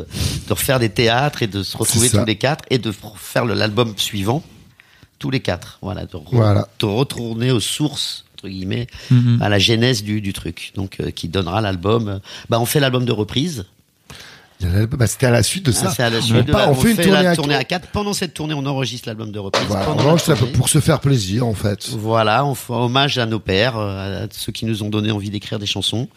de 0.48 0.54
refaire 0.54 0.80
des 0.80 0.90
théâtres 0.90 1.42
et 1.44 1.48
de 1.48 1.64
se 1.64 1.78
retrouver 1.78 2.10
tous 2.10 2.26
les 2.26 2.36
quatre 2.36 2.66
et 2.70 2.78
de 2.80 2.92
faire 3.16 3.46
l'album 3.46 3.94
suivant 3.98 4.44
tous 5.20 5.30
les 5.32 5.40
quatre. 5.40 5.80
Voilà, 5.82 6.06
de, 6.06 6.12
re- 6.18 6.24
Voilà. 6.32 6.68
de 6.80 6.86
retourner 6.86 7.52
aux 7.52 7.60
sources 7.62 8.26
entre 8.36 8.50
guillemets 8.50 8.88
Mhm. 9.10 9.40
à 9.42 9.50
la 9.50 9.58
genèse 9.58 10.04
du, 10.04 10.22
du 10.22 10.32
truc. 10.34 10.72
Donc 10.76 10.98
euh, 11.00 11.10
qui 11.12 11.28
donnera 11.28 11.60
l'album. 11.62 12.08
euh, 12.08 12.20
Bah 12.50 12.60
on 12.60 12.66
fait 12.66 12.80
l'album 12.80 13.04
de 13.06 13.12
reprise. 13.12 13.66
Il 14.10 14.14
y 14.14 14.14
a 14.14 14.16
l'album- 14.16 14.47
bah, 14.62 15.08
c'était 15.08 15.26
à 15.28 15.32
la 15.32 15.44
suite 15.44 15.66
de 15.66 15.72
ça. 15.72 15.94
Ah, 15.98 16.04
à 16.06 16.10
la 16.10 16.18
on, 16.18 16.22
suite 16.22 16.46
de 16.46 16.52
part- 16.52 16.62
la- 16.62 16.72
on 16.72 16.76
fait 16.76 16.92
une 16.92 16.98
tournée 16.98 17.12
la 17.24 17.30
à 17.32 17.36
tournée 17.36 17.54
4. 17.54 17.60
à 17.62 17.64
quatre. 17.64 17.88
Pendant 17.90 18.14
cette 18.14 18.34
tournée, 18.34 18.54
on 18.54 18.66
enregistre 18.66 19.08
l'album 19.08 19.32
de 19.32 19.40
reprise. 19.40 19.66
Voilà, 19.68 19.90
on 19.92 20.18
tournée. 20.18 20.52
pour 20.54 20.70
se 20.70 20.80
faire 20.80 21.00
plaisir 21.00 21.46
en 21.46 21.54
fait. 21.54 21.90
Voilà, 21.92 22.46
on 22.46 22.56
fait 22.56 22.74
hommage 22.74 23.18
à 23.18 23.26
nos 23.26 23.40
pères, 23.40 23.78
euh, 23.78 24.26
à 24.26 24.28
ceux 24.32 24.52
qui 24.52 24.66
nous 24.66 24.84
ont 24.84 24.90
donné 24.90 25.12
envie 25.12 25.30
d'écrire 25.30 25.60
des 25.60 25.66
chansons. 25.66 26.08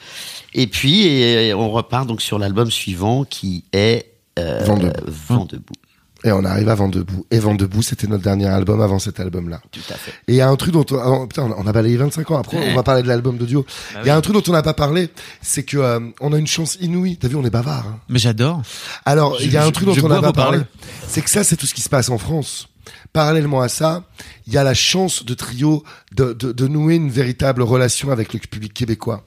Et 0.55 0.67
puis, 0.67 1.07
et 1.07 1.53
on 1.55 1.71
repart 1.71 2.07
donc 2.07 2.23
sur 2.23 2.39
l'album 2.39 2.71
suivant 2.71 3.25
qui 3.25 3.65
est 3.73 4.07
euh, 4.39 4.61
Vent 4.65 4.77
debout. 4.79 4.93
Vent 5.29 5.45
debout. 5.45 5.75
Et 6.23 6.33
on 6.33 6.45
arrive 6.45 6.69
à 6.69 6.75
Vent 6.75 6.89
debout. 6.89 7.25
Et 7.31 7.39
Vent 7.39 7.55
debout, 7.55 7.81
c'était 7.83 8.07
notre 8.07 8.23
dernier 8.23 8.47
album 8.47 8.81
avant 8.83 8.99
cet 8.99 9.21
album-là. 9.21 9.61
Tout 9.73 9.81
à 9.91 9.95
fait. 9.95 10.11
Et 10.29 10.33
il 10.33 10.35
y 10.35 10.41
a 10.43 10.49
un 10.49 10.57
truc 10.57 10.73
dont 10.73 10.85
on, 10.91 10.99
ah, 11.23 11.27
putain, 11.27 11.51
on 11.57 11.67
a 11.67 11.73
balayé 11.73 11.97
25 11.97 12.31
ans 12.31 12.39
après, 12.39 12.59
on 12.71 12.75
va 12.75 12.83
parler 12.83 13.03
de 13.03 13.09
l'album 13.09 13.39
d'audio. 13.39 13.65
Bah 13.95 14.01
Il 14.05 14.07
y 14.07 14.11
a 14.11 14.17
un 14.17 14.21
truc 14.21 14.35
dont 14.35 14.43
on 14.49 14.53
n'a 14.53 14.63
pas 14.63 14.75
parlé, 14.75 15.09
c'est 15.41 15.63
que 15.63 15.79
euh, 15.79 16.01
on 16.21 16.33
a 16.33 16.39
une 16.39 16.47
chance 16.47 16.77
inouïe. 16.81 17.17
T'as 17.17 17.29
vu, 17.29 17.37
on 17.37 17.45
est 17.45 17.51
bavard. 17.51 17.87
hein. 17.89 18.01
Mais 18.11 18.19
j'adore. 18.19 18.61
Alors, 19.07 19.37
il 19.41 19.51
y 19.51 19.57
a 19.57 19.63
je- 19.63 19.69
un 19.69 19.71
truc 19.71 19.87
dont 19.87 19.95
je 19.95 20.01
on 20.03 20.09
n'a 20.09 20.21
pas 20.21 20.33
parlé, 20.35 20.61
c'est 21.09 21.23
que 21.23 21.31
ça, 21.31 21.43
c'est 21.43 21.57
tout 21.57 21.67
ce 21.67 21.73
qui 21.75 21.81
se 21.83 21.89
passe 21.89 22.11
en 22.11 22.19
France. 22.19 22.69
Parallèlement 23.13 23.61
à 23.63 23.69
ça, 23.69 24.05
il 24.47 24.53
y 24.53 24.59
a 24.59 24.65
la 24.65 24.75
chance 24.75 25.25
de 25.25 25.35
Trio 25.35 25.85
de, 26.15 26.33
de, 26.33 26.53
de 26.53 26.69
nouer 26.69 26.97
une 26.97 27.11
véritable 27.11 27.63
relation 27.63 28.11
avec 28.11 28.33
le 28.35 28.41
public 28.41 28.75
québécois. 28.75 29.27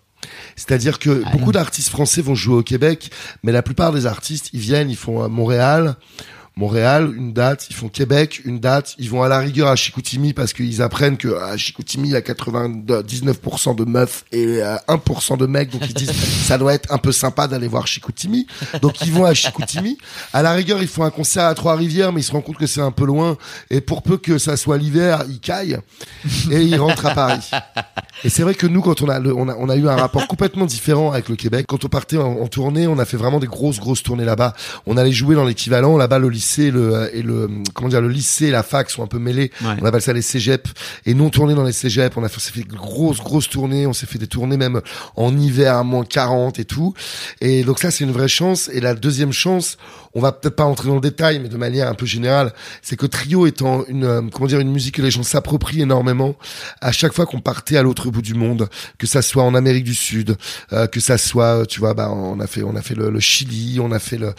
C'est-à-dire 0.55 0.99
que 0.99 1.23
beaucoup 1.31 1.51
d'artistes 1.51 1.89
français 1.89 2.21
vont 2.21 2.35
jouer 2.35 2.55
au 2.55 2.63
Québec, 2.63 3.11
mais 3.43 3.51
la 3.51 3.61
plupart 3.61 3.91
des 3.91 4.05
artistes, 4.05 4.49
ils 4.53 4.59
viennent, 4.59 4.89
ils 4.89 4.95
font 4.95 5.23
euh, 5.23 5.27
Montréal, 5.27 5.95
Montréal, 6.55 7.11
une 7.17 7.33
date, 7.33 7.65
ils 7.71 7.75
font 7.75 7.87
Québec, 7.89 8.41
une 8.45 8.59
date, 8.59 8.93
ils 8.99 9.09
vont 9.09 9.23
à 9.23 9.27
la 9.27 9.39
rigueur 9.39 9.67
à 9.69 9.75
Chicoutimi 9.75 10.33
parce 10.33 10.53
qu'ils 10.53 10.81
apprennent 10.83 11.17
que 11.17 11.35
à 11.35 11.57
Chicoutimi, 11.57 12.09
il 12.09 12.11
y 12.11 12.15
a 12.15 12.21
99% 12.21 13.75
de 13.75 13.85
meufs 13.85 14.23
et 14.31 14.61
euh, 14.61 14.75
1% 14.87 15.37
de 15.37 15.45
mecs, 15.45 15.71
donc 15.71 15.81
ils 15.87 15.93
disent 15.93 16.11
ça 16.45 16.57
doit 16.57 16.73
être 16.73 16.91
un 16.91 16.97
peu 16.97 17.11
sympa 17.11 17.47
d'aller 17.47 17.67
voir 17.67 17.87
Chicoutimi. 17.87 18.45
Donc 18.81 19.01
ils 19.01 19.11
vont 19.11 19.25
à 19.25 19.33
Chicoutimi. 19.33 19.97
À 20.31 20.41
la 20.41 20.51
rigueur, 20.53 20.81
ils 20.81 20.87
font 20.87 21.03
un 21.03 21.09
concert 21.09 21.45
à 21.45 21.55
Trois-Rivières, 21.55 22.11
mais 22.13 22.21
ils 22.21 22.23
se 22.23 22.31
rendent 22.31 22.43
compte 22.43 22.57
que 22.57 22.67
c'est 22.67 22.81
un 22.81 22.91
peu 22.91 23.05
loin. 23.05 23.37
Et 23.69 23.81
pour 23.81 24.03
peu 24.03 24.17
que 24.17 24.37
ça 24.37 24.55
soit 24.57 24.77
l'hiver, 24.77 25.23
ils 25.29 25.39
caillent 25.39 25.79
et 26.51 26.61
ils 26.61 26.77
rentrent 26.79 27.05
à 27.07 27.15
Paris. 27.15 27.49
Et 28.23 28.29
c'est 28.29 28.43
vrai 28.43 28.53
que 28.55 28.67
nous, 28.67 28.81
quand 28.81 29.01
on 29.01 29.09
a, 29.09 29.19
le- 29.19 29.35
on 29.35 29.49
a, 29.49 29.55
on 29.55 29.69
a 29.69 29.75
eu 29.75 29.87
un 29.87 29.95
rapport 29.95 30.27
complètement 30.27 30.65
différent 30.65 31.11
avec 31.11 31.29
le 31.29 31.35
Québec. 31.35 31.65
Quand 31.67 31.83
on 31.83 31.89
partait 31.89 32.17
en, 32.17 32.41
en 32.41 32.47
tournée, 32.47 32.87
on 32.87 32.99
a 32.99 33.05
fait 33.05 33.17
vraiment 33.17 33.39
des 33.39 33.47
grosses, 33.47 33.79
grosses 33.79 34.03
tournées 34.03 34.25
là-bas. 34.25 34.53
On 34.85 34.97
allait 34.97 35.11
jouer 35.11 35.35
dans 35.35 35.45
l'équivalent. 35.45 35.97
Là-bas, 35.97 36.19
le 36.19 36.29
lycée, 36.29 36.42
le, 36.71 37.09
et 37.13 37.21
le, 37.21 37.49
comment 37.73 37.89
dire, 37.89 38.01
le 38.01 38.09
lycée 38.09 38.47
et 38.47 38.51
la 38.51 38.63
fac 38.63 38.89
sont 38.89 39.03
un 39.03 39.07
peu 39.07 39.19
mêlés. 39.19 39.51
Ouais. 39.61 39.75
On 39.81 39.85
appelle 39.85 40.01
ça 40.01 40.13
les 40.13 40.21
cégeps. 40.21 40.71
Et 41.05 41.13
nous, 41.13 41.25
on 41.25 41.29
tournait 41.29 41.55
dans 41.55 41.63
les 41.63 41.73
cégeps. 41.73 42.15
On 42.17 42.23
a 42.23 42.29
fait, 42.29 42.39
s'est 42.39 42.51
fait 42.51 42.63
de 42.63 42.75
grosses, 42.75 43.19
grosses 43.19 43.49
tournées. 43.49 43.87
On 43.87 43.93
s'est 43.93 44.05
fait 44.05 44.19
des 44.19 44.27
tournées 44.27 44.57
même 44.57 44.81
en 45.15 45.37
hiver 45.37 45.77
à 45.77 45.83
moins 45.83 46.05
40 46.05 46.59
et 46.59 46.65
tout. 46.65 46.93
Et 47.41 47.63
donc 47.63 47.79
ça, 47.79 47.91
c'est 47.91 48.03
une 48.03 48.11
vraie 48.11 48.27
chance. 48.27 48.69
Et 48.73 48.79
la 48.79 48.95
deuxième 48.95 49.33
chance, 49.33 49.77
on 50.15 50.21
va 50.21 50.31
peut-être 50.31 50.55
pas 50.55 50.65
entrer 50.65 50.87
dans 50.89 50.95
le 50.95 51.01
détail, 51.01 51.39
mais 51.39 51.49
de 51.49 51.57
manière 51.57 51.87
un 51.87 51.95
peu 51.95 52.05
générale, 52.05 52.53
c'est 52.81 52.95
que 52.95 53.05
Trio 53.05 53.47
étant 53.47 53.83
une, 53.87 54.03
euh, 54.03 54.21
comment 54.31 54.47
dire, 54.47 54.59
une 54.59 54.71
musique 54.71 54.95
que 54.95 55.01
les 55.01 55.11
gens 55.11 55.23
s'approprient 55.23 55.81
énormément, 55.81 56.35
à 56.81 56.91
chaque 56.91 57.13
fois 57.13 57.25
qu'on 57.25 57.39
partait 57.41 57.77
à 57.77 57.81
l'autre 57.83 58.09
bout 58.11 58.21
du 58.21 58.33
monde, 58.35 58.69
que 58.97 59.07
ça 59.07 59.21
soit 59.21 59.43
en 59.43 59.55
Amérique 59.55 59.85
du 59.85 59.95
Sud, 59.95 60.37
euh, 60.71 60.87
que 60.87 60.99
ça 60.99 61.17
soit, 61.17 61.65
tu 61.65 61.79
vois, 61.79 61.93
bah, 61.93 62.11
on 62.11 62.39
a 62.39 62.47
fait, 62.47 62.63
on 62.63 62.75
a 62.75 62.81
fait 62.81 62.95
le, 62.95 63.09
le 63.09 63.19
Chili, 63.19 63.79
on 63.79 63.91
a 63.91 63.99
fait 63.99 64.17
le, 64.17 64.33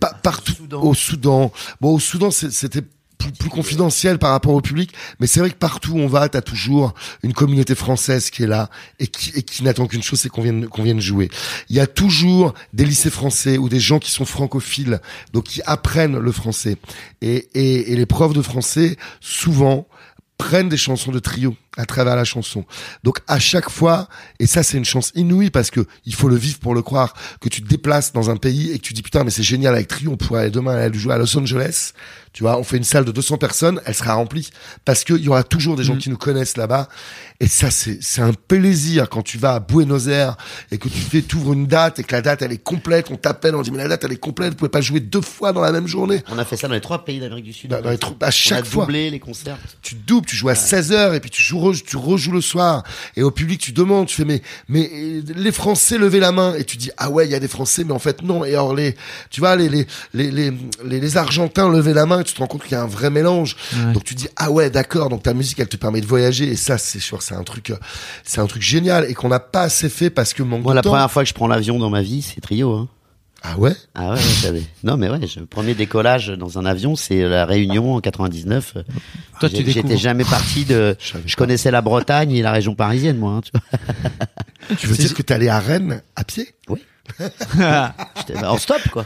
pa- 0.00 0.14
partout, 0.22 0.54
au 0.72 0.94
Soudan. 0.94 1.52
Bon, 1.80 1.94
au 1.94 2.00
Soudan, 2.00 2.30
c'était 2.30 2.82
plus, 3.22 3.32
plus 3.32 3.50
confidentiel 3.50 4.18
par 4.18 4.30
rapport 4.30 4.54
au 4.54 4.60
public, 4.60 4.92
mais 5.20 5.26
c'est 5.26 5.40
vrai 5.40 5.50
que 5.50 5.56
partout 5.56 5.92
où 5.92 5.98
on 5.98 6.06
va, 6.06 6.28
t'as 6.28 6.42
toujours 6.42 6.94
une 7.22 7.32
communauté 7.32 7.74
française 7.74 8.30
qui 8.30 8.42
est 8.42 8.46
là 8.46 8.70
et 8.98 9.06
qui, 9.06 9.30
et 9.34 9.42
qui 9.42 9.62
n'attend 9.64 9.86
qu'une 9.86 10.02
chose, 10.02 10.20
c'est 10.20 10.28
qu'on 10.28 10.42
vienne, 10.42 10.68
qu'on 10.68 10.82
vienne 10.82 11.00
jouer. 11.00 11.30
Il 11.68 11.76
y 11.76 11.80
a 11.80 11.86
toujours 11.86 12.54
des 12.72 12.84
lycées 12.84 13.10
français 13.10 13.58
ou 13.58 13.68
des 13.68 13.80
gens 13.80 13.98
qui 13.98 14.10
sont 14.10 14.24
francophiles, 14.24 15.00
donc 15.32 15.44
qui 15.44 15.62
apprennent 15.66 16.18
le 16.18 16.32
français. 16.32 16.76
Et, 17.20 17.48
et, 17.54 17.92
et 17.92 17.96
les 17.96 18.06
profs 18.06 18.32
de 18.32 18.42
français, 18.42 18.96
souvent, 19.20 19.86
prennent 20.42 20.68
des 20.68 20.76
chansons 20.76 21.12
de 21.12 21.20
trio 21.20 21.54
à 21.76 21.86
travers 21.86 22.16
la 22.16 22.24
chanson. 22.24 22.64
Donc 23.04 23.20
à 23.28 23.38
chaque 23.38 23.70
fois, 23.70 24.08
et 24.40 24.46
ça 24.46 24.64
c'est 24.64 24.76
une 24.76 24.84
chance 24.84 25.12
inouïe 25.14 25.50
parce 25.50 25.70
que 25.70 25.86
il 26.04 26.14
faut 26.14 26.28
le 26.28 26.34
vivre 26.34 26.58
pour 26.58 26.74
le 26.74 26.82
croire, 26.82 27.14
que 27.40 27.48
tu 27.48 27.62
te 27.62 27.68
déplaces 27.68 28.12
dans 28.12 28.28
un 28.28 28.36
pays 28.36 28.72
et 28.72 28.78
que 28.78 28.82
tu 28.82 28.92
dis 28.92 29.02
putain 29.02 29.22
mais 29.22 29.30
c'est 29.30 29.44
génial 29.44 29.74
avec 29.74 29.86
trio, 29.86 30.10
on 30.10 30.16
pourrait 30.16 30.42
aller 30.42 30.50
demain 30.50 30.74
aller 30.74 30.98
jouer 30.98 31.14
à 31.14 31.18
Los 31.18 31.36
Angeles, 31.38 31.92
tu 32.32 32.42
vois, 32.44 32.58
on 32.58 32.64
fait 32.64 32.76
une 32.78 32.84
salle 32.84 33.04
de 33.04 33.12
200 33.12 33.36
personnes, 33.38 33.80
elle 33.84 33.94
sera 33.94 34.14
remplie. 34.14 34.50
Parce 34.84 35.04
qu'il 35.04 35.18
y 35.18 35.28
aura 35.28 35.42
toujours 35.44 35.76
des 35.76 35.84
gens 35.84 35.96
qui 35.96 36.08
nous 36.10 36.16
connaissent 36.16 36.56
là-bas. 36.56 36.88
Et 37.40 37.48
ça 37.48 37.70
c'est 37.72 37.98
c'est 38.02 38.20
un 38.22 38.32
plaisir 38.32 39.08
quand 39.08 39.22
tu 39.22 39.36
vas 39.36 39.54
à 39.54 39.60
Buenos 39.60 40.06
Aires 40.06 40.36
et 40.70 40.78
que 40.78 40.88
tu 40.88 40.98
fais 40.98 41.22
t'ouvres 41.22 41.52
une 41.54 41.66
date 41.66 41.98
et 41.98 42.04
que 42.04 42.14
la 42.14 42.22
date 42.22 42.40
elle 42.42 42.52
est 42.52 42.62
complète, 42.62 43.10
on 43.10 43.16
t'appelle, 43.16 43.56
on 43.56 43.62
dit 43.62 43.70
mais 43.72 43.78
la 43.78 43.88
date 43.88 44.04
elle 44.04 44.12
est 44.12 44.16
complète, 44.16 44.50
vous 44.50 44.56
pouvez 44.56 44.68
pas 44.70 44.80
jouer 44.80 45.00
deux 45.00 45.20
fois 45.20 45.52
dans 45.52 45.60
la 45.60 45.72
même 45.72 45.88
journée. 45.88 46.22
On 46.30 46.38
a 46.38 46.44
fait 46.44 46.56
ça 46.56 46.68
dans 46.68 46.74
les 46.74 46.80
trois 46.80 47.04
pays 47.04 47.18
d'Amérique 47.18 47.44
du 47.46 47.52
Sud. 47.52 47.70
Dans- 47.70 47.80
dans 47.82 47.90
les 47.90 47.98
trou- 47.98 48.14
à 48.20 48.28
On 48.28 48.30
chaque 48.30 48.60
a 48.60 48.64
fois. 48.64 48.84
doublé 48.84 49.10
les 49.10 49.18
concerts. 49.18 49.58
tu 49.82 49.96
doubles, 49.96 50.26
tu 50.26 50.36
joues 50.36 50.50
à 50.50 50.54
16h 50.54 51.14
et 51.14 51.20
puis 51.20 51.30
tu 51.30 51.42
joues, 51.42 51.58
re- 51.58 51.82
tu 51.84 51.96
rejoues 51.96 52.30
le 52.32 52.40
soir. 52.40 52.84
Et 53.16 53.22
au 53.24 53.32
public 53.32 53.60
tu 53.60 53.72
demandes, 53.72 54.06
tu 54.06 54.14
fais 54.14 54.24
mais 54.24 54.40
mais 54.68 54.88
euh, 54.94 55.22
les 55.34 55.52
Français 55.52 55.98
levez 55.98 56.20
la 56.20 56.30
main. 56.32 56.54
Et 56.54 56.64
tu 56.64 56.76
dis 56.76 56.90
ah 56.96 57.10
ouais 57.10 57.26
il 57.26 57.32
y 57.32 57.34
a 57.34 57.40
des 57.40 57.48
Français 57.48 57.82
mais 57.84 57.92
en 57.92 57.98
fait 57.98 58.22
non. 58.22 58.44
Et 58.44 58.50
alors 58.50 58.74
les 58.74 58.94
tu 59.30 59.40
vois 59.40 59.56
les 59.56 59.68
les 59.68 59.86
les 60.14 60.30
les, 60.30 60.52
les, 60.84 61.00
les 61.00 61.16
Argentins 61.16 61.68
lever 61.68 61.92
la 61.92 62.06
main 62.06 62.21
et 62.22 62.24
tu 62.24 62.32
te 62.34 62.38
rends 62.38 62.46
compte 62.46 62.62
qu'il 62.62 62.72
y 62.72 62.74
a 62.74 62.82
un 62.82 62.86
vrai 62.86 63.10
mélange 63.10 63.56
donc 63.92 64.04
tu 64.04 64.14
dis 64.14 64.28
ah 64.36 64.50
ouais 64.50 64.70
d'accord 64.70 65.08
donc 65.10 65.22
ta 65.22 65.34
musique 65.34 65.60
elle 65.60 65.68
te 65.68 65.76
permet 65.76 66.00
de 66.00 66.06
voyager 66.06 66.48
et 66.48 66.56
ça 66.56 66.78
c'est 66.78 67.00
sûr 67.00 67.22
c'est 67.22 67.34
un 67.34 67.42
truc 67.44 67.70
euh, 67.70 67.76
c'est 68.24 68.40
un 68.40 68.46
truc 68.46 68.62
génial 68.62 69.04
et 69.10 69.14
qu'on 69.14 69.28
n'a 69.28 69.40
pas 69.40 69.62
assez 69.62 69.88
fait 69.88 70.10
parce 70.10 70.32
que 70.34 70.42
manque 70.42 70.62
Moi, 70.62 70.72
de 70.72 70.76
la 70.76 70.82
temps 70.82 70.90
première 70.90 71.10
fois 71.10 71.22
que 71.22 71.28
je 71.28 71.34
prends 71.34 71.46
l'avion 71.46 71.78
dans 71.78 71.90
ma 71.90 72.02
vie, 72.02 72.22
c'est 72.22 72.40
trio. 72.40 72.72
Hein. 72.72 72.88
ah 73.42 73.58
ouais? 73.58 73.74
Ah 73.94 74.14
ouais, 74.14 74.50
ouais, 74.50 74.62
Non, 74.84 74.96
mais 74.96 75.08
ouais, 75.10 75.18
le 75.18 75.46
premier 75.46 75.74
décollage 75.74 76.28
dans 76.28 76.58
un 76.58 76.64
avion, 76.64 76.96
c'est 76.96 77.28
la 77.28 77.44
Réunion 77.44 77.94
en 77.94 78.00
99. 78.00 78.74
Toi, 79.40 79.48
tu. 79.48 79.70
J'étais 79.70 79.96
jamais 79.96 80.24
parti 80.24 80.64
de. 80.64 80.96
Je 81.00 81.14
Je 81.26 81.36
connaissais 81.36 81.70
la 81.70 81.80
Bretagne 81.82 82.32
et 82.32 82.42
la 82.42 82.52
région 82.52 82.74
parisienne, 82.74 83.18
moi. 83.18 83.32
hein, 83.32 83.40
tu 83.42 83.50
vois. 83.52 84.76
tu 84.76 84.86
veux 84.86 84.96
dire 84.96 85.14
que 85.14 85.22
t'es 85.22 85.34
allé 85.34 85.48
à 85.48 85.58
Rennes 85.58 86.02
à 86.16 86.24
pied? 86.24 86.54
J'étais 88.16 88.44
en 88.44 88.56
stop, 88.58 88.80
quoi. 88.90 89.04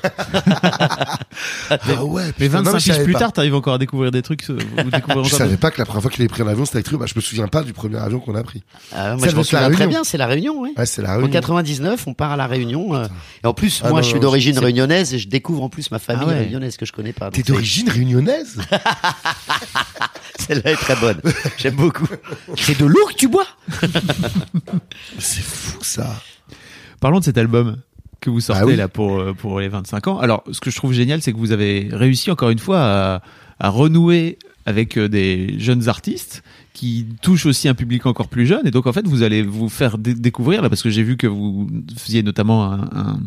ah 1.70 2.04
ouais 2.04 2.24
Mais 2.38 2.46
putain, 2.46 2.62
non, 2.62 2.72
25 2.72 2.78
je 2.78 2.92
piges 2.92 3.04
plus 3.04 3.12
pas. 3.14 3.18
tard, 3.20 3.32
t'arrives 3.32 3.54
encore 3.54 3.74
à 3.74 3.78
découvrir 3.78 4.10
des 4.10 4.22
trucs. 4.22 4.48
euh, 4.50 4.58
Vous 4.84 4.90
découvrez 4.90 5.24
je 5.24 5.34
savais 5.34 5.50
des- 5.52 5.56
pas 5.56 5.70
que 5.70 5.78
la 5.78 5.86
première 5.86 6.02
fois 6.02 6.10
qu'il 6.10 6.20
avait 6.22 6.28
pris 6.28 6.42
un 6.42 6.46
avion 6.48 6.64
c'était 6.64 6.76
avec 6.76 6.86
Trio 6.86 6.98
bah 6.98 7.06
je 7.06 7.14
me 7.16 7.20
souviens 7.20 7.48
pas 7.48 7.62
du 7.62 7.72
premier 7.72 7.96
avion 7.98 8.20
qu'on 8.20 8.34
a 8.34 8.42
pris 8.42 8.62
Ah, 8.94 9.16
moi, 9.16 9.24
Ça 9.26 9.32
je 9.32 9.36
me 9.36 9.42
souviens 9.42 9.70
très 9.70 9.86
bien, 9.86 10.04
c'est 10.04 10.18
la 10.18 10.26
Réunion, 10.26 10.60
oui. 10.60 10.72
ouais 10.76 10.86
c'est 10.86 11.02
la 11.02 11.12
En 11.12 11.16
Réunion 11.16 11.30
99, 11.32 12.04
on 12.06 12.14
part 12.14 12.32
à 12.32 12.36
la 12.36 12.46
Réunion. 12.46 12.94
euh, 12.94 13.06
et 13.42 13.46
en 13.46 13.54
plus, 13.54 13.80
Ah 13.82 13.88
moi, 13.88 14.00
non, 14.00 14.02
je 14.04 14.10
suis 14.10 14.20
d'origine 14.20 14.58
réunionnaise 14.58 15.14
et 15.14 15.18
je 15.18 15.28
découvre 15.28 15.62
en 15.62 15.68
plus 15.68 15.90
ma 15.90 15.98
famille 15.98 16.22
Ah 16.26 16.28
ouais. 16.30 16.38
réunionnaise 16.40 16.76
que 16.76 16.84
je 16.86 16.92
connais 16.92 17.12
pas. 17.14 17.30
T'es 17.30 17.42
d'origine 17.42 17.88
réunionnaise? 17.88 18.58
Celle-là 20.38 20.72
est 20.72 20.76
très 20.76 20.96
bonne. 20.96 21.20
J'aime 21.56 21.74
beaucoup. 21.76 22.06
C'est 22.56 22.78
de 22.78 22.84
l'eau 22.84 23.06
que 23.06 23.14
tu 23.14 23.26
bois? 23.28 23.46
C'est 25.18 25.42
fou 25.42 25.82
ça. 25.82 26.14
Parlons 27.00 27.18
de 27.20 27.24
cet 27.24 27.38
album 27.38 27.76
que 28.20 28.30
vous 28.30 28.40
sortez 28.40 28.62
Ah 28.62 28.66
oui. 28.66 28.76
là 28.76 28.88
pour, 28.88 29.18
euh, 29.20 29.32
pour 29.34 29.60
les 29.60 29.68
25 29.68 30.08
ans. 30.08 30.18
Alors, 30.18 30.42
ce 30.50 30.60
que 30.60 30.70
je 30.70 30.76
trouve 30.76 30.92
génial, 30.92 31.22
c'est 31.22 31.32
que 31.32 31.38
vous 31.38 31.52
avez 31.52 31.88
réussi 31.92 32.30
encore 32.30 32.50
une 32.50 32.58
fois 32.58 32.80
à, 32.80 33.22
à 33.58 33.68
renouer 33.68 34.38
avec 34.64 34.96
euh, 34.98 35.08
des 35.08 35.58
jeunes 35.58 35.88
artistes 35.88 36.42
qui 36.76 37.06
touche 37.22 37.46
aussi 37.46 37.68
un 37.68 37.74
public 37.74 38.04
encore 38.06 38.28
plus 38.28 38.46
jeune. 38.46 38.66
Et 38.66 38.70
donc 38.70 38.86
en 38.86 38.92
fait, 38.92 39.06
vous 39.06 39.22
allez 39.22 39.42
vous 39.42 39.68
faire 39.70 39.96
dé- 39.98 40.14
découvrir 40.14 40.60
là, 40.62 40.68
parce 40.68 40.82
que 40.82 40.90
j'ai 40.90 41.02
vu 41.02 41.16
que 41.16 41.26
vous 41.26 41.68
faisiez 41.96 42.22
notamment 42.22 42.70
un, 42.70 42.80
un, 42.94 43.18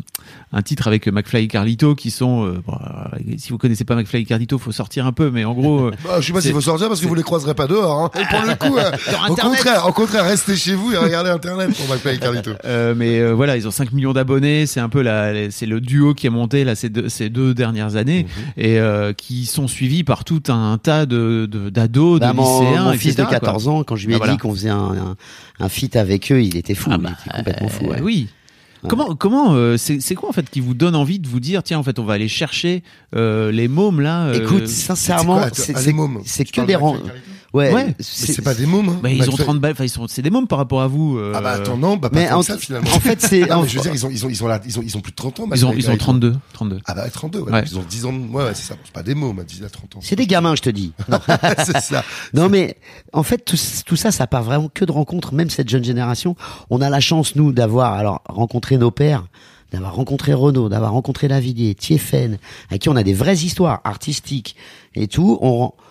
un 0.52 0.62
titre 0.62 0.86
avec 0.86 1.08
McFly 1.08 1.44
et 1.44 1.48
Carlito, 1.48 1.94
qui 1.94 2.10
sont. 2.10 2.46
euh, 2.46 2.62
bon, 2.66 2.74
euh, 2.74 3.18
si 3.38 3.50
vous 3.50 3.58
connaissez 3.58 3.84
pas 3.84 3.96
McFly 3.96 4.22
et 4.22 4.24
Carlito, 4.24 4.56
faut 4.58 4.72
sortir 4.72 5.04
un 5.06 5.12
peu, 5.12 5.30
mais 5.30 5.44
en 5.44 5.52
gros. 5.54 5.86
euh, 5.86 5.90
Bah, 6.04 6.20
je 6.20 6.26
sais 6.28 6.32
pas 6.32 6.40
s'il 6.40 6.52
faut 6.52 6.60
sortir 6.60 6.88
parce 6.88 7.00
que 7.00 7.06
vous 7.08 7.14
les 7.14 7.22
croiserez 7.24 7.54
pas 7.54 7.66
dehors. 7.66 8.04
Hein. 8.04 8.10
Et 8.20 8.24
pour 8.30 8.42
le 8.46 8.54
coup, 8.54 8.78
euh, 8.78 8.90
au 9.28 9.34
contraire, 9.34 9.86
au 9.88 9.92
contraire, 9.92 10.24
restez 10.24 10.54
chez 10.56 10.74
vous 10.74 10.92
et 10.92 10.96
regardez 10.96 11.30
Internet 11.30 11.70
pour 11.76 11.88
McFly 11.94 12.14
et 12.14 12.18
Carlito. 12.18 12.50
Euh, 12.64 12.94
mais 12.96 13.18
euh, 13.20 13.32
voilà, 13.34 13.56
ils 13.56 13.66
ont 13.66 13.70
5 13.72 13.92
millions 13.92 14.12
d'abonnés. 14.12 14.66
C'est 14.66 14.80
un 14.80 14.88
peu 14.88 15.02
la, 15.02 15.50
c'est 15.50 15.66
le 15.66 15.80
duo 15.80 16.14
qui 16.14 16.26
est 16.28 16.30
monté 16.30 16.62
là 16.62 16.74
ces 16.76 16.88
deux, 16.88 17.08
ces 17.08 17.28
deux 17.30 17.52
dernières 17.54 17.96
années 17.96 18.24
Mhm. 18.24 18.52
et 18.64 18.78
euh, 18.78 19.12
qui 19.12 19.46
sont 19.46 19.66
suivis 19.66 20.04
par 20.04 20.24
tout 20.24 20.42
un 20.48 20.78
tas 20.78 21.04
de 21.06 21.46
de- 21.50 21.68
d'ados, 21.70 22.20
de, 22.20 22.26
Bah, 22.26 22.32
mon, 22.32 22.60
lycéens, 22.60 22.84
mon 22.84 22.92
fils 22.92 23.16
de 23.16 23.22
etc., 23.40 23.46
14 23.46 23.68
ans, 23.68 23.84
quand 23.84 23.96
je 23.96 24.06
lui 24.06 24.12
ai 24.12 24.16
Ah, 24.16 24.18
voilà. 24.18 24.32
dit 24.32 24.38
qu'on 24.38 24.52
faisait 24.52 24.68
un, 24.70 24.76
un, 24.78 25.16
un 25.58 25.68
feat 25.68 25.96
avec 25.96 26.30
eux, 26.32 26.42
il 26.42 26.56
était 26.56 26.74
fou. 26.74 26.90
Ah 26.92 26.96
il 26.98 27.02
bah, 27.02 27.10
était 27.26 27.36
complètement 27.36 27.68
fou. 27.68 27.84
Euh, 27.86 27.88
ouais. 27.88 28.00
oui. 28.00 28.28
Comment 28.88 29.14
comment 29.14 29.52
euh, 29.54 29.76
c'est 29.76 30.00
c'est 30.00 30.14
quoi 30.14 30.30
en 30.30 30.32
fait 30.32 30.48
qui 30.48 30.60
vous 30.60 30.72
donne 30.72 30.96
envie 30.96 31.18
de 31.18 31.28
vous 31.28 31.40
dire 31.40 31.62
tiens 31.62 31.78
en 31.78 31.82
fait 31.82 31.98
on 31.98 32.04
va 32.04 32.14
aller 32.14 32.28
chercher 32.28 32.82
euh, 33.14 33.52
les 33.52 33.68
mômes 33.68 34.00
là 34.00 34.28
euh, 34.28 34.40
Écoute, 34.40 34.68
sincèrement, 34.68 35.42
c'est 35.52 36.44
que 36.44 36.62
des 36.62 36.76
Ouais, 37.52 37.72
Ouais. 37.74 37.86
Mais 37.86 37.94
c'est 37.98 38.42
pas 38.42 38.54
des 38.54 38.66
mômes. 38.66 38.88
Hein. 38.90 39.00
bah, 39.02 39.10
ils 39.10 39.22
ont 39.28 39.32
McFly- 39.32 39.42
30 39.44 39.58
balles 39.60 39.72
enfin 39.72 39.82
ils 39.84 39.88
sont 39.88 40.06
c'est 40.06 40.22
des 40.22 40.30
mômes 40.30 40.46
par 40.46 40.58
rapport 40.58 40.82
à 40.82 40.86
vous 40.86 41.18
euh, 41.18 41.32
Ah 41.34 41.40
bah 41.40 41.50
attends, 41.52 41.76
non, 41.76 41.96
bah 41.96 42.08
pas 42.08 42.18
Mais 42.20 42.30
en, 42.30 42.40
que 42.40 42.46
ça 42.46 42.56
finalement. 42.58 42.88
en 42.94 43.00
fait, 43.00 43.20
c'est. 43.20 43.40
Je 43.40 43.76
veux 43.76 43.82
dire, 43.82 43.92
ils 43.92 44.06
ont, 44.06 44.10
ils 44.10 44.24
ont, 44.24 44.28
ils 44.28 44.44
ont, 44.44 44.46
la- 44.46 44.60
ils 44.64 44.78
ont, 44.78 44.82
ils 44.84 44.96
ont 44.96 45.00
plus 45.00 45.10
de 45.10 45.16
30 45.16 45.40
ans. 45.40 45.48
ils 45.52 45.66
ont 45.66 45.72
ils 45.72 45.86
ont 45.86 45.96
Carlito. 45.96 45.96
32 46.04 46.36
32 46.52 46.78
Ah 46.86 46.94
bah 46.94 47.10
32, 47.10 47.40
ouais. 47.40 47.50
Ouais. 47.52 47.64
Ils 47.66 47.76
ont 47.78 47.82
10 47.88 48.04
ans. 48.06 48.12
de- 48.12 48.18
Ouais, 48.32 48.44
ouais, 48.44 48.54
c'est 48.54 48.62
ça. 48.68 48.76
C'est 48.84 48.92
pas 48.92 49.02
des 49.02 49.14
mômes, 49.16 49.42
10 49.42 49.64
à 49.64 49.68
30 49.68 49.96
ans. 49.96 50.00
c'est 50.00 50.16
des 50.16 50.26
gamins, 50.28 50.54
je 50.54 50.62
te 50.62 50.70
dis. 50.70 50.92
c'est 51.64 51.80
ça. 51.80 52.04
Non 52.34 52.48
mais 52.48 52.76
en 53.12 53.22
fait 53.24 53.38
tout, 53.44 53.56
tout 53.84 53.96
ça 53.96 54.12
ça 54.12 54.26
part 54.26 54.42
vraiment 54.44 54.68
que 54.72 54.84
de 54.84 54.92
rencontres 54.92 55.34
même 55.34 55.50
cette 55.50 55.68
jeune 55.68 55.82
génération 55.84 56.36
on 56.70 56.80
a 56.80 56.88
la 56.88 57.00
chance 57.00 57.34
nous 57.36 57.52
d'avoir 57.52 57.94
alors 57.94 58.22
rencontré 58.28 58.76
nos 58.78 58.90
pères 58.90 59.24
d'avoir 59.72 59.94
rencontré 59.94 60.32
Renaud 60.34 60.68
d'avoir 60.68 60.92
rencontré 60.92 61.28
Lavillier 61.28 61.74
Thieffen 61.74 62.38
avec 62.70 62.82
qui 62.82 62.88
on 62.88 62.96
a 62.96 63.02
des 63.02 63.14
vraies 63.14 63.36
histoires 63.38 63.80
artistiques 63.84 64.56
et 64.94 65.06
tout 65.08 65.38
on 65.40 65.56
rend- 65.58 65.74
tout 65.74 65.89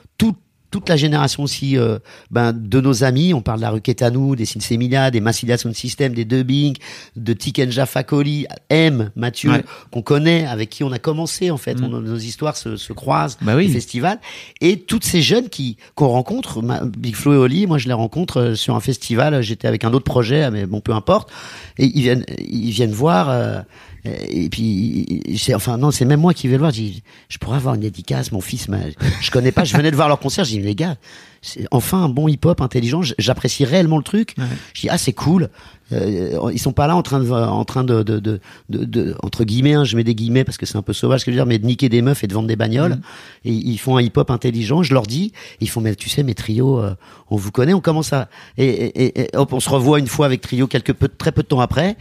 toute 0.71 0.87
la 0.89 0.95
génération 0.97 1.43
aussi 1.43 1.77
euh, 1.77 1.99
ben, 2.31 2.53
de 2.53 2.79
nos 2.81 3.03
amis, 3.03 3.33
on 3.33 3.41
parle 3.41 3.59
de 3.59 3.63
la 3.63 3.71
rue 3.71 3.81
Quétanou, 3.81 4.35
des 4.35 4.45
Sinsemilia, 4.45 5.09
des 5.11 5.19
Massilia 5.21 5.57
Sound 5.57 5.75
System, 5.75 6.13
des 6.13 6.25
Dubbing, 6.25 6.75
de 7.15 7.33
Tikenja 7.33 7.85
Fakoli, 7.85 8.45
M, 8.69 9.11
Mathieu, 9.15 9.49
Ouais. 9.51 9.63
qu'on 9.91 10.01
connaît, 10.01 10.45
avec 10.45 10.69
qui 10.69 10.83
on 10.83 10.91
a 10.91 10.99
commencé 10.99 11.49
en 11.51 11.57
fait, 11.57 11.79
Mm. 11.79 11.83
On- 11.85 11.99
nos 12.01 12.17
histoires 12.17 12.55
se, 12.57 12.77
se 12.77 12.93
croisent, 12.93 13.37
Bah 13.41 13.55
oui. 13.55 13.67
les 13.67 13.73
festivals, 13.73 14.19
et 14.61 14.79
toutes 14.81 15.03
ces 15.05 15.21
jeunes 15.21 15.49
qui 15.49 15.77
qu'on 15.95 16.07
rencontre, 16.09 16.61
ma- 16.61 16.85
Big 16.85 17.15
Flo 17.15 17.33
et 17.33 17.37
Oli, 17.37 17.65
moi 17.67 17.77
je 17.77 17.87
les 17.87 17.93
rencontre 17.93 18.37
euh, 18.39 18.55
sur 18.55 18.75
un 18.75 18.79
festival, 18.79 19.41
j'étais 19.41 19.67
avec 19.67 19.83
un 19.83 19.93
autre 19.93 20.05
projet, 20.05 20.49
mais 20.51 20.65
bon 20.65 20.81
peu 20.81 20.93
importe, 20.93 21.29
et 21.77 21.85
ils 21.85 22.01
viennent 22.01 22.25
ils 22.47 22.71
viennent 22.71 22.91
voir. 22.91 23.29
euh, 23.29 23.61
et 24.05 24.49
puis, 24.49 25.21
c'est, 25.37 25.53
enfin 25.53 25.77
non, 25.77 25.91
c'est 25.91 26.05
même 26.05 26.21
moi 26.21 26.33
qui 26.33 26.47
vais 26.47 26.53
le 26.53 26.59
voir. 26.59 26.71
Je 26.71 26.77
dis, 26.81 27.03
je 27.27 27.37
pourrais 27.37 27.57
avoir 27.57 27.75
une 27.75 27.81
dédicace. 27.81 28.31
Mon 28.31 28.41
fils, 28.41 28.67
m'a- 28.69 28.77
je 29.21 29.31
connais 29.31 29.51
pas. 29.51 29.63
Je 29.65 29.75
venais 29.75 29.91
de 29.91 29.95
voir 29.95 30.07
leur 30.07 30.19
concert. 30.19 30.45
Je 30.45 30.51
dis, 30.51 30.59
les 30.61 30.75
gars, 30.75 30.95
c'est 31.41 31.67
enfin 31.71 32.03
un 32.03 32.09
bon 32.09 32.27
hip-hop 32.27 32.61
intelligent. 32.61 33.01
J'apprécie 33.17 33.65
réellement 33.65 33.97
le 33.97 34.03
truc. 34.03 34.35
Ouais. 34.37 34.45
Je 34.73 34.81
dis, 34.81 34.89
ah 34.89 34.97
c'est 34.97 35.13
cool. 35.13 35.49
Euh, 35.91 36.49
ils 36.53 36.59
sont 36.59 36.71
pas 36.71 36.85
là 36.85 36.95
en 36.95 37.01
train 37.01 37.19
de, 37.19 37.29
en 37.31 37.65
train 37.65 37.83
de, 37.83 38.03
de, 38.03 38.19
de, 38.19 38.39
de, 38.69 39.15
entre 39.23 39.43
guillemets, 39.43 39.73
hein, 39.73 39.83
je 39.85 39.95
mets 39.97 40.03
des 40.03 40.13
guillemets 40.13 40.43
parce 40.43 40.57
que 40.57 40.67
c'est 40.67 40.77
un 40.77 40.83
peu 40.83 40.93
sauvage 40.93 41.21
ce 41.21 41.25
que 41.25 41.31
je 41.31 41.35
veux 41.35 41.39
dire, 41.41 41.47
mais 41.47 41.57
de 41.57 41.65
niquer 41.65 41.89
des 41.89 42.01
meufs 42.03 42.23
et 42.23 42.27
de 42.27 42.33
vendre 42.33 42.47
des 42.47 42.55
bagnoles. 42.55 42.91
Mhm. 42.93 43.01
Et 43.45 43.53
ils 43.53 43.77
font 43.79 43.97
un 43.97 44.01
hip-hop 44.01 44.29
intelligent. 44.31 44.83
Je 44.83 44.93
leur 44.93 45.03
dis, 45.03 45.33
ils 45.61 45.69
font, 45.69 45.81
mais 45.81 45.95
tu 45.95 46.07
sais, 46.07 46.23
mes 46.23 46.35
trios, 46.35 46.79
euh, 46.79 46.95
on 47.31 47.35
vous 47.37 47.51
connaît, 47.51 47.73
on 47.73 47.81
commence 47.81 48.13
à, 48.13 48.29
et, 48.57 48.65
et, 48.67 49.21
et 49.23 49.29
hop, 49.35 49.51
on 49.51 49.59
se 49.59 49.69
revoit 49.69 49.99
une 49.99 50.07
fois 50.07 50.25
avec 50.27 50.41
trio 50.41 50.67
quelques 50.67 50.93
peu, 50.93 51.07
très 51.07 51.31
peu 51.31 51.41
de 51.41 51.47
temps 51.47 51.59
après 51.59 51.97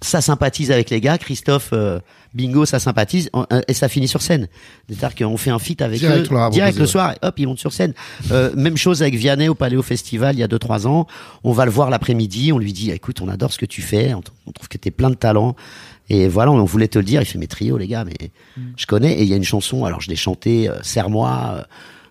ça 0.00 0.20
sympathise 0.20 0.70
avec 0.70 0.90
les 0.90 1.00
gars, 1.00 1.18
Christophe, 1.18 1.70
euh, 1.72 1.98
Bingo, 2.34 2.64
ça 2.66 2.78
sympathise, 2.78 3.30
en- 3.32 3.46
euh, 3.52 3.60
et 3.68 3.74
ça 3.74 3.88
finit 3.88 4.06
sur 4.06 4.22
scène. 4.22 4.46
C'est-à-dire 4.88 5.14
qu'on 5.16 5.36
fait 5.36 5.50
un 5.50 5.58
feat 5.58 5.82
avec 5.82 5.98
Direct, 5.98 6.30
eux, 6.30 6.36
a 6.36 6.50
direct 6.50 6.78
le 6.78 6.86
soir, 6.86 7.12
et 7.12 7.26
hop, 7.26 7.34
ils 7.38 7.46
montent 7.48 7.58
sur 7.58 7.72
scène. 7.72 7.94
Euh, 8.30 8.52
même 8.54 8.76
chose 8.76 9.02
avec 9.02 9.14
Vianney 9.16 9.48
au 9.48 9.54
Paléo 9.54 9.82
Festival 9.82 10.36
il 10.36 10.38
y 10.38 10.42
a 10.42 10.46
2-3 10.48 10.86
ans. 10.86 11.06
On 11.42 11.52
va 11.52 11.64
le 11.64 11.70
voir 11.70 11.90
l'après-midi, 11.90 12.52
on 12.52 12.58
lui 12.58 12.72
dit, 12.72 12.90
écoute, 12.90 13.20
on 13.20 13.28
adore 13.28 13.52
ce 13.52 13.58
que 13.58 13.66
tu 13.66 13.82
fais, 13.82 14.14
on, 14.14 14.20
trouve 14.20 14.68
que 14.68 14.78
t'es 14.78 14.90
plein 14.90 15.10
de 15.10 15.14
talent. 15.16 15.56
Et 16.10 16.28
voilà, 16.28 16.52
on 16.52 16.64
voulait 16.64 16.88
te 16.88 16.98
le 16.98 17.04
dire. 17.04 17.20
Il 17.20 17.26
fait 17.26 17.38
mes 17.38 17.48
trios, 17.48 17.76
les 17.76 17.86
gars, 17.88 18.04
mais 18.04 18.30
je 18.76 18.86
connais. 18.86 19.12
Et 19.14 19.22
il 19.22 19.28
y 19.28 19.34
a 19.34 19.36
une 19.36 19.44
chanson, 19.44 19.84
alors 19.84 20.00
je 20.00 20.08
l'ai 20.08 20.16
chantée, 20.16 20.68
euh, 20.68 20.74
Serre-moi. 20.82 21.64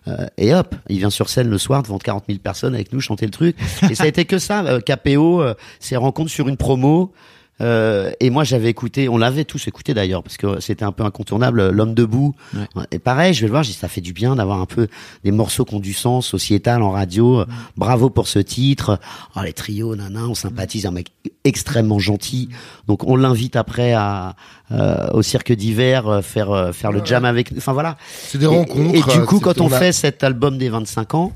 euh, 0.06 0.12
euh, 0.12 0.26
et 0.38 0.54
hop, 0.54 0.74
il 0.88 0.98
vient 0.98 1.10
sur 1.10 1.28
scène 1.28 1.48
le 1.48 1.58
soir 1.58 1.82
devant 1.82 1.98
40 1.98 2.24
000 2.28 2.38
personnes 2.38 2.74
avec 2.74 2.92
nous 2.92 3.00
chanter 3.00 3.24
le 3.26 3.30
truc. 3.32 3.56
Et 3.90 3.94
ça 3.94 4.04
a 4.04 4.06
été 4.06 4.24
que 4.24 4.38
ça. 4.38 4.64
euh, 4.64 4.80
KPO, 4.80 5.42
euh, 5.42 5.54
c'est 5.80 5.96
rencontre 5.96 6.30
sur 6.30 6.48
une 6.48 6.56
promo. 6.56 7.12
Euh, 7.60 8.12
et 8.20 8.30
moi 8.30 8.44
j'avais 8.44 8.68
écouté, 8.68 9.08
on 9.08 9.18
l'avait 9.18 9.44
tous 9.44 9.66
écouté 9.66 9.92
d'ailleurs 9.94 10.22
parce 10.22 10.36
que 10.36 10.60
c'était 10.60 10.84
un 10.84 10.92
peu 10.92 11.04
incontournable, 11.04 11.58
euh, 11.60 11.70
l'homme 11.72 11.94
debout. 11.94 12.34
Ouais. 12.54 12.84
Et 12.92 12.98
pareil, 13.00 13.34
je 13.34 13.40
vais 13.40 13.46
le 13.46 13.52
voir, 13.52 13.62
dis 13.64 13.72
ça 13.72 13.88
fait 13.88 14.00
du 14.00 14.12
bien 14.12 14.36
d'avoir 14.36 14.60
un 14.60 14.66
peu 14.66 14.86
des 15.24 15.32
morceaux 15.32 15.64
qui 15.64 15.74
ont 15.74 15.80
du 15.80 15.92
sens, 15.92 16.26
sociétal 16.26 16.82
en 16.82 16.90
radio. 16.92 17.44
Bravo 17.76 18.10
pour 18.10 18.28
ce 18.28 18.38
titre. 18.38 19.00
Oh, 19.34 19.40
les 19.42 19.52
trios, 19.52 19.96
nana, 19.96 20.26
on 20.28 20.34
sympathise, 20.34 20.86
un 20.86 20.92
mec 20.92 21.08
extrêmement 21.44 21.98
gentil. 21.98 22.48
Donc 22.86 23.04
on 23.04 23.16
l'invite 23.16 23.56
après 23.56 23.92
à 23.92 24.36
euh, 24.70 25.08
au 25.12 25.22
cirque 25.22 25.52
d'hiver 25.52 26.06
euh, 26.08 26.20
faire 26.22 26.50
euh, 26.50 26.72
faire 26.72 26.92
le 26.92 27.04
jam 27.04 27.24
avec. 27.24 27.52
Enfin 27.56 27.72
voilà. 27.72 27.96
C'est 28.22 28.38
des 28.38 28.44
Et- 28.44 28.48
rencontres. 28.48 28.94
Et, 28.94 29.18
du 29.18 29.24
coup, 29.26 29.40
quand 29.40 29.60
on, 29.60 29.72
a- 29.72 29.78
fait 29.78 29.92
cet 29.92 30.22
album 30.22 30.58
des 30.58 30.68
25 30.68 31.14
ans, 31.14 31.32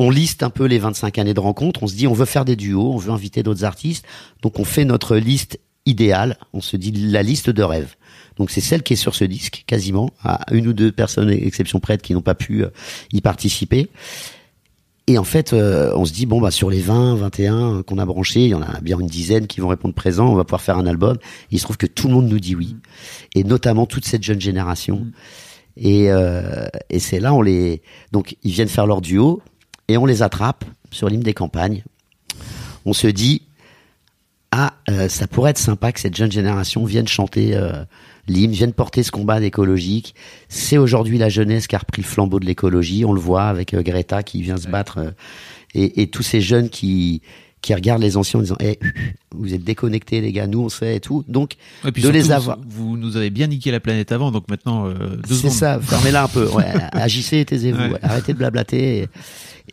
on 0.00 0.08
liste 0.08 0.42
un 0.42 0.48
peu 0.48 0.64
les 0.64 0.78
25 0.78 1.18
années 1.18 1.34
de 1.34 1.40
rencontres. 1.40 1.82
On 1.82 1.86
se 1.86 1.94
dit, 1.94 2.06
on 2.06 2.14
veut 2.14 2.24
faire 2.24 2.46
des 2.46 2.56
duos, 2.56 2.90
on 2.92 2.96
veut 2.96 3.12
inviter 3.12 3.42
d'autres 3.42 3.64
artistes. 3.64 4.06
Donc, 4.40 4.58
on 4.58 4.64
fait 4.64 4.86
notre 4.86 5.14
liste 5.16 5.60
idéale. 5.84 6.38
On 6.54 6.62
se 6.62 6.78
dit 6.78 6.90
la 6.90 7.22
liste 7.22 7.50
de 7.50 7.62
rêve. 7.62 7.96
Donc, 8.36 8.50
c'est 8.50 8.62
celle 8.62 8.82
qui 8.82 8.94
est 8.94 8.96
sur 8.96 9.14
ce 9.14 9.24
disque, 9.24 9.64
quasiment, 9.66 10.10
à 10.24 10.46
une 10.52 10.68
ou 10.68 10.72
deux 10.72 10.90
personnes, 10.90 11.28
exception 11.28 11.80
prête, 11.80 12.00
qui 12.00 12.14
n'ont 12.14 12.22
pas 12.22 12.34
pu 12.34 12.64
euh, 12.64 12.70
y 13.12 13.20
participer. 13.20 13.90
Et 15.06 15.18
en 15.18 15.24
fait, 15.24 15.52
euh, 15.52 15.92
on 15.96 16.06
se 16.06 16.14
dit, 16.14 16.24
bon, 16.24 16.40
bah, 16.40 16.50
sur 16.50 16.70
les 16.70 16.80
20, 16.80 17.16
21 17.16 17.82
qu'on 17.82 17.98
a 17.98 18.06
branchés, 18.06 18.44
il 18.44 18.50
y 18.50 18.54
en 18.54 18.62
a 18.62 18.80
bien 18.80 18.98
une 18.98 19.06
dizaine 19.06 19.46
qui 19.46 19.60
vont 19.60 19.68
répondre 19.68 19.92
présent, 19.92 20.28
on 20.28 20.34
va 20.34 20.44
pouvoir 20.44 20.62
faire 20.62 20.78
un 20.78 20.86
album. 20.86 21.18
il 21.50 21.58
se 21.58 21.64
trouve 21.64 21.76
que 21.76 21.86
tout 21.86 22.08
le 22.08 22.14
monde 22.14 22.28
nous 22.28 22.40
dit 22.40 22.54
oui. 22.54 22.74
Et 23.34 23.44
notamment 23.44 23.84
toute 23.84 24.06
cette 24.06 24.22
jeune 24.22 24.40
génération. 24.40 25.06
Et, 25.76 26.10
euh, 26.10 26.68
et 26.88 27.00
c'est 27.00 27.20
là, 27.20 27.34
on 27.34 27.42
les. 27.42 27.82
Donc, 28.12 28.36
ils 28.42 28.52
viennent 28.52 28.68
faire 28.68 28.86
leur 28.86 29.02
duo 29.02 29.42
et 29.90 29.96
on 29.96 30.06
les 30.06 30.22
attrape 30.22 30.64
sur 30.92 31.08
l'hymne 31.08 31.22
des 31.22 31.34
campagnes. 31.34 31.82
On 32.84 32.92
se 32.92 33.08
dit, 33.08 33.42
ah, 34.52 34.74
euh, 34.88 35.08
ça 35.08 35.26
pourrait 35.26 35.50
être 35.50 35.58
sympa 35.58 35.90
que 35.90 35.98
cette 35.98 36.16
jeune 36.16 36.30
génération 36.30 36.84
vienne 36.84 37.08
chanter 37.08 37.56
euh, 37.56 37.84
l'hymne, 38.28 38.52
vienne 38.52 38.72
porter 38.72 39.02
ce 39.02 39.10
combat 39.10 39.40
écologique. 39.40 40.14
C'est 40.48 40.78
aujourd'hui 40.78 41.18
la 41.18 41.28
jeunesse 41.28 41.66
qui 41.66 41.74
a 41.74 41.78
repris 41.78 42.02
le 42.02 42.06
flambeau 42.06 42.38
de 42.38 42.46
l'écologie. 42.46 43.04
On 43.04 43.12
le 43.12 43.20
voit 43.20 43.44
avec 43.44 43.74
euh, 43.74 43.82
Greta 43.82 44.22
qui 44.22 44.42
vient 44.42 44.56
se 44.56 44.68
battre 44.68 45.12
et, 45.74 46.02
et 46.02 46.06
tous 46.08 46.22
ces 46.22 46.40
jeunes 46.40 46.68
qui 46.68 47.22
qui 47.62 47.74
regardent 47.74 48.02
les 48.02 48.16
anciens 48.16 48.40
en 48.40 48.42
disant, 48.42 48.56
Eh, 48.60 48.78
vous 49.34 49.52
êtes 49.54 49.62
déconnectés 49.64 50.20
les 50.20 50.32
gars, 50.32 50.46
nous 50.46 50.60
on 50.60 50.68
sait 50.68 50.96
et 50.96 51.00
tout. 51.00 51.24
Donc 51.28 51.56
Ouais, 51.84 51.92
puis 51.92 52.02
de 52.02 52.06
surtout, 52.08 52.22
les 52.22 52.32
avoir. 52.32 52.58
Vous, 52.66 52.96
nous 52.96 53.16
avez 53.16 53.30
bien 53.30 53.46
niqué 53.48 53.70
la 53.70 53.80
planète 53.80 54.12
avant, 54.12 54.30
donc 54.30 54.48
maintenant 54.48 54.86
euh, 54.86 55.16
C'est 55.28 55.50
ça, 55.50 55.78
fermez-la 55.82 56.24
un 56.24 56.28
peu. 56.28 56.48
Ouais, 56.50 56.64
agissez 56.92 57.44
taisez-vous. 57.44 57.78
Ouais. 57.92 57.98
Arrêtez 58.02 58.32
de 58.32 58.38
blablater. 58.38 59.02
et- 59.02 59.08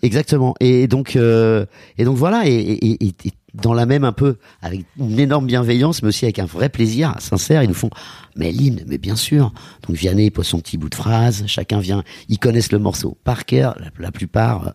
Exactement. 0.04 0.54
Et 0.60 0.88
donc, 0.88 1.16
euh, 1.16 1.66
et 1.98 2.04
donc 2.06 2.18
voilà. 2.18 2.48
Et, 2.48 2.52
et- 2.54 3.06
et- 3.08 3.14
dans 3.56 3.74
la 3.74 3.88
même 3.88 4.04
un 4.04 4.12
peu, 4.12 4.36
avec 4.62 4.86
une 5.00 5.20
énorme 5.20 5.48
bienveillance, 5.48 6.04
mais 6.04 6.10
aussi 6.10 6.26
avec 6.26 6.38
un 6.38 6.46
vrai 6.46 6.70
plaisir 6.70 7.16
sincère, 7.18 7.64
ils 7.64 7.68
nous 7.68 7.74
font, 7.74 7.90
mais 8.36 8.52
l'hymne, 8.52 8.84
mais 8.86 9.00
bien 9.00 9.16
sûr. 9.16 9.52
Donc 9.88 9.96
Vianney 9.98 10.30
pose 10.30 10.46
son 10.46 10.60
petit 10.60 10.78
bout 10.78 10.90
de 10.90 10.96
phrase. 10.96 11.44
Chacun 11.48 11.80
vient, 11.80 12.04
ils 12.30 12.38
connaissent 12.38 12.72
le 12.72 12.78
morceau 12.78 13.18
par 13.24 13.46
cœur. 13.46 13.76
La, 13.80 13.88
la 14.00 14.12
plupart, 14.12 14.68
euh, 14.68 14.72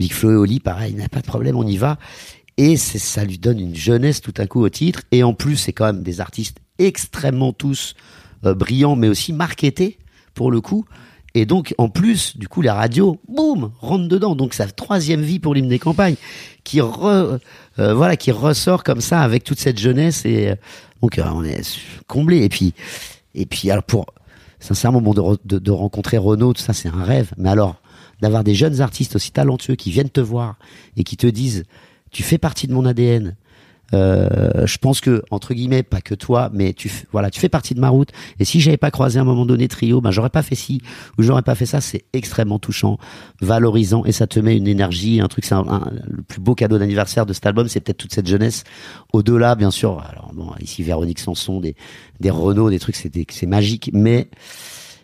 Big 0.00 0.12
Flo 0.12 0.32
et 0.32 0.36
Oli, 0.36 0.58
pareil, 0.58 0.90
il 0.94 0.98
n'y 0.98 1.04
a 1.04 1.08
pas 1.08 1.20
de 1.20 1.26
problème, 1.26 1.54
on 1.54 1.64
y 1.66 1.76
va. 1.76 1.96
Et 2.56 2.76
ça 2.76 3.24
lui 3.24 3.38
donne 3.38 3.58
une 3.58 3.74
jeunesse 3.74 4.20
tout 4.20 4.34
à 4.36 4.46
coup 4.46 4.60
au 4.60 4.68
titre. 4.68 5.02
Et 5.10 5.22
en 5.22 5.34
plus, 5.34 5.56
c'est 5.56 5.72
quand 5.72 5.86
même 5.86 6.02
des 6.02 6.20
artistes 6.20 6.58
extrêmement 6.78 7.52
tous 7.52 7.94
euh, 8.44 8.54
brillants, 8.54 8.96
mais 8.96 9.08
aussi 9.08 9.32
marketés 9.32 9.98
pour 10.34 10.50
le 10.50 10.60
coup. 10.60 10.84
Et 11.36 11.46
donc, 11.46 11.74
en 11.78 11.88
plus, 11.88 12.36
du 12.36 12.46
coup, 12.46 12.62
la 12.62 12.74
radio, 12.74 13.20
boum, 13.28 13.72
rentre 13.80 14.06
dedans. 14.06 14.36
Donc, 14.36 14.54
sa 14.54 14.68
troisième 14.68 15.22
vie 15.22 15.40
pour 15.40 15.52
l'hymne 15.52 15.68
des 15.68 15.80
campagnes, 15.80 16.14
qui 16.62 16.80
re, 16.80 17.40
euh, 17.80 17.94
voilà, 17.94 18.16
qui 18.16 18.30
ressort 18.30 18.84
comme 18.84 19.00
ça 19.00 19.20
avec 19.20 19.42
toute 19.42 19.58
cette 19.58 19.78
jeunesse. 19.78 20.24
Et 20.24 20.50
euh, 20.50 20.54
donc, 21.02 21.18
euh, 21.18 21.24
on 21.34 21.42
est 21.42 21.60
comblé. 22.06 22.44
Et 22.44 22.48
puis, 22.48 22.72
et 23.34 23.46
puis, 23.46 23.68
alors 23.72 23.82
pour 23.82 24.06
sincèrement, 24.60 25.00
bon, 25.00 25.12
de, 25.12 25.38
de, 25.44 25.58
de 25.58 25.70
rencontrer 25.72 26.18
Renaud, 26.18 26.52
tout 26.52 26.62
ça, 26.62 26.72
c'est 26.72 26.88
un 26.88 27.02
rêve. 27.02 27.32
Mais 27.36 27.48
alors, 27.48 27.80
d'avoir 28.22 28.44
des 28.44 28.54
jeunes 28.54 28.80
artistes 28.80 29.16
aussi 29.16 29.32
talentueux 29.32 29.74
qui 29.74 29.90
viennent 29.90 30.10
te 30.10 30.20
voir 30.20 30.56
et 30.96 31.02
qui 31.02 31.16
te 31.16 31.26
disent, 31.26 31.64
tu 32.14 32.22
fais 32.22 32.38
partie 32.38 32.66
de 32.66 32.72
mon 32.72 32.86
ADN. 32.86 33.36
Euh, 33.92 34.66
je 34.66 34.78
pense 34.78 35.00
que 35.00 35.22
entre 35.30 35.52
guillemets, 35.52 35.82
pas 35.82 36.00
que 36.00 36.14
toi, 36.14 36.48
mais 36.54 36.72
tu 36.72 36.90
voilà, 37.12 37.30
tu 37.30 37.38
fais 37.38 37.50
partie 37.50 37.74
de 37.74 37.80
ma 37.80 37.90
route. 37.90 38.10
Et 38.38 38.44
si 38.44 38.60
j'avais 38.60 38.78
pas 38.78 38.90
croisé 38.90 39.18
à 39.18 39.22
un 39.22 39.24
moment 39.24 39.44
donné 39.44 39.68
Trio, 39.68 40.00
ben 40.00 40.10
j'aurais 40.10 40.30
pas 40.30 40.42
fait 40.42 40.54
ci 40.54 40.80
ou 41.18 41.22
j'aurais 41.22 41.42
pas 41.42 41.54
fait 41.54 41.66
ça. 41.66 41.80
C'est 41.80 42.04
extrêmement 42.12 42.58
touchant, 42.58 42.98
valorisant 43.40 44.04
et 44.04 44.12
ça 44.12 44.26
te 44.26 44.40
met 44.40 44.56
une 44.56 44.68
énergie, 44.68 45.20
un 45.20 45.28
truc. 45.28 45.44
C'est 45.44 45.54
le 45.54 46.22
plus 46.22 46.40
beau 46.40 46.54
cadeau 46.54 46.78
d'anniversaire 46.78 47.26
de 47.26 47.32
cet 47.32 47.46
album, 47.46 47.68
c'est 47.68 47.80
peut-être 47.80 47.98
toute 47.98 48.14
cette 48.14 48.28
jeunesse. 48.28 48.64
Au-delà, 49.12 49.54
bien 49.54 49.70
sûr. 49.70 50.00
Alors 50.08 50.32
bon, 50.32 50.50
ici 50.60 50.82
Véronique 50.82 51.18
Sanson, 51.18 51.60
des 51.60 51.74
des 52.20 52.30
Renault, 52.30 52.70
des 52.70 52.78
trucs, 52.78 52.96
c'est 52.96 53.12
c'est 53.30 53.46
magique, 53.46 53.90
mais 53.92 54.28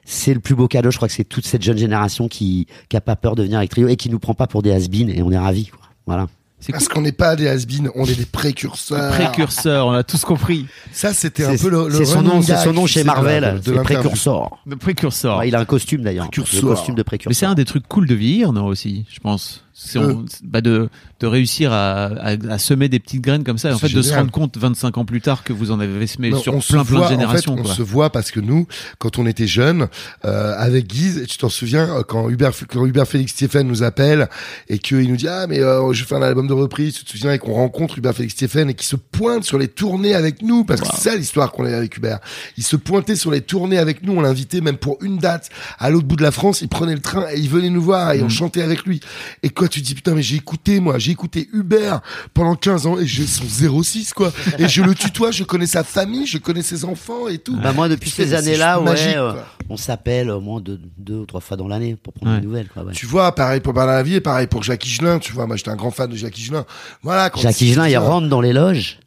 c'est 0.05 0.33
le 0.33 0.41
plus 0.41 0.55
beau 0.55 0.69
cadeau. 0.69 0.91
Je 0.91 0.97
crois 0.97 1.09
que 1.09 1.15
c'est 1.15 1.25
toute 1.25 1.47
cette 1.47 1.63
jeune 1.63 1.79
génération 1.79 2.29
qui 2.29 2.67
qui 2.89 2.97
a 2.97 3.01
pas 3.01 3.17
peur 3.17 3.35
de 3.35 3.43
venir 3.43 3.59
avec 3.59 3.71
Trio 3.71 3.89
et 3.89 3.97
qui 3.97 4.09
nous 4.11 4.21
prend 4.21 4.35
pas 4.35 4.47
pour 4.47 4.63
des 4.63 4.71
has 4.71 4.89
et 4.91 5.23
on 5.23 5.31
est 5.31 5.39
ravis. 5.39 5.71
Voilà. 6.07 6.27
C'est 6.61 6.73
Parce 6.73 6.89
cool. 6.89 6.95
qu'on 6.97 7.01
n'est 7.03 7.13
pas 7.13 7.37
des 7.37 7.49
has 7.49 7.65
on 7.95 8.05
est 8.05 8.15
des 8.15 8.27
précurseurs. 8.27 9.11
Précurseur, 9.13 9.87
on 9.87 9.93
a 9.93 10.03
tous 10.03 10.25
compris. 10.25 10.67
Ça, 10.93 11.15
c'était 11.15 11.45
un 11.45 11.57
peu 11.57 11.71
le, 11.71 11.89
le 11.89 11.95
c'est 11.95 12.05
son 12.05 12.23
nom, 12.23 12.43
c'est 12.43 12.57
son 12.59 12.73
nom 12.75 12.87
chez 12.87 13.01
de 13.01 13.07
Marvel, 13.07 13.61
de 13.65 13.73
précurseur. 13.81 14.59
Le 14.67 14.77
précurseur. 14.77 15.39
Ouais, 15.39 15.49
il 15.49 15.55
a 15.55 15.61
un 15.61 15.65
costume 15.65 16.03
d'ailleurs, 16.03 16.27
le 16.27 16.31
Précurseur. 16.31 16.69
costume 16.71 16.95
de 16.95 17.03
précurseur. 17.03 17.31
Mais 17.31 17.35
c'est 17.35 17.47
un 17.47 17.55
des 17.55 17.65
trucs 17.65 17.89
cool 17.89 18.07
de 18.07 18.15
vieillir, 18.15 18.53
non 18.53 18.67
aussi, 18.67 19.07
je 19.11 19.21
pense. 19.21 19.65
C'est 19.73 19.99
Euh. 19.99 20.13
on- 20.15 20.25
bah 20.45 20.61
de 20.61 20.89
de 21.21 21.27
réussir 21.27 21.71
à, 21.73 22.05
à, 22.07 22.31
à 22.49 22.59
semer 22.59 22.89
des 22.89 22.99
petites 22.99 23.21
graines 23.21 23.45
comme 23.45 23.59
ça, 23.59 23.69
et 23.69 23.73
en 23.75 23.79
fait 23.79 23.89
de 23.91 24.01
se 24.01 24.09
génial. 24.09 24.21
rendre 24.21 24.31
compte 24.33 24.57
25 24.57 24.97
ans 24.97 25.05
plus 25.05 25.21
tard 25.21 25.45
que 25.45 25.53
vous 25.53 25.71
en 25.71 25.79
avez 25.81 26.07
semé 26.07 26.31
Non, 26.31 26.39
sur 26.41 26.55
on 26.55 26.61
plein 26.61 26.83
plein 26.85 26.97
voit, 26.99 27.07
de 27.09 27.13
générations. 27.13 27.53
En 27.53 27.57
fait, 27.57 27.63
quoi. 27.63 27.71
on 27.73 27.75
se 27.75 27.83
voit 27.83 28.09
parce 28.11 28.31
que 28.31 28.41
nous, 28.41 28.67
quand 28.99 29.19
on 29.19 29.27
était 29.27 29.47
jeunes, 29.47 29.89
euh, 30.25 30.55
avec 30.57 30.87
Guise, 30.87 31.27
tu 31.29 31.37
t'en 31.37 31.51
souviens, 31.51 31.89
euh, 31.99 32.03
quand 32.05 32.31
Hubert, 32.31 32.53
quand 32.71 32.87
Hubert 32.87 33.07
Félix 33.07 33.33
Stéphane 33.33 33.67
nous 33.69 33.83
appelle 33.83 34.29
et 34.71 34.79
qu'il 34.79 35.07
nous 35.11 35.17
dit 35.17 35.29
ah 35.29 35.47
mais 35.47 35.61
euh, 35.61 35.93
je 35.93 36.05
fais 36.05 36.15
un 36.15 36.23
album 36.23 36.47
de 36.47 36.55
reprise, 36.55 36.95
tu 36.95 37.05
te 37.05 37.11
souviens 37.11 37.33
et 37.35 37.39
qu'on 37.39 37.53
rencontre 37.53 37.99
Hubert 37.99 38.15
Félix 38.15 38.33
Stéphane 38.35 38.71
et 38.71 38.75
qui 38.75 38.87
se 38.87 38.97
pointe 38.97 39.45
sur 39.45 39.59
les 39.59 39.69
tournées 39.69 40.15
avec 40.15 40.41
nous 40.41 40.65
parce 40.65 40.81
que 40.81 40.87
c'est 40.95 41.11
ça 41.11 41.17
l'histoire 41.17 41.53
qu'on 41.53 41.67
a 41.67 41.77
avec 41.77 41.97
Hubert. 41.99 42.21
Il 42.57 42.65
se 42.65 42.77
pointait 42.77 43.15
sur 43.17 43.31
les 43.31 43.43
tournées 43.43 43.79
avec 43.79 44.03
nous, 44.03 44.15
on 44.15 44.23
l'invitait 44.23 44.63
même 44.63 44.79
pour 44.79 44.97
une 45.03 45.19
date 45.19 45.51
à 45.79 45.91
l'autre 45.91 46.07
bout 46.07 46.17
de 46.17 46.23
la 46.23 46.31
France, 46.33 46.63
il 46.63 46.69
prenait 46.69 46.95
le 46.95 47.01
train 47.01 47.27
et 47.31 47.39
il 47.39 47.51
venait 47.51 47.69
nous 47.71 47.83
voir 47.83 48.13
et 48.13 48.23
on 48.23 48.31
chantait 48.31 48.63
avec 48.63 48.85
lui. 48.87 49.01
Et 49.43 49.51
quoi 49.61 49.69
tu 49.69 49.81
te 49.83 49.87
dis 49.87 49.95
putain 49.95 50.15
mais 50.15 50.23
j'ai 50.23 50.37
écouté 50.37 50.81
moi, 50.81 50.99
j'ai 50.99 51.11
écouté 51.13 51.49
Hubert 51.53 52.01
pendant 52.35 52.55
15 52.57 52.87
ans 52.87 52.99
et 52.99 53.07
j'ai 53.07 53.27
son 53.27 53.45
06 53.83 54.13
quoi 54.15 54.33
et 54.59 54.67
je 54.69 54.83
le 54.83 54.95
tutoie, 54.95 55.31
je 55.33 55.45
connais 55.45 55.67
sa 55.67 55.85
famille, 55.85 56.27
je 56.27 56.39
connais 56.39 56.63
ses 56.63 56.85
enfants 56.87 57.29
et 57.29 57.39
tout. 57.39 57.57
Bah 57.57 57.73
moi 57.73 57.89
depuis 57.91 58.09
ces 58.09 58.33
années-là, 58.35 58.79
ouais, 58.79 58.85
magique, 58.87 59.17
euh, 59.17 59.35
on 59.69 59.77
s'appelle 59.77 60.31
au 60.31 60.41
moins 60.41 60.61
deux, 60.61 60.81
deux 60.97 61.17
ou 61.19 61.27
trois 61.27 61.41
fois 61.41 61.57
dans 61.59 61.69
l'année 61.69 61.95
pour 61.95 62.13
prendre 62.15 62.33
Ouais. 62.33 62.41
des 62.41 62.47
nouvelles. 62.47 62.69
Quoi, 62.69 62.85
ouais. 62.85 62.93
Tu 62.95 63.05
vois, 63.07 63.35
pareil 63.35 63.61
pour 63.61 63.73
Bernard 63.75 63.97
Lavier, 63.97 64.21
pareil 64.21 64.47
pour 64.47 64.63
Jacques 64.63 64.87
Higelin, 64.87 65.19
tu 65.19 65.33
vois, 65.33 65.47
moi 65.47 65.57
j'étais 65.57 65.71
un 65.71 65.77
grand 65.77 65.91
fan 65.91 66.09
de 66.11 66.17
Jacques 66.17 66.39
Higelin. 66.39 66.65
Voilà, 67.03 67.29
quand 67.31 67.41
Jacques 67.41 67.61
Higelin, 67.61 67.87
il 67.87 67.99
rentre 67.99 68.29
dans 68.29 68.41
les 68.41 68.53
loges. 68.55 68.99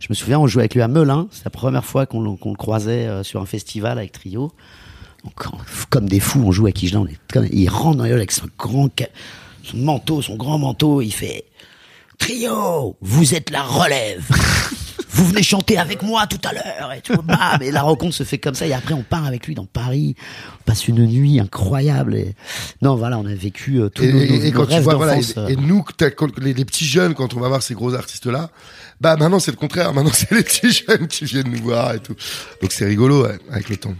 Je 0.00 0.06
me 0.10 0.14
souviens, 0.14 0.38
on 0.38 0.46
jouait 0.46 0.62
avec 0.62 0.74
lui 0.74 0.82
à 0.82 0.88
Melun. 0.88 1.28
C'est 1.30 1.44
la 1.44 1.50
première 1.50 1.84
fois 1.84 2.06
qu'on 2.06 2.20
le- 2.20 2.36
qu'on 2.36 2.50
le 2.50 2.56
croisait 2.56 3.06
euh, 3.06 3.22
sur 3.22 3.40
un 3.40 3.46
festival 3.46 3.98
avec 3.98 4.12
Trio. 4.12 4.52
Comme 5.90 6.08
des 6.08 6.20
fous, 6.20 6.42
on 6.46 6.52
joue 6.52 6.66
avec 6.66 6.82
Higelin. 6.82 7.00
on 7.00 7.06
est 7.06 7.18
comme- 7.32 7.48
Il 7.52 7.68
rentre 7.68 7.96
dans 7.98 8.04
les 8.04 8.10
loges 8.10 8.18
avec 8.18 8.32
son 8.32 8.46
grand, 8.58 8.88
son 9.70 9.76
manteau, 9.78 10.22
son 10.22 10.36
grand 10.36 10.58
manteau. 10.58 11.00
Il 11.02 11.12
fait 11.12 11.44
Trio, 12.18 12.96
vous 13.00 13.34
êtes 13.34 13.50
la 13.50 13.62
relève. 13.62 14.24
Vous 15.10 15.24
venez 15.26 15.42
chanter 15.42 15.78
avec 15.78 16.02
moi 16.02 16.26
tout 16.28 16.38
à 16.48 16.52
l'heure 16.52 16.92
et 16.92 17.00
tout. 17.00 17.20
Bam, 17.22 17.60
et 17.60 17.70
la 17.72 17.82
rencontre 17.82 18.14
se 18.14 18.22
fait 18.24 18.38
comme 18.38 18.54
ça. 18.54 18.66
Et 18.66 18.72
après, 18.72 18.94
on 18.94 19.02
part 19.02 19.24
avec 19.24 19.46
lui 19.46 19.54
dans 19.54 19.64
Paris. 19.66 20.14
On 20.60 20.64
passe 20.64 20.86
une 20.86 21.06
nuit 21.06 21.40
incroyable. 21.40 22.14
Et... 22.14 22.34
Non, 22.82 22.94
voilà, 22.94 23.18
on 23.18 23.26
a 23.26 23.34
vécu 23.34 23.80
euh, 23.80 23.88
tous 23.88 24.04
Et, 24.04 24.12
nos, 24.12 24.20
et- 24.20 24.28
nos- 24.28 24.34
et 24.44 24.50
nos 24.50 24.56
quand 24.60 24.66
tu 24.66 24.74
rêves 24.74 24.82
vois, 24.84 24.94
voilà, 24.94 25.14
d'enfance, 25.16 25.36
et, 25.48 25.54
euh. 25.54 25.56
nous, 25.60 25.84
les, 26.40 26.54
les 26.54 26.64
petits 26.64 26.84
jeunes, 26.86 27.14
quand 27.14 27.34
on 27.34 27.40
va 27.40 27.48
voir 27.48 27.62
ces 27.62 27.74
gros 27.74 27.94
artistes-là, 27.94 28.50
bah 29.00 29.16
maintenant 29.16 29.40
c'est 29.40 29.50
le 29.50 29.56
contraire. 29.56 29.92
Maintenant 29.92 30.12
c'est 30.14 30.30
les 30.30 30.42
petits 30.44 30.70
jeunes 30.70 31.08
qui 31.08 31.24
viennent 31.24 31.50
nous 31.50 31.62
voir 31.62 31.94
et 31.94 32.00
tout. 32.00 32.14
Donc 32.62 32.70
c'est 32.72 32.84
rigolo 32.86 33.24
ouais, 33.24 33.38
avec 33.50 33.68
le 33.70 33.76
temps. 33.76 33.94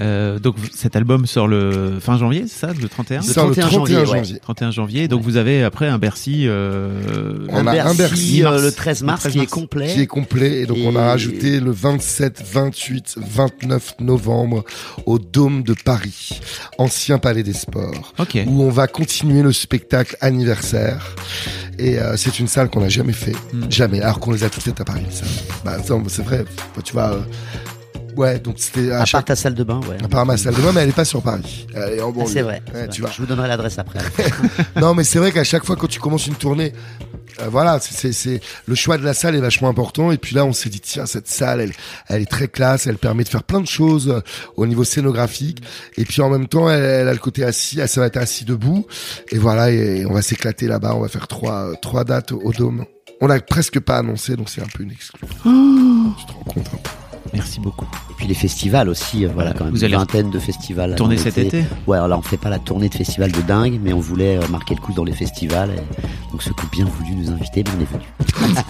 Euh, 0.00 0.38
donc 0.38 0.56
cet 0.74 0.96
album 0.96 1.26
sort 1.26 1.46
le 1.46 1.98
fin 2.00 2.18
janvier, 2.18 2.44
c'est 2.48 2.66
ça, 2.66 2.72
le 2.72 2.88
31 2.88 3.20
Il 3.20 3.24
sort 3.28 3.48
le 3.48 3.54
31 3.54 3.68
31 3.68 3.78
janvier, 4.04 4.06
janvier. 4.06 4.32
ouais. 4.34 4.38
31 4.40 4.70
janvier. 4.70 5.08
Donc 5.08 5.22
vous 5.22 5.36
avez 5.36 5.62
après 5.62 5.86
un 5.88 5.98
Bercy. 5.98 6.44
Euh... 6.46 7.46
On 7.50 7.58
un 7.58 7.66
a 7.66 7.72
Bercy, 7.72 7.88
un 7.90 7.94
Bercy, 7.94 8.42
euh, 8.42 8.50
mars. 8.50 8.62
le 8.62 8.72
13 8.72 9.02
mars, 9.02 9.24
Le 9.24 9.30
13 9.30 9.32
qui 9.32 9.38
est 9.46 9.50
complet. 9.50 9.86
Qui 9.94 10.00
est 10.00 10.06
complet 10.06 10.60
et 10.62 10.66
donc 10.66 10.78
on 10.84 10.96
a 10.96 11.04
rajouté 11.06 11.60
le 11.60 11.70
27, 11.70 12.42
28, 12.52 13.16
29 13.18 13.94
novembre 14.00 14.64
au 15.06 15.18
Dôme 15.18 15.62
de 15.62 15.74
Paris, 15.74 16.40
ancien 16.78 17.18
palais 17.18 17.42
des 17.42 17.52
sports. 17.52 18.12
Où 18.46 18.62
on 18.62 18.70
va 18.70 18.86
continuer 18.86 19.42
le 19.42 19.52
spectacle 19.52 20.16
anniversaire. 20.20 21.14
Et 21.78 21.98
euh, 21.98 22.16
c'est 22.16 22.38
une 22.38 22.46
salle 22.48 22.68
qu'on 22.70 22.80
n'a 22.80 22.88
jamais 22.88 23.12
fait, 23.12 23.32
Mm. 23.52 23.64
jamais, 23.70 24.00
alors 24.00 24.20
qu'on 24.20 24.30
les 24.32 24.44
a 24.44 24.48
toutes 24.50 24.62
faites 24.62 24.80
à 24.80 24.84
Paris. 24.84 25.02
Ça. 25.10 25.24
Bah, 25.64 25.76
ça, 25.82 25.94
c'est 26.08 26.22
vrai. 26.24 26.44
Bah, 26.76 26.82
tu 26.84 26.92
vois, 26.92 27.14
euh, 27.14 27.20
ouais, 28.16 28.38
donc 28.38 28.56
c'était 28.58 28.90
à, 28.90 29.02
À 29.02 29.06
part 29.06 29.24
ta 29.24 29.36
salle 29.36 29.54
de 29.54 29.64
bain, 29.64 29.80
ouais. 29.88 29.96
À 30.04 30.08
part 30.08 30.26
ma 30.26 30.36
salle 30.36 30.54
de 30.54 30.60
bain, 30.62 30.72
mais 30.72 30.82
elle 30.82 30.88
est 30.88 30.92
pas 30.92 31.04
sur 31.04 31.22
Paris. 31.22 31.66
Elle 31.74 31.94
est 31.98 32.00
en 32.00 32.10
Ah, 32.10 32.12
banlieue. 32.12 32.30
c'est 32.30 32.42
vrai. 32.42 32.62
Ouais, 32.74 32.88
tu 32.88 33.00
vois. 33.00 33.10
Je 33.10 33.18
vous 33.20 33.26
donnerai 33.26 33.48
l'adresse 33.48 33.78
après. 33.78 34.00
Non, 34.80 34.94
mais 34.94 35.04
c'est 35.04 35.18
vrai 35.18 35.32
qu'à 35.32 35.44
chaque 35.44 35.64
fois 35.64 35.76
quand 35.76 35.86
tu 35.88 36.00
commences 36.00 36.26
une 36.26 36.34
tournée, 36.34 36.72
euh, 37.40 37.48
voilà, 37.50 37.78
c'est- 37.80 38.40
le 38.66 38.74
choix 38.74 38.96
de 38.98 39.04
la 39.04 39.14
salle 39.14 39.34
est 39.34 39.40
vachement 39.40 39.68
important. 39.68 40.12
Et 40.12 40.18
puis 40.18 40.34
là, 40.34 40.44
on 40.44 40.52
s'est 40.52 40.68
dit 40.68 40.80
tiens, 40.80 41.06
cette 41.06 41.28
salle, 41.28 41.60
elle, 41.60 41.72
elle 42.08 42.22
est 42.22 42.30
très 42.30 42.48
classe, 42.48 42.86
elle 42.86 42.98
permet 42.98 43.24
de 43.24 43.28
faire 43.28 43.42
plein 43.42 43.60
de 43.60 43.66
choses 43.66 44.08
euh, 44.08 44.20
au 44.56 44.66
niveau 44.66 44.84
scénographique. 44.84 45.62
Et 45.96 46.04
puis 46.04 46.22
en 46.22 46.30
même 46.30 46.46
temps, 46.48 46.68
elle, 46.70 46.82
elle 46.84 47.08
a 47.08 47.12
le 47.12 47.18
côté 47.18 47.44
assis, 47.44 47.80
elle, 47.80 47.88
ça 47.88 48.00
va 48.00 48.06
être 48.06 48.16
assis 48.16 48.44
debout. 48.44 48.86
Et 49.30 49.38
voilà, 49.38 49.70
et 49.70 50.04
on 50.06 50.12
va 50.12 50.22
s'éclater 50.22 50.66
là-bas. 50.68 50.94
On 50.94 51.00
va 51.00 51.08
faire 51.08 51.26
trois 51.28 51.70
euh, 51.70 51.74
trois 51.80 52.04
dates 52.04 52.32
au, 52.32 52.40
au 52.42 52.52
dôme. 52.52 52.84
On 53.20 53.26
l'a 53.26 53.40
presque 53.40 53.78
pas 53.80 53.98
annoncé, 53.98 54.36
donc 54.36 54.48
c'est 54.50 54.60
un 54.60 54.66
peu 54.74 54.82
une 54.82 54.90
exclu. 54.90 55.20
tu 55.26 55.36
te 55.36 55.48
rends 56.32 56.44
compte 56.46 56.66
un 56.66 56.76
peu. 56.76 56.90
Merci 57.34 57.60
beaucoup. 57.60 57.86
Et 58.10 58.14
puis 58.16 58.26
les 58.26 58.34
festivals 58.34 58.88
aussi, 58.88 59.24
euh, 59.24 59.30
voilà, 59.34 59.52
quand 59.52 59.64
même. 59.64 59.72
Vous 59.74 59.80
une 59.80 59.84
allez 59.86 59.96
vingtaine 59.96 60.30
de 60.30 60.38
festivals. 60.38 60.94
Tourner 60.94 61.18
cet 61.18 61.36
été 61.38 61.64
Ouais, 61.86 61.96
alors 61.96 62.08
là, 62.08 62.16
on 62.18 62.22
fait 62.22 62.36
pas 62.36 62.48
la 62.50 62.58
tournée 62.58 62.88
de 62.88 62.94
festivals 62.94 63.32
de 63.32 63.40
dingue, 63.42 63.78
mais 63.82 63.92
on 63.92 64.00
voulait 64.00 64.36
euh, 64.38 64.48
marquer 64.48 64.74
le 64.74 64.80
coup 64.80 64.92
dans 64.92 65.04
les 65.04 65.12
festivals. 65.12 65.70
et 65.70 66.30
Donc, 66.32 66.42
ceux 66.42 66.52
qui 66.52 66.64
ont 66.64 66.68
bien 66.72 66.84
voulu 66.84 67.14
nous 67.16 67.30
inviter, 67.30 67.62
ben, 67.62 67.72
on 67.76 67.82
est 67.82 67.88
venus. 67.90 68.54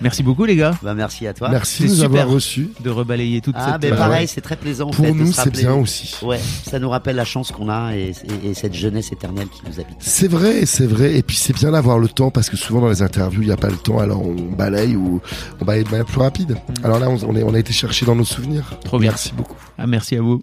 Merci 0.00 0.22
beaucoup 0.22 0.44
les 0.44 0.56
gars 0.56 0.74
Bah, 0.82 0.94
merci 0.94 1.26
à 1.26 1.34
toi. 1.34 1.48
Merci 1.48 1.84
de 1.84 1.88
nous 1.88 2.04
avoir 2.04 2.28
reçus. 2.28 2.68
de 2.80 2.90
rebalayer 2.90 3.40
toute 3.40 3.54
Ah, 3.58 3.72
cette. 3.72 3.82
ben 3.82 3.90
Bah 3.90 3.96
pareil, 3.96 4.20
ouais. 4.22 4.26
c'est 4.26 4.40
très 4.40 4.56
plaisant. 4.56 4.88
en 4.88 4.90
Pour 4.90 5.04
fait, 5.04 5.12
nous, 5.12 5.32
c'est 5.32 5.50
bien 5.50 5.74
aussi. 5.74 6.14
Ouais, 6.22 6.38
ça 6.70 6.78
nous 6.78 6.88
rappelle 6.88 7.16
la 7.16 7.24
chance 7.24 7.50
qu'on 7.50 7.68
a 7.68 7.92
et, 7.94 8.12
et- 8.44 8.50
et 8.50 8.54
cette 8.54 8.74
jeunesse 8.74 9.10
éternelle 9.12 9.48
qui 9.48 9.62
nous 9.68 9.80
habite. 9.80 9.96
C'est 9.98 10.28
vrai, 10.28 10.66
c'est 10.66 10.86
vrai. 10.86 11.16
Et 11.16 11.22
puis 11.22 11.36
c'est 11.36 11.52
bien 11.54 11.72
d'avoir 11.72 11.98
le 11.98 12.08
temps 12.08 12.30
parce 12.30 12.48
que 12.48 12.56
souvent 12.56 12.80
dans 12.82 12.88
les 12.88 13.02
interviews, 13.02 13.42
il 13.42 13.46
n'y 13.48 13.52
a 13.52 13.56
pas 13.56 13.68
le 13.70 13.76
temps. 13.76 13.98
Alors 13.98 14.22
on 14.24 14.34
balaye 14.34 14.94
ou 14.96 15.20
on 15.60 15.64
balaye 15.64 15.84
de 15.84 15.90
manière 15.90 16.06
plus 16.06 16.20
rapide. 16.20 16.56
Alors 16.84 16.98
là, 17.00 17.05
on, 17.08 17.18
on 17.24 17.36
est, 17.36 17.42
on 17.42 17.54
a 17.54 17.58
été 17.58 17.72
chercher 17.72 18.06
dans 18.06 18.14
nos 18.16 18.24
souvenirs. 18.24 18.78
Trop 18.84 18.98
bien. 18.98 19.10
Merci 19.10 19.32
beaucoup. 19.32 19.56
Ah, 19.78 19.86
merci 19.86 20.16
à 20.16 20.22
vous. 20.22 20.42